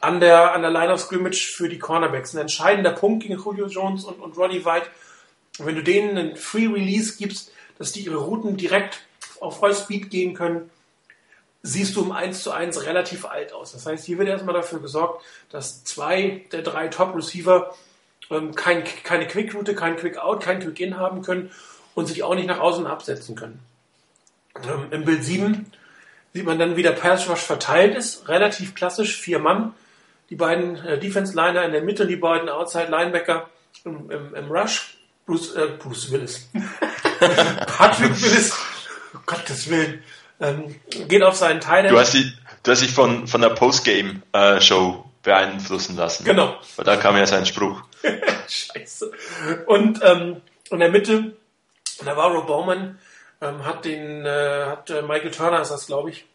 an 0.00 0.20
der, 0.20 0.54
an 0.54 0.62
der 0.62 0.70
Line 0.70 0.92
of 0.92 1.00
Scrimmage 1.00 1.52
für 1.54 1.68
die 1.68 1.78
Cornerbacks. 1.78 2.34
Ein 2.34 2.40
entscheidender 2.40 2.92
Punkt 2.92 3.22
gegen 3.22 3.38
Julio 3.38 3.66
Jones 3.66 4.04
und, 4.04 4.20
und 4.20 4.36
Roddy 4.38 4.64
White. 4.64 4.86
Wenn 5.58 5.74
du 5.74 5.82
denen 5.82 6.16
einen 6.16 6.36
Free 6.36 6.66
Release 6.66 7.16
gibst, 7.18 7.52
dass 7.78 7.92
die 7.92 8.00
ihre 8.00 8.16
Routen 8.16 8.56
direkt 8.56 9.02
auf 9.40 9.58
Vollspeed 9.58 10.10
gehen 10.10 10.34
können, 10.34 10.70
siehst 11.62 11.94
du 11.96 12.02
im 12.02 12.12
1 12.12 12.42
zu 12.42 12.52
1 12.52 12.84
relativ 12.86 13.26
alt 13.26 13.52
aus. 13.52 13.72
Das 13.72 13.84
heißt, 13.84 14.04
hier 14.04 14.18
wird 14.18 14.28
erstmal 14.28 14.54
dafür 14.54 14.80
gesorgt, 14.80 15.22
dass 15.50 15.84
zwei 15.84 16.44
der 16.52 16.62
drei 16.62 16.88
Top-Receiver 16.88 17.74
ähm, 18.30 18.54
kein, 18.54 18.84
keine 19.02 19.26
Quick-Route, 19.26 19.74
kein 19.74 19.96
Quick-Out, 19.96 20.42
kein 20.42 20.60
Quick-In 20.60 20.96
haben 20.96 21.22
können 21.22 21.50
und 21.94 22.06
sich 22.06 22.22
auch 22.22 22.34
nicht 22.34 22.48
nach 22.48 22.60
außen 22.60 22.86
absetzen 22.86 23.36
können. 23.36 23.60
Ähm, 24.62 24.86
Im 24.90 25.04
Bild 25.04 25.24
7 25.24 25.70
sieht 26.34 26.44
man 26.44 26.58
dann, 26.58 26.76
wie 26.76 26.82
der 26.82 26.90
Pass 26.90 27.28
Rush 27.28 27.40
verteilt 27.40 27.94
ist. 27.94 28.28
Relativ 28.28 28.74
klassisch, 28.74 29.16
vier 29.16 29.38
Mann. 29.38 29.72
Die 30.30 30.36
beiden 30.36 30.76
äh, 30.84 30.98
Defense 30.98 31.34
Liner 31.34 31.64
in 31.64 31.72
der 31.72 31.82
Mitte, 31.82 32.06
die 32.06 32.16
beiden 32.16 32.48
Outside 32.48 32.88
Linebacker 32.90 33.48
im, 33.84 34.10
im, 34.10 34.34
im 34.34 34.50
Rush. 34.50 34.98
Bruce, 35.26 35.54
äh, 35.54 35.68
Bruce 35.78 36.10
Willis. 36.10 36.50
Patrick 37.66 38.20
Willis. 38.20 38.52
Oh 39.14 39.18
Gottes 39.24 39.70
Willen. 39.70 40.02
Ähm, 40.40 40.74
geht 41.08 41.22
auf 41.22 41.36
seinen 41.36 41.60
Teil. 41.60 41.88
Du 41.88 41.98
hast, 41.98 42.12
die, 42.12 42.30
du 42.64 42.72
hast 42.72 42.82
dich 42.82 42.92
von, 42.92 43.28
von 43.28 43.40
der 43.40 43.50
Postgame-Show 43.50 45.04
beeinflussen 45.22 45.96
lassen. 45.96 46.24
Genau. 46.24 46.56
Weil 46.76 46.84
da 46.84 46.96
kam 46.96 47.16
ja 47.16 47.26
sein 47.26 47.46
Spruch. 47.46 47.80
Scheiße. 48.48 49.12
Und 49.66 50.00
ähm, 50.02 50.42
in 50.70 50.80
der 50.80 50.90
Mitte, 50.90 51.36
Navarro 52.04 52.42
Bowman 52.42 52.98
ähm, 53.40 53.64
hat 53.64 53.84
den, 53.84 54.24
äh, 54.24 54.64
hat 54.66 54.90
äh, 54.90 55.02
Michael 55.02 55.30
Turner 55.30 55.60
ist 55.60 55.70
das, 55.70 55.86
glaube 55.86 56.10
ich, 56.10 56.26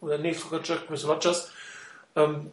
oder 0.00 0.18
nee, 0.18 0.32
sogar 0.32 0.60
Chris 0.60 1.06
Rogers. 1.06 1.50
Ähm, 2.16 2.52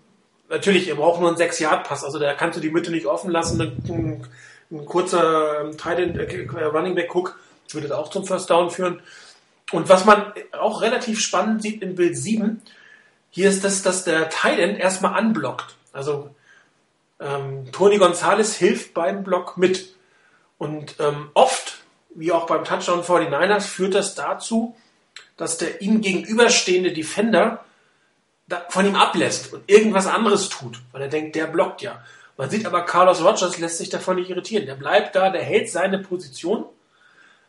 natürlich, 0.49 0.87
er 0.87 0.95
braucht 0.95 1.19
nur 1.19 1.29
einen 1.29 1.37
6-Yard-Pass, 1.37 2.03
also 2.03 2.19
da 2.19 2.33
kannst 2.33 2.57
du 2.57 2.61
die 2.61 2.71
Mitte 2.71 2.91
nicht 2.91 3.05
offen 3.05 3.31
lassen. 3.31 3.61
Ein, 3.61 4.27
ein, 4.71 4.85
kurzer 4.85 5.61
ähm, 5.61 5.77
Tight 5.77 5.99
äh, 5.99 6.63
Running 6.65 6.95
Back 6.95 7.13
Hook 7.13 7.39
würde 7.71 7.97
auch 7.97 8.09
zum 8.09 8.25
First 8.25 8.49
Down 8.49 8.69
führen. 8.69 9.01
Und 9.71 9.89
was 9.89 10.05
man 10.05 10.33
auch 10.53 10.81
relativ 10.81 11.19
spannend 11.19 11.61
sieht 11.61 11.81
im 11.81 11.95
Bild 11.95 12.17
7, 12.17 12.61
hier 13.31 13.49
ist 13.49 13.63
das, 13.63 13.81
dass 13.81 14.03
der 14.03 14.29
Tight 14.29 14.59
End 14.59 14.79
erstmal 14.79 15.13
anblockt. 15.13 15.75
Also 15.91 16.29
ähm, 17.19 17.71
Tony 17.71 17.97
Gonzalez 17.97 18.55
hilft 18.55 18.93
beim 18.93 19.23
Block 19.23 19.57
mit. 19.57 19.95
Und 20.57 20.95
ähm, 20.99 21.29
oft 21.33 21.74
wie 22.15 22.31
auch 22.31 22.47
beim 22.47 22.63
Touchdown 22.63 23.03
49ers, 23.03 23.61
führt 23.61 23.93
das 23.93 24.15
dazu, 24.15 24.75
dass 25.37 25.57
der 25.57 25.81
ihm 25.81 26.01
gegenüberstehende 26.01 26.93
Defender 26.93 27.63
von 28.69 28.85
ihm 28.85 28.95
ablässt 28.95 29.53
und 29.53 29.63
irgendwas 29.67 30.07
anderes 30.07 30.49
tut, 30.49 30.79
weil 30.91 31.01
er 31.01 31.07
denkt, 31.07 31.35
der 31.35 31.47
blockt 31.47 31.81
ja. 31.81 32.03
Man 32.37 32.49
sieht 32.49 32.65
aber, 32.65 32.83
Carlos 32.83 33.23
Rogers 33.23 33.57
lässt 33.59 33.77
sich 33.77 33.89
davon 33.89 34.17
nicht 34.17 34.29
irritieren. 34.29 34.65
Der 34.65 34.75
bleibt 34.75 35.15
da, 35.15 35.29
der 35.29 35.41
hält 35.41 35.69
seine 35.69 35.99
Position, 35.99 36.65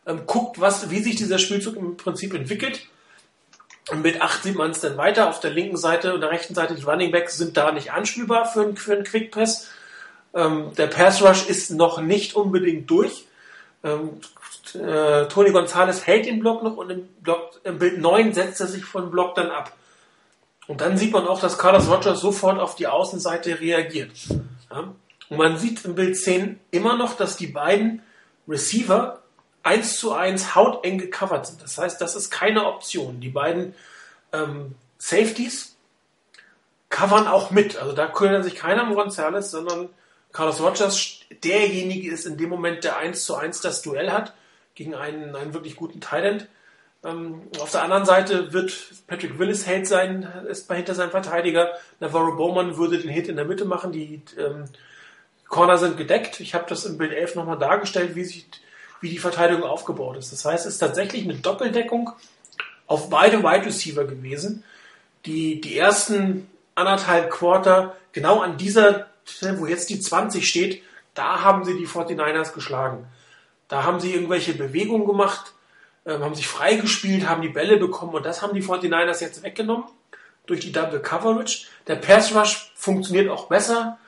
ähm, 0.07 0.23
guckt, 0.27 0.61
was, 0.61 0.91
wie 0.91 1.03
sich 1.03 1.17
dieser 1.17 1.39
Spielzug 1.39 1.77
im 1.77 1.97
Prinzip 1.97 2.33
entwickelt. 2.35 2.87
Und 3.91 4.03
mit 4.03 4.21
8 4.21 4.45
sieht 4.45 4.57
man 4.57 4.71
es 4.71 4.81
dann 4.81 4.97
weiter. 4.97 5.29
Auf 5.29 5.41
der 5.41 5.51
linken 5.51 5.77
Seite 5.77 6.15
und 6.15 6.21
der 6.21 6.31
rechten 6.31 6.55
Seite, 6.55 6.75
die 6.75 6.83
Running 6.83 7.11
Backs 7.11 7.37
sind 7.37 7.57
da 7.57 7.73
nicht 7.73 7.93
anspielbar 7.93 8.47
für, 8.47 8.63
einen, 8.63 8.77
für 8.77 8.95
einen 8.95 9.05
Quick 9.05 9.33
Pass. 9.33 9.69
Ähm, 10.35 10.73
der 10.77 10.87
Pass 10.87 11.23
Rush 11.23 11.49
ist 11.49 11.71
noch 11.71 12.01
nicht 12.01 12.35
unbedingt 12.35 12.89
durch. 12.91 13.27
Ähm, 13.85 14.21
äh, 14.75 15.29
Tony 15.29 15.51
Gonzalez 15.51 16.07
hält 16.07 16.27
den 16.27 16.41
Block 16.41 16.63
noch 16.63 16.77
und 16.77 16.91
im, 16.91 17.07
Block, 17.21 17.61
im 17.65 17.79
Bild 17.79 17.99
9 17.99 18.33
setzt 18.33 18.61
er 18.61 18.67
sich 18.67 18.85
von 18.85 19.11
Block 19.11 19.35
dann 19.35 19.51
ab. 19.51 19.73
Und 20.67 20.81
dann 20.81 20.97
sieht 20.97 21.13
man 21.13 21.27
auch, 21.27 21.41
dass 21.41 21.59
Carlos 21.59 21.89
Rogers 21.89 22.21
sofort 22.21 22.59
auf 22.59 22.75
die 22.75 22.87
Außenseite 22.87 23.61
reagiert. 23.61 24.13
Ja? 24.71 24.93
Und 25.29 25.37
man 25.37 25.59
sieht 25.59 25.85
im 25.85 25.95
Bild 25.95 26.17
10 26.17 26.59
immer 26.71 26.97
noch, 26.97 27.17
dass 27.17 27.37
die 27.37 27.47
beiden 27.47 28.03
Receiver 28.49 29.21
eins 29.63 29.99
zu 29.99 30.13
eins 30.13 30.55
hauteng 30.55 30.99
gecovert 30.99 31.47
sind. 31.47 31.63
Das 31.63 31.79
heißt, 31.79 32.01
das 32.01 32.17
ist 32.17 32.31
keine 32.31 32.67
Option. 32.67 33.21
Die 33.21 33.29
beiden 33.29 33.75
ähm, 34.33 34.75
Safeties 34.99 35.77
covern 36.89 37.27
auch 37.27 37.51
mit. 37.51 37.77
Also 37.77 37.93
da 37.93 38.07
kümmert 38.07 38.45
sich 38.45 38.55
keiner 38.55 38.85
um 38.85 38.95
Gonzalez, 38.95 39.51
sondern 39.51 39.89
Carlos 40.33 40.61
Rogers 40.61 41.21
derjenige 41.43 42.11
ist 42.11 42.27
in 42.27 42.37
dem 42.37 42.49
Moment, 42.49 42.85
der 42.85 42.97
eins 42.97 43.25
zu 43.25 43.35
eins 43.35 43.61
das 43.61 43.83
Duell 43.83 44.13
hat 44.13 44.35
gegen 44.77 44.95
einen, 44.95 45.35
einen 45.35 45.55
wirklich 45.55 45.75
guten 45.75 46.01
Thailand. 46.01 46.47
Ähm, 47.03 47.43
auf 47.59 47.73
der 47.73 47.83
anderen 47.83 48.05
Seite 48.05 48.53
wird 48.53 48.73
Patrick 49.09 49.39
Willis 49.39 49.67
Held 49.67 49.89
sein, 49.89 50.29
ist 50.49 50.71
hinter 50.71 50.95
seinem 50.95 51.11
Verteidiger. 51.11 51.71
Navarro 51.99 52.37
Bowman 52.37 52.77
würde 52.77 52.99
den 52.99 53.11
Hit 53.11 53.27
in 53.27 53.37
der 53.37 53.47
Mitte 53.47 53.65
machen. 53.65 53.91
Die 53.91 54.23
ähm, 54.39 54.67
Corner 55.49 55.79
sind 55.79 55.97
gedeckt. 55.97 56.41
Ich 56.41 56.55
habe 56.55 56.67
das 56.69 56.85
im 56.85 56.99
Bild 56.99 57.13
11 57.13 57.35
nochmal 57.35 57.59
dargestellt, 57.59 58.15
wie, 58.15 58.25
sich, 58.25 58.47
wie 59.01 59.11
die 59.11 59.19
Verteidigung 59.19 59.65
aufgebaut 59.65 60.17
ist. 60.19 60.33
Das 60.33 60.45
heißt, 60.45 60.67
es 60.67 60.75
ist 60.75 60.79
tatsächlich 60.79 61.25
eine 61.25 61.35
Doppeldeckung 61.35 62.13
auf 62.87 63.11
beide 63.11 63.43
Wide 63.43 63.67
Receiver 63.67 64.05
gewesen, 64.05 64.63
die 65.25 65.61
die 65.61 65.77
ersten 65.77 66.49
anderthalb 66.75 67.31
Quarter 67.31 67.97
genau 68.13 68.41
an 68.41 68.59
dieser, 68.59 69.07
wo 69.57 69.67
jetzt 69.67 69.91
die 69.91 69.99
20 69.99 70.47
steht, 70.47 70.83
da 71.15 71.43
haben 71.43 71.65
sie 71.65 71.77
die 71.77 71.87
49ers 71.87 72.53
geschlagen. 72.53 73.07
Da 73.69 73.85
haben 73.85 74.01
sie 74.01 74.15
irgendwelche 74.15 74.55
Bewegungen 74.55 75.07
gemacht, 75.07 75.53
ähm, 76.05 76.23
haben 76.23 76.35
sich 76.35 76.49
freigespielt, 76.49 77.29
haben 77.29 77.43
die 77.43 77.49
Bälle 77.49 77.77
bekommen 77.77 78.15
und 78.15 78.27
das 78.27 78.43
haben 78.43 78.55
die 78.55 78.63
49ers 78.63 79.21
jetzt 79.21 79.43
weggenommen 79.43 79.85
durch 80.47 80.61
die 80.61 80.73
Double 80.73 81.01
Coverage. 81.01 81.67
Der 81.87 81.97
Pass 81.97 82.35
Rush 82.35 82.73
funktioniert 82.75 83.29
auch 83.29 83.49
besser. 83.49 83.99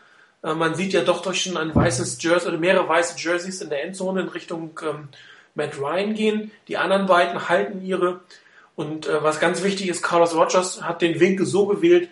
Äh, 0.43 0.55
man 0.55 0.75
sieht 0.75 0.93
ja 0.93 1.03
doch 1.03 1.23
durch 1.23 1.43
schon 1.43 1.57
ein 1.57 1.75
weißes 1.75 2.23
Jersey 2.23 2.49
oder 2.49 2.59
mehrere 2.59 2.89
weiße 2.89 3.17
Jerseys 3.19 3.61
in 3.61 3.71
der 3.71 3.85
Endzone 3.85 4.23
in 4.23 4.29
Richtung 4.29 4.79
ähm, 4.83 5.09
Matt 5.55 5.79
Ryan 5.79 6.15
gehen. 6.15 6.51
Die 6.69 6.77
anderen 6.77 7.07
beiden 7.07 7.49
halten 7.49 7.85
ihre. 7.85 8.21
Und 8.77 9.07
äh, 9.09 9.23
was 9.23 9.41
ganz 9.41 9.63
wichtig 9.63 9.89
ist, 9.89 10.03
Carlos 10.03 10.35
Rogers 10.35 10.83
hat 10.83 11.03
den 11.03 11.19
Winkel 11.19 11.47
so 11.47 11.67
gewählt, 11.67 12.09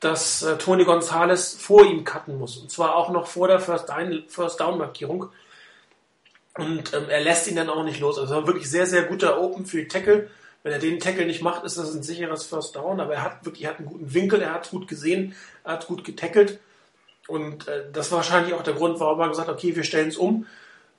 dass 0.00 0.42
äh, 0.42 0.58
Tony 0.58 0.84
Gonzalez 0.84 1.56
vor 1.58 1.84
ihm 1.84 2.04
cutten 2.04 2.38
muss. 2.38 2.58
Und 2.58 2.70
zwar 2.70 2.96
auch 2.96 3.10
noch 3.10 3.26
vor 3.26 3.48
der 3.48 3.60
First 3.60 3.88
Down, 3.88 4.24
First 4.28 4.60
Down 4.60 4.78
Markierung. 4.78 5.30
Und 6.60 6.92
ähm, 6.94 7.08
er 7.08 7.20
lässt 7.20 7.48
ihn 7.48 7.56
dann 7.56 7.70
auch 7.70 7.84
nicht 7.84 8.00
los. 8.00 8.18
Also 8.18 8.46
wirklich 8.46 8.70
sehr, 8.70 8.86
sehr 8.86 9.04
guter 9.04 9.40
Open 9.40 9.66
für 9.66 9.86
Tackle. 9.88 10.28
Wenn 10.62 10.72
er 10.72 10.78
den 10.78 11.00
Tackle 11.00 11.26
nicht 11.26 11.42
macht, 11.42 11.64
ist 11.64 11.78
das 11.78 11.94
ein 11.94 12.02
sicheres 12.02 12.44
First 12.44 12.76
Down. 12.76 13.00
Aber 13.00 13.14
er 13.14 13.22
hat 13.22 13.44
wirklich 13.44 13.66
hat 13.66 13.78
einen 13.78 13.88
guten 13.88 14.12
Winkel, 14.12 14.42
er 14.42 14.52
hat 14.52 14.70
gut 14.70 14.88
gesehen, 14.88 15.34
er 15.64 15.74
hat 15.74 15.86
gut 15.86 16.04
getackelt. 16.04 16.60
Und 17.28 17.68
äh, 17.68 17.84
das 17.92 18.10
war 18.10 18.18
wahrscheinlich 18.18 18.54
auch 18.54 18.62
der 18.62 18.74
Grund, 18.74 19.00
warum 19.00 19.20
er 19.20 19.28
gesagt 19.28 19.48
hat, 19.48 19.54
okay, 19.54 19.74
wir 19.74 19.84
stellen 19.84 20.08
es 20.08 20.16
um. 20.16 20.46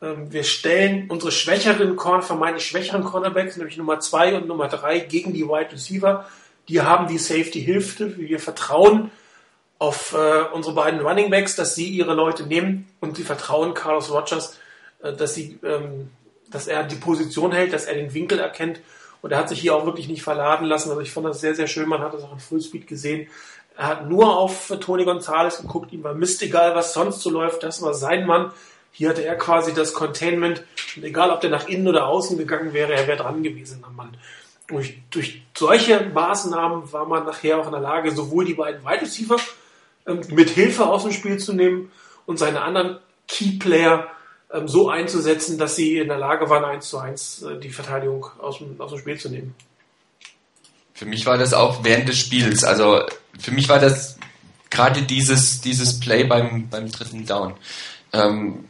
Ähm, 0.02 0.32
wir 0.32 0.44
stellen 0.44 1.10
unsere 1.10 1.32
schwächeren 1.32 1.96
Corner, 1.96 2.24
vermeintlich 2.24 2.66
schwächeren 2.66 3.04
Cornerbacks, 3.04 3.58
nämlich 3.58 3.78
Nummer 3.78 4.00
zwei 4.00 4.36
und 4.36 4.48
Nummer 4.48 4.68
drei, 4.68 5.00
gegen 5.00 5.34
die 5.34 5.46
Wide 5.46 5.72
Receiver. 5.74 6.26
Die 6.70 6.82
haben 6.82 7.08
die 7.08 7.18
Safety-Hilfe. 7.18 8.18
Wir 8.18 8.40
vertrauen 8.40 9.12
auf 9.78 10.14
äh, 10.14 10.44
unsere 10.54 10.76
beiden 10.76 11.00
Running 11.02 11.30
Backs, 11.30 11.56
dass 11.56 11.76
sie 11.76 11.88
ihre 11.90 12.14
Leute 12.14 12.44
nehmen 12.44 12.88
und 13.00 13.18
sie 13.18 13.24
vertrauen 13.24 13.74
Carlos 13.74 14.12
Rogers, 14.12 14.60
dass, 15.02 15.34
sie, 15.34 15.60
ähm, 15.64 16.10
dass 16.50 16.68
er 16.68 16.84
die 16.84 16.96
Position 16.96 17.52
hält, 17.52 17.74
dass 17.74 17.86
er 17.86 17.96
den 17.96 18.14
Winkel 18.14 18.40
erkennt. 18.40 18.80
Und 19.22 19.32
er 19.32 19.38
hat 19.38 19.50
sich 19.50 19.60
hier 19.60 19.76
auch 19.76 19.86
wirklich 19.86 20.08
nicht 20.08 20.24
verladen 20.24 20.66
lassen. 20.66 20.90
Also 20.90 21.02
ich 21.02 21.12
fand 21.12 21.28
das 21.28 21.42
sehr, 21.42 21.56
sehr 21.56 21.68
schön. 21.68 21.88
Man 21.88 22.02
hat 22.02 22.14
das 22.14 22.24
auch 22.24 22.34
in 22.34 22.40
Fullspeed 22.40 22.88
gesehen. 22.88 23.28
Er 23.78 23.88
hat 23.88 24.10
nur 24.10 24.38
auf 24.38 24.74
Tony 24.80 25.06
Gonzalez 25.06 25.62
geguckt. 25.62 25.94
Ihm 25.94 26.04
war 26.04 26.14
Mist 26.14 26.42
egal, 26.42 26.76
was 26.76 26.94
sonst 26.94 27.22
so 27.22 27.30
läuft. 27.30 27.64
Das 27.64 27.82
war 27.82 27.94
sein 27.94 28.26
Mann. 28.26 28.52
Hier 28.92 29.10
hatte 29.10 29.24
er 29.24 29.38
quasi 29.38 29.74
das 29.74 29.94
Containment. 29.94 30.64
Und 30.96 31.04
egal, 31.04 31.30
ob 31.32 31.42
der 31.42 31.50
nach 31.50 31.68
innen 31.68 31.88
oder 31.88 32.08
außen 32.08 32.38
gegangen 32.38 32.74
wäre, 32.74 32.94
er 32.94 33.08
wäre 33.08 33.18
dran 33.18 33.44
gewesen 33.44 33.84
am 33.86 33.96
Mann. 33.96 34.18
Durch, 34.68 35.00
durch 35.10 35.42
solche 35.56 36.02
Maßnahmen 36.14 36.92
war 36.92 37.06
man 37.06 37.26
nachher 37.26 37.60
auch 37.60 37.66
in 37.66 37.72
der 37.72 37.82
Lage, 37.82 38.12
sowohl 38.12 38.46
die 38.46 38.54
beiden 38.54 38.84
Wide 38.84 39.02
Receiver 39.02 39.38
ähm, 40.08 40.22
mit 40.30 40.50
Hilfe 40.50 40.86
aus 40.86 41.04
dem 41.04 41.12
Spiel 41.12 41.38
zu 41.38 41.54
nehmen 41.54 41.92
und 42.26 42.40
seine 42.40 42.62
anderen 42.62 43.00
Key 43.28 43.58
Player 43.60 44.08
ähm, 44.54 44.68
so 44.68 44.90
einzusetzen, 44.90 45.58
dass 45.58 45.76
sie 45.76 45.98
in 45.98 46.08
der 46.08 46.18
Lage 46.18 46.50
waren, 46.50 46.64
eins 46.64 46.90
zu 46.90 46.98
eins 46.98 47.42
äh, 47.42 47.60
die 47.60 47.70
Verteidigung 47.70 48.26
aus 48.40 48.58
dem, 48.60 48.80
aus 48.80 48.92
dem 48.92 49.00
Spiel 49.00 49.20
zu 49.20 49.30
nehmen. 49.30 49.56
Für 50.94 51.06
mich 51.06 51.26
war 51.26 51.38
das 51.38 51.54
auch 51.54 51.84
während 51.84 52.10
des 52.10 52.20
Spiels. 52.20 52.64
Also 52.64 53.02
für 53.40 53.52
mich 53.52 53.70
war 53.70 53.80
das 53.80 54.18
gerade 54.70 55.02
dieses, 55.04 55.62
dieses 55.62 56.00
Play 56.00 56.26
beim, 56.26 56.70
beim 56.70 56.92
dritten 56.92 57.26
Down. 57.26 57.56
Ähm, 58.14 58.66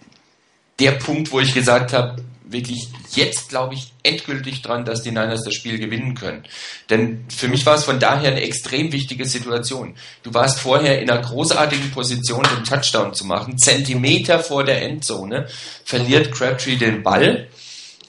der 0.80 0.94
Punkt, 0.94 1.32
wo 1.32 1.40
ich 1.40 1.54
gesagt 1.54 1.94
habe, 1.94 2.24
wirklich 2.52 2.88
jetzt 3.14 3.50
glaube 3.50 3.74
ich 3.74 3.92
endgültig 4.04 4.62
dran, 4.62 4.86
dass 4.86 5.04
die 5.04 5.12
Niners 5.12 5.44
das 5.44 5.54
Spiel 5.54 5.78
gewinnen 5.78 6.16
können. 6.16 6.44
Denn 6.90 7.26
für 7.30 7.48
mich 7.48 7.66
war 7.66 7.76
es 7.76 7.84
von 7.84 8.00
daher 8.00 8.32
eine 8.32 8.42
extrem 8.42 8.92
wichtige 8.92 9.26
Situation. 9.26 9.96
Du 10.24 10.34
warst 10.34 10.60
vorher 10.60 11.02
in 11.02 11.10
einer 11.10 11.22
großartigen 11.22 11.92
Position, 11.92 12.44
den 12.56 12.64
Touchdown 12.64 13.14
zu 13.14 13.26
machen. 13.26 13.58
Zentimeter 13.58 14.40
vor 14.40 14.64
der 14.64 14.82
Endzone 14.82 15.48
verliert 15.86 16.32
Crabtree 16.32 16.76
den 16.76 17.04
Ball. 17.04 17.48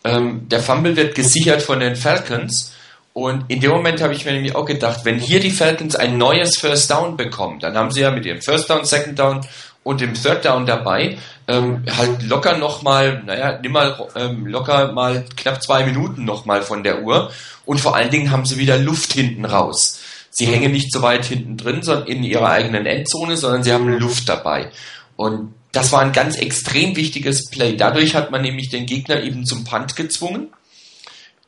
Ähm, 0.05 0.49
der 0.49 0.61
Fumble 0.61 0.97
wird 0.97 1.15
gesichert 1.15 1.63
von 1.63 1.81
den 1.81 1.97
Falcons. 1.97 2.73
Und 3.15 3.45
in 3.49 3.61
dem 3.61 3.71
Moment 3.71 4.01
habe 4.01 4.15
ich 4.15 4.25
mir 4.25 4.33
nämlich 4.33 4.55
auch 4.55 4.65
gedacht, 4.65 5.01
wenn 5.05 5.19
hier 5.19 5.39
die 5.39 5.51
Falcons 5.51 5.97
ein 5.97 6.17
neues 6.17 6.57
First 6.57 6.91
Down 6.91 7.17
bekommen, 7.17 7.61
dann 7.61 7.77
haben 7.77 7.91
sie 7.91 8.01
ja 8.01 8.11
mit 8.11 8.25
ihrem 8.25 8.41
First 8.41 8.71
Down, 8.71 8.87
Second 8.87 9.19
Down 9.19 9.47
und 9.85 10.01
dem 10.01 10.15
Third 10.15 10.45
Down 10.45 10.67
dabei 10.67 11.19
ähm, 11.49 11.85
halt 11.97 12.23
locker 12.23 12.57
nochmal, 12.57 13.23
naja, 13.25 13.59
nimm 13.61 13.73
mal 13.73 14.09
ähm, 14.15 14.47
locker 14.47 14.93
mal 14.93 15.25
knapp 15.37 15.63
zwei 15.63 15.85
Minuten 15.85 16.25
nochmal 16.25 16.63
von 16.63 16.83
der 16.83 17.03
Uhr 17.03 17.33
und 17.65 17.81
vor 17.81 17.97
allen 17.97 18.11
Dingen 18.11 18.31
haben 18.31 18.47
sie 18.47 18.59
wieder 18.59 18.79
Luft 18.79 19.13
hinten 19.13 19.45
raus. 19.45 20.01
Sie 20.31 20.47
hängen 20.47 20.73
nicht 20.73 20.93
so 20.93 21.03
weit 21.03 21.27
hinten 21.27 21.57
drin, 21.57 21.83
sondern 21.83 22.07
in 22.07 22.23
ihrer 22.23 22.49
eigenen 22.49 22.87
Endzone, 22.87 23.37
sondern 23.37 23.63
sie 23.63 23.73
haben 23.73 23.89
Luft 23.89 24.29
dabei. 24.29 24.71
Und 25.17 25.53
das 25.73 25.93
war 25.93 26.01
ein 26.01 26.13
ganz 26.13 26.37
extrem 26.37 26.97
wichtiges 26.97 27.51
Play. 27.51 27.77
Dadurch 27.77 28.15
hat 28.15 28.31
man 28.31 28.43
nämlich 28.43 28.71
den 28.71 28.87
Gegner 28.87 29.23
eben 29.23 29.45
zum 29.45 29.65
Punt 29.65 29.95
gezwungen. 29.95 30.49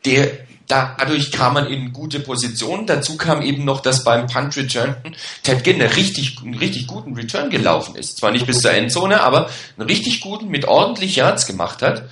Der 0.05 0.31
Dadurch 0.67 1.31
kam 1.31 1.55
man 1.55 1.67
in 1.67 1.93
gute 1.93 2.21
Position. 2.21 2.87
Dazu 2.87 3.17
kam 3.17 3.43
eben 3.43 3.65
noch, 3.65 3.81
dass 3.81 4.03
beim 4.03 4.27
Punt 4.27 4.57
Return 4.57 4.97
Ted 5.43 5.63
Ginn 5.63 5.81
einen 5.81 5.93
richtig, 5.93 6.39
einen 6.43 6.55
richtig 6.55 6.87
guten 6.87 7.15
Return 7.15 7.51
gelaufen 7.51 7.97
ist. 7.97 8.17
Zwar 8.17 8.31
nicht 8.31 8.47
bis 8.47 8.61
zur 8.61 8.73
Endzone, 8.73 9.21
aber 9.21 9.51
einen 9.77 9.89
richtig 9.89 10.21
guten 10.21 10.49
mit 10.49 10.65
ordentlich 10.65 11.17
Yards 11.17 11.47
gemacht 11.47 11.83
hat. 11.83 12.05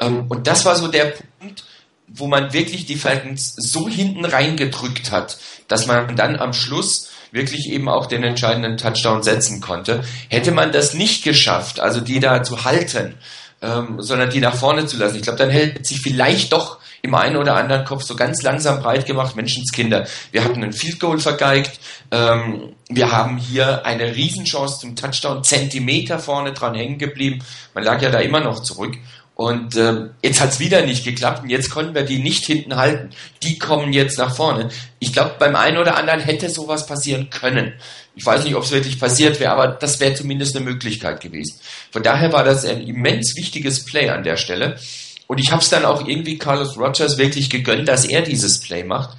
Ähm, 0.00 0.26
und 0.28 0.46
das 0.46 0.64
war 0.64 0.74
so 0.74 0.88
der 0.88 1.14
Punkt, 1.38 1.64
wo 2.08 2.26
man 2.26 2.52
wirklich 2.52 2.86
die 2.86 2.96
Falcons 2.96 3.54
so 3.56 3.88
hinten 3.88 4.24
reingedrückt 4.24 5.12
hat, 5.12 5.38
dass 5.68 5.86
man 5.86 6.16
dann 6.16 6.36
am 6.36 6.52
Schluss 6.52 7.10
wirklich 7.32 7.68
eben 7.70 7.88
auch 7.88 8.06
den 8.06 8.24
entscheidenden 8.24 8.76
Touchdown 8.76 9.22
setzen 9.22 9.60
konnte. 9.60 10.02
Hätte 10.28 10.50
man 10.50 10.72
das 10.72 10.94
nicht 10.94 11.22
geschafft, 11.22 11.78
also 11.78 12.00
die 12.00 12.18
da 12.18 12.42
zu 12.42 12.64
halten, 12.64 13.14
ähm, 13.62 13.96
sondern 14.00 14.30
die 14.30 14.40
nach 14.40 14.54
vorne 14.54 14.86
zu 14.86 14.96
lassen, 14.96 15.16
ich 15.16 15.22
glaube, 15.22 15.38
dann 15.38 15.50
hätte 15.50 15.84
sich 15.84 16.00
vielleicht 16.00 16.52
doch 16.52 16.78
im 17.02 17.14
einen 17.14 17.36
oder 17.36 17.56
anderen 17.56 17.84
Kopf 17.84 18.02
so 18.02 18.14
ganz 18.14 18.42
langsam 18.42 18.80
breit 18.80 19.06
gemacht, 19.06 19.36
Menschenskinder. 19.36 20.06
Wir 20.32 20.44
hatten 20.44 20.62
ein 20.62 20.72
Field 20.72 21.00
Goal 21.00 21.18
vergeigt, 21.18 21.80
ähm, 22.10 22.74
wir 22.88 23.12
haben 23.12 23.38
hier 23.38 23.86
eine 23.86 24.14
Riesenchance 24.14 24.80
zum 24.80 24.96
Touchdown, 24.96 25.44
Zentimeter 25.44 26.18
vorne 26.18 26.52
dran 26.52 26.74
hängen 26.74 26.98
geblieben. 26.98 27.42
Man 27.74 27.84
lag 27.84 28.02
ja 28.02 28.10
da 28.10 28.18
immer 28.18 28.40
noch 28.40 28.60
zurück. 28.60 28.96
Und 29.40 29.74
ähm, 29.76 30.10
jetzt 30.22 30.38
hat's 30.42 30.60
wieder 30.60 30.84
nicht 30.84 31.02
geklappt 31.02 31.44
und 31.44 31.48
jetzt 31.48 31.70
konnten 31.70 31.94
wir 31.94 32.02
die 32.02 32.18
nicht 32.18 32.44
hinten 32.44 32.76
halten. 32.76 33.08
Die 33.42 33.58
kommen 33.58 33.94
jetzt 33.94 34.18
nach 34.18 34.36
vorne. 34.36 34.68
Ich 34.98 35.14
glaube, 35.14 35.36
beim 35.38 35.56
einen 35.56 35.78
oder 35.78 35.96
anderen 35.96 36.20
hätte 36.20 36.50
sowas 36.50 36.84
passieren 36.84 37.30
können. 37.30 37.72
Ich 38.14 38.26
weiß 38.26 38.44
nicht, 38.44 38.54
ob 38.54 38.64
es 38.64 38.70
wirklich 38.70 39.00
passiert 39.00 39.40
wäre, 39.40 39.52
aber 39.52 39.68
das 39.68 39.98
wäre 39.98 40.12
zumindest 40.12 40.54
eine 40.54 40.66
Möglichkeit 40.66 41.22
gewesen. 41.22 41.58
Von 41.90 42.02
daher 42.02 42.34
war 42.34 42.44
das 42.44 42.66
ein 42.66 42.82
immens 42.82 43.34
wichtiges 43.34 43.86
Play 43.86 44.10
an 44.10 44.24
der 44.24 44.36
Stelle. 44.36 44.78
Und 45.26 45.38
ich 45.38 45.52
habe 45.52 45.62
es 45.62 45.70
dann 45.70 45.86
auch 45.86 46.06
irgendwie 46.06 46.36
Carlos 46.36 46.76
Rogers 46.76 47.16
wirklich 47.16 47.48
gegönnt, 47.48 47.88
dass 47.88 48.04
er 48.04 48.20
dieses 48.20 48.60
Play 48.60 48.84
macht. 48.84 49.16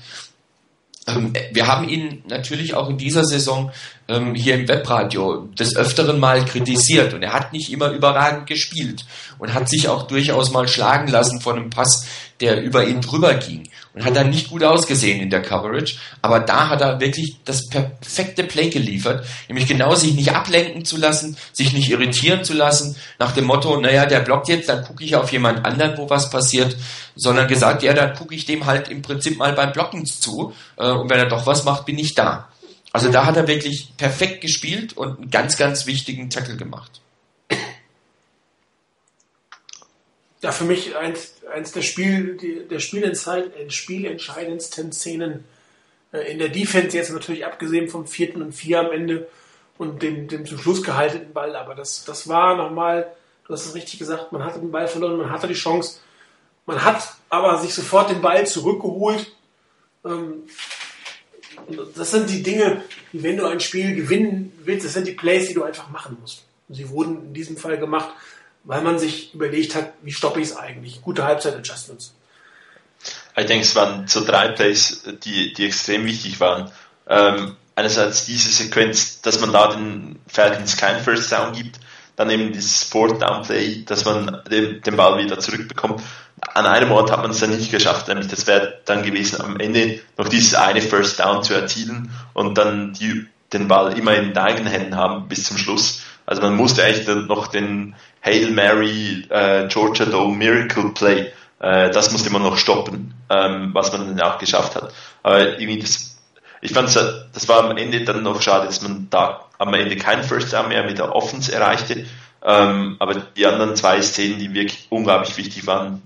Ähm, 1.07 1.33
wir 1.51 1.67
haben 1.67 1.89
ihn 1.89 2.23
natürlich 2.27 2.75
auch 2.75 2.89
in 2.89 2.97
dieser 2.97 3.25
Saison 3.25 3.71
ähm, 4.07 4.35
hier 4.35 4.55
im 4.55 4.67
Webradio 4.67 5.47
des 5.57 5.75
Öfteren 5.75 6.19
mal 6.19 6.45
kritisiert. 6.45 7.13
Und 7.13 7.23
er 7.23 7.33
hat 7.33 7.53
nicht 7.53 7.71
immer 7.71 7.89
überragend 7.89 8.47
gespielt 8.47 9.05
und 9.39 9.53
hat 9.53 9.67
sich 9.69 9.89
auch 9.89 10.03
durchaus 10.03 10.51
mal 10.51 10.67
schlagen 10.67 11.07
lassen 11.07 11.41
von 11.41 11.57
einem 11.57 11.69
Pass, 11.69 12.05
der 12.41 12.61
über 12.61 12.85
ihn 12.85 13.01
drüber 13.01 13.35
ging 13.35 13.69
und 13.93 14.03
hat 14.03 14.15
dann 14.15 14.29
nicht 14.29 14.49
gut 14.49 14.63
ausgesehen 14.63 15.21
in 15.21 15.29
der 15.29 15.41
Coverage. 15.41 15.97
Aber 16.21 16.39
da 16.39 16.69
hat 16.69 16.81
er 16.81 16.99
wirklich 16.99 17.37
das 17.45 17.67
perfekte 17.67 18.43
Play 18.43 18.69
geliefert, 18.69 19.25
nämlich 19.47 19.67
genau 19.67 19.95
sich 19.95 20.13
nicht 20.13 20.33
ablenken 20.33 20.85
zu 20.85 20.97
lassen, 20.97 21.37
sich 21.53 21.73
nicht 21.73 21.89
irritieren 21.89 22.43
zu 22.43 22.53
lassen, 22.53 22.95
nach 23.19 23.31
dem 23.33 23.45
Motto, 23.45 23.79
naja, 23.79 24.05
der 24.05 24.21
blockt 24.21 24.47
jetzt, 24.47 24.69
dann 24.69 24.83
gucke 24.83 25.03
ich 25.03 25.15
auf 25.15 25.31
jemand 25.31 25.65
anderen, 25.65 25.97
wo 25.97 26.09
was 26.09 26.29
passiert, 26.29 26.75
sondern 27.15 27.47
gesagt, 27.47 27.83
ja, 27.83 27.93
dann 27.93 28.15
gucke 28.15 28.35
ich 28.35 28.45
dem 28.45 28.65
halt 28.65 28.89
im 28.89 29.01
Prinzip 29.01 29.37
mal 29.37 29.53
beim 29.53 29.71
Blocken 29.71 30.05
zu 30.05 30.53
äh, 30.77 30.89
und 30.89 31.09
wenn 31.09 31.19
er 31.19 31.27
doch 31.27 31.45
was 31.45 31.63
macht, 31.63 31.85
bin 31.85 31.99
ich 31.99 32.15
da. 32.15 32.47
Also 32.93 33.09
da 33.09 33.25
hat 33.25 33.37
er 33.37 33.47
wirklich 33.47 33.93
perfekt 33.97 34.41
gespielt 34.41 34.97
und 34.97 35.17
einen 35.17 35.29
ganz, 35.29 35.57
ganz 35.57 35.85
wichtigen 35.85 36.29
Tackle 36.29 36.57
gemacht. 36.57 37.00
Ja, 40.41 40.51
für 40.51 40.65
mich 40.65 40.95
eins, 40.95 41.35
eins 41.53 41.71
der, 41.71 41.83
Spiel, 41.83 42.65
der 42.67 42.79
spielentscheidendsten 42.79 44.91
Szenen 44.91 45.43
äh, 46.11 46.31
in 46.31 46.39
der 46.39 46.49
Defense, 46.49 46.97
jetzt 46.97 47.11
natürlich 47.11 47.45
abgesehen 47.45 47.89
vom 47.89 48.07
vierten 48.07 48.41
und 48.41 48.53
vier 48.53 48.79
am 48.79 48.91
Ende 48.91 49.27
und 49.77 50.01
dem, 50.01 50.27
dem 50.27 50.47
zum 50.47 50.57
Schluss 50.57 50.81
gehaltenen 50.81 51.31
Ball. 51.31 51.55
Aber 51.55 51.75
das, 51.75 52.05
das 52.05 52.27
war 52.27 52.57
nochmal, 52.57 53.13
du 53.45 53.53
hast 53.53 53.67
es 53.67 53.75
richtig 53.75 53.99
gesagt, 53.99 54.31
man 54.31 54.43
hatte 54.43 54.57
den 54.59 54.71
Ball 54.71 54.87
verloren, 54.87 55.17
man 55.17 55.29
hatte 55.29 55.47
die 55.47 55.53
Chance. 55.53 55.99
Man 56.65 56.83
hat 56.83 57.15
aber 57.29 57.59
sich 57.59 57.73
sofort 57.73 58.09
den 58.09 58.21
Ball 58.21 58.47
zurückgeholt. 58.47 59.31
Ähm, 60.03 60.43
das 61.95 62.11
sind 62.11 62.31
die 62.31 62.41
Dinge, 62.41 62.81
die, 63.13 63.21
wenn 63.21 63.37
du 63.37 63.45
ein 63.45 63.59
Spiel 63.59 63.95
gewinnen 63.95 64.51
willst, 64.63 64.87
das 64.87 64.93
sind 64.93 65.07
die 65.07 65.11
Plays, 65.11 65.49
die 65.49 65.53
du 65.53 65.63
einfach 65.63 65.89
machen 65.89 66.17
musst. 66.19 66.45
Sie 66.69 66.89
wurden 66.89 67.27
in 67.27 67.33
diesem 67.33 67.57
Fall 67.57 67.77
gemacht 67.77 68.09
weil 68.63 68.81
man 68.81 68.99
sich 68.99 69.33
überlegt 69.33 69.75
hat, 69.75 69.93
wie 70.01 70.11
stoppe 70.11 70.39
ich 70.39 70.49
es 70.49 70.55
eigentlich? 70.55 71.01
Gute 71.01 71.23
Halbzeit-Adjustments. 71.23 72.13
Ich 73.35 73.45
denke, 73.45 73.63
es 73.63 73.75
waren 73.75 74.07
so 74.07 74.23
drei 74.23 74.49
Plays, 74.49 75.03
die, 75.23 75.53
die 75.53 75.65
extrem 75.65 76.05
wichtig 76.05 76.39
waren. 76.39 76.71
Ähm, 77.07 77.55
einerseits 77.75 78.25
diese 78.25 78.49
Sequenz, 78.49 79.21
dass 79.21 79.39
man 79.39 79.53
da 79.53 79.73
den 79.73 80.19
Falcons 80.27 80.77
keinen 80.77 81.03
First 81.03 81.31
Down 81.31 81.53
gibt, 81.53 81.79
dann 82.15 82.29
eben 82.29 82.51
dieses 82.51 82.83
Fourth 82.83 83.21
Down 83.21 83.43
Play, 83.43 83.83
dass 83.85 84.05
man 84.05 84.41
den, 84.51 84.81
den 84.81 84.95
Ball 84.95 85.17
wieder 85.17 85.39
zurückbekommt. 85.39 86.01
An 86.53 86.65
einem 86.65 86.91
Ort 86.91 87.11
hat 87.11 87.21
man 87.21 87.31
es 87.31 87.39
dann 87.39 87.51
nicht 87.51 87.71
geschafft, 87.71 88.07
nämlich 88.07 88.27
das 88.27 88.47
wäre 88.47 88.79
dann 88.85 89.03
gewesen, 89.03 89.41
am 89.41 89.59
Ende 89.59 90.01
noch 90.17 90.27
dieses 90.27 90.53
eine 90.53 90.81
First 90.81 91.19
Down 91.19 91.43
zu 91.43 91.53
erzielen 91.53 92.11
und 92.33 92.57
dann 92.57 92.93
die, 92.93 93.27
den 93.53 93.67
Ball 93.67 93.97
immer 93.97 94.15
in 94.15 94.29
den 94.29 94.37
eigenen 94.37 94.67
Händen 94.67 94.95
haben 94.95 95.27
bis 95.27 95.45
zum 95.45 95.57
Schluss. 95.57 96.01
Also 96.25 96.41
man 96.41 96.55
musste 96.55 96.83
eigentlich 96.83 97.07
noch 97.27 97.47
den 97.47 97.95
Hail 98.23 98.51
Mary 98.51 99.25
äh, 99.29 99.67
Georgia 99.67 100.05
Dome 100.05 100.37
Miracle 100.37 100.89
Play, 100.93 101.31
äh, 101.59 101.89
das 101.91 102.11
musste 102.11 102.29
man 102.29 102.43
noch 102.43 102.57
stoppen, 102.57 103.13
ähm, 103.29 103.71
was 103.73 103.91
man 103.91 104.15
dann 104.15 104.21
auch 104.21 104.37
geschafft 104.37 104.75
hat. 104.75 104.93
Aber 105.23 105.59
irgendwie 105.59 105.79
das, 105.79 106.17
ich 106.61 106.71
fand 106.71 106.95
das 106.95 107.47
war 107.47 107.63
am 107.63 107.77
Ende 107.77 108.03
dann 108.03 108.23
noch 108.23 108.41
schade, 108.41 108.67
dass 108.67 108.81
man 108.81 109.07
da 109.09 109.45
am 109.57 109.73
Ende 109.73 109.95
keinen 109.95 110.23
First 110.23 110.53
Down 110.53 110.69
mehr 110.69 110.83
mit 110.83 110.97
der 110.97 111.15
Offense 111.15 111.53
erreichte. 111.53 112.05
Ähm, 112.43 112.95
aber 112.99 113.15
die 113.15 113.45
anderen 113.45 113.75
zwei 113.75 114.01
Szenen, 114.01 114.39
die 114.39 114.53
wirklich 114.53 114.87
unglaublich 114.89 115.37
wichtig 115.37 115.67
waren, 115.67 116.01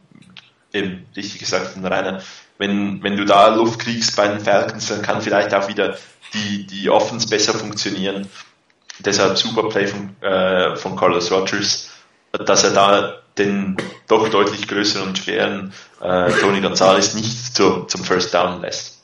eben 0.73 1.05
richtig 1.15 1.39
gesagt 1.39 1.67
von 1.67 1.85
Rainer, 1.85 2.21
wenn, 2.57 3.01
wenn 3.03 3.17
du 3.17 3.25
da 3.25 3.47
Luft 3.47 3.79
kriegst 3.79 4.15
bei 4.15 4.27
den 4.27 4.39
Falcons, 4.39 4.87
dann 4.87 5.01
kann 5.01 5.21
vielleicht 5.21 5.53
auch 5.53 5.67
wieder 5.67 5.97
die, 6.33 6.65
die 6.65 6.89
Offense 6.89 7.27
besser 7.27 7.53
funktionieren. 7.53 8.27
Deshalb 8.99 9.37
super 9.37 9.67
Play 9.69 9.87
von, 9.87 10.15
äh, 10.21 10.75
von 10.75 10.95
Carlos 10.95 11.31
Rogers 11.31 11.91
dass 12.37 12.63
er 12.63 12.71
da 12.71 13.21
den 13.37 13.77
doch 14.07 14.29
deutlich 14.29 14.67
größeren 14.67 15.09
und 15.09 15.17
schweren 15.17 15.73
äh, 16.01 16.31
Tony 16.39 16.61
Gonzalez 16.61 17.13
nicht 17.15 17.55
zu, 17.55 17.83
zum 17.83 18.03
First 18.03 18.33
Down 18.33 18.61
lässt. 18.61 19.03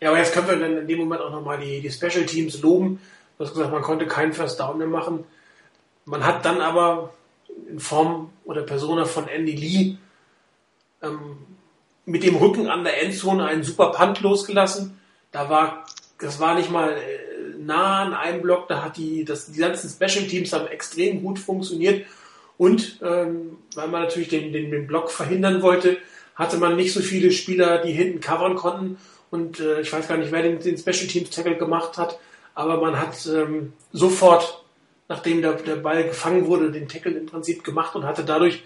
Ja, 0.00 0.08
aber 0.08 0.18
jetzt 0.18 0.32
können 0.32 0.48
wir 0.48 0.56
dann 0.56 0.78
in 0.78 0.88
dem 0.88 0.98
Moment 0.98 1.20
auch 1.20 1.30
nochmal 1.30 1.58
die, 1.58 1.80
die 1.80 1.90
Special 1.90 2.24
Teams 2.24 2.60
loben. 2.62 3.00
Du 3.38 3.44
hast 3.44 3.54
gesagt, 3.54 3.72
man 3.72 3.82
konnte 3.82 4.06
keinen 4.06 4.32
First 4.32 4.60
Down 4.60 4.78
mehr 4.78 4.86
machen. 4.86 5.24
Man 6.04 6.24
hat 6.24 6.44
dann 6.44 6.60
aber 6.60 7.12
in 7.68 7.80
Form 7.80 8.30
oder 8.44 8.62
Persona 8.62 9.04
von 9.04 9.28
Andy 9.28 9.54
Lee 9.54 9.96
ähm, 11.02 11.36
mit 12.04 12.24
dem 12.24 12.36
Rücken 12.36 12.68
an 12.68 12.84
der 12.84 13.02
Endzone 13.02 13.44
einen 13.44 13.62
super 13.62 13.92
Punt 13.92 14.20
losgelassen. 14.20 14.98
Da 15.32 15.48
war, 15.48 15.86
das 16.18 16.40
war 16.40 16.54
nicht 16.54 16.70
mal 16.70 16.92
äh, 16.92 17.58
nah 17.58 18.02
an 18.02 18.14
einem 18.14 18.42
Block, 18.42 18.68
da 18.68 18.82
hat 18.82 18.96
die, 18.96 19.24
das, 19.24 19.52
die 19.52 19.60
ganzen 19.60 19.88
Special 19.88 20.26
Teams 20.26 20.52
haben 20.52 20.66
extrem 20.66 21.22
gut 21.22 21.38
funktioniert 21.38 22.06
und 22.60 22.98
ähm, 23.02 23.56
weil 23.74 23.88
man 23.88 24.02
natürlich 24.02 24.28
den, 24.28 24.52
den, 24.52 24.70
den 24.70 24.86
Block 24.86 25.10
verhindern 25.10 25.62
wollte, 25.62 25.96
hatte 26.34 26.58
man 26.58 26.76
nicht 26.76 26.92
so 26.92 27.00
viele 27.00 27.30
Spieler, 27.30 27.78
die 27.78 27.90
hinten 27.90 28.20
covern 28.20 28.54
konnten. 28.54 28.98
Und 29.30 29.60
äh, 29.60 29.80
ich 29.80 29.90
weiß 29.90 30.06
gar 30.08 30.18
nicht, 30.18 30.30
wer 30.30 30.42
den, 30.42 30.60
den 30.60 30.76
Special 30.76 31.06
Teams 31.06 31.30
Tackle 31.30 31.56
gemacht 31.56 31.96
hat, 31.96 32.18
aber 32.54 32.78
man 32.78 32.98
hat 32.98 33.26
ähm, 33.26 33.72
sofort 33.92 34.62
nachdem 35.08 35.40
der, 35.40 35.54
der 35.54 35.76
Ball 35.76 36.04
gefangen 36.04 36.48
wurde, 36.48 36.70
den 36.70 36.86
Tackle 36.86 37.12
im 37.12 37.24
Prinzip 37.24 37.64
gemacht 37.64 37.96
und 37.96 38.04
hatte 38.04 38.24
dadurch 38.26 38.62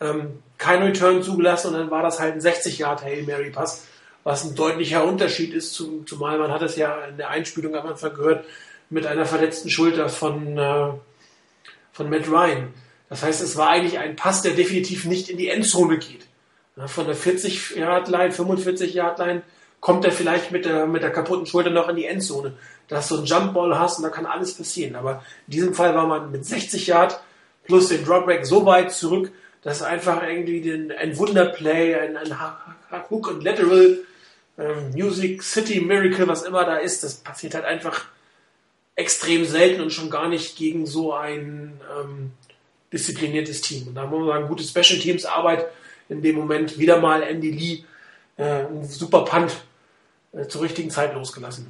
ähm, 0.00 0.42
kein 0.56 0.82
Return 0.82 1.22
zugelassen 1.22 1.68
und 1.68 1.74
dann 1.74 1.90
war 1.90 2.02
das 2.02 2.18
halt 2.18 2.32
ein 2.32 2.40
60 2.40 2.78
Yard 2.78 3.04
Hail 3.04 3.24
Mary 3.24 3.50
Pass, 3.50 3.86
was 4.24 4.44
ein 4.44 4.54
deutlicher 4.54 5.04
Unterschied 5.04 5.52
ist, 5.52 5.74
zum, 5.74 6.06
zumal 6.06 6.38
man 6.38 6.50
hat 6.50 6.62
es 6.62 6.76
ja 6.76 7.04
in 7.04 7.18
der 7.18 7.28
Einspielung 7.28 7.76
am 7.76 7.86
Anfang 7.86 8.14
gehört, 8.14 8.46
mit 8.88 9.04
einer 9.04 9.26
verletzten 9.26 9.68
Schulter 9.68 10.08
von, 10.08 10.56
äh, 10.56 10.88
von 11.92 12.08
Matt 12.08 12.28
Ryan. 12.28 12.72
Das 13.08 13.22
heißt, 13.22 13.40
es 13.40 13.56
war 13.56 13.68
eigentlich 13.68 13.98
ein 13.98 14.16
Pass, 14.16 14.42
der 14.42 14.52
definitiv 14.52 15.04
nicht 15.04 15.28
in 15.28 15.36
die 15.36 15.48
Endzone 15.48 15.98
geht. 15.98 16.26
Ja, 16.76 16.88
von 16.88 17.06
der 17.06 17.14
40 17.14 17.76
Yard 17.76 18.08
Line, 18.08 18.32
45 18.32 18.94
Yard 18.94 19.18
Line 19.18 19.42
kommt 19.80 20.04
er 20.04 20.12
vielleicht 20.12 20.50
mit 20.50 20.64
der, 20.64 20.86
mit 20.86 21.02
der 21.02 21.12
kaputten 21.12 21.46
Schulter 21.46 21.70
noch 21.70 21.88
in 21.88 21.96
die 21.96 22.06
Endzone. 22.06 22.54
Dass 22.88 23.08
du 23.08 23.16
einen 23.16 23.26
Jumpball 23.26 23.78
hast 23.78 23.98
und 23.98 24.04
da 24.04 24.10
kann 24.10 24.26
alles 24.26 24.54
passieren. 24.54 24.96
Aber 24.96 25.24
in 25.46 25.52
diesem 25.52 25.74
Fall 25.74 25.94
war 25.94 26.06
man 26.06 26.30
mit 26.30 26.44
60 26.44 26.86
Yard 26.86 27.20
plus 27.64 27.88
den 27.88 28.04
Dropback 28.04 28.46
so 28.46 28.66
weit 28.66 28.92
zurück, 28.92 29.30
dass 29.62 29.82
einfach 29.82 30.22
irgendwie 30.22 30.60
den, 30.60 30.92
ein 30.92 31.16
Wunderplay, 31.18 31.94
ein, 31.96 32.16
ein 32.16 32.36
Hook 33.10 33.28
und 33.28 33.42
Lateral, 33.42 33.98
ähm, 34.58 34.90
Music 34.94 35.42
City 35.42 35.80
Miracle, 35.80 36.28
was 36.28 36.42
immer 36.42 36.64
da 36.64 36.76
ist, 36.76 37.02
das 37.02 37.16
passiert 37.16 37.54
halt 37.54 37.64
einfach 37.64 38.06
extrem 38.94 39.44
selten 39.44 39.82
und 39.82 39.92
schon 39.92 40.08
gar 40.08 40.28
nicht 40.28 40.56
gegen 40.56 40.86
so 40.86 41.12
ein 41.12 41.80
ähm, 42.00 42.32
diszipliniertes 42.92 43.60
Team. 43.60 43.88
Und 43.88 43.94
da 43.94 44.06
muss 44.06 44.20
man 44.20 44.28
sagen, 44.28 44.48
gute 44.48 44.64
Special 44.64 45.00
Teams 45.00 45.24
Arbeit 45.24 45.66
in 46.08 46.22
dem 46.22 46.36
Moment 46.36 46.78
wieder 46.78 47.00
mal 47.00 47.22
Andy 47.22 47.50
Lee 47.50 47.84
äh, 48.36 48.64
ein 48.64 48.84
super 48.84 49.24
Punt 49.24 49.56
äh, 50.32 50.46
zur 50.46 50.62
richtigen 50.62 50.90
Zeit 50.90 51.14
losgelassen. 51.14 51.66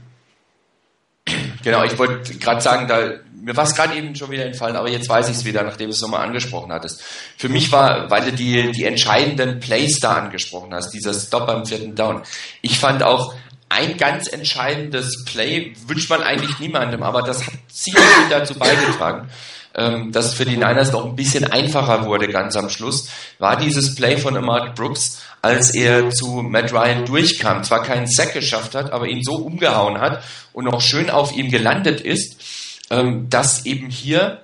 Genau, 1.64 1.82
ich 1.84 1.98
wollte 1.98 2.38
gerade 2.38 2.60
sagen, 2.60 2.86
da 2.86 3.20
mir 3.46 3.56
war 3.56 3.64
es 3.64 3.76
gerade 3.76 3.94
eben 3.94 4.14
schon 4.16 4.30
wieder 4.30 4.44
entfallen, 4.44 4.74
aber 4.74 4.90
jetzt 4.90 5.08
weiß 5.08 5.28
ich 5.28 5.36
es 5.36 5.44
wieder, 5.44 5.62
nachdem 5.62 5.86
du 5.86 5.92
es 5.92 6.02
nochmal 6.02 6.26
angesprochen 6.26 6.72
hattest. 6.72 7.04
Für 7.36 7.48
mich 7.48 7.70
war, 7.70 8.10
weil 8.10 8.24
du 8.24 8.32
die, 8.32 8.72
die 8.72 8.82
entscheidenden 8.82 9.60
Plays 9.60 10.00
da 10.00 10.14
angesprochen 10.14 10.74
hast, 10.74 10.90
dieser 10.90 11.14
Stop 11.14 11.46
beim 11.46 11.64
vierten 11.64 11.94
Down. 11.94 12.22
Ich 12.60 12.80
fand 12.80 13.04
auch 13.04 13.34
ein 13.68 13.96
ganz 13.98 14.26
entscheidendes 14.26 15.24
Play, 15.26 15.74
wünscht 15.86 16.10
man 16.10 16.22
eigentlich 16.22 16.58
niemandem, 16.58 17.04
aber 17.04 17.22
das 17.22 17.46
hat 17.46 17.54
sicherlich 17.68 18.28
dazu 18.30 18.58
beigetragen, 18.58 19.28
ähm, 19.76 20.10
dass 20.10 20.26
es 20.26 20.34
für 20.34 20.44
die 20.44 20.56
Niners 20.56 20.92
noch 20.92 21.04
ein 21.04 21.16
bisschen 21.16 21.44
einfacher 21.44 22.06
wurde 22.06 22.28
ganz 22.28 22.56
am 22.56 22.70
Schluss, 22.70 23.08
war 23.38 23.56
dieses 23.56 23.94
Play 23.94 24.16
von 24.16 24.34
Mark 24.44 24.74
Brooks, 24.74 25.22
als 25.42 25.74
er 25.74 26.10
zu 26.10 26.42
Matt 26.42 26.72
Ryan 26.72 27.04
durchkam, 27.04 27.62
zwar 27.62 27.82
keinen 27.82 28.06
Sack 28.06 28.32
geschafft 28.32 28.74
hat, 28.74 28.92
aber 28.92 29.06
ihn 29.06 29.22
so 29.22 29.36
umgehauen 29.36 30.00
hat 30.00 30.24
und 30.52 30.64
noch 30.64 30.80
schön 30.80 31.10
auf 31.10 31.36
ihm 31.36 31.50
gelandet 31.50 32.00
ist, 32.00 32.42
ähm, 32.90 33.28
dass 33.28 33.66
eben 33.66 33.90
hier 33.90 34.40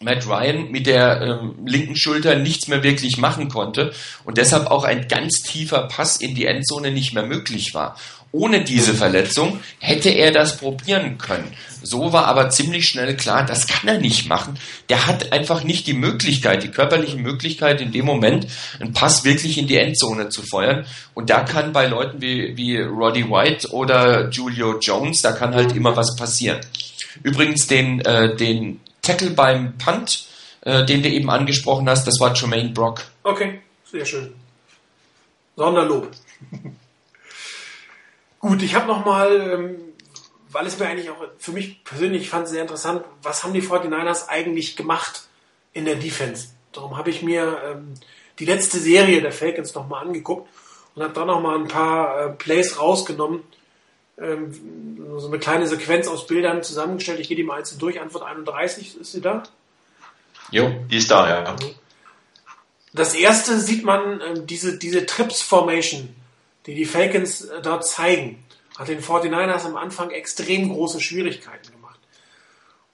Matt 0.00 0.26
Ryan 0.26 0.70
mit 0.70 0.86
der 0.86 1.20
ähm, 1.20 1.66
linken 1.66 1.96
Schulter 1.96 2.36
nichts 2.36 2.68
mehr 2.68 2.82
wirklich 2.82 3.16
machen 3.16 3.48
konnte 3.48 3.92
und 4.24 4.38
deshalb 4.38 4.70
auch 4.70 4.84
ein 4.84 5.08
ganz 5.08 5.42
tiefer 5.42 5.88
Pass 5.88 6.16
in 6.16 6.34
die 6.34 6.46
Endzone 6.46 6.90
nicht 6.90 7.14
mehr 7.14 7.24
möglich 7.24 7.74
war. 7.74 7.96
Ohne 8.34 8.64
diese 8.64 8.94
Verletzung 8.94 9.60
hätte 9.78 10.08
er 10.08 10.32
das 10.32 10.56
probieren 10.56 11.18
können. 11.18 11.54
So 11.82 12.12
war 12.12 12.26
aber 12.26 12.50
ziemlich 12.50 12.88
schnell 12.88 13.16
klar, 13.16 13.46
das 13.46 13.68
kann 13.68 13.86
er 13.86 14.00
nicht 14.00 14.28
machen. 14.28 14.58
Der 14.88 15.06
hat 15.06 15.32
einfach 15.32 15.62
nicht 15.62 15.86
die 15.86 15.92
Möglichkeit, 15.92 16.64
die 16.64 16.72
körperliche 16.72 17.16
Möglichkeit, 17.16 17.80
in 17.80 17.92
dem 17.92 18.04
Moment 18.04 18.48
einen 18.80 18.92
Pass 18.92 19.24
wirklich 19.24 19.56
in 19.56 19.68
die 19.68 19.76
Endzone 19.76 20.30
zu 20.30 20.42
feuern. 20.42 20.84
Und 21.14 21.30
da 21.30 21.44
kann 21.44 21.72
bei 21.72 21.86
Leuten 21.86 22.20
wie, 22.20 22.56
wie 22.56 22.80
Roddy 22.80 23.30
White 23.30 23.70
oder 23.70 24.28
Julio 24.30 24.80
Jones, 24.80 25.22
da 25.22 25.30
kann 25.30 25.54
halt 25.54 25.76
immer 25.76 25.96
was 25.96 26.16
passieren. 26.16 26.58
Übrigens 27.22 27.68
den, 27.68 28.00
äh, 28.00 28.34
den 28.34 28.80
Tackle 29.00 29.30
beim 29.30 29.78
Punt, 29.78 30.26
äh, 30.62 30.84
den 30.84 31.04
du 31.04 31.08
eben 31.08 31.30
angesprochen 31.30 31.88
hast, 31.88 32.04
das 32.08 32.18
war 32.18 32.34
Jermaine 32.34 32.70
Brock. 32.70 33.04
Okay, 33.22 33.60
sehr 33.84 34.04
schön. 34.04 34.34
Sonderlob. 35.54 36.10
Gut, 38.44 38.62
ich 38.62 38.74
habe 38.74 38.86
nochmal, 38.86 39.40
ähm, 39.40 39.78
weil 40.50 40.66
es 40.66 40.78
mir 40.78 40.84
eigentlich 40.84 41.08
auch 41.08 41.16
für 41.38 41.52
mich 41.52 41.82
persönlich 41.82 42.28
fand 42.28 42.46
sehr 42.46 42.60
interessant, 42.60 43.02
was 43.22 43.42
haben 43.42 43.54
die 43.54 43.62
49ers 43.62 44.28
eigentlich 44.28 44.76
gemacht 44.76 45.28
in 45.72 45.86
der 45.86 45.94
Defense? 45.94 46.48
Darum 46.70 46.98
habe 46.98 47.08
ich 47.08 47.22
mir 47.22 47.58
ähm, 47.64 47.94
die 48.38 48.44
letzte 48.44 48.78
Serie 48.78 49.22
der 49.22 49.32
Falcons 49.32 49.74
nochmal 49.74 50.04
angeguckt 50.04 50.46
und 50.94 51.02
habe 51.02 51.14
da 51.14 51.24
nochmal 51.24 51.58
ein 51.58 51.68
paar 51.68 52.20
äh, 52.20 52.28
Plays 52.32 52.78
rausgenommen, 52.78 53.44
ähm, 54.18 54.52
so 55.16 55.28
eine 55.28 55.38
kleine 55.38 55.66
Sequenz 55.66 56.06
aus 56.06 56.26
Bildern 56.26 56.62
zusammengestellt. 56.62 57.20
Ich 57.20 57.28
gehe 57.28 57.38
die 57.38 57.44
mal 57.44 57.60
einzeln 57.60 57.78
durch. 57.78 57.98
Antwort 57.98 58.24
31, 58.24 59.00
ist 59.00 59.12
sie 59.12 59.22
da? 59.22 59.44
Jo, 60.50 60.70
die 60.90 60.98
ist 60.98 61.10
da, 61.10 61.30
ja. 61.30 61.56
Das 62.92 63.14
erste 63.14 63.58
sieht 63.58 63.86
man 63.86 64.20
ähm, 64.20 64.46
diese, 64.46 64.76
diese 64.76 65.06
Trips 65.06 65.40
Formation 65.40 66.14
die 66.66 66.74
die 66.74 66.84
Falcons 66.84 67.42
äh, 67.42 67.62
dort 67.62 67.86
zeigen, 67.86 68.44
hat 68.78 68.88
den 68.88 69.02
49ers 69.02 69.64
am 69.64 69.76
Anfang 69.76 70.10
extrem 70.10 70.68
große 70.70 71.00
Schwierigkeiten 71.00 71.70
gemacht. 71.70 72.00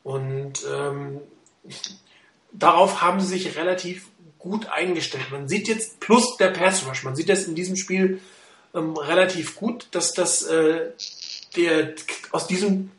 Und 0.03 0.65
ähm, 0.71 1.21
darauf 2.53 3.03
haben 3.03 3.21
sie 3.21 3.39
sich 3.39 3.57
relativ 3.57 4.09
gut 4.39 4.67
eingestellt. 4.67 5.31
Man 5.31 5.49
sieht 5.49 5.69
jetzt 5.69 6.01
plus 6.01 6.37
der 6.37 6.49
Pass 6.49 6.87
Rush, 6.87 7.05
man 7.05 7.17
sieht 7.17 7.29
das 7.29 7.45
in 7.45 7.55
diesem 7.55 7.77
Spiel 7.77 8.21
ähm, 8.75 8.97
relativ 8.97 9.57
gut, 9.57 9.89
dass 9.93 10.13
das 10.13 10.43
äh, 10.43 10.91
der 11.57 11.95
aus 12.31 12.47
diesem 12.47 12.91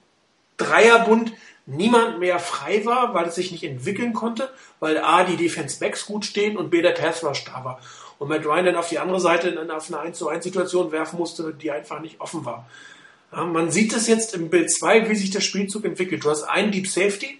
Dreierbund 0.57 1.33
niemand 1.65 2.19
mehr 2.19 2.39
frei 2.39 2.85
war, 2.85 3.13
weil 3.13 3.27
es 3.27 3.35
sich 3.35 3.51
nicht 3.51 3.63
entwickeln 3.63 4.13
konnte, 4.13 4.51
weil 4.79 4.97
A, 4.97 5.23
die 5.23 5.37
Defense 5.37 5.79
Backs 5.79 6.05
gut 6.05 6.25
stehen 6.25 6.57
und 6.57 6.69
B, 6.69 6.81
der 6.81 6.91
Pass 6.91 7.23
Rush 7.23 7.45
da 7.45 7.63
war 7.63 7.79
und 8.21 8.27
Matt 8.27 8.45
Ryan 8.45 8.65
dann 8.65 8.75
auf 8.75 8.89
die 8.89 8.99
andere 8.99 9.19
Seite 9.19 9.67
auf 9.75 9.87
eine 9.87 9.99
1 9.99 10.15
zu 10.15 10.27
1 10.27 10.43
Situation 10.43 10.91
werfen 10.91 11.17
musste, 11.17 11.55
die 11.55 11.71
einfach 11.71 12.01
nicht 12.01 12.21
offen 12.21 12.45
war. 12.45 12.69
Ja, 13.31 13.45
man 13.45 13.71
sieht 13.71 13.93
es 13.93 14.05
jetzt 14.05 14.35
im 14.35 14.51
Bild 14.51 14.71
2, 14.71 15.09
wie 15.09 15.15
sich 15.15 15.31
der 15.31 15.41
Spielzug 15.41 15.85
entwickelt. 15.85 16.23
Du 16.23 16.29
hast 16.29 16.43
einen 16.43 16.71
Deep 16.71 16.87
Safety, 16.87 17.39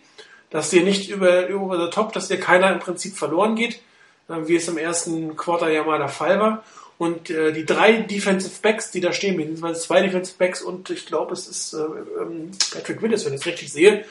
dass 0.50 0.72
dir 0.72 0.82
nicht 0.82 1.12
über, 1.12 1.46
über 1.46 1.86
the 1.86 1.92
top, 1.92 2.14
dass 2.14 2.30
dir 2.30 2.40
keiner 2.40 2.74
im 2.74 2.80
Prinzip 2.80 3.16
verloren 3.16 3.56
geht, 3.56 3.80
wie 4.28 4.56
es 4.56 4.68
im 4.68 4.80
ersten 4.80 5.36
Quarter 5.36 5.70
ja 5.70 5.84
mal 5.84 6.00
der 6.00 6.10
Fall 6.10 6.40
war. 6.40 6.64
Und 6.98 7.30
äh, 7.30 7.52
die 7.54 7.64
drei 7.66 7.98
Defensive 7.98 8.60
Backs, 8.64 8.90
die 8.90 9.02
da 9.02 9.14
stehen, 9.14 9.38
beziehungsweise 9.38 9.82
zwei 9.82 10.02
Defensive 10.02 10.40
Backs 10.40 10.64
und 10.64 10.90
ich 10.90 11.06
glaube, 11.06 11.34
es 11.34 11.48
ist 11.48 11.74
äh, 11.74 11.78
ähm, 11.78 12.50
Patrick 12.74 13.04
Willis, 13.04 13.24
wenn 13.24 13.34
ich 13.34 13.42
es 13.42 13.46
richtig 13.46 13.72
sehe, 13.72 14.04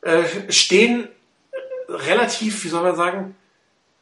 äh, 0.00 0.24
stehen 0.48 1.06
relativ, 1.88 2.64
wie 2.64 2.68
soll 2.68 2.82
man 2.82 2.96
sagen, 2.96 3.36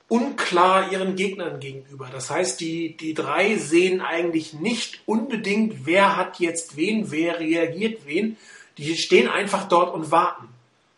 unklar 0.09 0.93
ihren 0.93 1.17
Gegnern 1.17 1.61
gegenüber. 1.61 2.09
Das 2.13 2.31
heißt, 2.31 2.61
die, 2.61 2.97
die 2.97 3.15
drei 3.15 3.57
sehen 3.57 4.01
eigentlich 4.01 4.53
nicht 4.53 5.01
unbedingt, 5.07 5.87
wer 5.87 6.17
hat 6.17 6.41
jetzt 6.41 6.77
wen, 6.77 7.11
wer 7.11 7.41
reagiert 7.41 8.07
wen. 8.07 8.37
Die 8.79 8.97
stehen 8.97 9.29
einfach 9.29 9.69
dort 9.69 9.95
und 9.95 10.11
warten. 10.11 10.49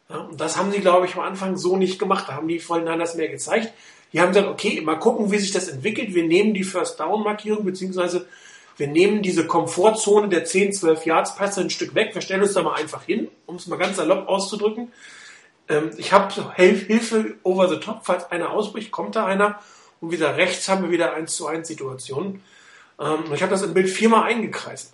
Ja, 0.09 0.19
und 0.19 0.41
das 0.41 0.57
haben 0.57 0.73
sie, 0.73 0.81
glaube 0.81 1.07
ich, 1.07 1.15
am 1.15 1.23
Anfang 1.23 1.57
so 1.57 1.77
nicht 1.77 1.99
gemacht. 1.99 2.27
Da 2.29 2.35
haben 2.35 2.49
die 2.49 2.59
vorhin 2.59 2.87
das 2.99 3.17
mehr 3.17 3.29
gezeigt. 3.29 3.73
Die 4.13 4.21
haben 4.21 4.29
gesagt, 4.29 4.49
okay, 4.49 4.81
mal 4.81 4.99
gucken, 4.99 5.31
wie 5.31 5.39
sich 5.39 5.53
das 5.53 5.69
entwickelt. 5.69 6.15
Wir 6.15 6.25
nehmen 6.25 6.55
die 6.55 6.65
First 6.65 7.01
Down 7.01 7.23
Markierung, 7.23 7.65
beziehungsweise 7.65 8.27
wir 8.77 8.89
nehmen 8.89 9.23
diese 9.23 9.47
Komfortzone 9.47 10.29
der 10.29 10.45
10, 10.45 10.73
12 10.73 11.07
Yards 11.07 11.37
Pässe 11.37 11.61
ein 11.61 11.71
Stück 11.71 11.95
weg. 11.95 12.15
Wir 12.15 12.23
stellen 12.23 12.43
uns 12.43 12.53
da 12.53 12.63
mal 12.63 12.75
einfach 12.75 13.05
hin, 13.05 13.29
um 13.47 13.57
es 13.57 13.67
mal 13.67 13.77
ganz 13.77 13.97
salopp 13.97 14.29
auszudrücken. 14.29 14.93
Ähm, 15.69 15.91
ich 15.97 16.13
habe 16.13 16.53
Hilfe 16.55 17.35
over 17.43 17.69
the 17.69 17.81
top, 17.81 18.05
falls 18.05 18.31
einer 18.31 18.51
ausbricht, 18.51 18.91
kommt 18.91 19.17
da 19.17 19.27
einer. 19.27 19.59
Und 20.01 20.11
wieder 20.11 20.37
rechts 20.37 20.69
haben 20.69 20.83
wir 20.83 20.91
wieder 20.91 21.15
1 21.15 21.35
zu 21.35 21.47
1 21.47 21.67
Situationen. 21.67 22.43
Ähm, 23.01 23.25
ich 23.35 23.43
habe 23.43 23.51
das 23.51 23.63
im 23.63 23.75
Bild 23.75 23.89
viermal 23.89 24.25
eingekreist. 24.25 24.93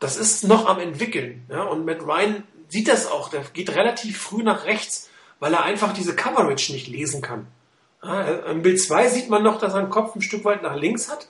Das 0.00 0.16
ist 0.16 0.44
noch 0.44 0.66
am 0.66 0.80
entwickeln. 0.80 1.44
Ja? 1.50 1.62
Und 1.62 1.84
Matt 1.84 2.02
Ryan 2.02 2.44
sieht 2.68 2.88
das 2.88 3.06
auch. 3.06 3.28
Der 3.28 3.42
geht 3.52 3.74
relativ 3.74 4.20
früh 4.20 4.42
nach 4.42 4.64
rechts, 4.64 5.10
weil 5.38 5.52
er 5.52 5.64
einfach 5.64 5.92
diese 5.92 6.16
Coverage 6.16 6.72
nicht 6.72 6.88
lesen 6.88 7.20
kann. 7.20 7.46
Ja, 8.02 8.22
Im 8.22 8.62
Bild 8.62 8.80
2 8.80 9.08
sieht 9.08 9.28
man 9.28 9.42
noch, 9.42 9.58
dass 9.58 9.74
er 9.74 9.82
den 9.82 9.90
Kopf 9.90 10.14
ein 10.14 10.22
Stück 10.22 10.44
weit 10.44 10.62
nach 10.62 10.74
links 10.74 11.10
hat. 11.10 11.28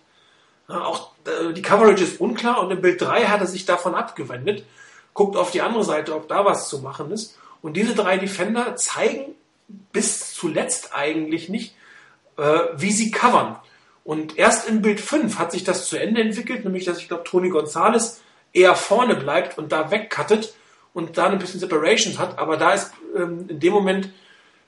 Ja, 0.68 0.84
auch 0.84 1.10
äh, 1.26 1.52
die 1.52 1.62
Coverage 1.62 2.04
ist 2.04 2.20
unklar 2.20 2.62
und 2.62 2.70
im 2.70 2.80
Bild 2.80 3.00
3 3.00 3.24
hat 3.24 3.40
er 3.40 3.48
sich 3.48 3.66
davon 3.66 3.96
abgewendet, 3.96 4.64
guckt 5.14 5.36
auf 5.36 5.50
die 5.50 5.62
andere 5.62 5.82
Seite, 5.82 6.14
ob 6.14 6.28
da 6.28 6.44
was 6.44 6.68
zu 6.68 6.78
machen 6.78 7.10
ist. 7.10 7.36
Und 7.62 7.76
diese 7.76 7.94
drei 7.94 8.18
Defender 8.18 8.76
zeigen 8.76 9.34
bis 9.92 10.34
zuletzt 10.34 10.94
eigentlich 10.94 11.48
nicht, 11.48 11.74
äh, 12.36 12.58
wie 12.76 12.92
sie 12.92 13.10
covern. 13.10 13.56
Und 14.04 14.38
erst 14.38 14.68
in 14.68 14.82
Bild 14.82 15.00
5 15.00 15.38
hat 15.38 15.52
sich 15.52 15.64
das 15.64 15.86
zu 15.86 15.96
Ende 15.96 16.20
entwickelt, 16.20 16.64
nämlich 16.64 16.84
dass 16.84 16.98
ich 16.98 17.08
glaube, 17.08 17.24
Tony 17.24 17.50
Gonzalez 17.50 18.20
eher 18.52 18.74
vorne 18.74 19.14
bleibt 19.14 19.58
und 19.58 19.72
da 19.72 19.90
wegcuttet 19.90 20.54
und 20.92 21.18
da 21.18 21.28
ein 21.28 21.38
bisschen 21.38 21.60
Separations 21.60 22.18
hat. 22.18 22.38
Aber 22.38 22.56
da 22.56 22.72
ist 22.72 22.92
ähm, 23.16 23.46
in 23.48 23.60
dem 23.60 23.72
Moment 23.72 24.10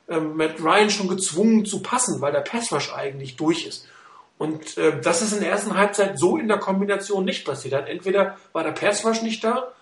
ähm, 0.08 0.36
Matt 0.36 0.60
Ryan 0.60 0.90
schon 0.90 1.08
gezwungen 1.08 1.64
zu 1.64 1.82
passen, 1.82 2.20
weil 2.20 2.32
der 2.32 2.40
Passrush 2.40 2.92
eigentlich 2.92 3.36
durch 3.36 3.66
ist. 3.66 3.88
Und 4.38 4.76
äh, 4.76 5.00
das 5.00 5.22
ist 5.22 5.32
in 5.32 5.40
der 5.40 5.50
ersten 5.50 5.76
Halbzeit 5.76 6.18
so 6.18 6.36
in 6.36 6.48
der 6.48 6.58
Kombination 6.58 7.24
nicht 7.24 7.44
passiert. 7.44 7.88
Entweder 7.88 8.36
war 8.52 8.64
der 8.64 8.72
Passrush 8.72 9.22
nicht 9.22 9.42
da 9.42 9.72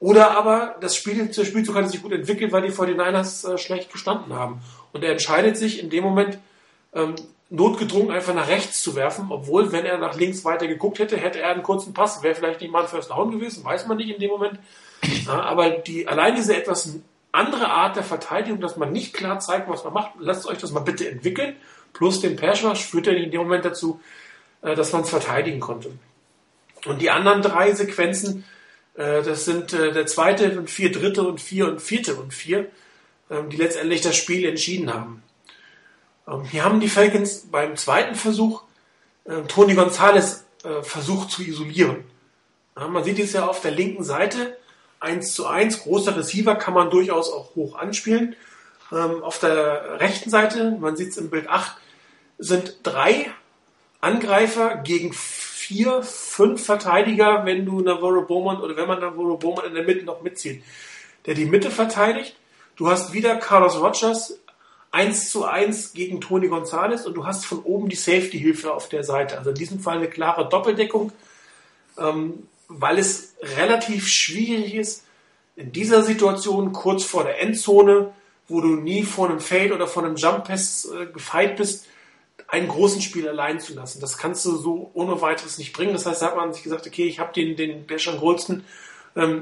Oder 0.00 0.36
aber 0.36 0.76
das 0.80 0.96
Spiel, 0.96 1.26
der 1.26 1.44
Spielzug 1.44 1.76
hat 1.76 1.90
sich 1.90 2.02
gut 2.02 2.12
entwickelt, 2.12 2.52
weil 2.52 2.62
die 2.62 2.72
49ers 2.72 3.54
äh, 3.54 3.58
schlecht 3.58 3.90
gestanden 3.92 4.34
haben. 4.34 4.60
Und 4.92 5.02
er 5.02 5.12
entscheidet 5.12 5.56
sich 5.56 5.82
in 5.82 5.90
dem 5.90 6.04
Moment, 6.04 6.38
ähm, 6.92 7.14
notgedrungen 7.50 8.10
einfach 8.10 8.34
nach 8.34 8.48
rechts 8.48 8.82
zu 8.82 8.96
werfen, 8.96 9.26
obwohl, 9.30 9.70
wenn 9.72 9.84
er 9.84 9.98
nach 9.98 10.16
links 10.16 10.44
weiter 10.44 10.66
geguckt 10.66 10.98
hätte, 10.98 11.16
hätte 11.16 11.40
er 11.40 11.50
einen 11.50 11.62
kurzen 11.62 11.94
Pass, 11.94 12.22
wäre 12.22 12.34
vielleicht 12.34 12.60
nicht 12.60 12.72
mal 12.72 12.82
ein 12.82 12.88
First 12.88 13.10
Down 13.10 13.30
gewesen, 13.30 13.64
weiß 13.64 13.86
man 13.86 13.96
nicht 13.96 14.10
in 14.10 14.20
dem 14.20 14.30
Moment. 14.30 14.58
Ja, 15.26 15.42
aber 15.42 15.68
die, 15.68 16.08
allein 16.08 16.34
diese 16.34 16.56
etwas 16.56 16.94
andere 17.30 17.68
Art 17.68 17.96
der 17.96 18.04
Verteidigung, 18.04 18.60
dass 18.60 18.78
man 18.78 18.90
nicht 18.90 19.12
klar 19.12 19.38
zeigt, 19.38 19.68
was 19.68 19.84
man 19.84 19.92
macht, 19.92 20.12
lasst 20.18 20.46
euch 20.46 20.56
das 20.56 20.70
mal 20.70 20.80
bitte 20.80 21.06
entwickeln, 21.06 21.56
plus 21.92 22.20
den 22.20 22.36
Pass 22.36 22.60
führt 22.80 23.06
er 23.06 23.14
in 23.14 23.30
dem 23.30 23.42
Moment 23.42 23.66
dazu, 23.66 24.00
äh, 24.62 24.74
dass 24.74 24.92
man 24.92 25.02
es 25.02 25.10
verteidigen 25.10 25.60
konnte. 25.60 25.92
Und 26.86 27.02
die 27.02 27.10
anderen 27.10 27.42
drei 27.42 27.72
Sequenzen, 27.72 28.44
das 28.94 29.44
sind 29.44 29.72
äh, 29.72 29.92
der 29.92 30.06
zweite 30.06 30.58
und 30.58 30.70
vier, 30.70 30.92
dritte 30.92 31.22
und 31.22 31.40
vier 31.40 31.66
und 31.68 31.80
vierte 31.80 32.14
und 32.14 32.32
vier, 32.32 32.70
ähm, 33.30 33.50
die 33.50 33.56
letztendlich 33.56 34.00
das 34.00 34.16
Spiel 34.16 34.44
entschieden 34.44 34.92
haben. 34.92 35.22
Ähm, 36.28 36.44
hier 36.44 36.64
haben 36.64 36.80
die 36.80 36.88
Falcons 36.88 37.46
beim 37.50 37.76
zweiten 37.76 38.14
Versuch 38.14 38.62
Tony 39.48 39.72
Gonzalez 39.72 40.44
versucht 40.82 41.30
zu 41.30 41.42
isolieren. 41.42 42.04
Man 42.74 43.02
sieht 43.04 43.18
es 43.18 43.32
ja 43.32 43.46
auf 43.46 43.62
der 43.62 43.70
linken 43.70 44.04
Seite, 44.04 44.54
1 45.00 45.34
zu 45.34 45.46
1, 45.46 45.80
großer 45.80 46.16
Receiver 46.16 46.56
kann 46.56 46.74
man 46.74 46.90
durchaus 46.90 47.32
auch 47.32 47.54
hoch 47.54 47.76
anspielen. 47.76 48.36
Ähm, 48.92 49.22
auf 49.22 49.38
der 49.38 50.00
rechten 50.00 50.30
Seite, 50.30 50.76
man 50.78 50.96
sieht 50.96 51.10
es 51.10 51.16
im 51.16 51.30
Bild 51.30 51.48
8, 51.48 51.76
sind 52.38 52.78
drei 52.82 53.30
Angreifer 54.00 54.76
gegen 54.76 55.12
vier, 55.64 56.02
fünf 56.02 56.64
Verteidiger, 56.64 57.44
wenn 57.44 57.64
du 57.64 57.80
Navarro 57.80 58.22
Bowman 58.22 58.60
oder 58.60 58.76
wenn 58.76 58.86
man 58.86 59.00
Navarro 59.00 59.36
Bowman 59.36 59.66
in 59.66 59.74
der 59.74 59.84
Mitte 59.84 60.04
noch 60.04 60.22
mitzieht, 60.22 60.62
der 61.26 61.34
die 61.34 61.46
Mitte 61.46 61.70
verteidigt. 61.70 62.36
Du 62.76 62.88
hast 62.88 63.12
wieder 63.12 63.36
Carlos 63.36 63.80
Rogers 63.80 64.38
1 64.90 65.30
zu 65.30 65.44
1 65.44 65.94
gegen 65.94 66.20
Tony 66.20 66.48
Gonzalez 66.48 67.06
und 67.06 67.14
du 67.14 67.26
hast 67.26 67.46
von 67.46 67.60
oben 67.62 67.88
die 67.88 67.96
Safety-Hilfe 67.96 68.72
auf 68.72 68.88
der 68.88 69.04
Seite. 69.04 69.38
Also 69.38 69.50
in 69.50 69.56
diesem 69.56 69.80
Fall 69.80 69.96
eine 69.96 70.08
klare 70.08 70.48
Doppeldeckung, 70.48 71.12
ähm, 71.98 72.46
weil 72.68 72.98
es 72.98 73.34
relativ 73.56 74.06
schwierig 74.06 74.74
ist, 74.74 75.04
in 75.56 75.72
dieser 75.72 76.02
Situation 76.02 76.72
kurz 76.72 77.04
vor 77.04 77.24
der 77.24 77.40
Endzone, 77.40 78.12
wo 78.48 78.60
du 78.60 78.76
nie 78.76 79.02
vor 79.02 79.30
einem 79.30 79.40
Fade 79.40 79.74
oder 79.74 79.86
vor 79.86 80.04
einem 80.04 80.16
Jump 80.16 80.44
Pass 80.44 80.86
äh, 80.86 81.06
gefeit 81.06 81.56
bist, 81.56 81.86
einen 82.48 82.68
großen 82.68 83.00
Spiel 83.00 83.28
allein 83.28 83.60
zu 83.60 83.74
lassen. 83.74 84.00
Das 84.00 84.18
kannst 84.18 84.44
du 84.44 84.56
so 84.56 84.90
ohne 84.94 85.20
weiteres 85.20 85.58
nicht 85.58 85.72
bringen. 85.72 85.92
Das 85.92 86.06
heißt, 86.06 86.22
da 86.22 86.26
hat 86.26 86.36
man 86.36 86.52
sich 86.52 86.62
gesagt, 86.62 86.86
okay, 86.86 87.06
ich 87.06 87.18
habe 87.18 87.32
den, 87.32 87.56
den 87.56 87.86
Basham 87.86 88.18
Goldston 88.18 88.64
ähm, 89.16 89.40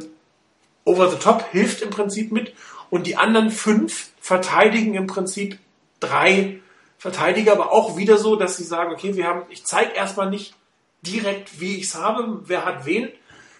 over 0.84 1.10
the 1.10 1.18
top, 1.18 1.44
hilft 1.50 1.82
im 1.82 1.90
Prinzip 1.90 2.32
mit. 2.32 2.54
Und 2.90 3.06
die 3.06 3.16
anderen 3.16 3.50
fünf 3.50 4.10
verteidigen 4.20 4.94
im 4.94 5.06
Prinzip 5.06 5.58
drei 6.00 6.60
Verteidiger, 6.98 7.52
aber 7.52 7.72
auch 7.72 7.96
wieder 7.96 8.16
so, 8.16 8.36
dass 8.36 8.56
sie 8.56 8.64
sagen, 8.64 8.92
okay, 8.92 9.16
wir 9.16 9.26
haben, 9.26 9.42
ich 9.50 9.64
zeige 9.64 9.92
erstmal 9.92 10.30
nicht 10.30 10.54
direkt, 11.02 11.60
wie 11.60 11.76
ich 11.76 11.84
es 11.84 11.94
habe, 11.96 12.42
wer 12.44 12.64
hat 12.64 12.86
wen, 12.86 13.08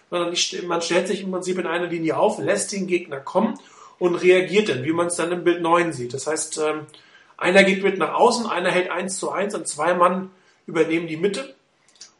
sondern 0.09 0.31
ich, 0.31 0.63
man 0.63 0.81
stellt 0.81 1.07
sich 1.07 1.21
im 1.21 1.31
Prinzip 1.31 1.57
in 1.57 1.67
einer 1.67 1.87
Linie 1.87 2.17
auf, 2.17 2.39
lässt 2.39 2.71
den 2.71 2.87
Gegner 2.87 3.19
kommen 3.19 3.59
und 3.99 4.15
reagiert 4.15 4.69
dann, 4.69 4.83
wie 4.83 4.93
man 4.93 5.07
es 5.07 5.15
dann 5.15 5.31
im 5.31 5.43
Bild 5.43 5.61
9 5.61 5.91
sieht. 5.91 6.13
Das 6.13 6.27
heißt, 6.27 6.59
ähm, 6.59 6.85
einer 7.37 7.63
geht 7.63 7.83
mit 7.83 7.97
nach 7.97 8.13
außen, 8.13 8.47
einer 8.47 8.71
hält 8.71 8.89
1 8.89 9.17
zu 9.17 9.31
1 9.31 9.55
und 9.55 9.67
zwei 9.67 9.93
Mann 9.93 10.31
übernehmen 10.65 11.07
die 11.07 11.17
Mitte. 11.17 11.55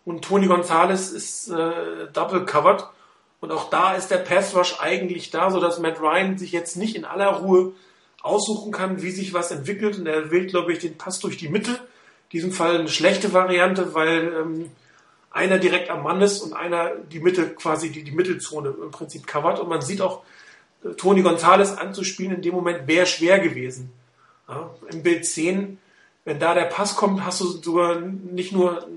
Und 0.05 0.23
Tony 0.23 0.47
Gonzalez 0.47 1.09
ist 1.09 1.49
äh, 1.49 2.07
double 2.11 2.45
covered. 2.45 2.85
Und 3.39 3.51
auch 3.51 3.69
da 3.69 3.93
ist 3.93 4.09
der 4.09 4.17
Pass 4.17 4.55
Rush 4.55 4.79
eigentlich 4.79 5.29
da, 5.29 5.51
sodass 5.51 5.79
Matt 5.79 5.99
Ryan 5.99 6.37
sich 6.37 6.51
jetzt 6.51 6.77
nicht 6.77 6.95
in 6.95 7.05
aller 7.05 7.27
Ruhe 7.27 7.73
aussuchen 8.21 8.71
kann, 8.71 9.01
wie 9.01 9.11
sich 9.11 9.33
was 9.33 9.51
entwickelt. 9.51 9.97
Und 9.97 10.07
er 10.07 10.31
wählt, 10.31 10.49
glaube 10.49 10.73
ich, 10.73 10.79
den 10.79 10.97
Pass 10.97 11.19
durch 11.19 11.37
die 11.37 11.49
Mitte. 11.49 11.71
In 11.71 12.39
diesem 12.39 12.51
Fall 12.51 12.79
eine 12.79 12.89
schlechte 12.89 13.33
Variante, 13.33 13.93
weil 13.93 14.33
ähm, 14.33 14.71
einer 15.31 15.57
direkt 15.57 15.89
am 15.89 16.03
Mann 16.03 16.21
ist 16.21 16.41
und 16.41 16.53
einer 16.53 16.91
die 16.95 17.19
Mitte, 17.19 17.49
quasi 17.49 17.91
die, 17.91 18.03
die 18.03 18.11
Mittelzone 18.11 18.73
im 18.81 18.91
Prinzip 18.91 19.27
covert. 19.27 19.59
Und 19.59 19.69
man 19.69 19.81
sieht 19.81 20.01
auch, 20.01 20.23
äh, 20.83 20.93
Tony 20.93 21.21
Gonzalez 21.21 21.73
anzuspielen 21.73 22.35
in 22.35 22.41
dem 22.41 22.53
Moment 22.55 22.87
wäre 22.87 23.05
schwer 23.05 23.39
gewesen. 23.39 23.91
Ja, 24.47 24.69
Im 24.91 25.03
Bild 25.03 25.25
10, 25.25 25.77
wenn 26.25 26.39
da 26.39 26.53
der 26.53 26.65
Pass 26.65 26.95
kommt, 26.95 27.25
hast 27.25 27.41
du 27.41 27.45
sogar 27.45 27.99
nicht 27.99 28.51
nur 28.51 28.87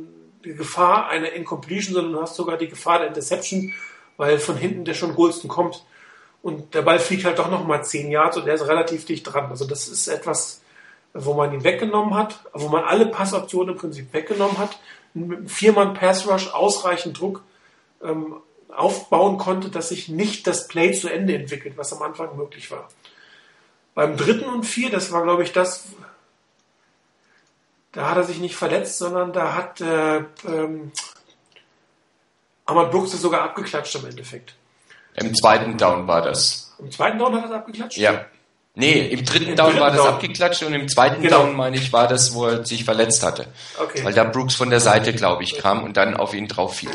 die 0.45 0.55
Gefahr 0.55 1.09
einer 1.09 1.33
Incompletion, 1.33 1.95
sondern 1.95 2.13
du 2.13 2.21
hast 2.23 2.37
sogar 2.37 2.57
die 2.57 2.69
Gefahr 2.69 3.01
der 3.01 3.09
Interception, 3.09 3.73
weil 4.17 4.39
von 4.39 4.57
hinten 4.57 4.85
der 4.85 4.95
schon 4.95 5.15
Golston 5.15 5.49
kommt. 5.49 5.85
Und 6.43 6.75
der 6.75 6.83
Ball 6.83 7.01
fliegt 7.01 7.25
halt 7.25 7.39
doch 7.39 7.51
nochmal 7.51 7.85
10 7.85 8.11
Yards 8.11 8.37
und 8.37 8.47
der 8.47 8.55
ist 8.55 8.69
relativ 8.69 9.05
dicht 9.05 9.25
dran. 9.25 9.47
Also 9.51 9.67
das 9.67 9.89
ist 9.89 10.07
etwas, 10.07 10.63
wo 11.13 11.35
man 11.35 11.53
ihn 11.53 11.65
weggenommen 11.65 12.15
hat, 12.15 12.41
wo 12.53 12.69
man 12.69 12.85
alle 12.85 13.07
Passoptionen 13.07 13.75
im 13.75 13.81
Prinzip 13.81 14.13
weggenommen 14.13 14.59
hat, 14.59 14.79
mit 15.15 15.39
einem 15.39 15.49
Viermann 15.49 15.95
Pass 15.95 16.29
Rush 16.29 16.53
ausreichend 16.53 17.19
Druck 17.19 17.43
ähm, 18.03 18.37
aufbauen 18.69 19.39
konnte, 19.39 19.71
dass 19.71 19.89
sich 19.89 20.09
nicht 20.09 20.47
das 20.47 20.69
Play 20.69 20.93
zu 20.93 21.09
Ende 21.09 21.35
entwickelt, 21.35 21.77
was 21.77 21.93
am 21.93 22.03
Anfang 22.03 22.37
möglich 22.37 22.71
war. 22.71 22.89
Beim 23.97 24.19
dritten 24.19 24.45
und 24.45 24.65
vier, 24.65 24.91
das 24.91 25.11
war, 25.11 25.23
glaube 25.23 25.43
ich, 25.43 25.53
das, 25.53 25.87
da 27.93 28.11
hat 28.11 28.19
er 28.19 28.25
sich 28.25 28.39
nicht 28.41 28.55
verletzt, 28.55 28.99
sondern 28.99 29.33
da 29.33 29.55
hat 29.55 29.81
äh, 29.81 30.19
ähm, 30.47 30.93
Ahmad 32.67 32.91
Brooks 32.91 33.15
es 33.15 33.23
sogar 33.23 33.41
abgeklatscht 33.41 33.95
im 33.95 34.05
Endeffekt. 34.05 34.55
Im 35.15 35.35
zweiten 35.35 35.79
Down 35.79 36.07
war 36.07 36.21
das. 36.21 36.75
Im 36.79 36.93
zweiten 36.93 37.19
Down 37.19 37.37
hat 37.37 37.45
er 37.45 37.49
es 37.49 37.57
abgeklatscht? 37.57 37.97
Ja. 37.97 38.27
Nee, 38.75 39.07
im 39.07 39.25
dritten 39.25 39.49
Im 39.49 39.57
Down 39.57 39.69
dritten 39.69 39.81
war 39.81 39.91
das 39.91 40.03
Down. 40.03 40.09
abgeklatscht 40.09 40.63
und 40.63 40.75
im 40.75 40.89
zweiten 40.89 41.23
genau. 41.23 41.45
Down, 41.45 41.57
meine 41.57 41.79
ich, 41.79 41.91
war 41.91 42.07
das, 42.07 42.35
wo 42.35 42.45
er 42.45 42.67
sich 42.67 42.85
verletzt 42.85 43.23
hatte. 43.23 43.47
Okay. 43.79 44.05
Weil 44.05 44.13
da 44.13 44.25
Brooks 44.25 44.57
von 44.57 44.69
der 44.69 44.81
Seite, 44.81 45.15
glaube 45.15 45.43
ich, 45.43 45.57
kam 45.57 45.85
und 45.85 45.97
dann 45.97 46.19
auf 46.19 46.35
ihn 46.35 46.49
drauf 46.49 46.77
fiel. 46.77 46.91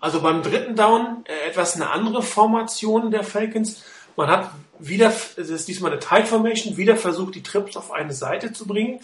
Also 0.00 0.22
beim 0.22 0.42
dritten 0.42 0.74
Down 0.74 1.26
äh, 1.26 1.50
etwas 1.50 1.76
eine 1.76 1.90
andere 1.90 2.22
Formation 2.22 3.10
der 3.10 3.24
Falcons. 3.24 3.82
Man 4.16 4.30
hat 4.30 4.50
wieder, 4.88 5.12
es 5.36 5.48
ist 5.50 5.68
diesmal 5.68 5.92
eine 5.92 6.00
Tight 6.00 6.28
Formation, 6.28 6.76
wieder 6.76 6.96
versucht, 6.96 7.34
die 7.34 7.42
Trips 7.42 7.76
auf 7.76 7.92
eine 7.92 8.12
Seite 8.12 8.52
zu 8.52 8.66
bringen. 8.66 9.00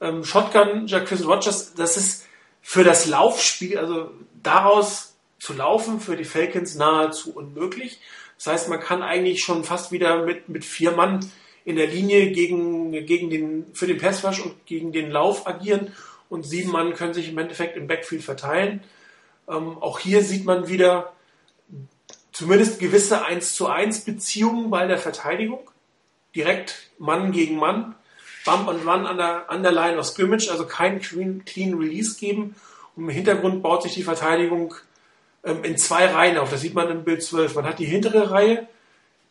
Ähm, 0.00 0.24
Shotgun, 0.24 0.86
Jacques 0.86 1.26
Rogers, 1.26 1.74
das 1.74 1.96
ist 1.96 2.26
für 2.62 2.84
das 2.84 3.06
Laufspiel, 3.06 3.78
also 3.78 4.10
daraus 4.42 5.14
zu 5.38 5.52
laufen, 5.52 6.00
für 6.00 6.16
die 6.16 6.24
Falcons 6.24 6.74
nahezu 6.74 7.34
unmöglich. 7.34 8.00
Das 8.36 8.48
heißt, 8.48 8.68
man 8.68 8.80
kann 8.80 9.02
eigentlich 9.02 9.42
schon 9.42 9.64
fast 9.64 9.92
wieder 9.92 10.24
mit, 10.24 10.48
mit 10.48 10.64
vier 10.64 10.92
Mann 10.92 11.30
in 11.64 11.76
der 11.76 11.86
Linie 11.86 12.30
gegen, 12.30 12.92
gegen 13.06 13.30
den, 13.30 13.66
für 13.72 13.86
den 13.86 13.98
Passwash 13.98 14.40
und 14.40 14.66
gegen 14.66 14.92
den 14.92 15.10
Lauf 15.10 15.46
agieren 15.46 15.92
und 16.28 16.44
sieben 16.44 16.70
Mann 16.70 16.94
können 16.94 17.14
sich 17.14 17.28
im 17.28 17.38
Endeffekt 17.38 17.76
im 17.76 17.86
Backfield 17.86 18.22
verteilen. 18.22 18.82
Ähm, 19.48 19.78
auch 19.78 19.98
hier 19.98 20.22
sieht 20.22 20.44
man 20.44 20.68
wieder, 20.68 21.12
zumindest 22.36 22.78
gewisse 22.78 23.24
1 23.24 23.54
zu 23.54 23.66
1 23.66 24.00
Beziehungen 24.00 24.68
bei 24.68 24.86
der 24.86 24.98
Verteidigung. 24.98 25.70
Direkt 26.34 26.90
Mann 26.98 27.32
gegen 27.32 27.56
Mann. 27.56 27.94
Bump 28.44 28.68
und 28.68 28.86
Run 28.86 29.06
an 29.06 29.16
der, 29.16 29.50
an 29.50 29.62
der 29.62 29.72
Line 29.72 29.98
of 29.98 30.04
Scrimmage, 30.04 30.50
also 30.50 30.66
kein 30.66 31.00
clean, 31.00 31.46
clean 31.46 31.78
Release 31.78 32.18
geben. 32.18 32.54
Und 32.94 33.04
im 33.04 33.08
Hintergrund 33.08 33.62
baut 33.62 33.82
sich 33.82 33.94
die 33.94 34.02
Verteidigung 34.02 34.74
ähm, 35.44 35.64
in 35.64 35.78
zwei 35.78 36.04
Reihen 36.04 36.36
auf. 36.36 36.50
Das 36.50 36.60
sieht 36.60 36.74
man 36.74 36.90
im 36.90 37.04
Bild 37.04 37.22
12. 37.22 37.54
Man 37.54 37.64
hat 37.64 37.78
die 37.78 37.86
hintere 37.86 38.30
Reihe, 38.30 38.68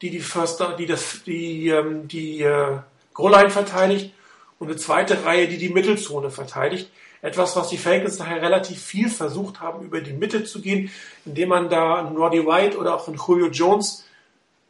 die 0.02 0.10
die, 0.10 0.20
First, 0.20 0.64
die, 0.80 0.88
das, 0.88 1.22
die, 1.28 1.70
ähm, 1.70 2.08
die 2.08 2.42
äh, 2.42 2.80
Goal-Line 3.14 3.52
verteidigt 3.52 4.16
und 4.58 4.68
eine 4.68 4.78
zweite 4.78 5.24
Reihe, 5.24 5.48
die 5.48 5.60
die 5.60 5.70
Mittelzone 5.70 6.32
verteidigt. 6.32 6.90
Etwas, 7.26 7.56
was 7.56 7.70
die 7.70 7.80
Falcons 7.80 8.20
nachher 8.20 8.40
relativ 8.40 8.80
viel 8.80 9.10
versucht 9.10 9.60
haben, 9.60 9.84
über 9.84 10.00
die 10.00 10.14
Mitte 10.14 10.44
zu 10.44 10.62
gehen, 10.62 10.92
indem 11.26 11.50
man 11.50 11.70
da 11.70 11.96
einen 11.96 12.16
Roddy 12.16 12.46
White 12.46 12.78
oder 12.78 12.94
auch 12.94 13.08
einen 13.08 13.18
Julio 13.18 13.48
Jones 13.48 14.06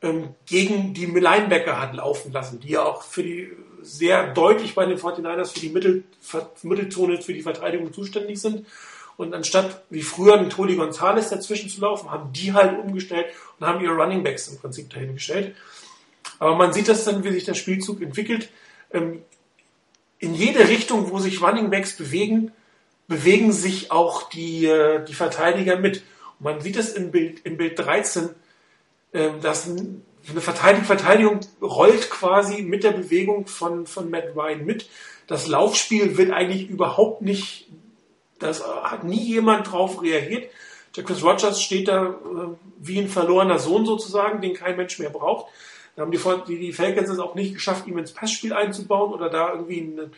ähm, 0.02 0.30
gegen 0.46 0.94
die 0.94 1.06
Linebacker 1.06 1.82
hat 1.82 1.94
laufen 1.96 2.32
lassen, 2.32 2.62
die 2.62 2.70
ja 2.70 2.84
auch 2.84 3.04
für 3.04 3.24
die 3.24 3.52
sehr 3.82 4.32
deutlich 4.32 4.74
bei 4.74 4.86
den 4.86 4.98
49ers 4.98 5.52
für 5.52 5.60
die 5.60 5.70
Mittel, 5.70 6.06
Mittelzone, 6.64 7.22
für 7.22 7.34
die 7.34 7.42
Verteidigung 7.42 7.92
zuständig 7.92 8.40
sind. 8.40 8.66
Und 9.18 9.34
anstatt 9.34 9.84
wie 9.90 10.02
früher 10.02 10.40
ein 10.40 10.50
Tony 10.50 10.76
Gonzalez 10.76 11.30
dazwischen 11.30 11.70
zu 11.70 11.82
laufen, 11.82 12.10
haben 12.10 12.32
die 12.32 12.54
halt 12.54 12.80
umgestellt 12.80 13.28
und 13.60 13.68
haben 13.68 13.84
ihre 13.84 13.96
Running 13.96 14.24
Backs 14.24 14.48
im 14.48 14.60
Prinzip 14.60 14.90
dahingestellt. 14.92 15.56
Aber 16.40 16.56
man 16.56 16.72
sieht 16.72 16.88
das 16.88 17.04
dann, 17.04 17.26
wie 17.26 17.34
sich 17.34 17.44
der 17.44 17.54
Spielzug 17.54 18.02
entwickelt. 18.02 18.50
Ähm, 18.94 19.24
in 20.20 20.34
jede 20.34 20.68
Richtung, 20.68 21.12
wo 21.12 21.20
sich 21.20 21.42
Running 21.42 21.70
Backs 21.70 21.96
bewegen, 21.96 22.52
bewegen 23.08 23.52
sich 23.52 23.92
auch 23.92 24.30
die, 24.30 24.66
äh, 24.66 25.04
die 25.06 25.14
Verteidiger 25.14 25.78
mit. 25.78 26.04
Und 26.40 26.46
man 26.46 26.62
sieht 26.62 26.78
es 26.78 26.94
im 26.94 27.12
Bild, 27.12 27.46
im 27.46 27.58
Bild 27.58 27.78
13, 27.78 28.30
ähm, 29.14 29.42
dass 29.42 29.68
eine 29.68 30.42
Verteidigung, 30.42 30.86
Verteidigung 30.86 31.40
rollt 31.62 32.10
quasi 32.10 32.64
mit 32.64 32.84
der 32.84 32.92
Bewegung 32.92 33.48
von, 33.48 33.86
von 33.86 34.10
Matt 34.10 34.36
Ryan 34.36 34.66
mit. 34.66 34.90
Das 35.28 35.48
Laufspiel 35.48 36.18
wird 36.18 36.32
eigentlich 36.32 36.70
überhaupt 36.70 37.22
nicht, 37.22 37.68
das 38.40 38.66
hat 38.66 39.04
nie 39.04 39.24
jemand 39.24 39.72
drauf 39.72 40.02
reagiert. 40.02 40.50
Chris 40.94 41.24
Rogers 41.24 41.62
steht 41.62 41.90
da 41.90 42.06
äh, 42.06 42.56
wie 42.80 43.00
ein 43.00 43.10
verlorener 43.10 43.60
Sohn 43.60 43.86
sozusagen, 43.86 44.42
den 44.42 44.54
kein 44.54 44.78
Mensch 44.78 44.98
mehr 44.98 45.10
braucht. 45.10 45.48
Da 45.96 46.02
haben 46.02 46.12
die, 46.12 46.20
die, 46.48 46.60
die 46.60 46.74
Falcons 46.74 47.10
es 47.10 47.20
auch 47.20 47.36
nicht 47.36 47.54
geschafft, 47.54 47.88
ihm 47.88 47.98
ins 47.98 48.12
Passspiel 48.12 48.54
einzubauen 48.54 49.14
oder 49.14 49.30
da 49.30 49.54
irgendwie 49.54 49.82
eine, 49.82 50.12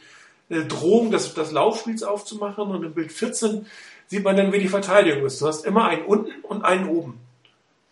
eine 0.49 0.65
Drohung 0.65 1.11
des, 1.11 1.33
des 1.33 1.51
Laufspiels 1.51 2.03
aufzumachen. 2.03 2.69
Und 2.69 2.83
im 2.83 2.93
Bild 2.93 3.11
14 3.11 3.65
sieht 4.07 4.23
man 4.23 4.35
dann, 4.35 4.51
wie 4.51 4.59
die 4.59 4.67
Verteidigung 4.67 5.25
ist. 5.25 5.41
Du 5.41 5.47
hast 5.47 5.65
immer 5.65 5.85
einen 5.85 6.05
unten 6.05 6.31
und 6.43 6.63
einen 6.63 6.89
oben. 6.89 7.19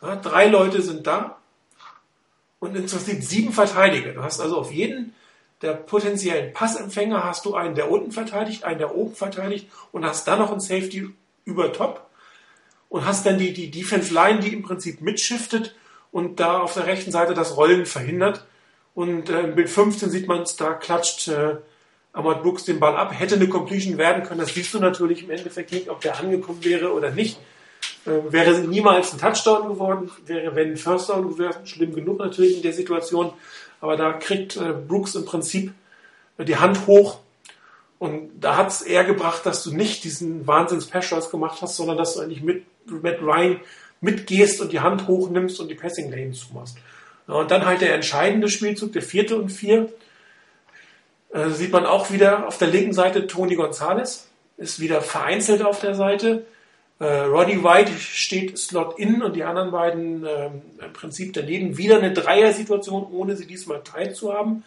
Ja, 0.01 0.15
drei 0.15 0.47
Leute 0.47 0.81
sind 0.81 1.05
da 1.05 1.37
und 2.59 2.75
im 2.75 2.85
Prinzip 2.85 3.23
sieben 3.23 3.53
Verteidiger. 3.53 4.13
Du 4.13 4.23
hast 4.23 4.41
also 4.41 4.57
auf 4.57 4.71
jeden 4.71 5.13
der 5.61 5.73
potenziellen 5.73 6.53
Passempfänger 6.53 7.23
hast 7.23 7.45
du 7.45 7.55
einen, 7.55 7.75
der 7.75 7.89
unten 7.89 8.11
verteidigt, 8.11 8.63
einen, 8.63 8.79
der 8.79 8.95
oben 8.95 9.15
verteidigt 9.15 9.67
und 9.91 10.05
hast 10.05 10.27
dann 10.27 10.39
noch 10.39 10.51
einen 10.51 10.59
Safety 10.59 11.09
über 11.45 11.71
Top 11.71 12.07
und 12.89 13.05
hast 13.05 13.25
dann 13.25 13.39
die, 13.39 13.53
die 13.53 13.71
Defense 13.71 14.13
Line, 14.13 14.41
die 14.41 14.53
im 14.53 14.63
Prinzip 14.63 15.01
mitschiftet 15.01 15.75
und 16.15 16.39
da 16.39 16.59
auf 16.59 16.73
der 16.73 16.85
rechten 16.85 17.11
Seite 17.11 17.33
das 17.33 17.57
Rollen 17.57 17.85
verhindert. 17.85 18.45
Und 18.93 19.29
äh, 19.29 19.41
im 19.41 19.53
Bild 19.53 19.69
15 19.69 20.09
sieht 20.09 20.29
man 20.29 20.43
es, 20.43 20.55
da 20.55 20.71
klatscht 20.71 21.27
äh, 21.27 21.57
Ahmad 22.13 22.41
Brooks 22.41 22.63
den 22.63 22.79
Ball 22.79 22.95
ab. 22.95 23.11
Hätte 23.19 23.35
eine 23.35 23.49
Completion 23.49 23.97
werden 23.97 24.23
können, 24.23 24.39
das 24.39 24.53
siehst 24.53 24.73
du 24.73 24.79
natürlich 24.79 25.23
im 25.23 25.31
Endeffekt 25.31 25.73
nicht, 25.73 25.89
ob 25.89 25.99
der 25.99 26.17
angekommen 26.17 26.63
wäre 26.63 26.93
oder 26.93 27.11
nicht. 27.11 27.37
Äh, 28.05 28.31
wäre 28.31 28.61
niemals 28.61 29.11
ein 29.11 29.19
Touchdown 29.19 29.67
geworden, 29.67 30.09
wäre 30.25 30.55
wenn 30.55 30.69
ein 30.69 30.77
First 30.77 31.09
Down 31.09 31.35
gewesen, 31.35 31.65
schlimm 31.65 31.93
genug 31.93 32.19
natürlich 32.19 32.55
in 32.55 32.61
der 32.61 32.71
Situation. 32.71 33.33
Aber 33.81 33.97
da 33.97 34.13
kriegt 34.13 34.55
äh, 34.55 34.71
Brooks 34.71 35.15
im 35.15 35.25
Prinzip 35.25 35.73
äh, 36.37 36.45
die 36.45 36.55
Hand 36.55 36.87
hoch 36.87 37.19
und 37.99 38.29
da 38.39 38.55
hat 38.55 38.69
es 38.69 38.81
eher 38.83 39.03
gebracht, 39.03 39.45
dass 39.45 39.65
du 39.65 39.75
nicht 39.75 40.05
diesen 40.05 40.47
Wahnsinns 40.47 40.85
Pass 40.85 41.29
gemacht 41.29 41.61
hast, 41.61 41.75
sondern 41.75 41.97
dass 41.97 42.13
du 42.13 42.21
eigentlich 42.21 42.41
mit 42.41 42.63
Matt 42.85 43.21
Ryan 43.21 43.59
mitgehst 44.05 44.61
und 44.61 44.71
die 44.71 44.79
Hand 44.79 45.07
hochnimmst 45.07 45.59
und 45.59 45.67
die 45.67 45.75
Passing 45.75 46.09
Lane 46.09 46.31
zumachst. 46.31 46.77
und 47.27 47.51
dann 47.51 47.65
halt 47.65 47.81
der 47.81 47.93
entscheidende 47.93 48.47
Spielzug, 48.49 48.93
der 48.93 49.01
vierte 49.01 49.35
und 49.35 49.49
vier. 49.49 49.91
Äh, 51.33 51.49
sieht 51.49 51.71
man 51.71 51.85
auch 51.85 52.11
wieder 52.11 52.47
auf 52.47 52.57
der 52.57 52.69
linken 52.69 52.93
Seite 52.93 53.27
Tony 53.27 53.55
Gonzalez, 53.55 54.27
ist 54.57 54.79
wieder 54.79 55.01
vereinzelt 55.01 55.63
auf 55.63 55.81
der 55.81 55.95
Seite. 55.95 56.45
Äh, 56.99 57.05
Roddy 57.05 57.61
White 57.61 57.91
steht 57.99 58.57
Slot 58.57 58.97
in 58.97 59.21
und 59.21 59.35
die 59.35 59.43
anderen 59.43 59.71
beiden 59.71 60.25
äh, 60.25 60.45
im 60.45 60.93
Prinzip 60.93 61.33
daneben. 61.33 61.77
Wieder 61.77 61.97
eine 61.97 62.13
Dreier-Situation, 62.13 63.07
ohne 63.11 63.35
sie 63.35 63.47
diesmal 63.47 63.83
teilzuhaben. 63.83 64.63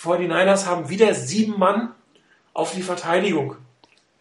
49ers 0.00 0.66
haben 0.66 0.88
wieder 0.88 1.14
sieben 1.14 1.58
Mann 1.58 1.92
auf 2.52 2.74
die 2.74 2.82
Verteidigung. 2.82 3.56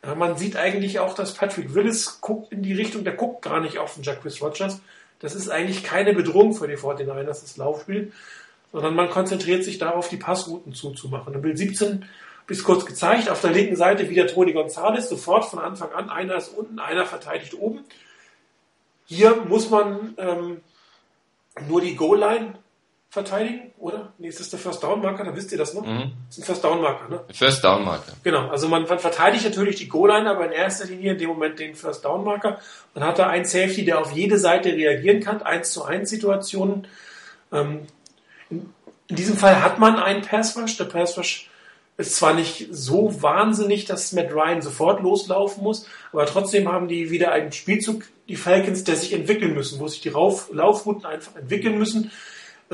Man 0.05 0.37
sieht 0.37 0.57
eigentlich 0.57 0.99
auch, 0.99 1.13
dass 1.13 1.33
Patrick 1.33 1.73
Willis 1.73 2.19
guckt 2.19 2.51
in 2.51 2.61
die 2.61 2.73
Richtung, 2.73 3.05
der 3.05 3.13
guckt 3.13 3.41
gar 3.41 3.61
nicht 3.61 3.77
auf 3.77 3.93
den 3.93 4.03
Jacquis 4.03 4.41
Rogers. 4.41 4.81
Das 5.19 5.33
ist 5.33 5.49
eigentlich 5.49 5.83
keine 5.83 6.13
Bedrohung 6.13 6.53
für 6.53 6.67
die 6.67 6.75
49ers, 6.75 7.25
das 7.25 7.55
Laufspiel, 7.55 8.11
sondern 8.73 8.95
man 8.95 9.09
konzentriert 9.09 9.63
sich 9.63 9.77
darauf, 9.77 10.09
die 10.09 10.17
Passrouten 10.17 10.73
zuzumachen. 10.73 11.33
In 11.33 11.41
Bild 11.41 11.57
17 11.57 12.05
bis 12.47 12.65
kurz 12.65 12.85
gezeigt, 12.85 13.29
auf 13.29 13.39
der 13.39 13.51
linken 13.51 13.77
Seite 13.77 14.09
wieder 14.09 14.27
Toni 14.27 14.51
Gonzalez, 14.51 15.07
sofort 15.07 15.45
von 15.45 15.59
Anfang 15.59 15.93
an, 15.93 16.09
einer 16.09 16.35
ist 16.35 16.49
unten, 16.49 16.79
einer 16.79 17.05
verteidigt 17.05 17.53
oben. 17.53 17.85
Hier 19.05 19.37
muss 19.47 19.69
man 19.69 20.15
ähm, 20.17 20.61
nur 21.69 21.79
die 21.79 21.95
Goal-Line 21.95 22.55
verteidigen, 23.13 23.71
oder? 23.77 24.11
Nee, 24.17 24.29
ist 24.29 24.39
das 24.39 24.49
der 24.49 24.57
First 24.57 24.81
Down 24.81 24.99
Marker? 24.99 25.23
Da 25.23 25.35
wisst 25.35 25.51
ihr 25.51 25.57
das 25.59 25.75
noch? 25.75 25.85
Mhm. 25.85 26.13
Das 26.27 26.37
ist 26.39 26.43
ein 26.43 26.45
First 26.47 26.63
Down 26.63 26.81
Marker, 26.81 27.09
ne? 27.09 27.19
First 27.31 27.63
Down 27.63 27.85
Marker. 27.85 28.13
Genau, 28.23 28.49
also 28.49 28.67
man, 28.67 28.87
man 28.87 28.97
verteidigt 28.97 29.45
natürlich 29.45 29.75
die 29.75 29.87
Goal-Line, 29.87 30.27
aber 30.27 30.47
in 30.47 30.51
erster 30.51 30.85
Linie 30.85 31.11
in 31.11 31.19
dem 31.19 31.29
Moment 31.29 31.59
den 31.59 31.75
First 31.75 32.03
Down 32.03 32.23
Marker. 32.23 32.59
Man 32.95 33.03
hat 33.03 33.19
da 33.19 33.27
einen 33.27 33.45
Safety, 33.45 33.85
der 33.85 33.99
auf 33.99 34.13
jede 34.13 34.39
Seite 34.39 34.73
reagieren 34.73 35.19
kann, 35.19 35.43
1 35.43 35.71
zu 35.71 35.83
1 35.83 36.09
Situationen. 36.09 36.87
Ähm, 37.51 37.81
in, 38.49 38.73
in, 39.07 39.15
diesem 39.15 39.37
Fall 39.37 39.61
hat 39.61 39.77
man 39.77 39.97
einen 39.97 40.23
Pass 40.23 40.57
Rush. 40.57 40.75
Der 40.77 40.85
Pass 40.85 41.15
Rush 41.15 41.51
ist 41.97 42.15
zwar 42.15 42.33
nicht 42.33 42.69
so 42.71 43.21
wahnsinnig, 43.21 43.85
dass 43.85 44.11
Matt 44.13 44.33
Ryan 44.33 44.63
sofort 44.63 45.03
loslaufen 45.03 45.61
muss, 45.61 45.85
aber 46.11 46.25
trotzdem 46.25 46.67
haben 46.67 46.87
die 46.87 47.11
wieder 47.11 47.31
einen 47.31 47.51
Spielzug, 47.51 48.05
die 48.27 48.37
Falcons, 48.37 48.83
der 48.85 48.95
sich 48.95 49.13
entwickeln 49.13 49.53
müssen, 49.53 49.79
wo 49.79 49.87
sich 49.87 50.01
die 50.01 50.09
Rauf 50.09 50.49
Laufrouten 50.51 51.05
einfach 51.05 51.35
entwickeln 51.35 51.77
müssen 51.77 52.09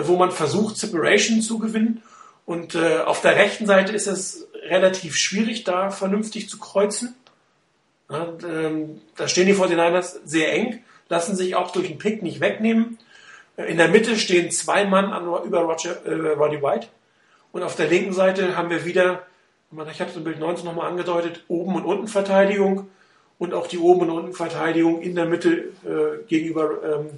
wo 0.08 0.16
man 0.16 0.32
versucht, 0.32 0.78
Separation 0.78 1.42
zu 1.42 1.60
gewinnen. 1.60 2.02
Und 2.46 2.76
äh, 2.76 3.00
auf 3.00 3.22
der 3.22 3.36
rechten 3.36 3.66
Seite 3.66 3.94
ist 3.94 4.08
es 4.08 4.48
relativ 4.68 5.16
schwierig, 5.16 5.64
da 5.64 5.92
vernünftig 5.92 6.50
zu 6.50 6.58
kreuzen. 6.58 7.16
Ja, 8.10 8.28
ähm, 8.44 9.02
da 9.16 9.28
stehen 9.28 9.46
die 9.46 9.54
49ers 9.54 10.18
sehr 10.26 10.52
eng, 10.54 10.84
lassen 11.10 11.36
sich 11.36 11.56
auch 11.56 11.72
durch 11.72 11.88
den 11.88 12.00
Pick 12.00 12.24
nicht 12.24 12.40
wegnehmen. 12.40 12.98
Äh, 13.56 13.66
in 13.66 13.78
der 13.78 13.88
Mitte 13.88 14.18
stehen 14.18 14.50
zwei 14.52 14.86
Mann 14.86 15.12
an, 15.12 15.26
über 15.46 15.62
Roger, 15.62 16.04
äh, 16.06 16.34
Roddy 16.34 16.62
White. 16.62 16.88
Und 17.52 17.64
auf 17.64 17.76
der 17.76 17.88
linken 17.88 18.14
Seite 18.14 18.56
haben 18.58 18.70
wir 18.70 18.86
wieder, 18.86 19.24
ich 19.92 20.02
habe 20.02 20.10
es 20.10 20.18
im 20.18 20.24
Bild 20.24 20.40
19 20.40 20.66
nochmal 20.66 20.90
angedeutet, 20.90 21.44
Oben- 21.48 21.76
und 21.76 21.86
Untenverteidigung 21.86 22.90
und 23.38 23.54
auch 23.54 23.68
die 23.68 23.80
Oben- 23.80 24.02
und 24.02 24.12
Untenverteidigung 24.12 25.02
in 25.02 25.16
der 25.16 25.26
Mitte 25.26 25.72
äh, 25.86 26.24
gegenüber 26.28 26.72
ähm, 26.84 27.10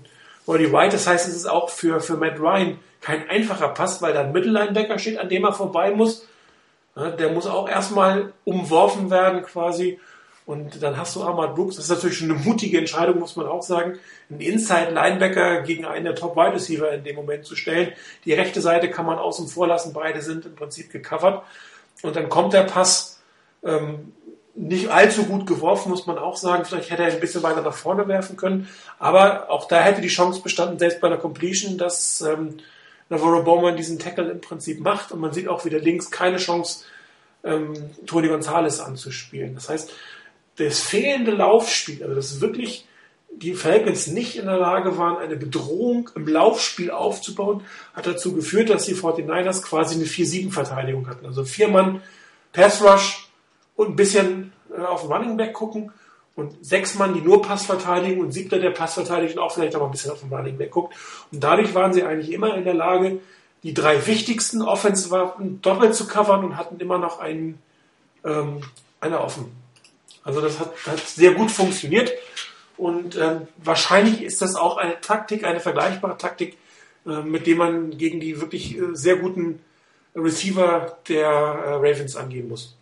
Roddy 0.47 0.71
White. 0.71 0.93
Das 0.93 1.07
heißt, 1.07 1.27
es 1.27 1.35
ist 1.35 1.47
auch 1.47 1.69
für, 1.69 1.99
für 1.99 2.17
Matt 2.17 2.39
Ryan 2.39 2.79
kein 3.01 3.29
einfacher 3.29 3.69
Pass, 3.69 4.01
weil 4.01 4.13
da 4.13 4.21
ein 4.21 4.31
Mittellinebacker 4.31 4.99
steht, 4.99 5.17
an 5.17 5.29
dem 5.29 5.43
er 5.43 5.53
vorbei 5.53 5.91
muss. 5.91 6.27
Der 6.95 7.31
muss 7.31 7.47
auch 7.47 7.69
erstmal 7.69 8.33
umworfen 8.43 9.09
werden 9.09 9.43
quasi. 9.43 9.99
Und 10.45 10.83
dann 10.83 10.97
hast 10.97 11.15
du 11.15 11.23
Ahmad 11.23 11.55
Brooks. 11.55 11.77
Das 11.77 11.85
ist 11.85 11.91
natürlich 11.91 12.17
schon 12.17 12.31
eine 12.31 12.39
mutige 12.39 12.77
Entscheidung, 12.77 13.19
muss 13.19 13.35
man 13.35 13.47
auch 13.47 13.61
sagen, 13.61 13.99
einen 14.29 14.41
Inside-Linebacker 14.41 15.61
gegen 15.61 15.85
einen 15.85 16.03
der 16.03 16.15
Top-Wide 16.15 16.53
Receiver 16.53 16.91
in 16.91 17.03
dem 17.03 17.15
Moment 17.15 17.45
zu 17.45 17.55
stellen. 17.55 17.93
Die 18.25 18.33
rechte 18.33 18.59
Seite 18.59 18.89
kann 18.89 19.05
man 19.05 19.17
außen 19.17 19.47
vor 19.47 19.67
lassen. 19.67 19.93
Beide 19.93 20.21
sind 20.21 20.45
im 20.45 20.55
Prinzip 20.55 20.91
gecovert. 20.91 21.43
Und 22.01 22.15
dann 22.15 22.27
kommt 22.27 22.53
der 22.53 22.63
Pass 22.63 23.21
ähm, 23.63 24.13
nicht 24.53 24.89
allzu 24.89 25.23
gut 25.23 25.47
geworfen, 25.47 25.89
muss 25.89 26.07
man 26.07 26.17
auch 26.17 26.35
sagen. 26.35 26.65
Vielleicht 26.65 26.89
hätte 26.89 27.03
er 27.03 27.11
ein 27.11 27.19
bisschen 27.19 27.43
weiter 27.43 27.61
nach 27.61 27.73
vorne 27.73 28.07
werfen 28.07 28.37
können. 28.37 28.67
Aber 28.99 29.49
auch 29.49 29.67
da 29.67 29.81
hätte 29.81 30.01
die 30.01 30.07
Chance 30.07 30.41
bestanden, 30.41 30.79
selbst 30.79 30.99
bei 30.99 31.09
der 31.09 31.17
Completion, 31.17 31.77
dass 31.77 32.21
ähm, 32.21 32.57
Navarro 33.09 33.43
Bowman 33.43 33.77
diesen 33.77 33.99
Tackle 33.99 34.29
im 34.29 34.41
Prinzip 34.41 34.81
macht. 34.81 35.11
Und 35.11 35.19
man 35.19 35.33
sieht 35.33 35.47
auch 35.47 35.65
wieder 35.65 35.79
links 35.79 36.11
keine 36.11 36.37
Chance, 36.37 36.83
ähm, 37.43 37.73
Tony 38.05 38.27
Gonzalez 38.27 38.79
anzuspielen. 38.79 39.55
Das 39.55 39.69
heißt, 39.69 39.91
das 40.57 40.79
fehlende 40.79 41.31
Laufspiel, 41.31 42.03
also 42.03 42.15
das 42.15 42.41
wirklich 42.41 42.85
die 43.33 43.53
Falcons 43.53 44.07
nicht 44.07 44.37
in 44.37 44.45
der 44.45 44.57
Lage 44.57 44.97
waren, 44.97 45.17
eine 45.17 45.37
Bedrohung 45.37 46.09
im 46.15 46.27
Laufspiel 46.27 46.91
aufzubauen, 46.91 47.63
hat 47.93 48.05
dazu 48.05 48.33
geführt, 48.33 48.69
dass 48.69 48.85
die 48.85 48.95
49ers 48.95 49.61
quasi 49.61 49.95
eine 49.95 50.03
4-7-Verteidigung 50.03 51.07
hatten. 51.07 51.25
Also 51.25 51.45
vier 51.45 51.69
Mann 51.69 52.01
Pass 52.51 52.83
Rush, 52.83 53.20
und 53.81 53.89
ein 53.89 53.95
bisschen 53.95 54.53
äh, 54.75 54.81
auf 54.81 55.01
den 55.01 55.11
Running 55.11 55.37
Back 55.37 55.53
gucken 55.53 55.91
und 56.35 56.63
sechs 56.63 56.95
Mann, 56.95 57.15
die 57.15 57.21
nur 57.21 57.41
Pass 57.41 57.65
verteidigen 57.65 58.21
und 58.21 58.31
siebter, 58.31 58.59
der 58.59 58.69
Pass 58.69 58.93
verteidigt 58.93 59.35
und 59.35 59.43
auch 59.43 59.51
vielleicht 59.51 59.75
auch 59.75 59.83
ein 59.83 59.91
bisschen 59.91 60.11
auf 60.11 60.19
den 60.19 60.31
Running 60.31 60.57
Back 60.57 60.69
guckt. 60.69 60.95
Und 61.31 61.43
dadurch 61.43 61.73
waren 61.73 61.91
sie 61.91 62.03
eigentlich 62.03 62.31
immer 62.31 62.55
in 62.55 62.63
der 62.63 62.75
Lage, 62.75 63.19
die 63.63 63.73
drei 63.73 64.05
wichtigsten 64.05 64.61
Offense-Waffen 64.61 65.61
doppelt 65.61 65.95
zu 65.95 66.07
covern 66.07 66.43
und 66.43 66.57
hatten 66.57 66.79
immer 66.79 66.99
noch 66.99 67.19
einen, 67.19 67.57
ähm, 68.23 68.61
einer 68.99 69.23
offen. 69.23 69.51
Also 70.23 70.41
das 70.41 70.59
hat, 70.59 70.73
hat 70.85 70.99
sehr 70.99 71.33
gut 71.33 71.49
funktioniert 71.49 72.11
und 72.77 73.17
ähm, 73.17 73.47
wahrscheinlich 73.57 74.21
ist 74.21 74.43
das 74.43 74.55
auch 74.55 74.77
eine 74.77 75.01
Taktik, 75.01 75.43
eine 75.43 75.59
vergleichbare 75.59 76.17
Taktik, 76.17 76.55
äh, 77.07 77.21
mit 77.21 77.47
dem 77.47 77.57
man 77.57 77.97
gegen 77.97 78.19
die 78.19 78.39
wirklich 78.39 78.77
äh, 78.77 78.93
sehr 78.93 79.17
guten 79.17 79.59
Receiver 80.15 80.99
der 81.09 81.27
äh, 81.27 81.73
Ravens 81.73 82.15
angehen 82.15 82.47
muss. 82.47 82.75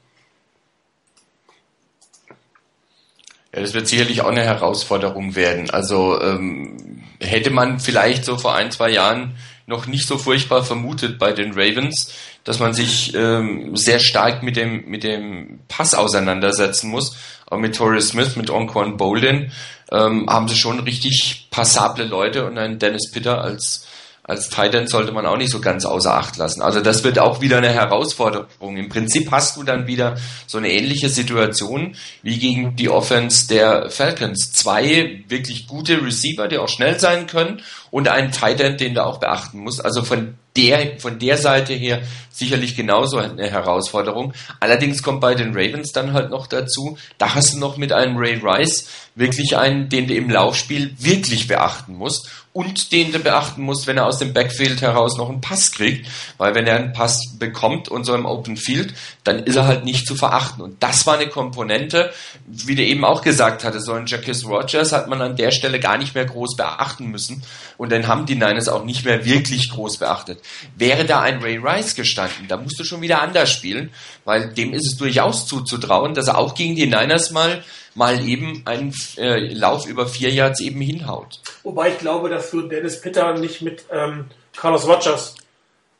Das 3.59 3.73
wird 3.73 3.87
sicherlich 3.87 4.21
auch 4.21 4.29
eine 4.29 4.43
Herausforderung 4.43 5.35
werden. 5.35 5.69
Also 5.69 6.21
ähm, 6.21 7.03
hätte 7.19 7.49
man 7.49 7.79
vielleicht 7.79 8.25
so 8.25 8.37
vor 8.37 8.55
ein, 8.55 8.71
zwei 8.71 8.89
Jahren 8.89 9.35
noch 9.65 9.85
nicht 9.85 10.07
so 10.07 10.17
furchtbar 10.17 10.63
vermutet 10.63 11.19
bei 11.19 11.31
den 11.31 11.51
Ravens, 11.53 12.13
dass 12.43 12.59
man 12.59 12.73
sich 12.73 13.13
ähm, 13.13 13.75
sehr 13.75 13.99
stark 13.99 14.41
mit 14.41 14.55
dem, 14.55 14.89
mit 14.89 15.03
dem 15.03 15.59
Pass 15.67 15.93
auseinandersetzen 15.93 16.89
muss. 16.89 17.15
Aber 17.45 17.59
mit 17.59 17.75
Torrey 17.75 18.01
Smith, 18.01 18.35
mit 18.35 18.49
Onquan 18.49 18.97
Bolden 18.97 19.51
ähm, 19.91 20.27
haben 20.29 20.47
sie 20.47 20.57
schon 20.57 20.79
richtig 20.79 21.47
passable 21.51 22.05
Leute 22.05 22.45
und 22.45 22.57
einen 22.57 22.79
Dennis 22.79 23.11
Pitter 23.11 23.41
als 23.41 23.87
als 24.29 24.49
Titan 24.49 24.87
sollte 24.87 25.11
man 25.11 25.25
auch 25.25 25.37
nicht 25.37 25.51
so 25.51 25.59
ganz 25.59 25.85
außer 25.85 26.13
Acht 26.13 26.37
lassen. 26.37 26.61
Also 26.61 26.81
das 26.81 27.03
wird 27.03 27.17
auch 27.17 27.41
wieder 27.41 27.57
eine 27.57 27.73
Herausforderung. 27.73 28.77
Im 28.77 28.87
Prinzip 28.87 29.31
hast 29.31 29.57
du 29.57 29.63
dann 29.63 29.87
wieder 29.87 30.17
so 30.45 30.59
eine 30.59 30.71
ähnliche 30.71 31.09
Situation 31.09 31.95
wie 32.21 32.37
gegen 32.37 32.75
die 32.75 32.89
Offense 32.89 33.47
der 33.47 33.89
Falcons. 33.89 34.51
Zwei 34.51 35.23
wirklich 35.27 35.67
gute 35.67 36.03
Receiver, 36.03 36.47
die 36.47 36.59
auch 36.59 36.69
schnell 36.69 36.99
sein 36.99 37.25
können 37.25 37.61
und 37.89 38.07
einen 38.07 38.31
Titan, 38.31 38.77
den 38.77 38.93
du 38.93 39.03
auch 39.03 39.19
beachten 39.19 39.59
musst. 39.59 39.83
Also 39.83 40.03
von 40.03 40.35
der, 40.55 40.99
von 40.99 41.19
der 41.19 41.37
Seite 41.37 41.73
her 41.73 42.01
sicherlich 42.29 42.75
genauso 42.75 43.17
eine 43.17 43.49
Herausforderung. 43.49 44.33
Allerdings 44.59 45.03
kommt 45.03 45.21
bei 45.21 45.35
den 45.35 45.55
Ravens 45.55 45.91
dann 45.91 46.13
halt 46.13 46.29
noch 46.29 46.47
dazu, 46.47 46.97
da 47.17 47.35
hast 47.35 47.53
du 47.53 47.59
noch 47.59 47.77
mit 47.77 47.91
einem 47.91 48.17
Ray 48.17 48.39
Rice 48.43 48.89
wirklich 49.15 49.57
einen, 49.57 49.89
den 49.89 50.07
du 50.07 50.13
im 50.13 50.29
Laufspiel 50.29 50.95
wirklich 50.99 51.47
beachten 51.47 51.95
musst 51.95 52.29
und 52.59 52.91
den 52.91 53.13
du 53.13 53.19
beachten 53.19 53.61
musst, 53.61 53.87
wenn 53.87 53.95
er 53.95 54.05
aus 54.05 54.17
dem 54.17 54.33
Backfield 54.33 54.81
heraus 54.81 55.17
noch 55.17 55.29
einen 55.29 55.39
Pass 55.39 55.71
kriegt, 55.71 56.05
weil 56.37 56.55
wenn 56.55 56.67
er 56.67 56.75
einen 56.75 56.91
Pass 56.91 57.37
bekommt 57.39 57.87
und 57.87 58.03
so 58.03 58.13
im 58.13 58.25
Open 58.25 58.57
Field, 58.57 58.93
dann 59.23 59.39
ist 59.39 59.55
er 59.55 59.65
halt 59.65 59.85
nicht 59.85 60.05
zu 60.05 60.13
verachten. 60.13 60.61
Und 60.61 60.83
das 60.83 61.07
war 61.07 61.13
eine 61.13 61.29
Komponente, 61.29 62.11
wie 62.47 62.75
du 62.75 62.83
eben 62.83 63.05
auch 63.05 63.21
gesagt 63.21 63.63
hattest, 63.63 63.85
so 63.85 63.93
ein 63.93 64.07
Jacques 64.07 64.45
Rogers 64.45 64.91
hat 64.91 65.07
man 65.07 65.21
an 65.21 65.37
der 65.37 65.51
Stelle 65.51 65.79
gar 65.79 65.97
nicht 65.97 66.15
mehr 66.15 66.25
groß 66.25 66.57
beachten 66.57 67.05
müssen 67.05 67.43
und 67.77 67.93
dann 67.93 68.07
haben 68.07 68.25
die 68.25 68.35
Niners 68.35 68.67
auch 68.67 68.83
nicht 68.83 69.05
mehr 69.05 69.23
wirklich 69.23 69.69
groß 69.69 69.95
beachtet. 69.95 70.41
Wäre 70.75 71.05
da 71.05 71.21
ein 71.21 71.41
Ray 71.41 71.61
Rice 71.63 71.95
gestanden, 71.95 72.49
da 72.49 72.57
musst 72.57 72.77
du 72.77 72.83
schon 72.83 72.99
wieder 72.99 73.21
anders 73.21 73.49
spielen, 73.49 73.91
weil 74.25 74.53
dem 74.53 74.73
ist 74.73 74.85
es 74.85 74.97
durchaus 74.97 75.47
zuzutrauen, 75.47 76.13
dass 76.13 76.27
er 76.27 76.37
auch 76.37 76.55
gegen 76.55 76.75
die 76.75 76.87
Niners 76.87 77.31
mal 77.31 77.63
mal 77.99 78.25
eben 78.25 78.63
einen 78.65 78.95
äh, 79.17 79.53
Lauf 79.53 79.85
über 79.85 80.07
vier 80.07 80.31
Yards 80.31 80.61
eben 80.61 80.79
hinhaut. 80.79 81.41
Wobei 81.63 81.89
ich 81.89 81.99
glaube, 81.99 82.29
dass 82.29 82.49
du 82.49 82.61
Dennis 82.61 83.01
Pitter 83.01 83.37
nicht 83.37 83.61
mit 83.61 83.83
ähm, 83.91 84.25
Carlos 84.55 84.87
Rogers 84.87 85.35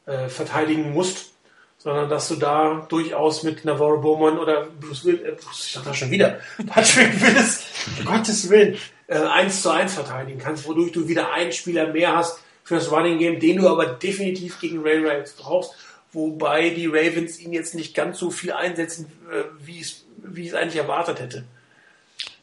äh, 0.05 0.29
verteidigen 0.29 0.93
musst, 0.93 1.31
sondern 1.77 2.09
dass 2.09 2.29
du 2.29 2.35
da 2.35 2.85
durchaus 2.87 3.43
mit 3.43 3.65
Navarro 3.65 3.99
Bowman 3.99 4.39
oder 4.39 4.67
Bruce 4.79 5.03
Willis, 5.03 5.21
äh, 5.21 5.35
ich 5.51 5.73
dachte 5.73 5.93
schon 5.93 6.09
wieder, 6.09 6.39
Patrick 6.67 7.21
Willis, 7.21 7.65
Gottes 8.05 8.49
Willen, 8.49 8.77
äh, 9.07 9.17
1 9.17 9.61
zu 9.61 9.69
1 9.69 9.93
verteidigen 9.93 10.39
kannst, 10.39 10.65
wodurch 10.65 10.93
du 10.93 11.09
wieder 11.09 11.33
einen 11.33 11.51
Spieler 11.51 11.91
mehr 11.91 12.15
hast 12.15 12.39
für 12.63 12.75
das 12.75 12.89
Running 12.89 13.19
Game, 13.19 13.41
den 13.41 13.57
du 13.57 13.67
aber 13.67 13.87
definitiv 13.87 14.61
gegen 14.61 14.81
Ray 14.83 15.05
Rice 15.05 15.35
brauchst, 15.37 15.73
wobei 16.13 16.69
die 16.69 16.87
Ravens 16.87 17.39
ihn 17.39 17.51
jetzt 17.51 17.75
nicht 17.75 17.93
ganz 17.93 18.19
so 18.19 18.31
viel 18.31 18.53
einsetzen, 18.53 19.11
äh, 19.29 19.43
wie 19.65 19.81
es 19.81 20.05
wie 20.23 20.47
es 20.47 20.53
eigentlich 20.53 20.81
erwartet 20.81 21.19
hätte. 21.19 21.45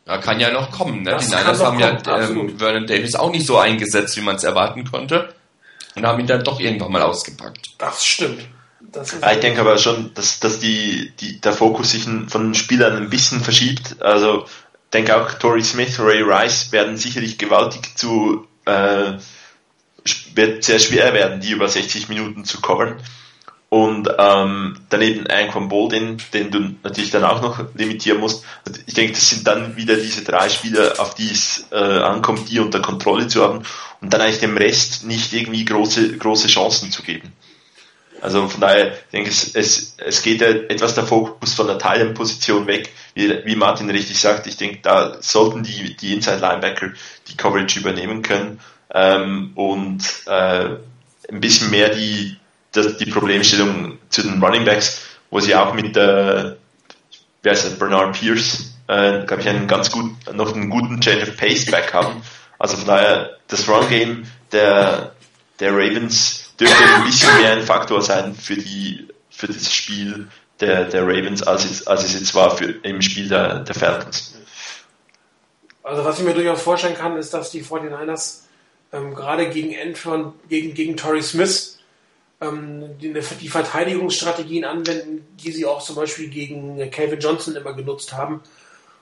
Ja, 0.07 0.19
kann 0.19 0.39
ja 0.39 0.51
noch 0.51 0.71
kommen. 0.71 1.03
Ne? 1.03 1.17
Die 1.21 1.27
Niners 1.27 1.61
haben 1.61 1.79
ja 1.81 1.99
ähm, 2.07 2.59
Vernon 2.59 2.87
Davis 2.87 3.15
auch 3.17 3.31
nicht 3.31 3.47
so 3.47 3.59
eingesetzt, 3.59 4.17
wie 4.17 4.21
man 4.21 4.37
es 4.37 4.45
erwarten 4.45 4.89
konnte. 4.89 5.35
Und 5.95 6.07
haben 6.07 6.21
ihn 6.21 6.27
dann 6.27 6.45
doch 6.45 6.61
irgendwann 6.61 6.93
mal 6.93 7.03
ausgepackt. 7.03 7.71
Das 7.79 8.05
stimmt. 8.05 8.47
Das 8.81 9.17
ja, 9.21 9.33
ich 9.33 9.41
denke 9.41 9.61
aber 9.61 9.79
schon, 9.79 10.13
dass, 10.15 10.39
dass 10.39 10.61
die, 10.61 11.13
die, 11.19 11.41
der 11.41 11.53
Fokus 11.53 11.91
sich 11.91 12.05
von 12.05 12.29
den 12.45 12.55
Spielern 12.55 12.97
ein 12.97 13.11
bisschen 13.11 13.41
verschiebt. 13.41 14.01
Also 14.01 14.45
ich 14.45 14.91
denke 14.93 15.17
auch 15.17 15.33
Torrey 15.35 15.63
Smith, 15.63 15.99
Ray 15.99 16.23
Rice 16.23 16.71
werden 16.71 16.97
sicherlich 16.97 17.39
gewaltig 17.39 17.97
zu 17.97 18.47
äh, 18.67 19.15
wird 20.35 20.65
sehr 20.65 20.79
schwer 20.79 21.13
werden, 21.15 21.41
die 21.41 21.51
über 21.51 21.69
60 21.69 22.09
Minuten 22.09 22.45
zu 22.45 22.61
covern. 22.61 22.97
Und 23.69 24.09
ähm, 24.17 24.79
daneben 24.91 25.27
Anquan 25.27 25.69
Boldin, 25.69 26.19
den 26.33 26.51
du 26.53 26.75
natürlich 26.85 27.11
dann 27.11 27.25
auch 27.25 27.43
noch 27.43 27.65
limitieren 27.75 28.21
musst. 28.21 28.45
Ich 28.87 28.95
denke, 28.95 29.15
das 29.15 29.29
sind 29.29 29.47
dann 29.47 29.77
wieder 29.77 29.97
diese 29.97 30.23
drei 30.23 30.49
Spieler, 30.49 30.95
auf 30.99 31.15
die 31.15 31.31
es 31.31 31.67
äh, 31.73 31.77
ankommt, 31.77 32.49
die 32.49 32.61
unter 32.61 32.81
Kontrolle 32.81 33.27
zu 33.27 33.43
haben 33.43 33.65
und 34.01 34.13
dann 34.13 34.21
eigentlich 34.21 34.39
dem 34.39 34.57
Rest 34.57 35.05
nicht 35.05 35.33
irgendwie 35.33 35.65
große, 35.65 36.17
große 36.17 36.47
Chancen 36.47 36.93
zu 36.93 37.03
geben. 37.03 37.33
Also 38.21 38.49
von 38.49 38.61
daher 38.61 38.93
ich 38.93 39.11
denke 39.13 39.31
ich, 39.31 39.55
es, 39.55 39.97
es 39.99 40.23
geht 40.23 40.41
ja 40.41 40.49
etwas 40.49 40.95
der 40.95 41.05
Fokus 41.05 41.55
von 41.55 41.67
der 41.67 41.79
Teilenposition 41.79 42.67
weg, 42.67 42.91
wie, 43.15 43.45
wie 43.45 43.57
Martin 43.57 43.91
richtig 43.91 44.19
sagt. 44.19 44.47
Ich 44.47 44.57
denke, 44.57 44.79
da 44.83 45.17
sollten 45.21 45.63
die, 45.63 45.97
die 45.97 46.15
Inside 46.15 46.39
Linebacker 46.39 46.93
die 47.29 47.37
Coverage 47.37 47.81
übernehmen 47.81 48.23
können 48.23 48.61
ähm, 48.95 49.53
und 49.55 50.03
äh, 50.27 50.77
ein 51.29 51.41
bisschen 51.41 51.71
mehr 51.71 51.91
die 51.91 52.37
das, 52.77 52.97
die 52.97 53.07
Problemstellung 53.07 53.99
zu 54.09 54.23
den 54.23 54.43
Running 54.43 54.65
Backs, 54.65 55.03
wo 55.31 55.41
sie 55.41 55.55
auch 55.55 55.75
mit 55.75 55.97
äh, 55.97 56.55
Bernard 57.43 58.19
Pierce, 58.19 58.73
äh, 58.89 59.25
glaube 59.25 59.43
ich, 59.43 59.49
einen 59.49 59.67
ganz 59.67 59.91
gut, 59.91 60.13
noch 60.33 60.55
einen 60.55 60.71
guten 60.71 61.01
Change 61.01 61.23
of 61.23 61.37
Pace 61.37 61.67
Back 61.67 61.93
haben. 61.93 62.23
Also 62.59 62.77
von 62.77 62.87
daher, 62.87 63.37
das 63.49 63.69
Run 63.69 63.89
Game 63.89 64.27
der, 64.53 65.13
der 65.61 65.73
Ravens 65.73 66.53
dürfte 66.59 66.85
ein 66.95 67.05
bisschen 67.05 67.37
mehr 67.41 67.53
ein 67.53 67.63
Faktor 67.63 68.03
sein 68.03 68.35
für 68.35 68.57
die, 68.57 69.09
für 69.31 69.47
das 69.47 69.73
Spiel 69.73 70.29
der, 70.61 70.85
der 70.85 71.03
Ravens, 71.03 71.43
als 71.43 71.65
es, 71.65 71.87
als 71.87 72.05
es 72.05 72.15
jetzt 72.15 72.35
war 72.35 72.57
für, 72.57 72.65
im 72.83 73.03
Spiel 73.03 73.29
der, 73.29 73.61
der 73.61 73.75
Falcons. 73.75 74.35
Also 75.83 76.05
was 76.05 76.19
ich 76.19 76.25
mir 76.25 76.35
durchaus 76.35 76.63
vorstellen 76.63 76.97
kann, 76.97 77.17
ist, 77.17 77.33
dass 77.35 77.51
die 77.51 77.63
49ers 77.63 78.41
ähm, 78.93 79.15
gerade 79.15 79.49
gegen 79.51 79.75
Antoine, 79.79 80.33
gegen, 80.49 80.75
gegen 80.75 80.97
Torrey 80.97 81.23
Smith 81.23 81.76
ähm, 82.41 82.99
die, 83.01 83.13
die, 83.13 83.49
Verteidigungsstrategien 83.49 84.65
anwenden, 84.65 85.27
die 85.43 85.53
sie 85.53 85.67
auch 85.67 85.83
zum 85.83 85.97
Beispiel 85.97 86.29
gegen 86.29 86.91
Calvin 86.91 87.21
Johnson 87.21 87.57
immer 87.57 87.73
genutzt 87.73 88.13
haben. 88.13 88.43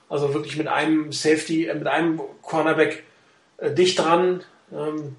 Also 0.09 0.33
wirklich 0.35 0.57
mit 0.57 0.69
einem 0.69 1.13
Safety, 1.13 1.67
äh, 1.67 1.75
mit 1.75 1.87
einem 1.87 2.21
Cornerback 2.43 3.03
äh, 3.59 3.73
dicht 3.73 3.99
dran. 3.99 4.45
Ähm, 4.73 5.17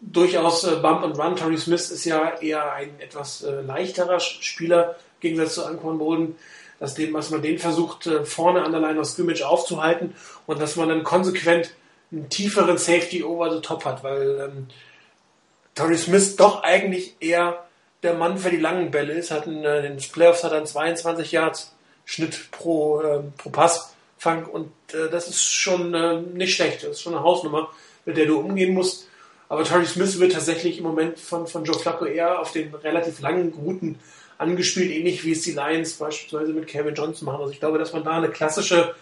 durchaus 0.00 0.64
äh, 0.64 0.76
Bump 0.76 1.02
and 1.02 1.18
Run. 1.18 1.36
Torrey 1.36 1.58
Smith 1.58 1.90
ist 1.90 2.04
ja 2.04 2.38
eher 2.40 2.72
ein 2.72 3.00
etwas 3.00 3.42
äh, 3.42 3.60
leichterer 3.62 4.20
Spieler 4.20 4.96
im 5.20 5.20
Gegensatz 5.20 5.54
zu 5.54 5.64
Anquan 5.64 5.98
Bolden, 5.98 6.36
dass, 6.78 6.94
dem, 6.94 7.12
dass 7.12 7.30
man 7.30 7.42
den 7.42 7.58
versucht, 7.58 8.06
äh, 8.06 8.24
vorne 8.24 8.62
an 8.62 8.72
der 8.72 8.80
Line 8.80 9.00
of 9.00 9.06
Scrimmage 9.06 9.42
aufzuhalten 9.42 10.14
und 10.46 10.60
dass 10.60 10.76
man 10.76 10.88
dann 10.88 11.02
konsequent 11.02 11.74
einen 12.12 12.28
tieferen 12.28 12.78
Safety 12.78 13.24
over 13.24 13.52
the 13.52 13.60
top 13.60 13.84
hat, 13.84 14.04
weil 14.04 14.50
ähm, 14.52 14.66
Torrey 15.74 15.98
Smith 15.98 16.36
doch 16.36 16.62
eigentlich 16.62 17.16
eher 17.20 17.64
der 18.02 18.14
Mann 18.14 18.38
für 18.38 18.50
die 18.50 18.58
langen 18.58 18.90
Bälle 18.90 19.12
ist. 19.14 19.30
Hat 19.30 19.46
in 19.46 19.64
äh, 19.64 19.82
den 19.82 19.96
Playoffs 19.96 20.44
hat 20.44 20.52
er 20.52 20.64
22 20.64 21.32
Yards 21.32 21.74
Schnitt 22.04 22.50
pro, 22.50 23.00
äh, 23.00 23.20
pro 23.38 23.50
Passfang 23.50 24.44
und 24.44 24.70
äh, 24.92 25.08
das 25.10 25.28
ist 25.28 25.42
schon 25.42 25.94
äh, 25.94 26.20
nicht 26.20 26.54
schlecht. 26.54 26.82
Das 26.82 26.90
ist 26.90 27.02
schon 27.02 27.14
eine 27.14 27.24
Hausnummer, 27.24 27.70
mit 28.04 28.16
der 28.16 28.26
du 28.26 28.38
umgehen 28.38 28.74
musst. 28.74 29.08
Aber 29.48 29.64
Torrey 29.64 29.86
Smith 29.86 30.18
wird 30.18 30.32
tatsächlich 30.32 30.78
im 30.78 30.84
Moment 30.84 31.18
von, 31.18 31.46
von 31.46 31.64
Joe 31.64 31.78
Flacco 31.78 32.04
eher 32.04 32.40
auf 32.40 32.52
den 32.52 32.74
relativ 32.74 33.20
langen 33.20 33.52
Routen 33.52 33.98
angespielt, 34.38 34.90
ähnlich 34.90 35.24
wie 35.24 35.32
es 35.32 35.42
die 35.42 35.52
Lions 35.52 35.94
beispielsweise 35.94 36.52
mit 36.52 36.66
Kevin 36.66 36.94
Johnson 36.94 37.26
machen. 37.26 37.40
Also 37.40 37.52
ich 37.52 37.60
glaube, 37.60 37.78
dass 37.78 37.92
man 37.92 38.04
da 38.04 38.12
eine 38.12 38.30
klassische 38.30 38.94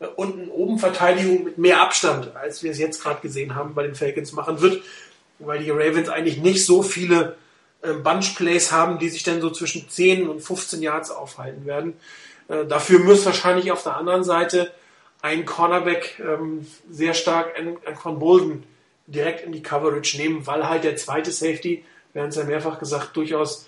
äh, 0.00 0.06
unten-oben-Verteidigung 0.06 1.44
mit 1.44 1.58
mehr 1.58 1.80
Abstand, 1.80 2.34
als 2.36 2.62
wir 2.62 2.70
es 2.70 2.78
jetzt 2.78 3.02
gerade 3.02 3.20
gesehen 3.20 3.54
haben, 3.54 3.74
bei 3.74 3.84
den 3.84 3.94
Falcons 3.94 4.32
machen 4.32 4.60
wird 4.60 4.82
weil 5.40 5.62
die 5.62 5.70
Ravens 5.70 6.08
eigentlich 6.08 6.38
nicht 6.38 6.64
so 6.64 6.82
viele 6.82 7.36
äh, 7.82 7.92
Bunch-Plays 7.92 8.72
haben, 8.72 8.98
die 8.98 9.08
sich 9.08 9.22
dann 9.22 9.40
so 9.40 9.50
zwischen 9.50 9.88
10 9.88 10.28
und 10.28 10.40
15 10.40 10.82
Yards 10.82 11.10
aufhalten 11.10 11.66
werden. 11.66 11.94
Äh, 12.48 12.66
dafür 12.66 13.00
muss 13.00 13.24
wahrscheinlich 13.26 13.72
auf 13.72 13.82
der 13.82 13.96
anderen 13.96 14.24
Seite 14.24 14.72
ein 15.22 15.44
Cornerback 15.44 16.20
ähm, 16.20 16.66
sehr 16.90 17.14
stark 17.14 17.54
an 17.58 17.94
Con 17.94 18.18
Bolden 18.18 18.64
direkt 19.06 19.44
in 19.44 19.52
die 19.52 19.62
Coverage 19.62 20.16
nehmen, 20.16 20.46
weil 20.46 20.68
halt 20.68 20.84
der 20.84 20.96
zweite 20.96 21.30
Safety, 21.30 21.84
wir 22.12 22.22
haben 22.22 22.28
es 22.28 22.36
ja 22.36 22.44
mehrfach 22.44 22.78
gesagt, 22.78 23.16
durchaus 23.16 23.66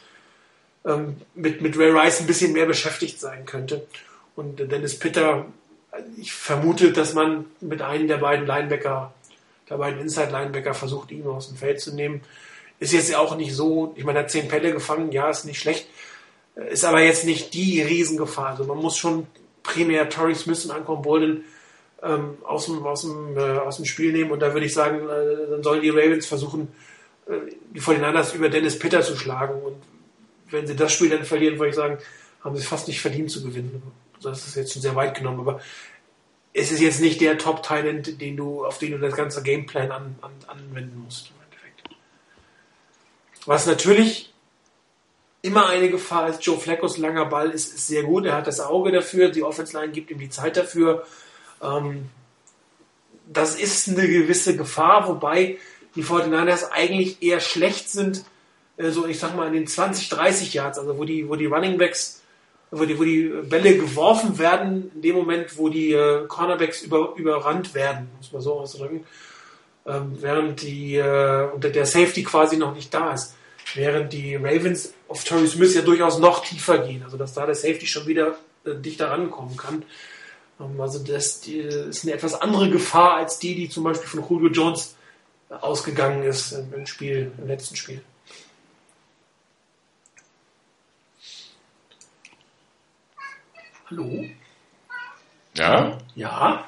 ähm, 0.84 1.16
mit, 1.34 1.60
mit 1.60 1.76
Ray 1.76 1.90
Rice 1.90 2.20
ein 2.20 2.26
bisschen 2.26 2.52
mehr 2.52 2.66
beschäftigt 2.66 3.20
sein 3.20 3.44
könnte. 3.44 3.86
Und 4.34 4.58
Dennis 4.58 4.98
Pitter, 4.98 5.46
ich 6.16 6.32
vermute, 6.32 6.92
dass 6.92 7.14
man 7.14 7.44
mit 7.60 7.82
einem 7.82 8.08
der 8.08 8.16
beiden 8.16 8.46
Linebacker 8.46 9.12
da 9.66 9.76
beiden 9.76 10.00
Inside-Linebacker 10.00 10.74
versucht, 10.74 11.10
ihn 11.10 11.26
aus 11.26 11.48
dem 11.48 11.56
Feld 11.56 11.80
zu 11.80 11.94
nehmen. 11.94 12.22
Ist 12.78 12.92
jetzt 12.92 13.14
auch 13.14 13.36
nicht 13.36 13.54
so, 13.54 13.94
ich 13.96 14.04
meine, 14.04 14.18
er 14.18 14.24
hat 14.24 14.30
zehn 14.30 14.48
Pelle 14.48 14.72
gefangen, 14.72 15.12
ja, 15.12 15.30
ist 15.30 15.44
nicht 15.44 15.60
schlecht. 15.60 15.86
Ist 16.54 16.84
aber 16.84 17.00
jetzt 17.00 17.24
nicht 17.24 17.54
die 17.54 17.80
Riesengefahr. 17.80 18.48
Also 18.48 18.64
man 18.64 18.78
muss 18.78 18.98
schon 18.98 19.26
primär 19.62 20.08
Torrey 20.08 20.34
Smith 20.34 20.64
und 20.64 20.72
Anquan 20.72 21.02
Bolden 21.02 21.44
ähm, 22.02 22.38
aus, 22.42 22.66
dem, 22.66 22.84
aus, 22.84 23.02
dem, 23.02 23.36
äh, 23.36 23.58
aus 23.58 23.76
dem 23.76 23.84
Spiel 23.84 24.12
nehmen. 24.12 24.32
Und 24.32 24.40
da 24.40 24.52
würde 24.52 24.66
ich 24.66 24.74
sagen, 24.74 25.08
äh, 25.08 25.50
dann 25.50 25.62
sollen 25.62 25.80
die 25.80 25.90
Ravens 25.90 26.26
versuchen, 26.26 26.68
äh, 27.26 27.52
die 27.74 27.80
49ers 27.80 28.34
über 28.34 28.48
Dennis 28.48 28.78
Pitter 28.78 29.02
zu 29.02 29.16
schlagen. 29.16 29.62
Und 29.62 29.76
wenn 30.50 30.66
sie 30.66 30.76
das 30.76 30.92
Spiel 30.92 31.08
dann 31.08 31.24
verlieren, 31.24 31.58
würde 31.58 31.70
ich 31.70 31.76
sagen, 31.76 31.98
haben 32.42 32.56
sie 32.56 32.64
fast 32.64 32.88
nicht 32.88 33.00
verdient 33.00 33.30
zu 33.30 33.42
gewinnen. 33.42 33.82
Das 34.20 34.46
ist 34.46 34.56
jetzt 34.56 34.72
schon 34.72 34.82
sehr 34.82 34.96
weit 34.96 35.16
genommen. 35.16 35.40
Aber 35.40 35.60
es 36.54 36.70
ist 36.70 36.80
jetzt 36.80 37.00
nicht 37.00 37.20
der 37.20 37.38
Top-Talent, 37.38 38.20
den 38.20 38.36
du, 38.36 38.64
auf 38.64 38.78
den 38.78 38.92
du 38.92 38.98
das 38.98 39.14
ganze 39.14 39.42
Gameplan 39.42 39.90
an, 39.90 40.16
an, 40.20 40.32
anwenden 40.46 41.02
musst. 41.04 41.30
Im 41.30 41.36
Endeffekt. 41.44 41.96
Was 43.46 43.66
natürlich 43.66 44.32
immer 45.40 45.66
eine 45.68 45.90
Gefahr 45.90 46.28
ist, 46.28 46.44
Joe 46.44 46.58
Fleckos 46.58 46.98
langer 46.98 47.26
Ball 47.26 47.50
ist, 47.50 47.74
ist 47.74 47.86
sehr 47.86 48.04
gut, 48.04 48.26
er 48.26 48.34
hat 48.34 48.46
das 48.46 48.60
Auge 48.60 48.92
dafür, 48.92 49.30
die 49.30 49.42
Offense 49.42 49.78
Line 49.78 49.92
gibt 49.92 50.10
ihm 50.10 50.18
die 50.18 50.30
Zeit 50.30 50.56
dafür. 50.56 51.04
Ähm, 51.62 52.10
das 53.26 53.56
ist 53.56 53.88
eine 53.88 54.06
gewisse 54.06 54.56
Gefahr, 54.56 55.08
wobei 55.08 55.58
die 55.94 56.04
49ers 56.04 56.70
eigentlich 56.70 57.22
eher 57.22 57.40
schlecht 57.40 57.90
sind, 57.90 58.24
äh, 58.76 58.90
so 58.90 59.06
ich 59.06 59.18
sag 59.18 59.34
mal 59.34 59.48
in 59.48 59.54
den 59.54 59.66
20, 59.66 60.08
30 60.10 60.54
Yards, 60.54 60.78
also 60.78 60.96
wo 60.98 61.04
die, 61.04 61.28
wo 61.28 61.36
die 61.36 61.46
Running 61.46 61.78
Backs, 61.78 62.21
wo 62.72 62.86
die, 62.86 62.98
wo 62.98 63.04
die 63.04 63.30
Bälle 63.48 63.76
geworfen 63.76 64.38
werden, 64.38 64.90
in 64.94 65.02
dem 65.02 65.16
Moment, 65.16 65.58
wo 65.58 65.68
die 65.68 65.92
äh, 65.92 66.26
Cornerbacks 66.26 66.82
über, 66.82 67.14
überrannt 67.16 67.74
werden, 67.74 68.08
muss 68.16 68.32
man 68.32 68.40
so 68.40 68.54
ausdrücken, 68.54 69.04
ähm, 69.86 70.16
während 70.20 70.62
die, 70.62 70.96
äh, 70.96 71.58
der 71.58 71.86
Safety 71.86 72.22
quasi 72.22 72.56
noch 72.56 72.74
nicht 72.74 72.92
da 72.92 73.12
ist. 73.12 73.34
Während 73.74 74.12
die 74.12 74.36
Ravens 74.36 74.94
auf 75.06 75.22
Torrey 75.24 75.46
Smith 75.46 75.74
ja 75.74 75.82
durchaus 75.82 76.18
noch 76.18 76.44
tiefer 76.44 76.78
gehen, 76.78 77.02
also 77.04 77.16
dass 77.16 77.34
da 77.34 77.44
der 77.44 77.54
Safety 77.54 77.86
schon 77.86 78.06
wieder 78.06 78.36
äh, 78.64 78.74
dichter 78.74 79.10
rankommen 79.10 79.56
kann. 79.56 79.84
Ähm, 80.58 80.80
also 80.80 80.98
das 80.98 81.40
die, 81.42 81.58
ist 81.58 82.04
eine 82.04 82.14
etwas 82.14 82.40
andere 82.40 82.70
Gefahr 82.70 83.16
als 83.16 83.38
die, 83.38 83.54
die 83.54 83.68
zum 83.68 83.84
Beispiel 83.84 84.08
von 84.08 84.24
Julio 84.26 84.50
Jones 84.50 84.96
ausgegangen 85.50 86.22
ist 86.22 86.52
im 86.52 86.86
Spiel, 86.86 87.32
im 87.36 87.46
letzten 87.46 87.76
Spiel. 87.76 88.00
Hallo? 93.92 94.24
Ja? 95.54 95.98
Ja? 96.14 96.64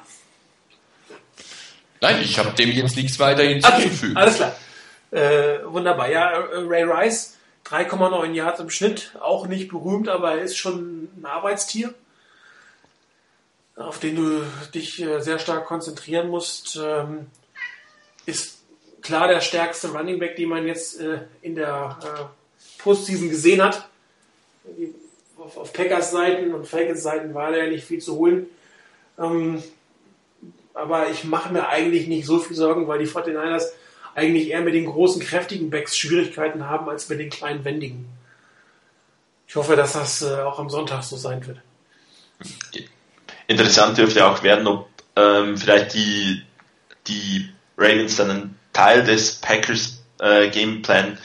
Nein, 2.01 2.21
ich 2.21 2.37
habe 2.37 2.51
dem 2.51 2.69
jetzt 2.69 2.95
nichts 2.95 3.17
weiter 3.17 3.41
hinzuzufügen. 3.41 4.15
Okay, 4.15 4.21
alles 4.21 4.35
klar. 4.35 4.55
Äh, 5.09 5.65
wunderbar. 5.65 6.07
Ja, 6.11 6.33
äh, 6.33 6.57
Ray 6.67 6.83
Rice, 6.83 7.37
3,9 7.65 8.31
Yards 8.33 8.59
im 8.59 8.69
Schnitt, 8.69 9.13
auch 9.19 9.47
nicht 9.47 9.69
berühmt, 9.69 10.07
aber 10.07 10.33
er 10.33 10.43
ist 10.43 10.55
schon 10.55 11.09
ein 11.17 11.25
Arbeitstier, 11.25 11.95
auf 13.75 13.99
den 13.99 14.17
du 14.17 14.43
dich 14.75 15.01
äh, 15.01 15.19
sehr 15.19 15.39
stark 15.39 15.65
konzentrieren 15.65 16.27
musst. 16.27 16.79
Ähm, 16.79 17.25
ist 18.27 18.59
klar 19.01 19.27
der 19.27 19.41
stärkste 19.41 19.87
Running 19.87 20.19
Back, 20.19 20.35
den 20.35 20.49
man 20.49 20.67
jetzt 20.67 20.99
äh, 20.99 21.21
in 21.41 21.55
der 21.55 21.97
äh, 22.03 22.83
Postseason 22.83 23.29
gesehen 23.29 23.63
hat. 23.63 23.89
Auf, 25.45 25.57
auf 25.57 25.73
Packers 25.73 26.09
Seiten 26.09 26.55
und 26.55 26.67
Falcons 26.67 27.03
Seiten 27.03 27.35
war 27.35 27.51
da 27.51 27.57
ja 27.57 27.67
nicht 27.67 27.83
viel 27.83 27.99
zu 27.99 28.15
holen. 28.15 28.47
Ähm, 29.19 29.61
aber 30.73 31.11
ich 31.11 31.23
mache 31.23 31.53
mir 31.53 31.69
eigentlich 31.69 32.07
nicht 32.07 32.25
so 32.25 32.39
viel 32.39 32.55
Sorgen, 32.55 32.87
weil 32.87 32.97
die 32.97 33.07
49ers 33.07 33.67
eigentlich 34.15 34.49
eher 34.49 34.61
mit 34.61 34.73
den 34.73 34.87
großen, 34.87 35.21
kräftigen 35.21 35.69
Backs 35.69 35.95
Schwierigkeiten 35.95 36.67
haben, 36.67 36.89
als 36.89 37.09
mit 37.09 37.19
den 37.19 37.29
kleinen, 37.29 37.63
wendigen. 37.63 38.07
Ich 39.47 39.55
hoffe, 39.55 39.75
dass 39.75 39.93
das 39.93 40.23
äh, 40.23 40.41
auch 40.41 40.57
am 40.57 40.71
Sonntag 40.71 41.03
so 41.03 41.15
sein 41.15 41.45
wird. 41.45 41.59
Interessant 43.45 43.99
dürfte 43.99 44.25
auch 44.25 44.41
werden, 44.41 44.65
ob 44.65 44.89
ähm, 45.15 45.57
vielleicht 45.57 45.93
die, 45.93 46.41
die 47.07 47.49
Ravens 47.77 48.15
dann 48.15 48.31
einen 48.31 48.59
Teil 48.73 49.03
des 49.03 49.35
Packers 49.35 50.03
äh, 50.19 50.49
Gameplan, 50.49 51.19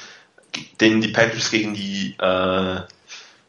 den 0.78 1.00
die 1.00 1.08
Packers 1.08 1.50
gegen 1.50 1.72
die 1.72 2.16
äh, 2.18 2.80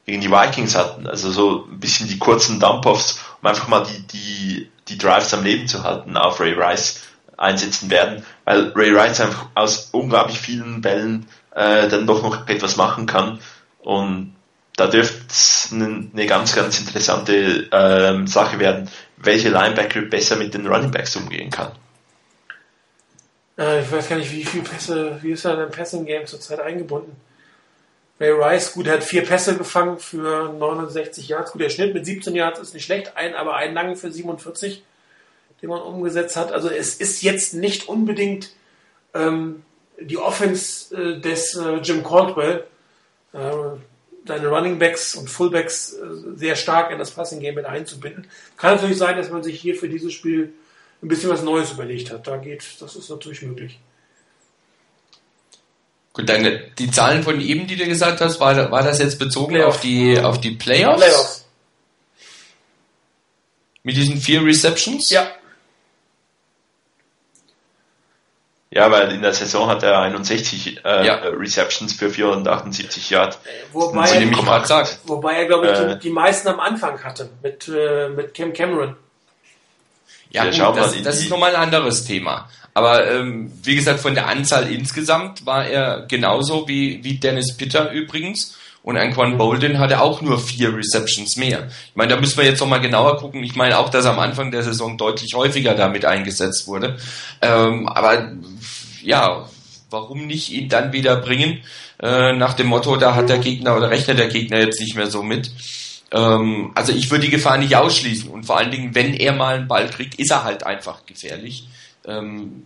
gegen 0.05 0.21
die 0.21 0.31
Vikings 0.31 0.75
hatten. 0.75 1.07
Also 1.07 1.31
so 1.31 1.65
ein 1.69 1.79
bisschen 1.79 2.07
die 2.07 2.19
kurzen 2.19 2.59
Dump-Offs, 2.59 3.19
um 3.41 3.47
einfach 3.47 3.67
mal 3.67 3.83
die, 3.83 4.07
die, 4.07 4.71
die 4.87 4.97
Drives 4.97 5.33
am 5.33 5.43
Leben 5.43 5.67
zu 5.67 5.83
halten 5.83 6.17
auf 6.17 6.39
Ray 6.39 6.53
Rice 6.53 7.01
einsetzen 7.37 7.89
werden, 7.89 8.23
weil 8.45 8.71
Ray 8.75 8.91
Rice 8.91 9.21
einfach 9.21 9.47
aus 9.55 9.89
unglaublich 9.91 10.39
vielen 10.39 10.81
Bällen 10.81 11.25
äh, 11.55 11.87
dann 11.87 12.05
doch 12.05 12.21
noch 12.21 12.47
etwas 12.47 12.77
machen 12.77 13.07
kann 13.07 13.39
und 13.79 14.35
da 14.77 14.87
dürfte 14.87 15.25
es 15.29 15.69
eine, 15.71 16.07
eine 16.13 16.25
ganz, 16.27 16.55
ganz 16.55 16.79
interessante 16.79 17.67
ähm, 17.71 18.27
Sache 18.27 18.59
werden, 18.59 18.89
welche 19.17 19.49
Linebacker 19.49 20.01
besser 20.01 20.37
mit 20.37 20.53
den 20.53 20.67
Running 20.67 20.91
Backs 20.91 21.15
umgehen 21.15 21.49
kann. 21.49 21.71
Äh, 23.57 23.81
ich 23.81 23.91
weiß 23.91 24.09
gar 24.09 24.15
nicht, 24.15 24.31
wie 24.31 24.45
viel 24.45 24.61
Pässe, 24.61 25.19
wie 25.21 25.31
ist 25.31 25.45
er 25.45 25.55
in 25.55 25.65
im 25.65 25.71
Passing 25.71 26.05
Game 26.05 26.25
zurzeit 26.25 26.59
eingebunden? 26.59 27.15
Ray 28.21 28.29
Rice, 28.29 28.73
gut, 28.73 28.85
er 28.85 28.93
hat 28.93 29.03
vier 29.03 29.23
Pässe 29.23 29.57
gefangen 29.57 29.97
für 29.97 30.53
69 30.53 31.27
Yards. 31.27 31.53
Gut, 31.53 31.61
der 31.61 31.71
Schnitt 31.71 31.95
mit 31.95 32.05
17 32.05 32.35
Yards 32.35 32.59
ist 32.59 32.75
nicht 32.75 32.85
schlecht, 32.85 33.17
ein, 33.17 33.33
aber 33.33 33.55
einen 33.55 33.73
langen 33.73 33.95
für 33.95 34.11
47, 34.11 34.83
den 35.59 35.69
man 35.69 35.81
umgesetzt 35.81 36.35
hat. 36.35 36.51
Also 36.51 36.69
es 36.69 36.93
ist 36.93 37.23
jetzt 37.23 37.55
nicht 37.55 37.89
unbedingt 37.89 38.51
ähm, 39.15 39.63
die 39.99 40.19
Offense 40.19 40.95
äh, 40.95 41.19
des 41.19 41.55
äh, 41.55 41.77
Jim 41.77 42.03
Caldwell, 42.03 42.65
äh, 43.33 43.39
seine 44.27 44.47
Running 44.49 44.77
Backs 44.77 45.15
und 45.15 45.27
Fullbacks 45.27 45.93
äh, 45.93 46.35
sehr 46.35 46.55
stark 46.55 46.91
in 46.91 46.99
das 46.99 47.09
Passing 47.09 47.39
Game 47.39 47.55
mit 47.55 47.65
einzubinden. 47.65 48.27
Kann 48.55 48.75
natürlich 48.75 48.99
sein, 48.99 49.17
dass 49.17 49.31
man 49.31 49.41
sich 49.41 49.59
hier 49.59 49.73
für 49.73 49.89
dieses 49.89 50.13
Spiel 50.13 50.53
ein 51.01 51.07
bisschen 51.07 51.31
was 51.31 51.41
Neues 51.41 51.71
überlegt 51.71 52.11
hat. 52.11 52.27
Da 52.27 52.37
geht, 52.37 52.63
das 52.81 52.95
ist 52.95 53.09
natürlich 53.09 53.41
möglich. 53.41 53.79
Gut, 56.13 56.27
deine, 56.27 56.59
die 56.77 56.91
Zahlen 56.91 57.23
von 57.23 57.39
eben, 57.39 57.67
die 57.67 57.77
du 57.77 57.85
gesagt 57.85 58.19
hast, 58.19 58.39
war, 58.39 58.71
war 58.71 58.83
das 58.83 58.99
jetzt 58.99 59.17
bezogen 59.17 59.53
Playoff. 59.53 59.75
auf 59.75 59.81
die, 59.81 60.19
auf 60.19 60.41
die 60.41 60.51
Playoffs? 60.51 61.01
Playoffs. 61.01 61.45
Mit 63.83 63.95
diesen 63.95 64.17
vier 64.17 64.43
Receptions? 64.43 65.09
Ja. 65.09 65.27
Ja, 68.73 68.89
weil 68.89 69.11
in 69.11 69.21
der 69.21 69.33
Saison 69.33 69.67
hat 69.67 69.83
er 69.83 69.99
61 69.99 70.85
äh, 70.85 71.05
ja. 71.05 71.15
Receptions 71.15 71.91
für 71.91 72.09
478 72.09 73.09
Yards. 73.09 73.37
Wobei, 73.73 74.09
er, 74.09 74.87
wobei 75.03 75.33
er, 75.33 75.45
glaube 75.45 75.71
ich, 75.71 75.77
äh, 75.77 75.93
die, 75.95 75.99
die, 75.99 76.09
meisten 76.09 76.47
am 76.47 76.61
Anfang 76.61 77.03
hatte 77.03 77.29
mit, 77.43 77.67
äh, 77.67 78.07
mit 78.07 78.33
Cam 78.33 78.53
Cameron. 78.53 78.95
Ja, 80.29 80.45
ja 80.45 80.69
gut, 80.69 80.77
das, 80.77 81.01
das 81.01 81.19
ist 81.19 81.29
nochmal 81.29 81.53
ein 81.53 81.61
anderes 81.61 82.05
Thema. 82.05 82.49
Aber 82.73 83.09
ähm, 83.11 83.51
wie 83.63 83.75
gesagt, 83.75 83.99
von 83.99 84.15
der 84.15 84.27
Anzahl 84.27 84.71
insgesamt 84.71 85.45
war 85.45 85.65
er 85.65 86.05
genauso 86.07 86.67
wie, 86.67 87.03
wie 87.03 87.15
Dennis 87.15 87.57
Pitter 87.57 87.91
übrigens. 87.91 88.57
Und 88.83 88.97
ein 88.97 89.13
Quan 89.13 89.37
Bolden 89.37 89.77
hatte 89.77 90.01
auch 90.01 90.21
nur 90.21 90.39
vier 90.39 90.75
Receptions 90.75 91.35
mehr. 91.35 91.67
Ich 91.67 91.95
meine, 91.95 92.15
da 92.15 92.19
müssen 92.19 92.37
wir 92.37 92.45
jetzt 92.45 92.61
nochmal 92.61 92.81
genauer 92.81 93.17
gucken. 93.17 93.43
Ich 93.43 93.55
meine 93.55 93.77
auch, 93.77 93.89
dass 93.89 94.07
am 94.07 94.17
Anfang 94.17 94.49
der 94.49 94.63
Saison 94.63 94.97
deutlich 94.97 95.35
häufiger 95.35 95.75
damit 95.75 96.03
eingesetzt 96.03 96.67
wurde. 96.67 96.97
Ähm, 97.41 97.87
aber 97.87 98.31
ja, 99.03 99.47
warum 99.91 100.25
nicht 100.25 100.51
ihn 100.51 100.67
dann 100.67 100.93
wieder 100.93 101.17
bringen? 101.17 101.59
Äh, 102.01 102.33
nach 102.33 102.55
dem 102.55 102.67
Motto, 102.67 102.95
da 102.97 103.13
hat 103.13 103.29
der 103.29 103.37
Gegner 103.37 103.77
oder 103.77 103.91
rechnet 103.91 104.17
der 104.17 104.29
Gegner 104.29 104.59
jetzt 104.59 104.79
nicht 104.79 104.95
mehr 104.95 105.11
so 105.11 105.21
mit. 105.21 105.51
Ähm, 106.11 106.71
also 106.73 106.91
ich 106.91 107.11
würde 107.11 107.25
die 107.25 107.31
Gefahr 107.31 107.59
nicht 107.59 107.75
ausschließen. 107.75 108.31
Und 108.31 108.45
vor 108.45 108.57
allen 108.57 108.71
Dingen, 108.71 108.95
wenn 108.95 109.13
er 109.13 109.33
mal 109.33 109.57
einen 109.57 109.67
Ball 109.67 109.89
kriegt, 109.89 110.15
ist 110.15 110.31
er 110.31 110.43
halt 110.43 110.65
einfach 110.65 111.05
gefährlich. 111.05 111.67
Ähm, 112.05 112.63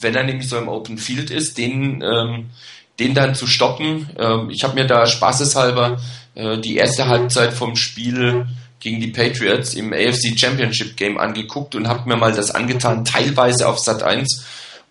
wenn 0.00 0.14
er 0.14 0.24
nämlich 0.24 0.48
so 0.48 0.58
im 0.58 0.68
Open 0.68 0.98
Field 0.98 1.30
ist, 1.30 1.58
den, 1.58 2.02
ähm, 2.02 2.50
den 2.98 3.14
dann 3.14 3.34
zu 3.34 3.46
stoppen. 3.46 4.10
Ähm, 4.18 4.50
ich 4.50 4.64
habe 4.64 4.74
mir 4.74 4.86
da 4.86 5.06
spaßeshalber 5.06 6.00
äh, 6.34 6.58
die 6.58 6.76
erste 6.76 7.08
Halbzeit 7.08 7.52
vom 7.52 7.76
Spiel 7.76 8.46
gegen 8.80 9.00
die 9.00 9.08
Patriots 9.08 9.74
im 9.74 9.92
AFC 9.92 10.38
Championship 10.38 10.96
Game 10.96 11.18
angeguckt 11.18 11.74
und 11.74 11.88
habe 11.88 12.08
mir 12.08 12.16
mal 12.16 12.32
das 12.32 12.50
angetan, 12.50 13.04
teilweise 13.04 13.68
auf 13.68 13.78
Sat 13.78 14.02
1 14.02 14.44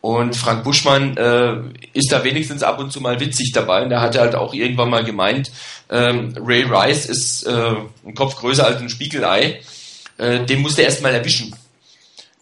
und 0.05 0.35
Frank 0.35 0.63
Buschmann 0.63 1.17
äh, 1.17 1.55
ist 1.93 2.11
da 2.11 2.23
wenigstens 2.23 2.61
ab 2.61 2.77
und 2.77 2.91
zu 2.91 3.01
mal 3.01 3.19
witzig 3.19 3.51
dabei. 3.53 3.83
Und 3.83 3.91
er 3.91 4.01
hatte 4.01 4.19
halt 4.19 4.35
auch 4.35 4.53
irgendwann 4.53 4.91
mal 4.91 5.03
gemeint, 5.03 5.51
ähm, 5.89 6.31
Ray 6.37 6.63
Rice 6.63 7.07
ist 7.07 7.43
äh, 7.47 7.73
ein 8.05 8.13
Kopf 8.13 8.35
größer 8.35 8.67
als 8.67 8.81
ein 8.81 8.89
Spiegelei. 8.89 9.61
Äh, 10.19 10.45
den 10.45 10.61
musste 10.61 10.83
er 10.83 10.89
erstmal 10.89 11.15
erwischen. 11.15 11.55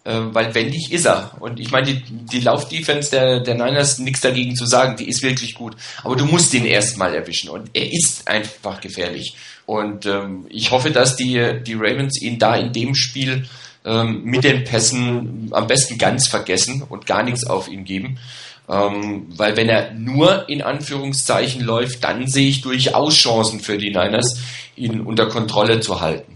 Äh, 0.04 0.20
weil 0.32 0.54
wendig 0.54 0.92
ist 0.92 1.06
er. 1.06 1.32
Und 1.40 1.58
ich 1.58 1.70
meine, 1.70 1.86
die, 1.86 2.02
die 2.02 2.40
Laufdefense 2.40 3.10
der, 3.10 3.40
der 3.40 3.54
Niners, 3.54 3.98
nichts 3.98 4.20
dagegen 4.20 4.54
zu 4.54 4.66
sagen, 4.66 4.96
die 4.96 5.08
ist 5.08 5.22
wirklich 5.22 5.54
gut. 5.54 5.76
Aber 6.02 6.14
du 6.14 6.26
musst 6.26 6.52
den 6.52 6.66
erstmal 6.66 7.14
erwischen. 7.14 7.48
Und 7.48 7.70
er 7.72 7.90
ist 7.90 8.28
einfach 8.28 8.82
gefährlich. 8.82 9.34
Und 9.64 10.04
ähm, 10.04 10.46
ich 10.50 10.70
hoffe, 10.70 10.90
dass 10.90 11.16
die, 11.16 11.62
die 11.66 11.74
Ravens 11.74 12.20
ihn 12.20 12.38
da 12.38 12.54
in 12.54 12.72
dem 12.74 12.94
Spiel 12.94 13.48
ähm, 13.86 14.24
mit 14.24 14.44
den 14.44 14.64
Pässen 14.64 15.48
am 15.52 15.66
besten 15.66 15.96
ganz 15.96 16.28
vergessen 16.28 16.82
und 16.82 17.06
gar 17.06 17.22
nichts 17.22 17.46
auf 17.46 17.68
ihn 17.68 17.84
geben. 17.84 18.18
Ähm, 18.68 19.26
weil 19.28 19.56
wenn 19.56 19.70
er 19.70 19.94
nur 19.94 20.48
in 20.50 20.60
Anführungszeichen 20.60 21.62
läuft, 21.62 22.04
dann 22.04 22.26
sehe 22.26 22.48
ich 22.48 22.60
durchaus 22.60 23.14
Chancen 23.14 23.60
für 23.60 23.78
die 23.78 23.90
Niners, 23.90 24.38
ihn 24.76 25.00
unter 25.00 25.28
Kontrolle 25.28 25.80
zu 25.80 26.02
halten. 26.02 26.33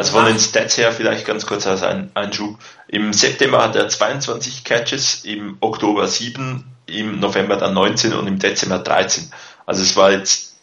Also 0.00 0.12
von 0.12 0.24
den 0.24 0.38
Stats 0.38 0.78
her 0.78 0.92
vielleicht 0.92 1.26
ganz 1.26 1.44
kurz 1.44 1.66
als 1.66 1.82
ein 1.82 2.10
Einschub. 2.14 2.56
Im 2.88 3.12
September 3.12 3.62
hat 3.62 3.76
er 3.76 3.86
22 3.86 4.64
Catches, 4.64 5.26
im 5.26 5.58
Oktober 5.60 6.08
7, 6.08 6.64
im 6.86 7.20
November 7.20 7.58
dann 7.58 7.74
19 7.74 8.14
und 8.14 8.26
im 8.26 8.38
Dezember 8.38 8.78
13. 8.78 9.30
Also 9.66 9.82
es 9.82 9.96
war 9.96 10.10
jetzt 10.10 10.56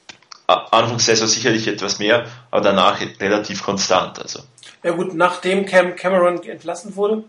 Anfangssaison 0.48 1.28
sicherlich 1.28 1.68
etwas 1.68 2.00
mehr, 2.00 2.26
aber 2.50 2.62
danach 2.62 3.00
relativ 3.20 3.62
konstant. 3.62 4.20
Also. 4.20 4.40
Ja 4.82 4.90
gut, 4.94 5.14
nachdem 5.14 5.68
Cam 5.68 5.96
Cameron 5.96 6.42
entlassen 6.42 6.96
wurde, 6.96 7.24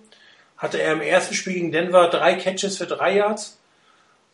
hatte 0.56 0.80
er 0.80 0.94
im 0.94 1.02
ersten 1.02 1.35
Spiel 1.35 1.52
gegen 1.52 1.72
Denver 1.72 2.09
drei 2.09 2.36
Catches 2.36 2.78
für 2.78 2.86
drei 2.86 3.16
Yards 3.16 3.59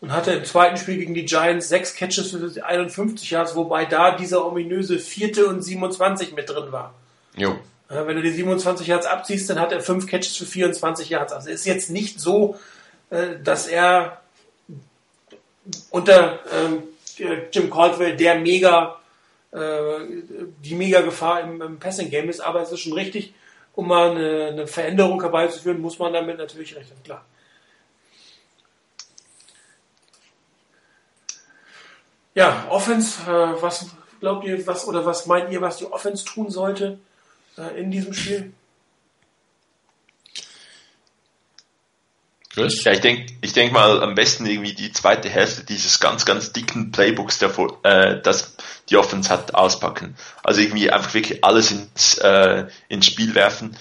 und 0.00 0.12
hatte 0.12 0.30
im 0.30 0.44
zweiten 0.44 0.76
Spiel 0.76 0.98
gegen 0.98 1.14
die 1.14 1.24
Giants 1.24 1.70
sechs 1.70 1.96
Catches 1.96 2.30
für 2.30 2.64
51 2.64 3.28
Yards, 3.32 3.56
wobei 3.56 3.84
da 3.84 4.12
dieser 4.12 4.46
ominöse 4.46 5.00
vierte 5.00 5.48
und 5.48 5.60
27 5.60 6.34
mit 6.36 6.48
drin 6.48 6.70
war. 6.70 6.94
Jo. 7.36 7.58
Wenn 7.88 8.16
du 8.16 8.22
die 8.22 8.32
27 8.32 8.86
Yards 8.86 9.06
abziehst, 9.06 9.48
dann 9.50 9.60
hat 9.60 9.72
er 9.72 9.80
fünf 9.80 10.06
Catches 10.06 10.36
für 10.36 10.46
24 10.46 11.10
Yards. 11.10 11.32
Also 11.32 11.50
ist 11.50 11.66
jetzt 11.66 11.90
nicht 11.90 12.18
so, 12.18 12.58
äh, 13.10 13.36
dass 13.42 13.66
er 13.66 14.20
unter 15.90 16.40
ähm, 16.52 16.82
Jim 17.52 17.70
Caldwell 17.70 18.16
der 18.16 18.36
mega 18.36 19.00
äh, 19.52 20.22
die 20.62 20.74
mega 20.74 21.00
Gefahr 21.02 21.42
im, 21.42 21.78
Passing 21.78 22.10
Game 22.10 22.28
ist, 22.28 22.40
aber 22.40 22.62
es 22.62 22.72
ist 22.72 22.80
schon 22.80 22.94
richtig, 22.94 23.34
um 23.74 23.86
mal 23.86 24.10
eine, 24.10 24.66
Veränderung 24.66 25.20
herbeizuführen, 25.20 25.80
muss 25.80 25.98
man 25.98 26.12
damit 26.12 26.38
natürlich 26.38 26.74
rechnen, 26.74 27.00
klar. 27.04 27.24
Ja, 32.34 32.66
Offense, 32.68 33.22
äh, 33.30 33.62
was 33.62 33.86
glaubt 34.18 34.44
ihr, 34.44 34.66
was 34.66 34.88
oder 34.88 35.06
was 35.06 35.26
meint 35.26 35.52
ihr, 35.52 35.60
was 35.60 35.76
die 35.76 35.86
Offense 35.86 36.24
tun 36.24 36.50
sollte 36.50 36.98
äh, 37.58 37.80
in 37.80 37.90
diesem 37.90 38.12
Spiel? 38.12 38.52
Chris? 42.54 42.84
Ja, 42.84 42.92
ich 42.92 43.00
denke 43.00 43.32
ich 43.40 43.52
denk 43.52 43.72
mal 43.72 44.00
am 44.00 44.14
besten 44.14 44.46
irgendwie 44.46 44.74
die 44.74 44.92
zweite 44.92 45.28
Hälfte 45.28 45.64
dieses 45.64 45.98
ganz, 45.98 46.24
ganz 46.24 46.52
dicken 46.52 46.92
Playbooks, 46.92 47.38
davor, 47.38 47.80
äh, 47.82 48.20
das 48.22 48.56
die 48.90 48.96
Offense 48.96 49.28
hat, 49.28 49.54
auspacken. 49.54 50.14
Also 50.42 50.60
irgendwie 50.60 50.90
einfach 50.90 51.14
wirklich 51.14 51.42
alles 51.42 51.72
ins, 51.72 52.18
äh, 52.18 52.66
ins 52.88 53.06
Spiel 53.06 53.34
werfen. 53.34 53.76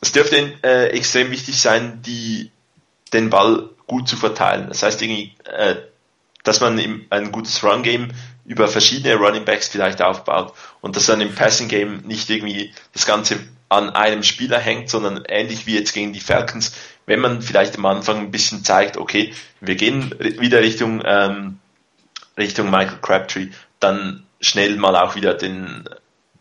Es 0.00 0.12
dürfte 0.12 0.54
äh, 0.62 0.88
extrem 0.88 1.30
wichtig 1.30 1.60
sein, 1.60 2.00
die, 2.02 2.50
den 3.12 3.28
Ball 3.28 3.68
gut 3.86 4.08
zu 4.08 4.16
verteilen. 4.16 4.68
Das 4.68 4.82
heißt 4.82 5.02
irgendwie, 5.02 5.34
äh, 5.44 5.76
dass 6.42 6.60
man 6.60 6.78
im, 6.78 7.06
ein 7.10 7.32
gutes 7.32 7.62
Run-Game 7.62 8.12
über 8.46 8.68
verschiedene 8.68 9.16
Running 9.16 9.44
Backs 9.44 9.68
vielleicht 9.68 10.02
aufbaut 10.02 10.54
und 10.80 10.96
dass 10.96 11.06
dann 11.06 11.20
im 11.20 11.34
Passing 11.34 11.68
Game 11.68 12.02
nicht 12.04 12.28
irgendwie 12.28 12.72
das 12.92 13.06
Ganze 13.06 13.40
an 13.68 13.90
einem 13.90 14.22
Spieler 14.22 14.58
hängt, 14.58 14.90
sondern 14.90 15.24
ähnlich 15.26 15.66
wie 15.66 15.76
jetzt 15.76 15.92
gegen 15.92 16.12
die 16.12 16.20
Falcons, 16.20 16.72
wenn 17.06 17.20
man 17.20 17.42
vielleicht 17.42 17.76
am 17.76 17.86
Anfang 17.86 18.18
ein 18.18 18.30
bisschen 18.30 18.64
zeigt, 18.64 18.96
okay, 18.96 19.34
wir 19.60 19.74
gehen 19.74 20.14
wieder 20.18 20.60
Richtung, 20.60 21.02
ähm, 21.04 21.58
Richtung 22.36 22.70
Michael 22.70 22.98
Crabtree, 23.00 23.48
dann 23.80 24.24
schnell 24.40 24.76
mal 24.76 24.96
auch 24.96 25.14
wieder 25.14 25.34
den, 25.34 25.88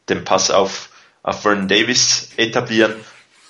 den 0.10 0.24
Pass 0.26 0.52
auf, 0.52 0.90
auf 1.22 1.42
Vernon 1.42 1.68
Davis 1.68 2.30
etablieren. 2.38 2.96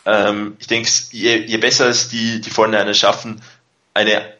Ähm, 0.05 0.55
ich 0.59 0.67
denke, 0.67 0.89
je, 1.11 1.37
je 1.37 1.57
besser 1.57 1.87
es 1.87 2.09
die, 2.09 2.41
die 2.41 2.49
vorne 2.49 2.93
schaffen, 2.93 3.41
eine 3.93 4.33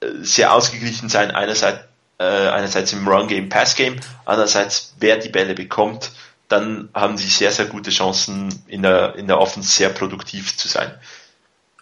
äh, 0.00 0.06
sehr 0.20 0.52
ausgeglichen 0.52 1.08
sein, 1.08 1.30
einerseits, 1.30 1.87
äh, 2.18 2.24
einerseits 2.24 2.92
im 2.92 3.06
Run-Game, 3.06 3.48
Pass-Game, 3.48 3.96
andererseits 4.24 4.94
wer 4.98 5.16
die 5.16 5.28
Bälle 5.28 5.54
bekommt, 5.54 6.10
dann 6.48 6.88
haben 6.94 7.16
sie 7.16 7.28
sehr, 7.28 7.52
sehr 7.52 7.66
gute 7.66 7.90
Chancen 7.90 8.62
in 8.66 8.82
der, 8.82 9.14
in 9.16 9.26
der 9.26 9.38
Offense 9.38 9.70
sehr 9.70 9.90
produktiv 9.90 10.56
zu 10.56 10.66
sein. 10.66 10.92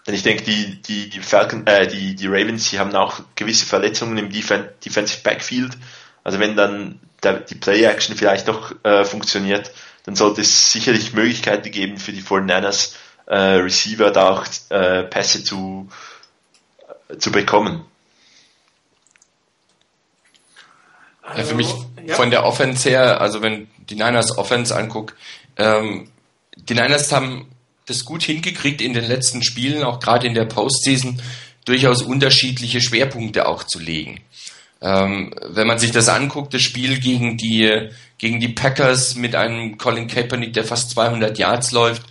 Denn 0.06 0.14
ich 0.14 0.22
denke, 0.22 0.44
die, 0.44 0.80
die, 0.82 1.08
die, 1.08 1.20
Falcon, 1.20 1.66
äh, 1.66 1.86
die, 1.86 2.14
die 2.14 2.26
Ravens, 2.26 2.70
die 2.70 2.78
haben 2.78 2.94
auch 2.94 3.20
gewisse 3.34 3.66
Verletzungen 3.66 4.18
im 4.18 4.30
Defen 4.30 4.68
Defensive 4.84 5.22
Backfield. 5.22 5.76
Also 6.22 6.38
wenn 6.38 6.56
dann 6.56 7.00
der, 7.22 7.40
die 7.40 7.56
Play-Action 7.56 8.16
vielleicht 8.16 8.46
noch 8.46 8.72
äh, 8.84 9.04
funktioniert, 9.04 9.72
dann 10.04 10.14
sollte 10.14 10.42
es 10.42 10.72
sicherlich 10.72 11.12
Möglichkeiten 11.12 11.70
geben 11.70 11.98
für 11.98 12.12
die 12.12 12.22
49ers 12.22 12.94
äh, 13.26 13.36
Receiver 13.36 14.10
da 14.12 14.30
auch 14.30 14.46
äh, 14.70 15.02
Pässe 15.02 15.42
zu, 15.42 15.88
äh, 17.08 17.16
zu 17.18 17.32
bekommen. 17.32 17.84
Ja, 21.34 21.44
für 21.44 21.54
mich 21.54 21.72
ja. 22.06 22.14
von 22.14 22.30
der 22.30 22.44
Offense 22.44 22.88
her, 22.88 23.20
also 23.20 23.42
wenn 23.42 23.68
die 23.90 23.94
Niners 23.94 24.36
Offense 24.38 24.76
anguckt, 24.76 25.14
ähm, 25.56 26.08
die 26.56 26.74
Niners 26.74 27.12
haben 27.12 27.46
das 27.86 28.04
gut 28.04 28.22
hingekriegt 28.22 28.80
in 28.80 28.92
den 28.92 29.04
letzten 29.04 29.42
Spielen, 29.42 29.84
auch 29.84 30.00
gerade 30.00 30.26
in 30.26 30.34
der 30.34 30.44
Postseason, 30.44 31.20
durchaus 31.64 32.02
unterschiedliche 32.02 32.80
Schwerpunkte 32.80 33.46
auch 33.46 33.64
zu 33.64 33.78
legen. 33.78 34.20
Ähm, 34.80 35.34
wenn 35.48 35.66
man 35.66 35.78
sich 35.78 35.90
das 35.90 36.08
anguckt, 36.08 36.52
das 36.52 36.62
Spiel 36.62 36.98
gegen 36.98 37.36
die, 37.36 37.90
gegen 38.18 38.40
die 38.40 38.48
Packers 38.48 39.14
mit 39.14 39.34
einem 39.34 39.78
Colin 39.78 40.06
Kaepernick, 40.06 40.52
der 40.52 40.64
fast 40.64 40.90
200 40.90 41.38
Yards 41.38 41.72
läuft, 41.72 42.02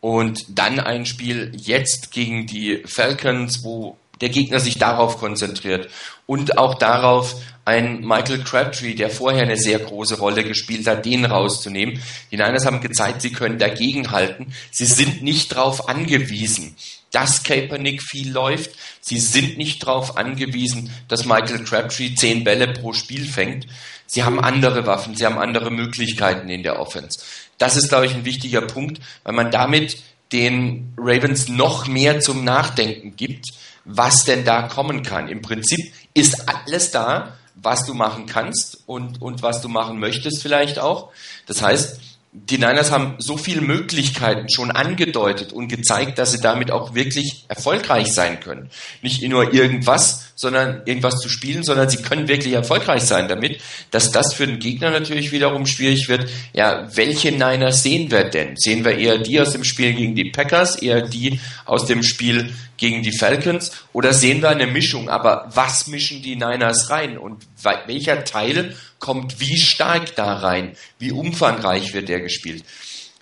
und 0.00 0.58
dann 0.58 0.80
ein 0.80 1.04
Spiel 1.04 1.52
jetzt 1.54 2.10
gegen 2.10 2.46
die 2.46 2.82
Falcons, 2.86 3.62
wo 3.64 3.98
der 4.20 4.28
Gegner 4.28 4.60
sich 4.60 4.78
darauf 4.78 5.18
konzentriert 5.18 5.88
und 6.26 6.58
auch 6.58 6.74
darauf, 6.74 7.36
ein 7.64 8.00
Michael 8.00 8.42
Crabtree, 8.42 8.94
der 8.94 9.10
vorher 9.10 9.42
eine 9.42 9.56
sehr 9.56 9.78
große 9.78 10.18
Rolle 10.18 10.44
gespielt 10.44 10.86
hat, 10.86 11.04
den 11.04 11.24
rauszunehmen. 11.24 12.02
Die 12.30 12.36
Niners 12.36 12.66
haben 12.66 12.80
gezeigt, 12.80 13.22
sie 13.22 13.32
können 13.32 13.58
dagegenhalten. 13.58 14.52
Sie 14.70 14.86
sind 14.86 15.22
nicht 15.22 15.52
darauf 15.52 15.88
angewiesen, 15.88 16.74
dass 17.12 17.42
Kaepernick 17.42 18.02
viel 18.02 18.32
läuft. 18.32 18.70
Sie 19.00 19.18
sind 19.18 19.58
nicht 19.58 19.84
darauf 19.84 20.16
angewiesen, 20.16 20.90
dass 21.06 21.26
Michael 21.26 21.64
Crabtree 21.64 22.14
zehn 22.14 22.44
Bälle 22.44 22.68
pro 22.68 22.92
Spiel 22.92 23.24
fängt. 23.24 23.66
Sie 24.06 24.24
haben 24.24 24.40
andere 24.40 24.86
Waffen, 24.86 25.14
sie 25.14 25.24
haben 25.24 25.38
andere 25.38 25.70
Möglichkeiten 25.70 26.48
in 26.48 26.62
der 26.62 26.80
Offense. 26.80 27.20
Das 27.58 27.76
ist, 27.76 27.88
glaube 27.88 28.06
ich, 28.06 28.14
ein 28.14 28.24
wichtiger 28.24 28.62
Punkt, 28.62 29.00
weil 29.22 29.34
man 29.34 29.50
damit 29.50 29.98
den 30.32 30.92
Ravens 30.96 31.48
noch 31.48 31.86
mehr 31.86 32.20
zum 32.20 32.44
Nachdenken 32.44 33.16
gibt, 33.16 33.46
was 33.84 34.24
denn 34.24 34.44
da 34.44 34.62
kommen 34.62 35.02
kann. 35.02 35.28
Im 35.28 35.42
Prinzip 35.42 35.92
ist 36.14 36.48
alles 36.48 36.90
da, 36.90 37.36
was 37.54 37.84
du 37.84 37.94
machen 37.94 38.26
kannst 38.26 38.82
und, 38.86 39.20
und 39.20 39.42
was 39.42 39.60
du 39.60 39.68
machen 39.68 39.98
möchtest 39.98 40.42
vielleicht 40.42 40.78
auch. 40.78 41.10
Das 41.46 41.62
heißt, 41.62 42.00
die 42.32 42.58
Niners 42.58 42.92
haben 42.92 43.16
so 43.18 43.36
viele 43.36 43.60
Möglichkeiten 43.60 44.48
schon 44.48 44.70
angedeutet 44.70 45.52
und 45.52 45.66
gezeigt, 45.66 46.16
dass 46.16 46.30
sie 46.30 46.40
damit 46.40 46.70
auch 46.70 46.94
wirklich 46.94 47.44
erfolgreich 47.48 48.12
sein 48.12 48.38
können. 48.38 48.70
Nicht 49.02 49.20
nur 49.22 49.52
irgendwas, 49.52 50.32
sondern 50.36 50.82
irgendwas 50.84 51.16
zu 51.16 51.28
spielen, 51.28 51.64
sondern 51.64 51.90
sie 51.90 52.02
können 52.02 52.28
wirklich 52.28 52.54
erfolgreich 52.54 53.02
sein 53.02 53.26
damit, 53.26 53.60
dass 53.90 54.12
das 54.12 54.32
für 54.32 54.46
den 54.46 54.60
Gegner 54.60 54.92
natürlich 54.92 55.32
wiederum 55.32 55.66
schwierig 55.66 56.08
wird. 56.08 56.30
Ja, 56.52 56.88
welche 56.94 57.32
Niners 57.32 57.82
sehen 57.82 58.12
wir 58.12 58.22
denn? 58.22 58.56
Sehen 58.56 58.84
wir 58.84 58.96
eher 58.96 59.18
die 59.18 59.40
aus 59.40 59.50
dem 59.50 59.64
Spiel 59.64 59.92
gegen 59.94 60.14
die 60.14 60.30
Packers, 60.30 60.76
eher 60.76 61.02
die 61.02 61.40
aus 61.64 61.86
dem 61.86 62.04
Spiel 62.04 62.54
gegen 62.76 63.02
die 63.02 63.16
Falcons 63.16 63.72
oder 63.92 64.14
sehen 64.14 64.40
wir 64.40 64.50
eine 64.50 64.68
Mischung? 64.68 65.08
Aber 65.08 65.50
was 65.52 65.88
mischen 65.88 66.22
die 66.22 66.36
Niners 66.36 66.90
rein 66.90 67.18
und 67.18 67.42
welcher 67.86 68.22
Teil 68.22 68.76
kommt 69.00 69.40
wie 69.40 69.58
stark 69.58 70.14
da 70.14 70.34
rein, 70.34 70.76
wie 70.98 71.10
umfangreich 71.10 71.92
wird 71.92 72.08
der 72.08 72.20
gespielt. 72.20 72.64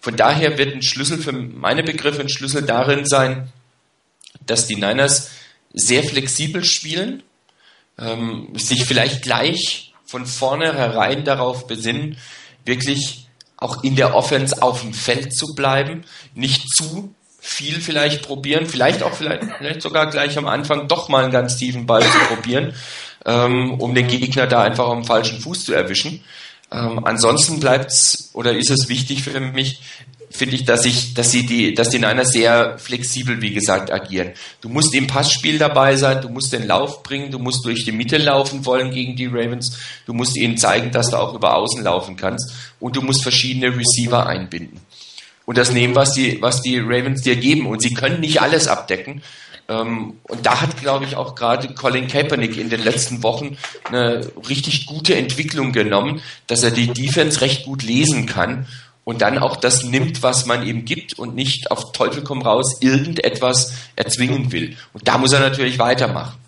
Von 0.00 0.16
daher 0.16 0.58
wird 0.58 0.74
ein 0.74 0.82
Schlüssel 0.82 1.18
für 1.18 1.32
meine 1.32 1.82
Begriffe 1.82 2.20
ein 2.20 2.28
Schlüssel 2.28 2.62
darin 2.62 3.06
sein, 3.06 3.50
dass 4.44 4.66
die 4.66 4.76
Niners 4.76 5.30
sehr 5.72 6.02
flexibel 6.02 6.64
spielen, 6.64 7.22
ähm, 7.98 8.48
sich 8.54 8.84
vielleicht 8.84 9.22
gleich 9.22 9.92
von 10.04 10.26
vornherein 10.26 11.24
darauf 11.24 11.66
besinnen, 11.66 12.18
wirklich 12.64 13.26
auch 13.56 13.82
in 13.82 13.96
der 13.96 14.14
Offense 14.14 14.62
auf 14.62 14.82
dem 14.82 14.94
Feld 14.94 15.34
zu 15.34 15.54
bleiben, 15.54 16.04
nicht 16.34 16.68
zu 16.70 17.14
viel 17.40 17.80
vielleicht 17.80 18.22
probieren, 18.22 18.66
vielleicht 18.66 19.02
auch 19.02 19.14
vielleicht, 19.14 19.44
vielleicht 19.58 19.82
sogar 19.82 20.10
gleich 20.10 20.38
am 20.38 20.46
Anfang 20.46 20.88
doch 20.88 21.08
mal 21.08 21.24
einen 21.24 21.32
ganz 21.32 21.56
tiefen 21.56 21.86
Ball 21.86 22.02
zu 22.02 22.18
probieren, 22.34 22.74
ähm, 23.24 23.74
um 23.74 23.94
den 23.94 24.08
Gegner 24.08 24.46
da 24.46 24.62
einfach 24.62 24.88
am 24.88 25.04
falschen 25.04 25.40
Fuß 25.40 25.64
zu 25.64 25.72
erwischen. 25.74 26.22
Ähm, 26.70 27.04
ansonsten 27.04 27.60
bleibt's 27.60 28.30
oder 28.34 28.56
ist 28.56 28.70
es 28.70 28.88
wichtig 28.88 29.22
für 29.22 29.40
mich, 29.40 29.80
finde 30.30 30.56
ich, 30.56 30.64
dass 30.64 30.84
ich, 30.84 31.14
dass 31.14 31.30
sie 31.30 31.46
die, 31.46 31.74
dass 31.74 31.88
die 31.88 31.98
Niners 31.98 32.32
sehr 32.32 32.78
flexibel, 32.78 33.40
wie 33.40 33.52
gesagt, 33.52 33.90
agieren. 33.90 34.32
Du 34.60 34.68
musst 34.68 34.94
im 34.94 35.06
Passspiel 35.06 35.58
dabei 35.58 35.96
sein, 35.96 36.20
du 36.20 36.28
musst 36.28 36.52
den 36.52 36.66
Lauf 36.66 37.02
bringen, 37.02 37.30
du 37.30 37.38
musst 37.38 37.64
durch 37.64 37.84
die 37.84 37.92
Mitte 37.92 38.18
laufen 38.18 38.66
wollen 38.66 38.90
gegen 38.90 39.16
die 39.16 39.26
Ravens, 39.26 39.78
du 40.06 40.12
musst 40.12 40.36
ihnen 40.36 40.58
zeigen, 40.58 40.90
dass 40.90 41.10
du 41.10 41.16
auch 41.16 41.34
über 41.34 41.56
Außen 41.56 41.82
laufen 41.82 42.16
kannst 42.16 42.52
und 42.78 42.96
du 42.96 43.02
musst 43.02 43.22
verschiedene 43.22 43.74
Receiver 43.74 44.26
einbinden. 44.26 44.80
Und 45.48 45.56
das 45.56 45.72
nehmen, 45.72 45.94
was 45.94 46.12
die, 46.12 46.42
was 46.42 46.60
die 46.60 46.78
Ravens 46.78 47.22
dir 47.22 47.36
geben. 47.36 47.66
Und 47.66 47.80
sie 47.80 47.94
können 47.94 48.20
nicht 48.20 48.42
alles 48.42 48.68
abdecken. 48.68 49.22
Ähm, 49.68 50.18
und 50.22 50.46
da 50.46 50.60
hat, 50.60 50.80
glaube 50.80 51.04
ich, 51.04 51.16
auch 51.16 51.34
gerade 51.34 51.74
Colin 51.74 52.08
Kaepernick 52.08 52.56
in 52.56 52.70
den 52.70 52.82
letzten 52.82 53.22
Wochen 53.22 53.58
eine 53.84 54.30
richtig 54.48 54.86
gute 54.86 55.14
Entwicklung 55.14 55.72
genommen, 55.72 56.22
dass 56.46 56.62
er 56.62 56.70
die 56.70 56.88
Defense 56.88 57.40
recht 57.42 57.64
gut 57.64 57.82
lesen 57.82 58.26
kann 58.26 58.66
und 59.04 59.22
dann 59.22 59.38
auch 59.38 59.56
das 59.56 59.84
nimmt, 59.84 60.22
was 60.22 60.46
man 60.46 60.66
ihm 60.66 60.84
gibt 60.84 61.18
und 61.18 61.34
nicht 61.34 61.70
auf 61.70 61.92
Teufel 61.92 62.22
komm 62.24 62.42
raus 62.42 62.78
irgendetwas 62.80 63.74
erzwingen 63.96 64.52
will. 64.52 64.76
Und 64.92 65.06
da 65.06 65.18
muss 65.18 65.32
er 65.32 65.40
natürlich 65.40 65.78
weitermachen. 65.78 66.38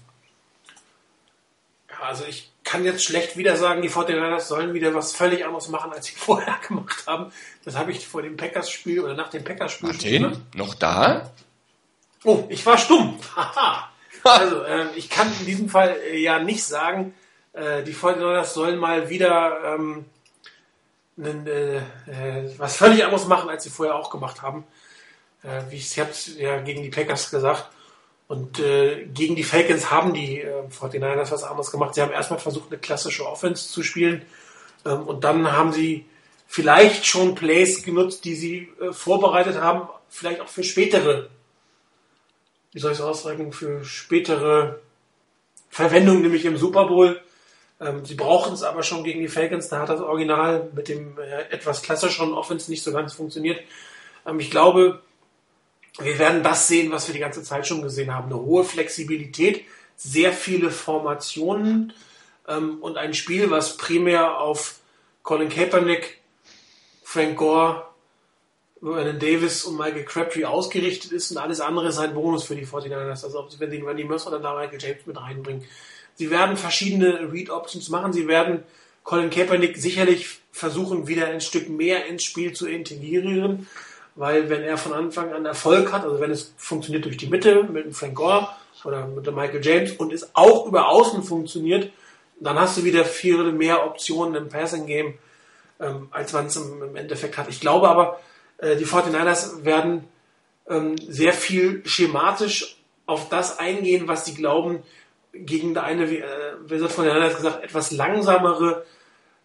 Also 2.02 2.24
ich 2.28 2.50
kann 2.64 2.84
jetzt 2.84 3.04
schlecht 3.04 3.36
wieder 3.36 3.56
sagen, 3.56 3.82
die 3.82 3.90
49ers 3.90 4.40
sollen 4.40 4.74
wieder 4.74 4.94
was 4.94 5.12
völlig 5.12 5.44
anderes 5.44 5.68
machen, 5.68 5.92
als 5.92 6.06
sie 6.06 6.14
vorher 6.16 6.58
gemacht 6.66 7.04
haben. 7.06 7.32
Das 7.64 7.76
habe 7.76 7.92
ich 7.92 8.06
vor 8.06 8.22
dem 8.22 8.36
Packers-Spiel 8.36 9.00
oder 9.00 9.14
nach 9.14 9.28
dem 9.28 9.44
Packers-Spiel 9.44 10.00
schon 10.00 10.42
noch 10.54 10.74
da? 10.74 11.30
Oh, 12.24 12.44
ich 12.48 12.64
war 12.66 12.78
stumm. 12.78 13.18
Also, 14.22 14.62
äh, 14.64 14.88
ich 14.96 15.08
kann 15.08 15.32
in 15.40 15.46
diesem 15.46 15.68
Fall 15.70 15.96
äh, 16.10 16.18
ja 16.18 16.38
nicht 16.38 16.62
sagen, 16.62 17.14
äh, 17.54 17.82
die 17.82 17.94
49 17.94 18.52
sollen 18.52 18.78
mal 18.78 19.08
wieder 19.08 19.74
ähm, 19.74 20.04
einen, 21.18 21.46
äh, 21.46 21.76
äh, 21.78 22.50
was 22.58 22.76
völlig 22.76 23.04
anderes 23.04 23.26
machen, 23.26 23.48
als 23.48 23.64
sie 23.64 23.70
vorher 23.70 23.96
auch 23.96 24.10
gemacht 24.10 24.42
haben. 24.42 24.64
Äh, 25.42 25.62
wie 25.70 25.76
ich 25.76 25.96
es 25.96 26.36
ja 26.38 26.60
gegen 26.60 26.82
die 26.82 26.90
Packers 26.90 27.30
gesagt. 27.30 27.70
Und 28.28 28.58
gegen 28.58 29.34
die 29.34 29.42
Falcons 29.42 29.90
haben 29.90 30.14
die 30.14 30.42
äh, 30.42 30.62
49ers 30.70 31.32
was 31.32 31.42
anderes 31.42 31.72
gemacht. 31.72 31.96
Sie 31.96 32.00
haben 32.00 32.12
erstmal 32.12 32.38
versucht, 32.38 32.70
eine 32.70 32.78
klassische 32.78 33.26
Offense 33.26 33.68
zu 33.68 33.82
spielen. 33.82 34.22
Ähm, 34.86 35.02
und 35.02 35.24
dann 35.24 35.50
haben 35.50 35.72
sie 35.72 36.06
vielleicht 36.46 37.06
schon 37.06 37.34
Plays 37.34 37.82
genutzt, 37.82 38.24
die 38.24 38.36
sie 38.36 38.68
vorbereitet 38.92 39.60
haben, 39.60 39.88
vielleicht 40.08 40.40
auch 40.40 40.48
für 40.48 40.62
spätere, 40.64 41.28
wie 42.72 42.78
soll 42.78 42.92
ich 42.92 42.98
es 42.98 43.04
ausdrücken, 43.04 43.52
für 43.52 43.84
spätere 43.84 44.80
Verwendung, 45.68 46.22
nämlich 46.22 46.44
im 46.44 46.56
Super 46.56 46.86
Bowl. 46.86 47.20
Ähm, 47.80 48.04
sie 48.04 48.14
brauchen 48.14 48.52
es 48.52 48.62
aber 48.62 48.82
schon 48.82 49.04
gegen 49.04 49.20
die 49.20 49.28
Falcons. 49.28 49.68
Da 49.68 49.80
hat 49.80 49.88
das 49.88 50.00
Original 50.00 50.70
mit 50.74 50.88
dem 50.88 51.18
äh, 51.18 51.42
etwas 51.50 51.82
klassischeren 51.82 52.34
Offense 52.34 52.70
nicht 52.70 52.82
so 52.82 52.92
ganz 52.92 53.14
funktioniert. 53.14 53.60
Ähm, 54.26 54.40
ich 54.40 54.50
glaube, 54.50 55.00
wir 55.98 56.18
werden 56.18 56.42
das 56.42 56.68
sehen, 56.68 56.92
was 56.92 57.08
wir 57.08 57.14
die 57.14 57.20
ganze 57.20 57.42
Zeit 57.42 57.66
schon 57.66 57.82
gesehen 57.82 58.14
haben. 58.14 58.26
Eine 58.26 58.40
hohe 58.40 58.64
Flexibilität, 58.64 59.64
sehr 59.96 60.32
viele 60.32 60.70
Formationen 60.70 61.92
ähm, 62.48 62.78
und 62.80 62.96
ein 62.96 63.14
Spiel, 63.14 63.50
was 63.50 63.76
primär 63.76 64.38
auf 64.38 64.76
Colin 65.22 65.48
Kaepernick, 65.48 66.20
Frank 67.02 67.36
Gore, 67.36 67.89
Vernon 68.80 69.18
Davis 69.18 69.64
und 69.64 69.76
Michael 69.76 70.04
Crabtree 70.04 70.44
ausgerichtet 70.44 71.12
ist 71.12 71.30
und 71.30 71.38
alles 71.38 71.60
andere 71.60 71.88
ist 71.88 71.98
ein 71.98 72.14
Bonus 72.14 72.44
für 72.44 72.56
die 72.56 72.66
49ers. 72.66 73.24
Also 73.24 73.48
wenn 73.58 73.70
sie 73.70 73.78
Randy 73.78 74.04
Mercer 74.04 74.30
dann 74.30 74.42
da 74.42 74.54
Michael 74.54 74.80
James 74.80 75.06
mit 75.06 75.20
reinbringen. 75.20 75.64
Sie 76.14 76.30
werden 76.30 76.56
verschiedene 76.56 77.32
Read-Options 77.32 77.88
machen. 77.88 78.12
Sie 78.12 78.26
werden 78.26 78.62
Colin 79.04 79.30
Kaepernick 79.30 79.76
sicherlich 79.76 80.40
versuchen, 80.52 81.06
wieder 81.06 81.26
ein 81.26 81.40
Stück 81.40 81.68
mehr 81.68 82.06
ins 82.06 82.24
Spiel 82.24 82.52
zu 82.52 82.66
integrieren 82.66 83.66
weil 84.20 84.50
wenn 84.50 84.62
er 84.62 84.76
von 84.76 84.92
Anfang 84.92 85.32
an 85.32 85.46
Erfolg 85.46 85.92
hat, 85.92 86.04
also 86.04 86.20
wenn 86.20 86.30
es 86.30 86.52
funktioniert 86.56 87.04
durch 87.04 87.16
die 87.16 87.28
Mitte 87.28 87.64
mit 87.64 87.84
dem 87.84 87.94
Frank 87.94 88.14
Gore 88.16 88.48
oder 88.84 89.06
mit 89.06 89.26
dem 89.26 89.34
Michael 89.34 89.64
James 89.64 89.92
und 89.92 90.12
es 90.12 90.34
auch 90.34 90.66
über 90.66 90.88
Außen 90.88 91.22
funktioniert, 91.22 91.90
dann 92.38 92.58
hast 92.58 92.76
du 92.76 92.84
wieder 92.84 93.04
viel 93.04 93.52
mehr 93.52 93.86
Optionen 93.86 94.34
im 94.34 94.48
Passing 94.48 94.86
Game, 94.86 95.14
ähm, 95.80 96.08
als 96.10 96.32
man 96.32 96.46
es 96.46 96.56
im, 96.56 96.96
Endeffekt 96.96 97.38
hat. 97.38 97.48
Ich 97.48 97.60
glaube 97.60 97.88
aber, 97.88 98.20
äh, 98.60 98.76
die 98.76 98.86
49ers 98.86 99.64
werden 99.64 100.04
ähm, 100.68 100.96
sehr 100.98 101.32
viel 101.32 101.82
schematisch 101.86 102.76
auf 103.06 103.28
das 103.28 103.58
eingehen, 103.58 104.08
was 104.08 104.24
sie 104.24 104.34
glauben, 104.34 104.82
gegen 105.32 105.76
eine, 105.76 106.10
wie, 106.10 106.18
äh, 106.18 106.54
wie 106.66 106.78
von 106.88 107.04
den 107.04 107.14
anderen 107.14 107.34
gesagt, 107.34 107.64
etwas 107.64 107.90
langsamere 107.90 108.84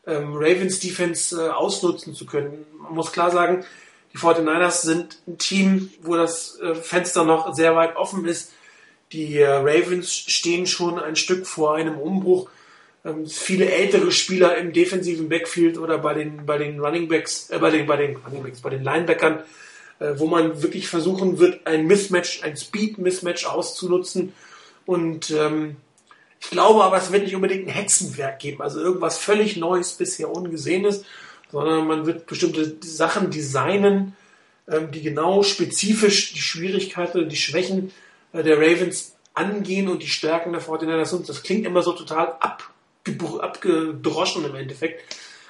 ähm, 0.05 0.33
Ravens 0.35 0.79
Defense 0.79 1.35
äh, 1.35 1.49
ausnutzen 1.49 2.13
zu 2.13 2.25
können. 2.25 2.65
Man 2.77 2.93
muss 2.93 3.11
klar 3.11 3.31
sagen, 3.31 3.65
die 4.13 4.17
49ers 4.17 4.81
sind 4.81 5.17
ein 5.27 5.37
Team, 5.37 5.89
wo 6.01 6.15
das 6.15 6.59
äh, 6.59 6.75
Fenster 6.75 7.23
noch 7.23 7.53
sehr 7.53 7.75
weit 7.75 7.95
offen 7.95 8.25
ist. 8.25 8.53
Die 9.11 9.37
äh, 9.37 9.47
Ravens 9.47 10.13
stehen 10.13 10.67
schon 10.67 10.99
ein 10.99 11.15
Stück 11.15 11.45
vor 11.47 11.75
einem 11.75 11.97
Umbruch. 11.97 12.49
Ähm, 13.05 13.27
viele 13.27 13.71
ältere 13.71 14.11
Spieler 14.11 14.57
im 14.57 14.73
defensiven 14.73 15.29
Backfield 15.29 15.77
oder 15.77 15.99
bei 15.99 16.13
den, 16.13 16.45
bei 16.45 16.57
den 16.57 16.79
Running 16.79 17.07
Backs, 17.07 17.49
äh, 17.51 17.59
bei 17.59 17.69
den, 17.69 17.85
bei 17.85 17.97
den 17.97 18.17
Running 18.17 18.43
Backs, 18.43 18.61
bei 18.61 18.71
den 18.71 18.83
Linebackern, 18.83 19.43
äh, 19.99 20.13
wo 20.17 20.25
man 20.25 20.61
wirklich 20.61 20.87
versuchen 20.87 21.39
wird, 21.39 21.65
ein 21.67 21.85
Mismatch, 21.85 22.43
ein 22.43 22.57
Speed-Mismatch 22.57 23.45
auszunutzen. 23.45 24.33
Und 24.85 25.31
ähm, 25.31 25.77
ich 26.41 26.49
glaube 26.49 26.83
aber, 26.83 26.97
es 26.97 27.11
wird 27.11 27.23
nicht 27.23 27.35
unbedingt 27.35 27.67
ein 27.67 27.73
Hexenwerk 27.73 28.39
geben, 28.39 28.61
also 28.61 28.79
irgendwas 28.79 29.17
völlig 29.17 29.55
Neues, 29.55 29.93
bisher 29.93 30.29
Ungesehenes 30.29 31.05
sondern 31.51 31.87
man 31.87 32.05
wird 32.05 32.25
bestimmte 32.25 32.75
Sachen 32.81 33.31
designen, 33.31 34.15
ähm, 34.67 34.91
die 34.91 35.01
genau 35.01 35.43
spezifisch 35.43 36.33
die 36.33 36.41
Schwierigkeiten, 36.41 37.29
die 37.29 37.35
Schwächen 37.37 37.91
äh, 38.33 38.43
der 38.43 38.57
Ravens 38.57 39.15
angehen 39.33 39.87
und 39.87 40.01
die 40.01 40.07
Stärken 40.07 40.53
der 40.53 40.61
49ers 40.61 41.05
sind. 41.05 41.29
Das 41.29 41.43
klingt 41.43 41.65
immer 41.65 41.81
so 41.81 41.93
total 41.93 42.35
abgedroschen 43.39 44.45
im 44.45 44.55
Endeffekt. 44.55 45.01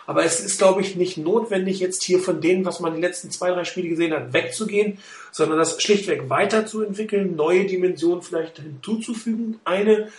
Aber 0.08 0.24
es 0.24 0.40
ist, 0.40 0.60
glaube 0.60 0.82
ich, 0.82 0.96
nicht 0.96 1.18
notwendig, 1.18 1.80
jetzt 1.80 2.04
hier 2.04 2.20
von 2.20 2.40
denen, 2.40 2.64
was 2.64 2.80
man 2.80 2.94
die 2.94 3.02
letzten 3.02 3.32
zwei, 3.32 3.50
drei 3.50 3.64
Spiele 3.64 3.90
gesehen 3.90 4.14
hat, 4.14 4.34
wegzugehen, 4.34 5.00
sondern 5.32 5.58
das 5.58 5.82
schlichtweg 5.82 6.30
weiterzuentwickeln, 6.30 7.36
neue 7.36 7.66
Dimensionen 7.66 8.22
vielleicht 8.22 8.60
hinzuzufügen, 8.60 9.60
eine, 9.66 10.10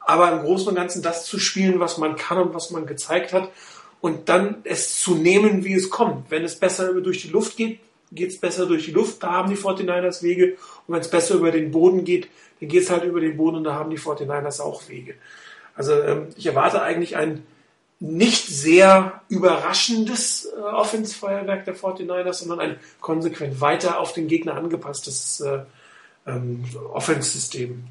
aber 0.00 0.32
im 0.32 0.40
Großen 0.40 0.68
und 0.68 0.74
Ganzen 0.74 1.02
das 1.02 1.26
zu 1.26 1.38
spielen, 1.38 1.78
was 1.78 1.98
man 1.98 2.16
kann 2.16 2.38
und 2.38 2.54
was 2.54 2.70
man 2.70 2.86
gezeigt 2.86 3.32
hat 3.32 3.50
und 4.00 4.28
dann 4.28 4.56
es 4.64 5.00
zu 5.00 5.14
nehmen, 5.14 5.64
wie 5.64 5.74
es 5.74 5.90
kommt. 5.90 6.30
Wenn 6.30 6.44
es 6.44 6.58
besser 6.58 6.92
durch 6.94 7.22
die 7.22 7.28
Luft 7.28 7.56
geht, 7.56 7.80
geht 8.12 8.30
es 8.30 8.40
besser 8.40 8.66
durch 8.66 8.86
die 8.86 8.90
Luft, 8.90 9.22
da 9.22 9.30
haben 9.30 9.50
die 9.50 9.56
49ers 9.56 10.22
Wege. 10.22 10.56
Und 10.86 10.94
wenn 10.94 11.00
es 11.00 11.10
besser 11.10 11.36
über 11.36 11.52
den 11.52 11.70
Boden 11.70 12.04
geht, 12.04 12.28
dann 12.58 12.68
geht 12.68 12.82
es 12.82 12.90
halt 12.90 13.04
über 13.04 13.20
den 13.20 13.36
Boden 13.36 13.58
und 13.58 13.64
da 13.64 13.74
haben 13.74 13.90
die 13.90 13.98
49ers 13.98 14.60
auch 14.60 14.88
Wege. 14.88 15.14
Also 15.74 15.92
ähm, 16.02 16.28
ich 16.36 16.46
erwarte 16.46 16.82
eigentlich 16.82 17.16
ein 17.16 17.44
nicht 18.00 18.46
sehr 18.46 19.20
überraschendes 19.28 20.46
äh, 20.46 20.60
Offensfeuerwerk 20.60 21.66
der 21.66 21.76
49ers, 21.76 22.32
sondern 22.32 22.60
ein 22.60 22.80
konsequent 23.00 23.60
weiter 23.60 24.00
auf 24.00 24.14
den 24.14 24.26
Gegner 24.26 24.54
angepasstes 24.54 25.40
äh, 25.40 25.60
ähm, 26.26 26.64
Offense-System. 26.92 27.84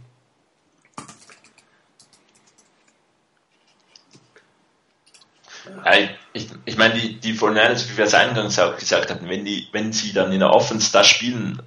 Ja, 5.85 6.09
ich, 6.33 6.49
ich 6.65 6.77
meine, 6.77 6.95
die, 6.95 7.19
die 7.19 7.35
49ers, 7.35 7.91
wie 7.91 7.97
wir 7.97 8.05
es 8.05 8.15
eingangs 8.15 8.57
auch 8.57 8.77
gesagt 8.77 9.11
hatten, 9.11 9.29
wenn, 9.29 9.45
die, 9.45 9.67
wenn 9.71 9.93
sie 9.93 10.13
dann 10.13 10.31
in 10.31 10.39
der 10.39 10.51
Offense 10.51 10.91
das 10.91 11.07
spielen, 11.07 11.61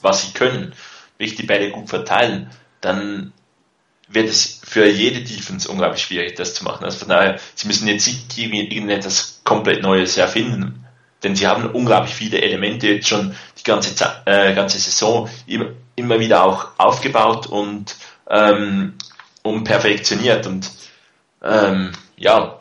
was 0.00 0.22
sie 0.22 0.32
können, 0.32 0.74
wirklich 1.18 1.36
die 1.36 1.46
Bälle 1.46 1.70
gut 1.70 1.90
verteilen, 1.90 2.50
dann 2.80 3.32
wird 4.12 4.28
es 4.28 4.60
für 4.64 4.86
jede 4.86 5.22
Defense 5.22 5.68
unglaublich 5.68 6.02
schwierig, 6.02 6.36
das 6.36 6.54
zu 6.54 6.64
machen. 6.64 6.84
Also 6.84 6.98
von 6.98 7.08
daher, 7.08 7.38
sie 7.54 7.66
müssen 7.66 7.88
jetzt 7.88 8.06
nicht 8.06 8.38
irgendetwas 8.38 9.40
komplett 9.44 9.82
Neues 9.82 10.16
erfinden, 10.16 10.84
denn 11.22 11.36
sie 11.36 11.46
haben 11.46 11.66
unglaublich 11.66 12.14
viele 12.14 12.40
Elemente 12.40 12.88
jetzt 12.88 13.08
schon 13.08 13.34
die 13.58 13.62
ganze, 13.62 13.94
äh, 14.26 14.54
ganze 14.54 14.78
Saison 14.78 15.28
immer, 15.46 15.66
immer 15.96 16.20
wieder 16.20 16.44
auch 16.44 16.68
aufgebaut 16.78 17.46
und, 17.46 17.96
ähm, 18.28 18.94
und 19.42 19.64
perfektioniert 19.64 20.46
und 20.46 20.70
ähm, 21.42 21.92
ja, 22.16 22.60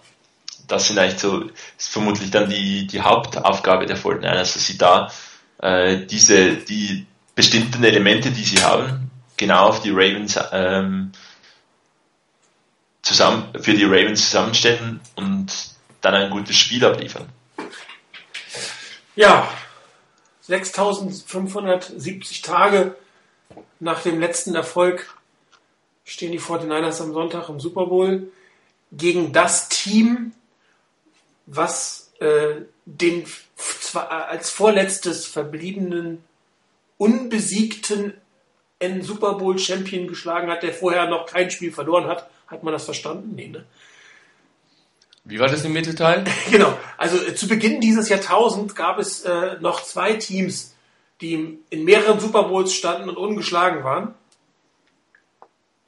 das 0.67 0.87
sind 0.87 0.97
eigentlich 0.97 1.19
so, 1.19 1.43
ist 1.77 1.89
vermutlich 1.89 2.31
dann 2.31 2.49
die, 2.49 2.87
die 2.87 3.01
Hauptaufgabe 3.01 3.85
der 3.85 3.97
Fortniners, 3.97 4.53
dass 4.53 4.65
sie 4.65 4.77
da 4.77 5.11
äh, 5.61 6.05
diese, 6.05 6.55
die 6.55 7.05
bestimmten 7.35 7.83
Elemente, 7.83 8.31
die 8.31 8.43
sie 8.43 8.63
haben, 8.63 9.11
genau 9.37 9.67
auf 9.67 9.81
die 9.81 9.91
Ravens 9.91 10.39
ähm, 10.51 11.11
zusammen, 13.01 13.51
für 13.59 13.73
die 13.73 13.85
Ravens 13.85 14.25
zusammenstellen 14.25 14.99
und 15.15 15.51
dann 16.01 16.13
ein 16.13 16.29
gutes 16.29 16.55
Spiel 16.55 16.85
abliefern. 16.85 17.27
Ja, 19.15 19.47
6570 20.41 22.41
Tage 22.41 22.95
nach 23.79 24.01
dem 24.01 24.19
letzten 24.19 24.55
Erfolg 24.55 25.15
stehen 26.03 26.31
die 26.31 26.39
49ers 26.39 27.01
am 27.01 27.13
Sonntag 27.13 27.49
im 27.49 27.59
Super 27.59 27.87
Bowl 27.87 28.31
gegen 28.91 29.33
das 29.33 29.69
Team, 29.69 30.33
was 31.45 32.11
äh, 32.19 32.61
den 32.85 33.25
zwar 33.55 34.11
äh, 34.11 34.31
als 34.31 34.49
vorletztes 34.49 35.25
verbliebenen 35.25 36.23
unbesiegten 36.97 38.13
N 38.81 39.01
Super 39.01 39.35
Bowl 39.35 39.57
Champion 39.57 40.07
geschlagen 40.07 40.49
hat, 40.49 40.63
der 40.63 40.73
vorher 40.73 41.07
noch 41.07 41.25
kein 41.25 41.51
Spiel 41.51 41.71
verloren 41.71 42.07
hat. 42.07 42.29
Hat 42.47 42.63
man 42.63 42.73
das 42.73 42.85
verstanden? 42.85 43.33
Nee, 43.35 43.47
ne? 43.47 43.65
Wie 45.23 45.39
war 45.39 45.47
das 45.47 45.63
im 45.63 45.73
Mittelteil? 45.73 46.25
genau. 46.51 46.77
Also 46.97 47.17
äh, 47.17 47.35
zu 47.35 47.47
Beginn 47.47 47.79
dieses 47.79 48.09
Jahrtausends 48.09 48.75
gab 48.75 48.99
es 48.99 49.23
äh, 49.23 49.57
noch 49.59 49.83
zwei 49.83 50.13
Teams, 50.13 50.75
die 51.21 51.59
in 51.69 51.83
mehreren 51.83 52.19
Super 52.19 52.43
Bowls 52.43 52.73
standen 52.73 53.09
und 53.09 53.17
ungeschlagen 53.17 53.83
waren. 53.83 54.15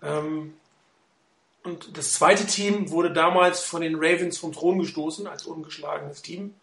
Ähm, 0.03 0.53
und 1.63 1.97
das 1.97 2.13
zweite 2.13 2.45
Team 2.45 2.91
wurde 2.91 3.11
damals 3.11 3.63
von 3.63 3.81
den 3.81 3.95
Ravens 3.95 4.37
vom 4.37 4.51
Thron 4.51 4.79
gestoßen 4.79 5.27
als 5.27 5.45
ungeschlagenes 5.45 6.21
Team 6.21 6.53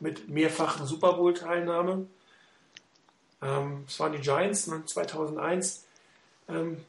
mit 0.00 0.28
mehrfachen 0.28 0.86
Super 0.86 1.14
Bowl-Teilnahme. 1.14 2.06
Ähm, 3.42 3.84
das 3.86 3.98
waren 4.00 4.12
die 4.12 4.18
Giants 4.18 4.70
2001. 4.86 5.84
Ne, 6.48 6.54
ähm, 6.56 6.84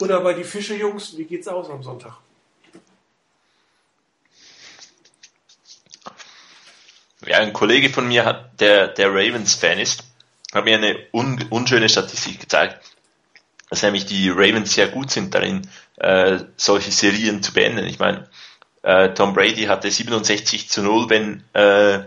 oder 0.00 0.20
bei 0.20 0.32
die 0.32 0.44
Fische-Jungs, 0.44 1.16
wie 1.18 1.24
geht's 1.24 1.48
aus 1.48 1.68
am 1.68 1.82
Sonntag? 1.82 2.16
Ja, 7.26 7.38
ein 7.38 7.52
Kollege 7.52 7.90
von 7.90 8.08
mir, 8.08 8.24
hat, 8.24 8.60
der, 8.60 8.88
der 8.88 9.10
Ravens-Fan 9.10 9.78
ist, 9.78 10.04
hat 10.54 10.64
mir 10.64 10.78
eine 10.78 11.06
un, 11.12 11.44
unschöne 11.50 11.88
Statistik 11.88 12.40
gezeigt 12.40 12.80
dass 13.70 13.82
nämlich 13.82 14.04
die 14.04 14.28
Ravens 14.28 14.74
sehr 14.74 14.88
gut 14.88 15.10
sind 15.10 15.34
darin, 15.34 15.66
äh, 15.96 16.40
solche 16.56 16.90
Serien 16.90 17.42
zu 17.42 17.52
beenden. 17.54 17.86
Ich 17.86 18.00
meine, 18.00 18.28
äh, 18.82 19.14
Tom 19.14 19.32
Brady 19.32 19.64
hatte 19.64 19.90
67 19.90 20.68
zu 20.68 20.82
0, 20.82 21.08
wenn 21.08 21.44
äh, 21.54 22.04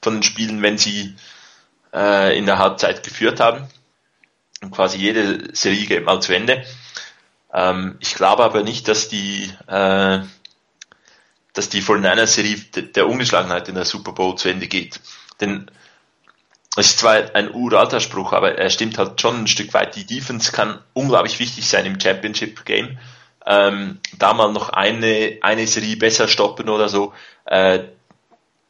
von 0.00 0.14
den 0.14 0.22
Spielen, 0.22 0.62
wenn 0.62 0.78
sie 0.78 1.16
äh, 1.92 2.36
in 2.36 2.46
der 2.46 2.58
Halbzeit 2.58 3.02
geführt 3.02 3.40
haben. 3.40 3.66
quasi 4.70 4.98
jede 4.98 5.54
Serie 5.54 5.86
geht 5.86 6.04
mal 6.04 6.20
zu 6.20 6.34
Ende. 6.34 6.64
Ähm, 7.52 7.96
ich 8.00 8.14
glaube 8.14 8.44
aber 8.44 8.62
nicht, 8.62 8.88
dass 8.88 9.08
die, 9.08 9.52
äh, 9.66 10.20
dass 11.52 11.68
die 11.68 11.82
49er-Serie 11.82 12.56
der 12.94 13.08
Ungeschlagenheit 13.08 13.68
in 13.68 13.74
der 13.74 13.84
Super 13.84 14.12
Bowl 14.12 14.36
zu 14.36 14.48
Ende 14.48 14.68
geht. 14.68 15.00
Denn 15.40 15.70
es 16.76 16.90
ist 16.90 17.00
zwar 17.00 17.34
ein 17.34 17.52
uralter 17.52 18.00
Spruch, 18.00 18.32
aber 18.32 18.56
er 18.56 18.70
stimmt 18.70 18.98
halt 18.98 19.20
schon 19.20 19.42
ein 19.42 19.46
Stück 19.48 19.74
weit. 19.74 19.96
Die 19.96 20.06
Defense 20.06 20.52
kann 20.52 20.78
unglaublich 20.92 21.40
wichtig 21.40 21.68
sein 21.68 21.84
im 21.86 21.98
Championship 21.98 22.64
Game. 22.64 22.98
Ähm, 23.44 23.98
da 24.18 24.34
mal 24.34 24.52
noch 24.52 24.68
eine, 24.68 25.38
eine 25.40 25.66
Serie 25.66 25.96
besser 25.96 26.28
stoppen 26.28 26.68
oder 26.68 26.88
so, 26.88 27.12
äh, 27.46 27.80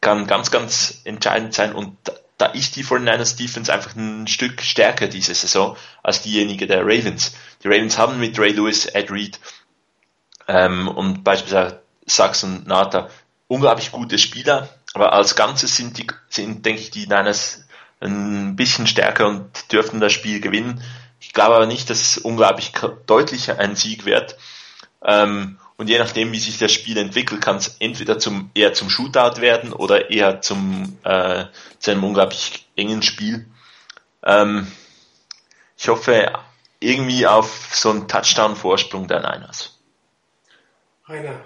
kann 0.01 0.27
ganz, 0.27 0.51
ganz 0.51 1.03
entscheidend 1.05 1.53
sein. 1.53 1.75
Und 1.75 1.97
da, 2.41 2.47
ist 2.47 2.77
die 2.77 2.85
49ers 2.85 3.37
Defense 3.37 3.73
einfach 3.73 3.95
ein 3.97 4.27
Stück 4.27 4.63
stärker 4.63 5.09
diese 5.09 5.35
Saison 5.35 5.77
als 6.03 6.23
diejenige 6.23 6.67
der 6.67 6.83
Ravens. 6.83 7.35
Die 7.63 7.69
Ravens 7.69 7.99
haben 7.99 8.19
mit 8.19 8.39
Ray 8.39 8.53
Lewis, 8.53 8.87
Ed 8.87 9.11
Reed 9.11 9.39
ähm, 10.49 10.89
und 10.89 11.25
beispielsweise 11.25 11.83
Sachs 12.07 12.43
und 12.43 12.67
Nata 12.67 13.09
unglaublich 13.51 13.91
gute 13.91 14.17
Spieler, 14.17 14.69
aber 14.95 15.13
als 15.13 15.35
Ganzes 15.35 15.77
sind 15.77 15.99
die, 15.99 16.07
sind, 16.29 16.65
denke 16.65 16.83
ich, 16.83 16.91
die 16.91 17.07
Niners 17.07 17.67
ein 18.01 18.57
bisschen 18.57 18.87
stärker 18.87 19.27
und 19.27 19.73
dürften 19.73 20.01
das 20.01 20.13
Spiel 20.13 20.41
gewinnen. 20.41 20.83
Ich 21.19 21.33
glaube 21.33 21.57
aber 21.57 21.67
nicht, 21.67 21.91
dass 21.91 22.01
es 22.01 22.19
unglaublich 22.19 22.73
deutlich 23.07 23.51
ein 23.51 23.75
Sieg 23.77 24.05
wird. 24.05 24.37
Ähm, 25.05 25.59
und 25.81 25.89
je 25.89 25.99
nachdem, 25.99 26.31
wie 26.33 26.39
sich 26.39 26.59
das 26.59 26.73
Spiel 26.73 26.99
entwickelt, 26.99 27.41
kann 27.41 27.57
es 27.57 27.77
entweder 27.79 28.19
zum, 28.19 28.51
eher 28.53 28.75
zum 28.75 28.91
Shootout 28.91 29.41
werden 29.41 29.73
oder 29.73 30.11
eher 30.11 30.43
zum, 30.43 30.99
äh, 31.05 31.47
zu 31.79 31.91
einem 31.91 32.05
unglaublich 32.05 32.67
engen 32.77 33.03
Spiel. 33.03 33.47
Ähm, 34.23 34.71
ich 35.79 35.89
hoffe 35.89 36.35
irgendwie 36.81 37.27
auf 37.27 37.71
so 37.73 37.89
einen 37.89 38.09
Touchdown-Vorsprung 38.09 39.09
der 39.09 39.21
Niners. 39.21 39.79
Rainer. 41.09 41.41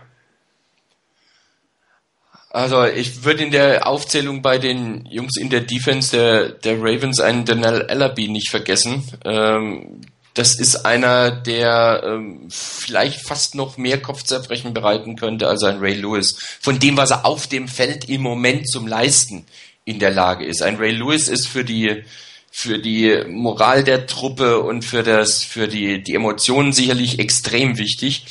Also 2.50 2.84
ich 2.86 3.22
würde 3.22 3.44
in 3.44 3.52
der 3.52 3.86
Aufzählung 3.86 4.42
bei 4.42 4.58
den 4.58 5.06
Jungs 5.06 5.36
in 5.36 5.48
der 5.48 5.60
Defense 5.60 6.10
der, 6.10 6.48
der 6.48 6.78
Ravens 6.80 7.20
einen 7.20 7.44
Daniel 7.44 7.82
Allaby 7.82 8.26
nicht 8.26 8.50
vergessen. 8.50 9.08
Ähm, 9.24 10.00
das 10.34 10.56
ist 10.56 10.84
einer, 10.84 11.30
der 11.30 12.02
ähm, 12.04 12.48
vielleicht 12.50 13.26
fast 13.26 13.54
noch 13.54 13.76
mehr 13.76 14.02
Kopfzerbrechen 14.02 14.74
bereiten 14.74 15.14
könnte 15.14 15.46
als 15.46 15.62
ein 15.62 15.78
Ray 15.78 15.94
Lewis. 15.94 16.36
Von 16.60 16.80
dem, 16.80 16.96
was 16.96 17.12
er 17.12 17.24
auf 17.24 17.46
dem 17.46 17.68
Feld 17.68 18.08
im 18.08 18.22
Moment 18.22 18.68
zum 18.68 18.88
Leisten 18.88 19.46
in 19.84 20.00
der 20.00 20.10
Lage 20.10 20.44
ist. 20.44 20.60
Ein 20.60 20.76
Ray 20.76 20.90
Lewis 20.90 21.28
ist 21.28 21.46
für 21.46 21.64
die 21.64 22.02
für 22.50 22.78
die 22.78 23.24
Moral 23.28 23.82
der 23.82 24.06
Truppe 24.06 24.60
und 24.60 24.84
für 24.84 25.02
das 25.02 25.42
für 25.42 25.68
die 25.68 26.02
die 26.02 26.14
Emotionen 26.14 26.72
sicherlich 26.72 27.18
extrem 27.20 27.78
wichtig. 27.78 28.26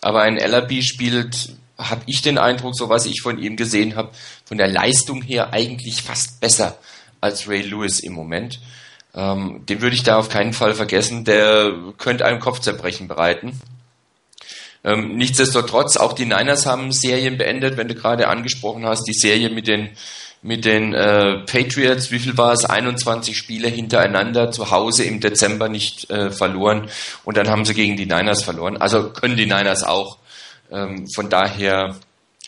Aber 0.00 0.22
ein 0.22 0.40
Allaby 0.40 0.82
spielt 0.82 1.56
habe 1.78 2.02
ich 2.06 2.22
den 2.22 2.38
Eindruck, 2.38 2.76
so 2.76 2.88
was 2.88 3.06
ich 3.06 3.20
von 3.20 3.38
ihm 3.38 3.56
gesehen 3.56 3.96
habe, 3.96 4.12
von 4.44 4.58
der 4.58 4.68
Leistung 4.68 5.22
her 5.22 5.52
eigentlich 5.52 6.02
fast 6.02 6.40
besser 6.40 6.78
als 7.20 7.48
Ray 7.48 7.62
Lewis 7.62 8.00
im 8.00 8.12
Moment. 8.12 8.60
Ähm, 9.14 9.64
den 9.66 9.80
würde 9.80 9.94
ich 9.96 10.02
da 10.02 10.16
auf 10.16 10.28
keinen 10.28 10.52
Fall 10.52 10.74
vergessen. 10.74 11.24
Der 11.24 11.72
könnte 11.98 12.26
einem 12.26 12.40
Kopfzerbrechen 12.40 13.08
bereiten. 13.08 13.60
Ähm, 14.84 15.16
nichtsdestotrotz, 15.16 15.96
auch 15.96 16.12
die 16.12 16.26
Niners 16.26 16.66
haben 16.66 16.92
Serien 16.92 17.38
beendet, 17.38 17.76
wenn 17.76 17.88
du 17.88 17.94
gerade 17.94 18.28
angesprochen 18.28 18.86
hast, 18.86 19.04
die 19.04 19.14
Serie 19.14 19.50
mit 19.50 19.66
den 19.66 19.90
mit 20.44 20.66
den 20.66 20.92
äh, 20.92 21.38
Patriots, 21.46 22.10
wie 22.10 22.18
viel 22.18 22.36
war 22.36 22.52
es? 22.52 22.66
21 22.66 23.34
Spiele 23.34 23.66
hintereinander 23.66 24.50
zu 24.50 24.70
Hause 24.70 25.04
im 25.04 25.18
Dezember 25.18 25.70
nicht 25.70 26.10
äh, 26.10 26.30
verloren 26.30 26.90
und 27.24 27.38
dann 27.38 27.48
haben 27.48 27.64
sie 27.64 27.72
gegen 27.72 27.96
die 27.96 28.04
Niners 28.04 28.42
verloren. 28.42 28.76
Also 28.76 29.08
können 29.08 29.38
die 29.38 29.46
Niners 29.46 29.84
auch. 29.84 30.18
Ähm, 30.70 31.06
von 31.14 31.30
daher 31.30 31.96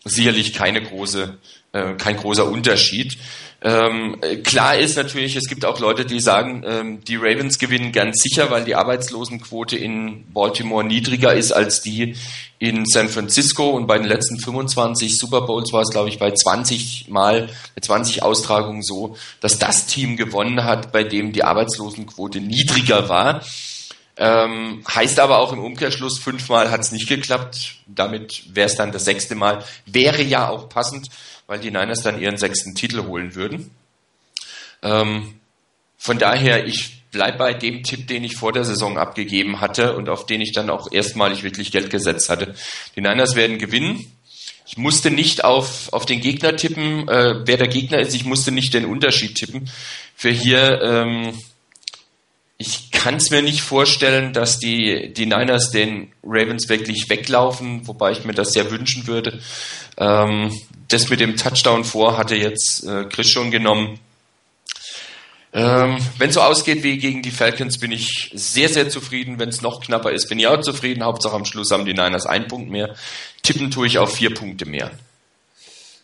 sicherlich 0.04 0.52
keine 0.52 0.82
große, 0.82 1.38
äh, 1.76 1.94
kein 1.94 2.16
großer 2.16 2.46
Unterschied. 2.46 3.18
Ähm, 3.62 4.20
klar 4.44 4.76
ist 4.76 4.96
natürlich, 4.96 5.34
es 5.34 5.48
gibt 5.48 5.64
auch 5.64 5.80
Leute, 5.80 6.04
die 6.04 6.20
sagen, 6.20 6.62
ähm, 6.66 7.04
die 7.04 7.16
Ravens 7.16 7.58
gewinnen 7.58 7.90
ganz 7.90 8.22
sicher, 8.22 8.50
weil 8.50 8.64
die 8.64 8.74
Arbeitslosenquote 8.74 9.76
in 9.76 10.24
Baltimore 10.32 10.84
niedriger 10.84 11.34
ist 11.34 11.52
als 11.52 11.80
die 11.80 12.16
in 12.58 12.84
San 12.86 13.08
Francisco 13.08 13.70
und 13.70 13.86
bei 13.86 13.98
den 13.98 14.06
letzten 14.06 14.38
25 14.38 15.18
Super 15.18 15.42
Bowls 15.42 15.72
war 15.72 15.82
es, 15.82 15.90
glaube 15.90 16.08
ich, 16.08 16.18
bei 16.18 16.30
20 16.30 17.08
Mal, 17.08 17.48
bei 17.74 17.80
20 17.80 18.22
Austragungen 18.22 18.82
so, 18.82 19.16
dass 19.40 19.58
das 19.58 19.86
Team 19.86 20.16
gewonnen 20.16 20.64
hat, 20.64 20.92
bei 20.92 21.02
dem 21.02 21.32
die 21.32 21.44
Arbeitslosenquote 21.44 22.40
niedriger 22.40 23.08
war. 23.08 23.42
Ähm, 24.18 24.82
heißt 24.88 25.20
aber 25.20 25.38
auch 25.38 25.52
im 25.52 25.62
Umkehrschluss, 25.62 26.18
fünfmal 26.18 26.70
hat 26.70 26.80
es 26.80 26.92
nicht 26.92 27.08
geklappt. 27.08 27.76
Damit 27.86 28.54
wäre 28.54 28.66
es 28.66 28.76
dann 28.76 28.92
das 28.92 29.04
sechste 29.04 29.34
Mal. 29.34 29.62
Wäre 29.84 30.22
ja 30.22 30.48
auch 30.48 30.70
passend, 30.70 31.08
weil 31.46 31.60
die 31.60 31.70
Niners 31.70 32.02
dann 32.02 32.20
ihren 32.20 32.36
sechsten 32.36 32.74
Titel 32.74 33.04
holen 33.04 33.34
würden. 33.34 33.70
Ähm, 34.82 35.40
von 35.96 36.18
daher, 36.18 36.66
ich 36.66 37.02
bleibe 37.10 37.38
bei 37.38 37.54
dem 37.54 37.82
Tipp, 37.82 38.06
den 38.08 38.24
ich 38.24 38.36
vor 38.36 38.52
der 38.52 38.64
Saison 38.64 38.98
abgegeben 38.98 39.60
hatte 39.60 39.96
und 39.96 40.08
auf 40.08 40.26
den 40.26 40.40
ich 40.40 40.52
dann 40.52 40.70
auch 40.70 40.92
erstmalig 40.92 41.42
wirklich 41.42 41.72
Geld 41.72 41.90
gesetzt 41.90 42.28
hatte. 42.28 42.54
Die 42.94 43.00
Niners 43.00 43.34
werden 43.36 43.58
gewinnen. 43.58 44.12
Ich 44.66 44.76
musste 44.76 45.10
nicht 45.10 45.44
auf, 45.44 45.92
auf 45.92 46.06
den 46.06 46.20
Gegner 46.20 46.56
tippen, 46.56 47.08
äh, 47.08 47.46
wer 47.46 47.56
der 47.56 47.68
Gegner 47.68 48.00
ist. 48.00 48.14
Ich 48.14 48.24
musste 48.24 48.50
nicht 48.50 48.74
den 48.74 48.84
Unterschied 48.84 49.36
tippen. 49.36 49.70
Für 50.14 50.30
hier 50.30 50.80
ähm, 50.82 51.38
ich 52.58 52.90
kann 52.90 53.16
es 53.16 53.30
mir 53.30 53.42
nicht 53.42 53.60
vorstellen, 53.60 54.32
dass 54.32 54.58
die, 54.58 55.12
die 55.12 55.26
Niners 55.26 55.70
den 55.70 56.12
Ravens 56.22 56.68
wirklich 56.68 57.08
weglaufen, 57.10 57.86
wobei 57.86 58.12
ich 58.12 58.24
mir 58.24 58.32
das 58.32 58.52
sehr 58.52 58.70
wünschen 58.70 59.06
würde. 59.06 59.40
Ähm, 59.98 60.58
das 60.88 61.10
mit 61.10 61.20
dem 61.20 61.36
Touchdown 61.36 61.84
vor 61.84 62.16
hatte 62.16 62.34
jetzt 62.34 62.84
äh, 62.84 63.04
Chris 63.04 63.30
schon 63.30 63.50
genommen. 63.50 64.00
Ähm, 65.52 65.98
Wenn 66.18 66.32
so 66.32 66.40
ausgeht 66.40 66.82
wie 66.82 66.98
gegen 66.98 67.22
die 67.22 67.30
Falcons, 67.30 67.78
bin 67.78 67.92
ich 67.92 68.30
sehr, 68.34 68.68
sehr 68.68 68.88
zufrieden. 68.88 69.38
Wenn 69.38 69.48
es 69.50 69.62
noch 69.62 69.80
knapper 69.80 70.12
ist, 70.12 70.28
bin 70.28 70.38
ich 70.38 70.46
auch 70.46 70.60
zufrieden. 70.60 71.04
Hauptsache 71.04 71.34
am 71.34 71.44
Schluss 71.44 71.70
haben 71.70 71.84
die 71.84 71.94
Niners 71.94 72.26
einen 72.26 72.48
Punkt 72.48 72.70
mehr. 72.70 72.94
Tippen 73.42 73.70
tue 73.70 73.86
ich 73.86 73.98
auf 73.98 74.14
vier 74.14 74.32
Punkte 74.32 74.64
mehr. 74.64 74.90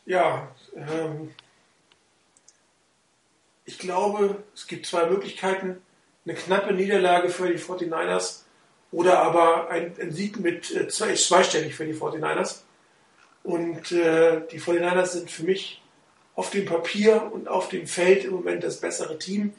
Ja, 0.05 0.49
ähm, 0.77 1.31
ich 3.65 3.79
glaube, 3.79 4.43
es 4.55 4.67
gibt 4.67 4.87
zwei 4.87 5.07
Möglichkeiten 5.07 5.77
eine 6.25 6.35
knappe 6.35 6.73
Niederlage 6.73 7.29
für 7.29 7.49
die 7.49 7.59
49ers 7.59 8.41
oder 8.91 9.21
aber 9.21 9.71
ein, 9.71 9.93
ein 10.01 10.13
Sieg 10.13 10.39
mit 10.39 10.71
äh, 10.75 10.89
zwei, 10.89 11.15
zweistellig 11.15 11.75
für 11.75 11.87
die 11.87 11.95
49ers. 11.95 12.61
Und 13.43 13.91
äh, 13.91 14.43
die 14.53 14.61
49ers 14.61 15.07
sind 15.07 15.31
für 15.31 15.45
mich 15.45 15.83
auf 16.35 16.51
dem 16.51 16.65
Papier 16.65 17.31
und 17.33 17.49
auf 17.49 17.69
dem 17.69 17.87
Feld 17.87 18.25
im 18.25 18.33
Moment 18.33 18.63
das 18.63 18.81
bessere 18.81 19.19
Team. 19.19 19.53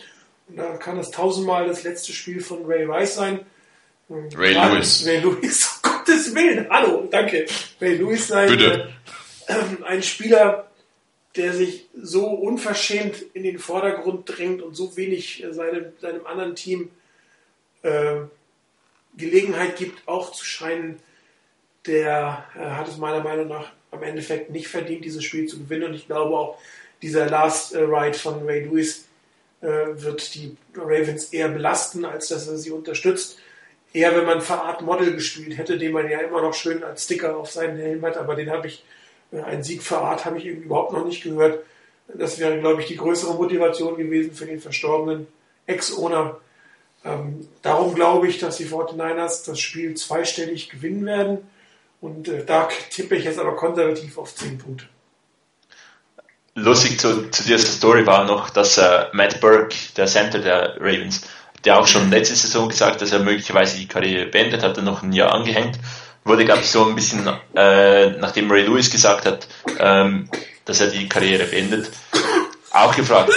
Und 0.48 0.58
da 0.58 0.78
kann 0.78 0.98
es 0.98 1.12
tausendmal 1.12 1.68
das 1.68 1.84
letzte 1.84 2.14
Spiel 2.14 2.42
von 2.42 2.66
Ray 2.66 2.86
Rice 2.86 3.16
sein. 3.16 3.46
Ray 4.10 4.54
Gerade 4.54 4.76
Lewis. 4.76 5.06
Ray 5.06 5.20
Lewis, 5.20 5.82
um 5.84 5.90
Gottes 5.92 6.36
Willen, 6.36 6.68
hallo, 6.70 7.08
danke. 7.10 7.46
Ray 7.82 7.98
Lewis 7.98 8.28
sein. 8.28 8.50
Bitte. 8.50 8.94
Äh, 9.48 9.84
ein 9.86 10.04
Spieler, 10.04 10.70
der 11.36 11.54
sich 11.54 11.90
so 11.96 12.28
unverschämt 12.28 13.22
in 13.34 13.44
den 13.44 13.60
Vordergrund 13.60 14.30
drängt 14.30 14.62
und 14.62 14.76
so 14.76 14.96
wenig 14.96 15.44
äh, 15.44 15.54
seinem, 15.54 15.94
seinem 16.00 16.26
anderen 16.28 16.56
Team 16.56 16.92
äh, 17.82 18.22
Gelegenheit 19.18 19.78
gibt, 19.78 20.08
auch 20.08 20.32
zu 20.32 20.46
scheinen, 20.46 21.00
der 21.86 22.46
äh, 22.56 22.60
hat 22.60 22.88
es 22.88 22.98
meiner 22.98 23.24
Meinung 23.24 23.48
nach 23.48 23.72
am 23.92 24.04
Endeffekt 24.04 24.50
nicht 24.50 24.68
verdient, 24.68 25.06
dieses 25.06 25.24
Spiel 25.24 25.48
zu 25.48 25.60
gewinnen. 25.60 25.86
Und 25.86 25.94
ich 25.94 26.08
glaube 26.08 26.36
auch, 26.36 26.58
dieser 27.02 27.30
Last 27.30 27.74
äh, 27.74 27.80
Ride 27.80 28.18
von 28.18 28.46
Ray 28.46 28.66
Lewis 28.66 29.06
äh, 29.62 29.68
wird 29.68 30.34
die 30.36 30.56
Ravens 30.76 31.26
eher 31.26 31.50
belasten, 31.50 32.06
als 32.06 32.28
dass 32.28 32.48
er 32.48 32.58
sie 32.58 32.72
unterstützt. 32.72 33.40
Eher, 33.92 34.16
wenn 34.16 34.26
man 34.26 34.42
Verart 34.42 34.82
Model 34.82 35.14
gespielt 35.14 35.58
hätte, 35.58 35.78
den 35.78 35.92
man 35.92 36.10
ja 36.10 36.20
immer 36.20 36.42
noch 36.42 36.54
schön 36.54 36.84
als 36.84 37.04
Sticker 37.04 37.38
auf 37.38 37.52
seinen 37.52 37.78
Helm 37.78 38.04
hat, 38.04 38.18
aber 38.18 38.36
den 38.36 38.50
habe 38.50 38.68
ich 38.68 38.84
ein 39.42 39.64
Sieg 39.64 39.90
Art 39.92 40.26
habe 40.26 40.38
ich 40.38 40.46
überhaupt 40.46 40.94
noch 40.94 41.06
nicht 41.06 41.24
gehört. 41.24 41.64
Das 42.08 42.40
wäre, 42.40 42.60
glaube 42.60 42.82
ich, 42.82 42.88
die 42.88 42.98
größere 42.98 43.34
Motivation 43.34 43.98
gewesen 43.98 44.34
für 44.34 44.46
den 44.46 44.60
verstorbenen 44.60 45.28
Ex-Owner. 45.66 46.38
Ähm, 47.06 47.48
darum 47.62 47.96
glaube 47.96 48.28
ich, 48.28 48.40
dass 48.40 48.58
die 48.58 48.68
49ers 48.68 49.46
das 49.46 49.60
Spiel 49.60 49.96
zweistellig 49.96 50.70
gewinnen 50.70 51.06
werden. 51.06 51.40
Und 52.02 52.28
äh, 52.28 52.46
da 52.46 52.68
tippe 52.90 53.16
ich 53.16 53.24
jetzt 53.24 53.40
aber 53.40 53.56
konservativ 53.56 54.18
auf 54.18 54.36
10 54.36 54.58
Punkte. 54.58 54.86
Lustig 56.56 57.00
zu, 57.00 57.30
zu 57.32 57.44
dieser 57.44 57.58
Story 57.66 58.06
war 58.06 58.26
noch, 58.26 58.50
dass 58.50 58.78
äh, 58.78 59.06
Matt 59.14 59.42
Burke, 59.42 59.76
der 59.98 60.06
Center 60.06 60.40
der 60.40 60.76
Ravens, 60.80 61.28
der 61.66 61.80
auch 61.80 61.88
schon 61.88 62.12
letzte 62.12 62.36
Saison 62.36 62.70
gesagt, 62.70 63.02
dass 63.02 63.12
er 63.12 63.20
möglicherweise 63.20 63.78
die 63.78 63.88
Karriere 63.88 64.28
beendet 64.28 64.62
hat, 64.62 64.78
er 64.78 64.84
noch 64.84 65.02
ein 65.02 65.14
Jahr 65.14 65.32
angehängt 65.32 65.80
wurde, 66.26 66.46
glaube 66.46 66.62
ich, 66.62 66.70
so 66.70 66.86
ein 66.86 66.96
bisschen, 66.96 67.28
äh, 67.56 68.12
nachdem 68.12 68.52
Ray 68.52 68.64
Lewis 68.64 68.90
gesagt 68.90 69.26
hat, 69.26 69.48
ähm, 69.80 70.30
dass 70.66 70.80
er 70.80 70.88
die 70.88 71.10
Karriere 71.10 71.46
beendet, 71.46 71.92
auch 72.72 72.96
gefragt, 72.96 73.30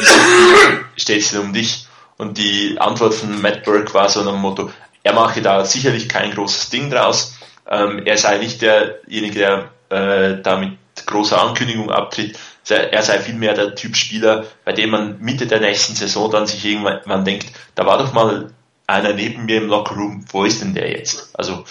wie 0.95 1.01
steht 1.01 1.23
es 1.23 1.31
denn 1.31 1.41
um 1.41 1.53
dich? 1.53 1.87
Und 2.17 2.39
die 2.39 2.77
Antwort 2.79 3.15
von 3.15 3.41
Matt 3.43 3.65
Burke 3.65 3.93
war 3.93 4.09
so 4.09 4.23
nach 4.23 4.33
dem 4.33 4.41
Motto, 4.41 4.71
er 5.03 5.13
mache 5.13 5.43
da 5.43 5.65
sicherlich 5.65 6.09
kein 6.09 6.33
großes 6.33 6.71
Ding 6.71 6.91
draus. 6.91 7.37
Ähm, 7.69 8.03
er 8.05 8.17
sei 8.17 8.39
nicht 8.39 8.63
derjenige, 8.63 9.39
der 9.39 9.71
äh, 9.91 10.43
da 10.43 10.57
mit 10.57 10.79
großer 11.05 11.41
Ankündigung 11.41 11.91
abtritt. 11.91 12.39
Er 12.69 13.03
sei 13.03 13.21
vielmehr 13.21 13.55
der 13.55 13.77
Typ 13.77 13.95
Spieler, 13.95 14.45
bei 14.65 14.73
dem 14.73 14.91
man 14.91 15.21
Mitte 15.21 15.47
der 15.47 15.61
nächsten 15.61 15.95
Saison 15.95 16.29
dann 16.29 16.49
sich 16.49 16.65
irgendwann 16.65 17.25
denkt, 17.25 17.47
da 17.77 17.87
war 17.87 17.99
doch 17.99 18.13
mal 18.13 18.51
einer 18.89 19.13
neben 19.13 19.45
mir 19.45 19.59
im 19.59 19.69
Lockerroom, 19.69 20.25
wo 20.31 20.45
ist 20.45 20.63
denn 20.63 20.75
der 20.75 20.91
jetzt? 20.91 21.31
Also, 21.35 21.65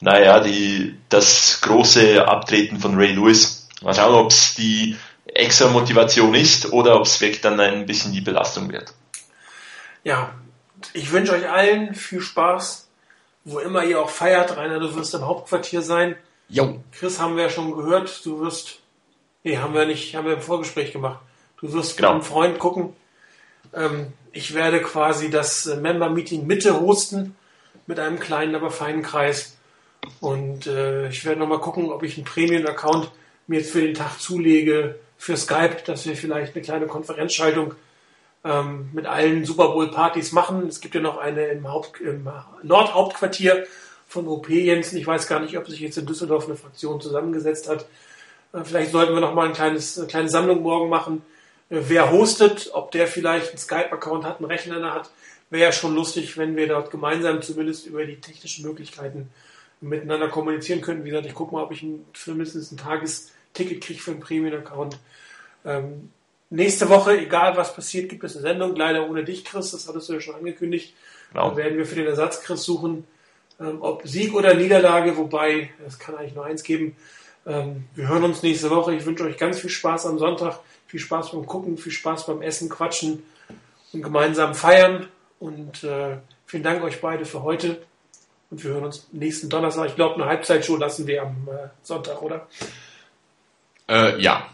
naja, 0.00 0.40
die, 0.40 0.98
das 1.08 1.60
große 1.62 2.26
Abtreten 2.26 2.78
von 2.78 2.96
Ray 2.96 3.12
Lewis. 3.12 3.68
Mal 3.82 3.94
schauen, 3.94 4.14
ob 4.14 4.30
es 4.30 4.54
die 4.54 4.96
extra 5.26 5.68
Motivation 5.68 6.34
ist 6.34 6.72
oder 6.72 6.96
ob 6.96 7.06
es 7.06 7.20
wirklich 7.20 7.40
dann 7.40 7.60
ein 7.60 7.86
bisschen 7.86 8.12
die 8.12 8.20
Belastung 8.20 8.72
wird. 8.72 8.92
Ja, 10.02 10.32
ich 10.92 11.12
wünsche 11.12 11.32
euch 11.32 11.48
allen 11.48 11.94
viel 11.94 12.20
Spaß, 12.20 12.88
wo 13.44 13.58
immer 13.58 13.84
ihr 13.84 14.00
auch 14.00 14.10
feiert. 14.10 14.56
Rainer, 14.56 14.80
du 14.80 14.94
wirst 14.94 15.14
im 15.14 15.26
Hauptquartier 15.26 15.82
sein. 15.82 16.16
Jo. 16.48 16.82
Chris 16.92 17.20
haben 17.20 17.36
wir 17.36 17.44
ja 17.44 17.50
schon 17.50 17.76
gehört, 17.76 18.24
du 18.24 18.40
wirst, 18.40 18.80
nee, 19.44 19.58
haben 19.58 19.74
wir 19.74 19.86
nicht, 19.86 20.14
haben 20.16 20.26
wir 20.26 20.34
im 20.34 20.42
Vorgespräch 20.42 20.92
gemacht. 20.92 21.20
Du 21.60 21.72
wirst 21.72 21.96
genau. 21.96 22.14
mit 22.14 22.22
einem 22.22 22.24
Freund 22.24 22.58
gucken. 22.58 22.96
Ähm, 23.74 24.12
ich 24.32 24.54
werde 24.54 24.80
quasi 24.80 25.30
das 25.30 25.66
Member-Meeting 25.66 26.46
Mitte 26.46 26.80
hosten 26.80 27.36
mit 27.86 28.00
einem 28.00 28.18
kleinen, 28.18 28.54
aber 28.54 28.70
feinen 28.70 29.02
Kreis. 29.02 29.56
Und 30.20 30.66
äh, 30.66 31.08
ich 31.08 31.24
werde 31.24 31.40
nochmal 31.40 31.60
gucken, 31.60 31.90
ob 31.90 32.02
ich 32.02 32.16
einen 32.16 32.24
Premium-Account 32.24 33.10
mir 33.46 33.60
jetzt 33.60 33.72
für 33.72 33.82
den 33.82 33.94
Tag 33.94 34.20
zulege 34.20 34.98
für 35.16 35.36
Skype, 35.36 35.78
dass 35.84 36.06
wir 36.06 36.16
vielleicht 36.16 36.54
eine 36.54 36.64
kleine 36.64 36.86
Konferenzschaltung 36.86 37.74
ähm, 38.44 38.88
mit 38.92 39.06
allen 39.06 39.44
Super 39.44 39.68
Bowl-Partys 39.68 40.32
machen. 40.32 40.66
Es 40.68 40.80
gibt 40.80 40.94
ja 40.94 41.00
noch 41.00 41.18
eine 41.18 41.46
im, 41.48 41.70
Haupt, 41.70 42.00
im 42.00 42.28
Nordhauptquartier 42.62 43.66
von 44.08 44.26
OP 44.26 44.48
Jensen. 44.48 44.96
Ich 44.98 45.06
weiß 45.06 45.26
gar 45.26 45.40
nicht, 45.40 45.58
ob 45.58 45.68
sich 45.68 45.80
jetzt 45.80 45.98
in 45.98 46.06
Düsseldorf 46.06 46.46
eine 46.46 46.56
Fraktion 46.56 47.00
zusammengesetzt 47.00 47.68
hat. 47.68 47.86
Äh, 48.52 48.64
vielleicht 48.64 48.92
sollten 48.92 49.14
wir 49.14 49.20
noch 49.20 49.34
mal 49.34 49.48
ein 49.48 49.56
eine 49.56 50.06
kleine 50.06 50.28
Sammlung 50.28 50.62
morgen 50.62 50.88
machen. 50.88 51.22
Äh, 51.68 51.80
wer 51.88 52.10
hostet, 52.10 52.70
ob 52.72 52.90
der 52.92 53.06
vielleicht 53.06 53.50
einen 53.50 53.58
Skype-Account 53.58 54.24
hat, 54.24 54.38
einen 54.38 54.46
Rechner 54.46 54.94
hat, 54.94 55.10
wäre 55.50 55.64
ja 55.64 55.72
schon 55.72 55.94
lustig, 55.94 56.38
wenn 56.38 56.56
wir 56.56 56.68
dort 56.68 56.90
gemeinsam 56.90 57.42
zumindest 57.42 57.86
über 57.86 58.04
die 58.04 58.20
technischen 58.20 58.64
Möglichkeiten 58.64 59.30
miteinander 59.80 60.28
kommunizieren 60.28 60.80
könnten. 60.80 61.04
Wie 61.04 61.10
gesagt, 61.10 61.26
ich 61.26 61.34
gucke 61.34 61.54
mal, 61.54 61.64
ob 61.64 61.72
ich 61.72 61.84
für 62.12 62.32
mindestens 62.32 62.72
ein 62.72 62.76
Tagesticket 62.76 63.82
kriege 63.82 64.00
für 64.00 64.10
einen 64.12 64.20
Premium-Account. 64.20 64.98
Ähm, 65.64 66.10
nächste 66.50 66.88
Woche, 66.88 67.18
egal 67.18 67.56
was 67.56 67.74
passiert, 67.74 68.08
gibt 68.08 68.24
es 68.24 68.36
eine 68.36 68.42
Sendung. 68.42 68.76
Leider 68.76 69.08
ohne 69.08 69.24
dich, 69.24 69.44
Chris, 69.44 69.70
das 69.70 69.88
hattest 69.88 70.08
du 70.08 70.14
ja 70.14 70.20
schon 70.20 70.34
angekündigt. 70.34 70.94
Genau. 71.32 71.50
Da 71.50 71.56
werden 71.56 71.78
wir 71.78 71.86
für 71.86 71.94
den 71.94 72.06
Ersatz 72.06 72.42
Chris 72.42 72.62
suchen, 72.62 73.06
ähm, 73.58 73.78
ob 73.80 74.06
Sieg 74.06 74.34
oder 74.34 74.54
Niederlage, 74.54 75.16
wobei 75.16 75.70
es 75.86 75.98
kann 75.98 76.16
eigentlich 76.16 76.34
nur 76.34 76.44
eins 76.44 76.62
geben. 76.62 76.96
Ähm, 77.46 77.84
wir 77.94 78.08
hören 78.08 78.24
uns 78.24 78.42
nächste 78.42 78.70
Woche. 78.70 78.94
Ich 78.94 79.06
wünsche 79.06 79.24
euch 79.24 79.38
ganz 79.38 79.60
viel 79.60 79.70
Spaß 79.70 80.06
am 80.06 80.18
Sonntag, 80.18 80.60
viel 80.86 81.00
Spaß 81.00 81.32
beim 81.32 81.46
Gucken, 81.46 81.78
viel 81.78 81.92
Spaß 81.92 82.26
beim 82.26 82.42
Essen, 82.42 82.68
Quatschen 82.68 83.22
und 83.92 84.02
gemeinsam 84.02 84.54
feiern. 84.54 85.08
Und 85.38 85.84
äh, 85.84 86.18
vielen 86.46 86.62
Dank 86.62 86.82
euch 86.82 87.00
beide 87.00 87.24
für 87.24 87.42
heute. 87.42 87.80
Und 88.50 88.64
wir 88.64 88.72
hören 88.72 88.84
uns 88.84 89.06
nächsten 89.12 89.48
Donnerstag. 89.48 89.86
Ich 89.86 89.94
glaube, 89.96 90.16
eine 90.16 90.26
Halbzeitshow 90.26 90.76
lassen 90.76 91.06
wir 91.06 91.22
am 91.22 91.48
äh, 91.48 91.68
Sonntag, 91.82 92.20
oder? 92.20 92.48
Äh, 93.88 94.20
ja. 94.20 94.46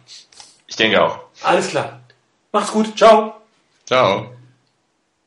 Ich 0.66 0.76
denke 0.76 1.02
auch. 1.02 1.20
Alles 1.42 1.68
klar. 1.68 2.00
Macht's 2.52 2.72
gut. 2.72 2.96
Ciao. 2.96 3.40
Ciao. 3.86 4.35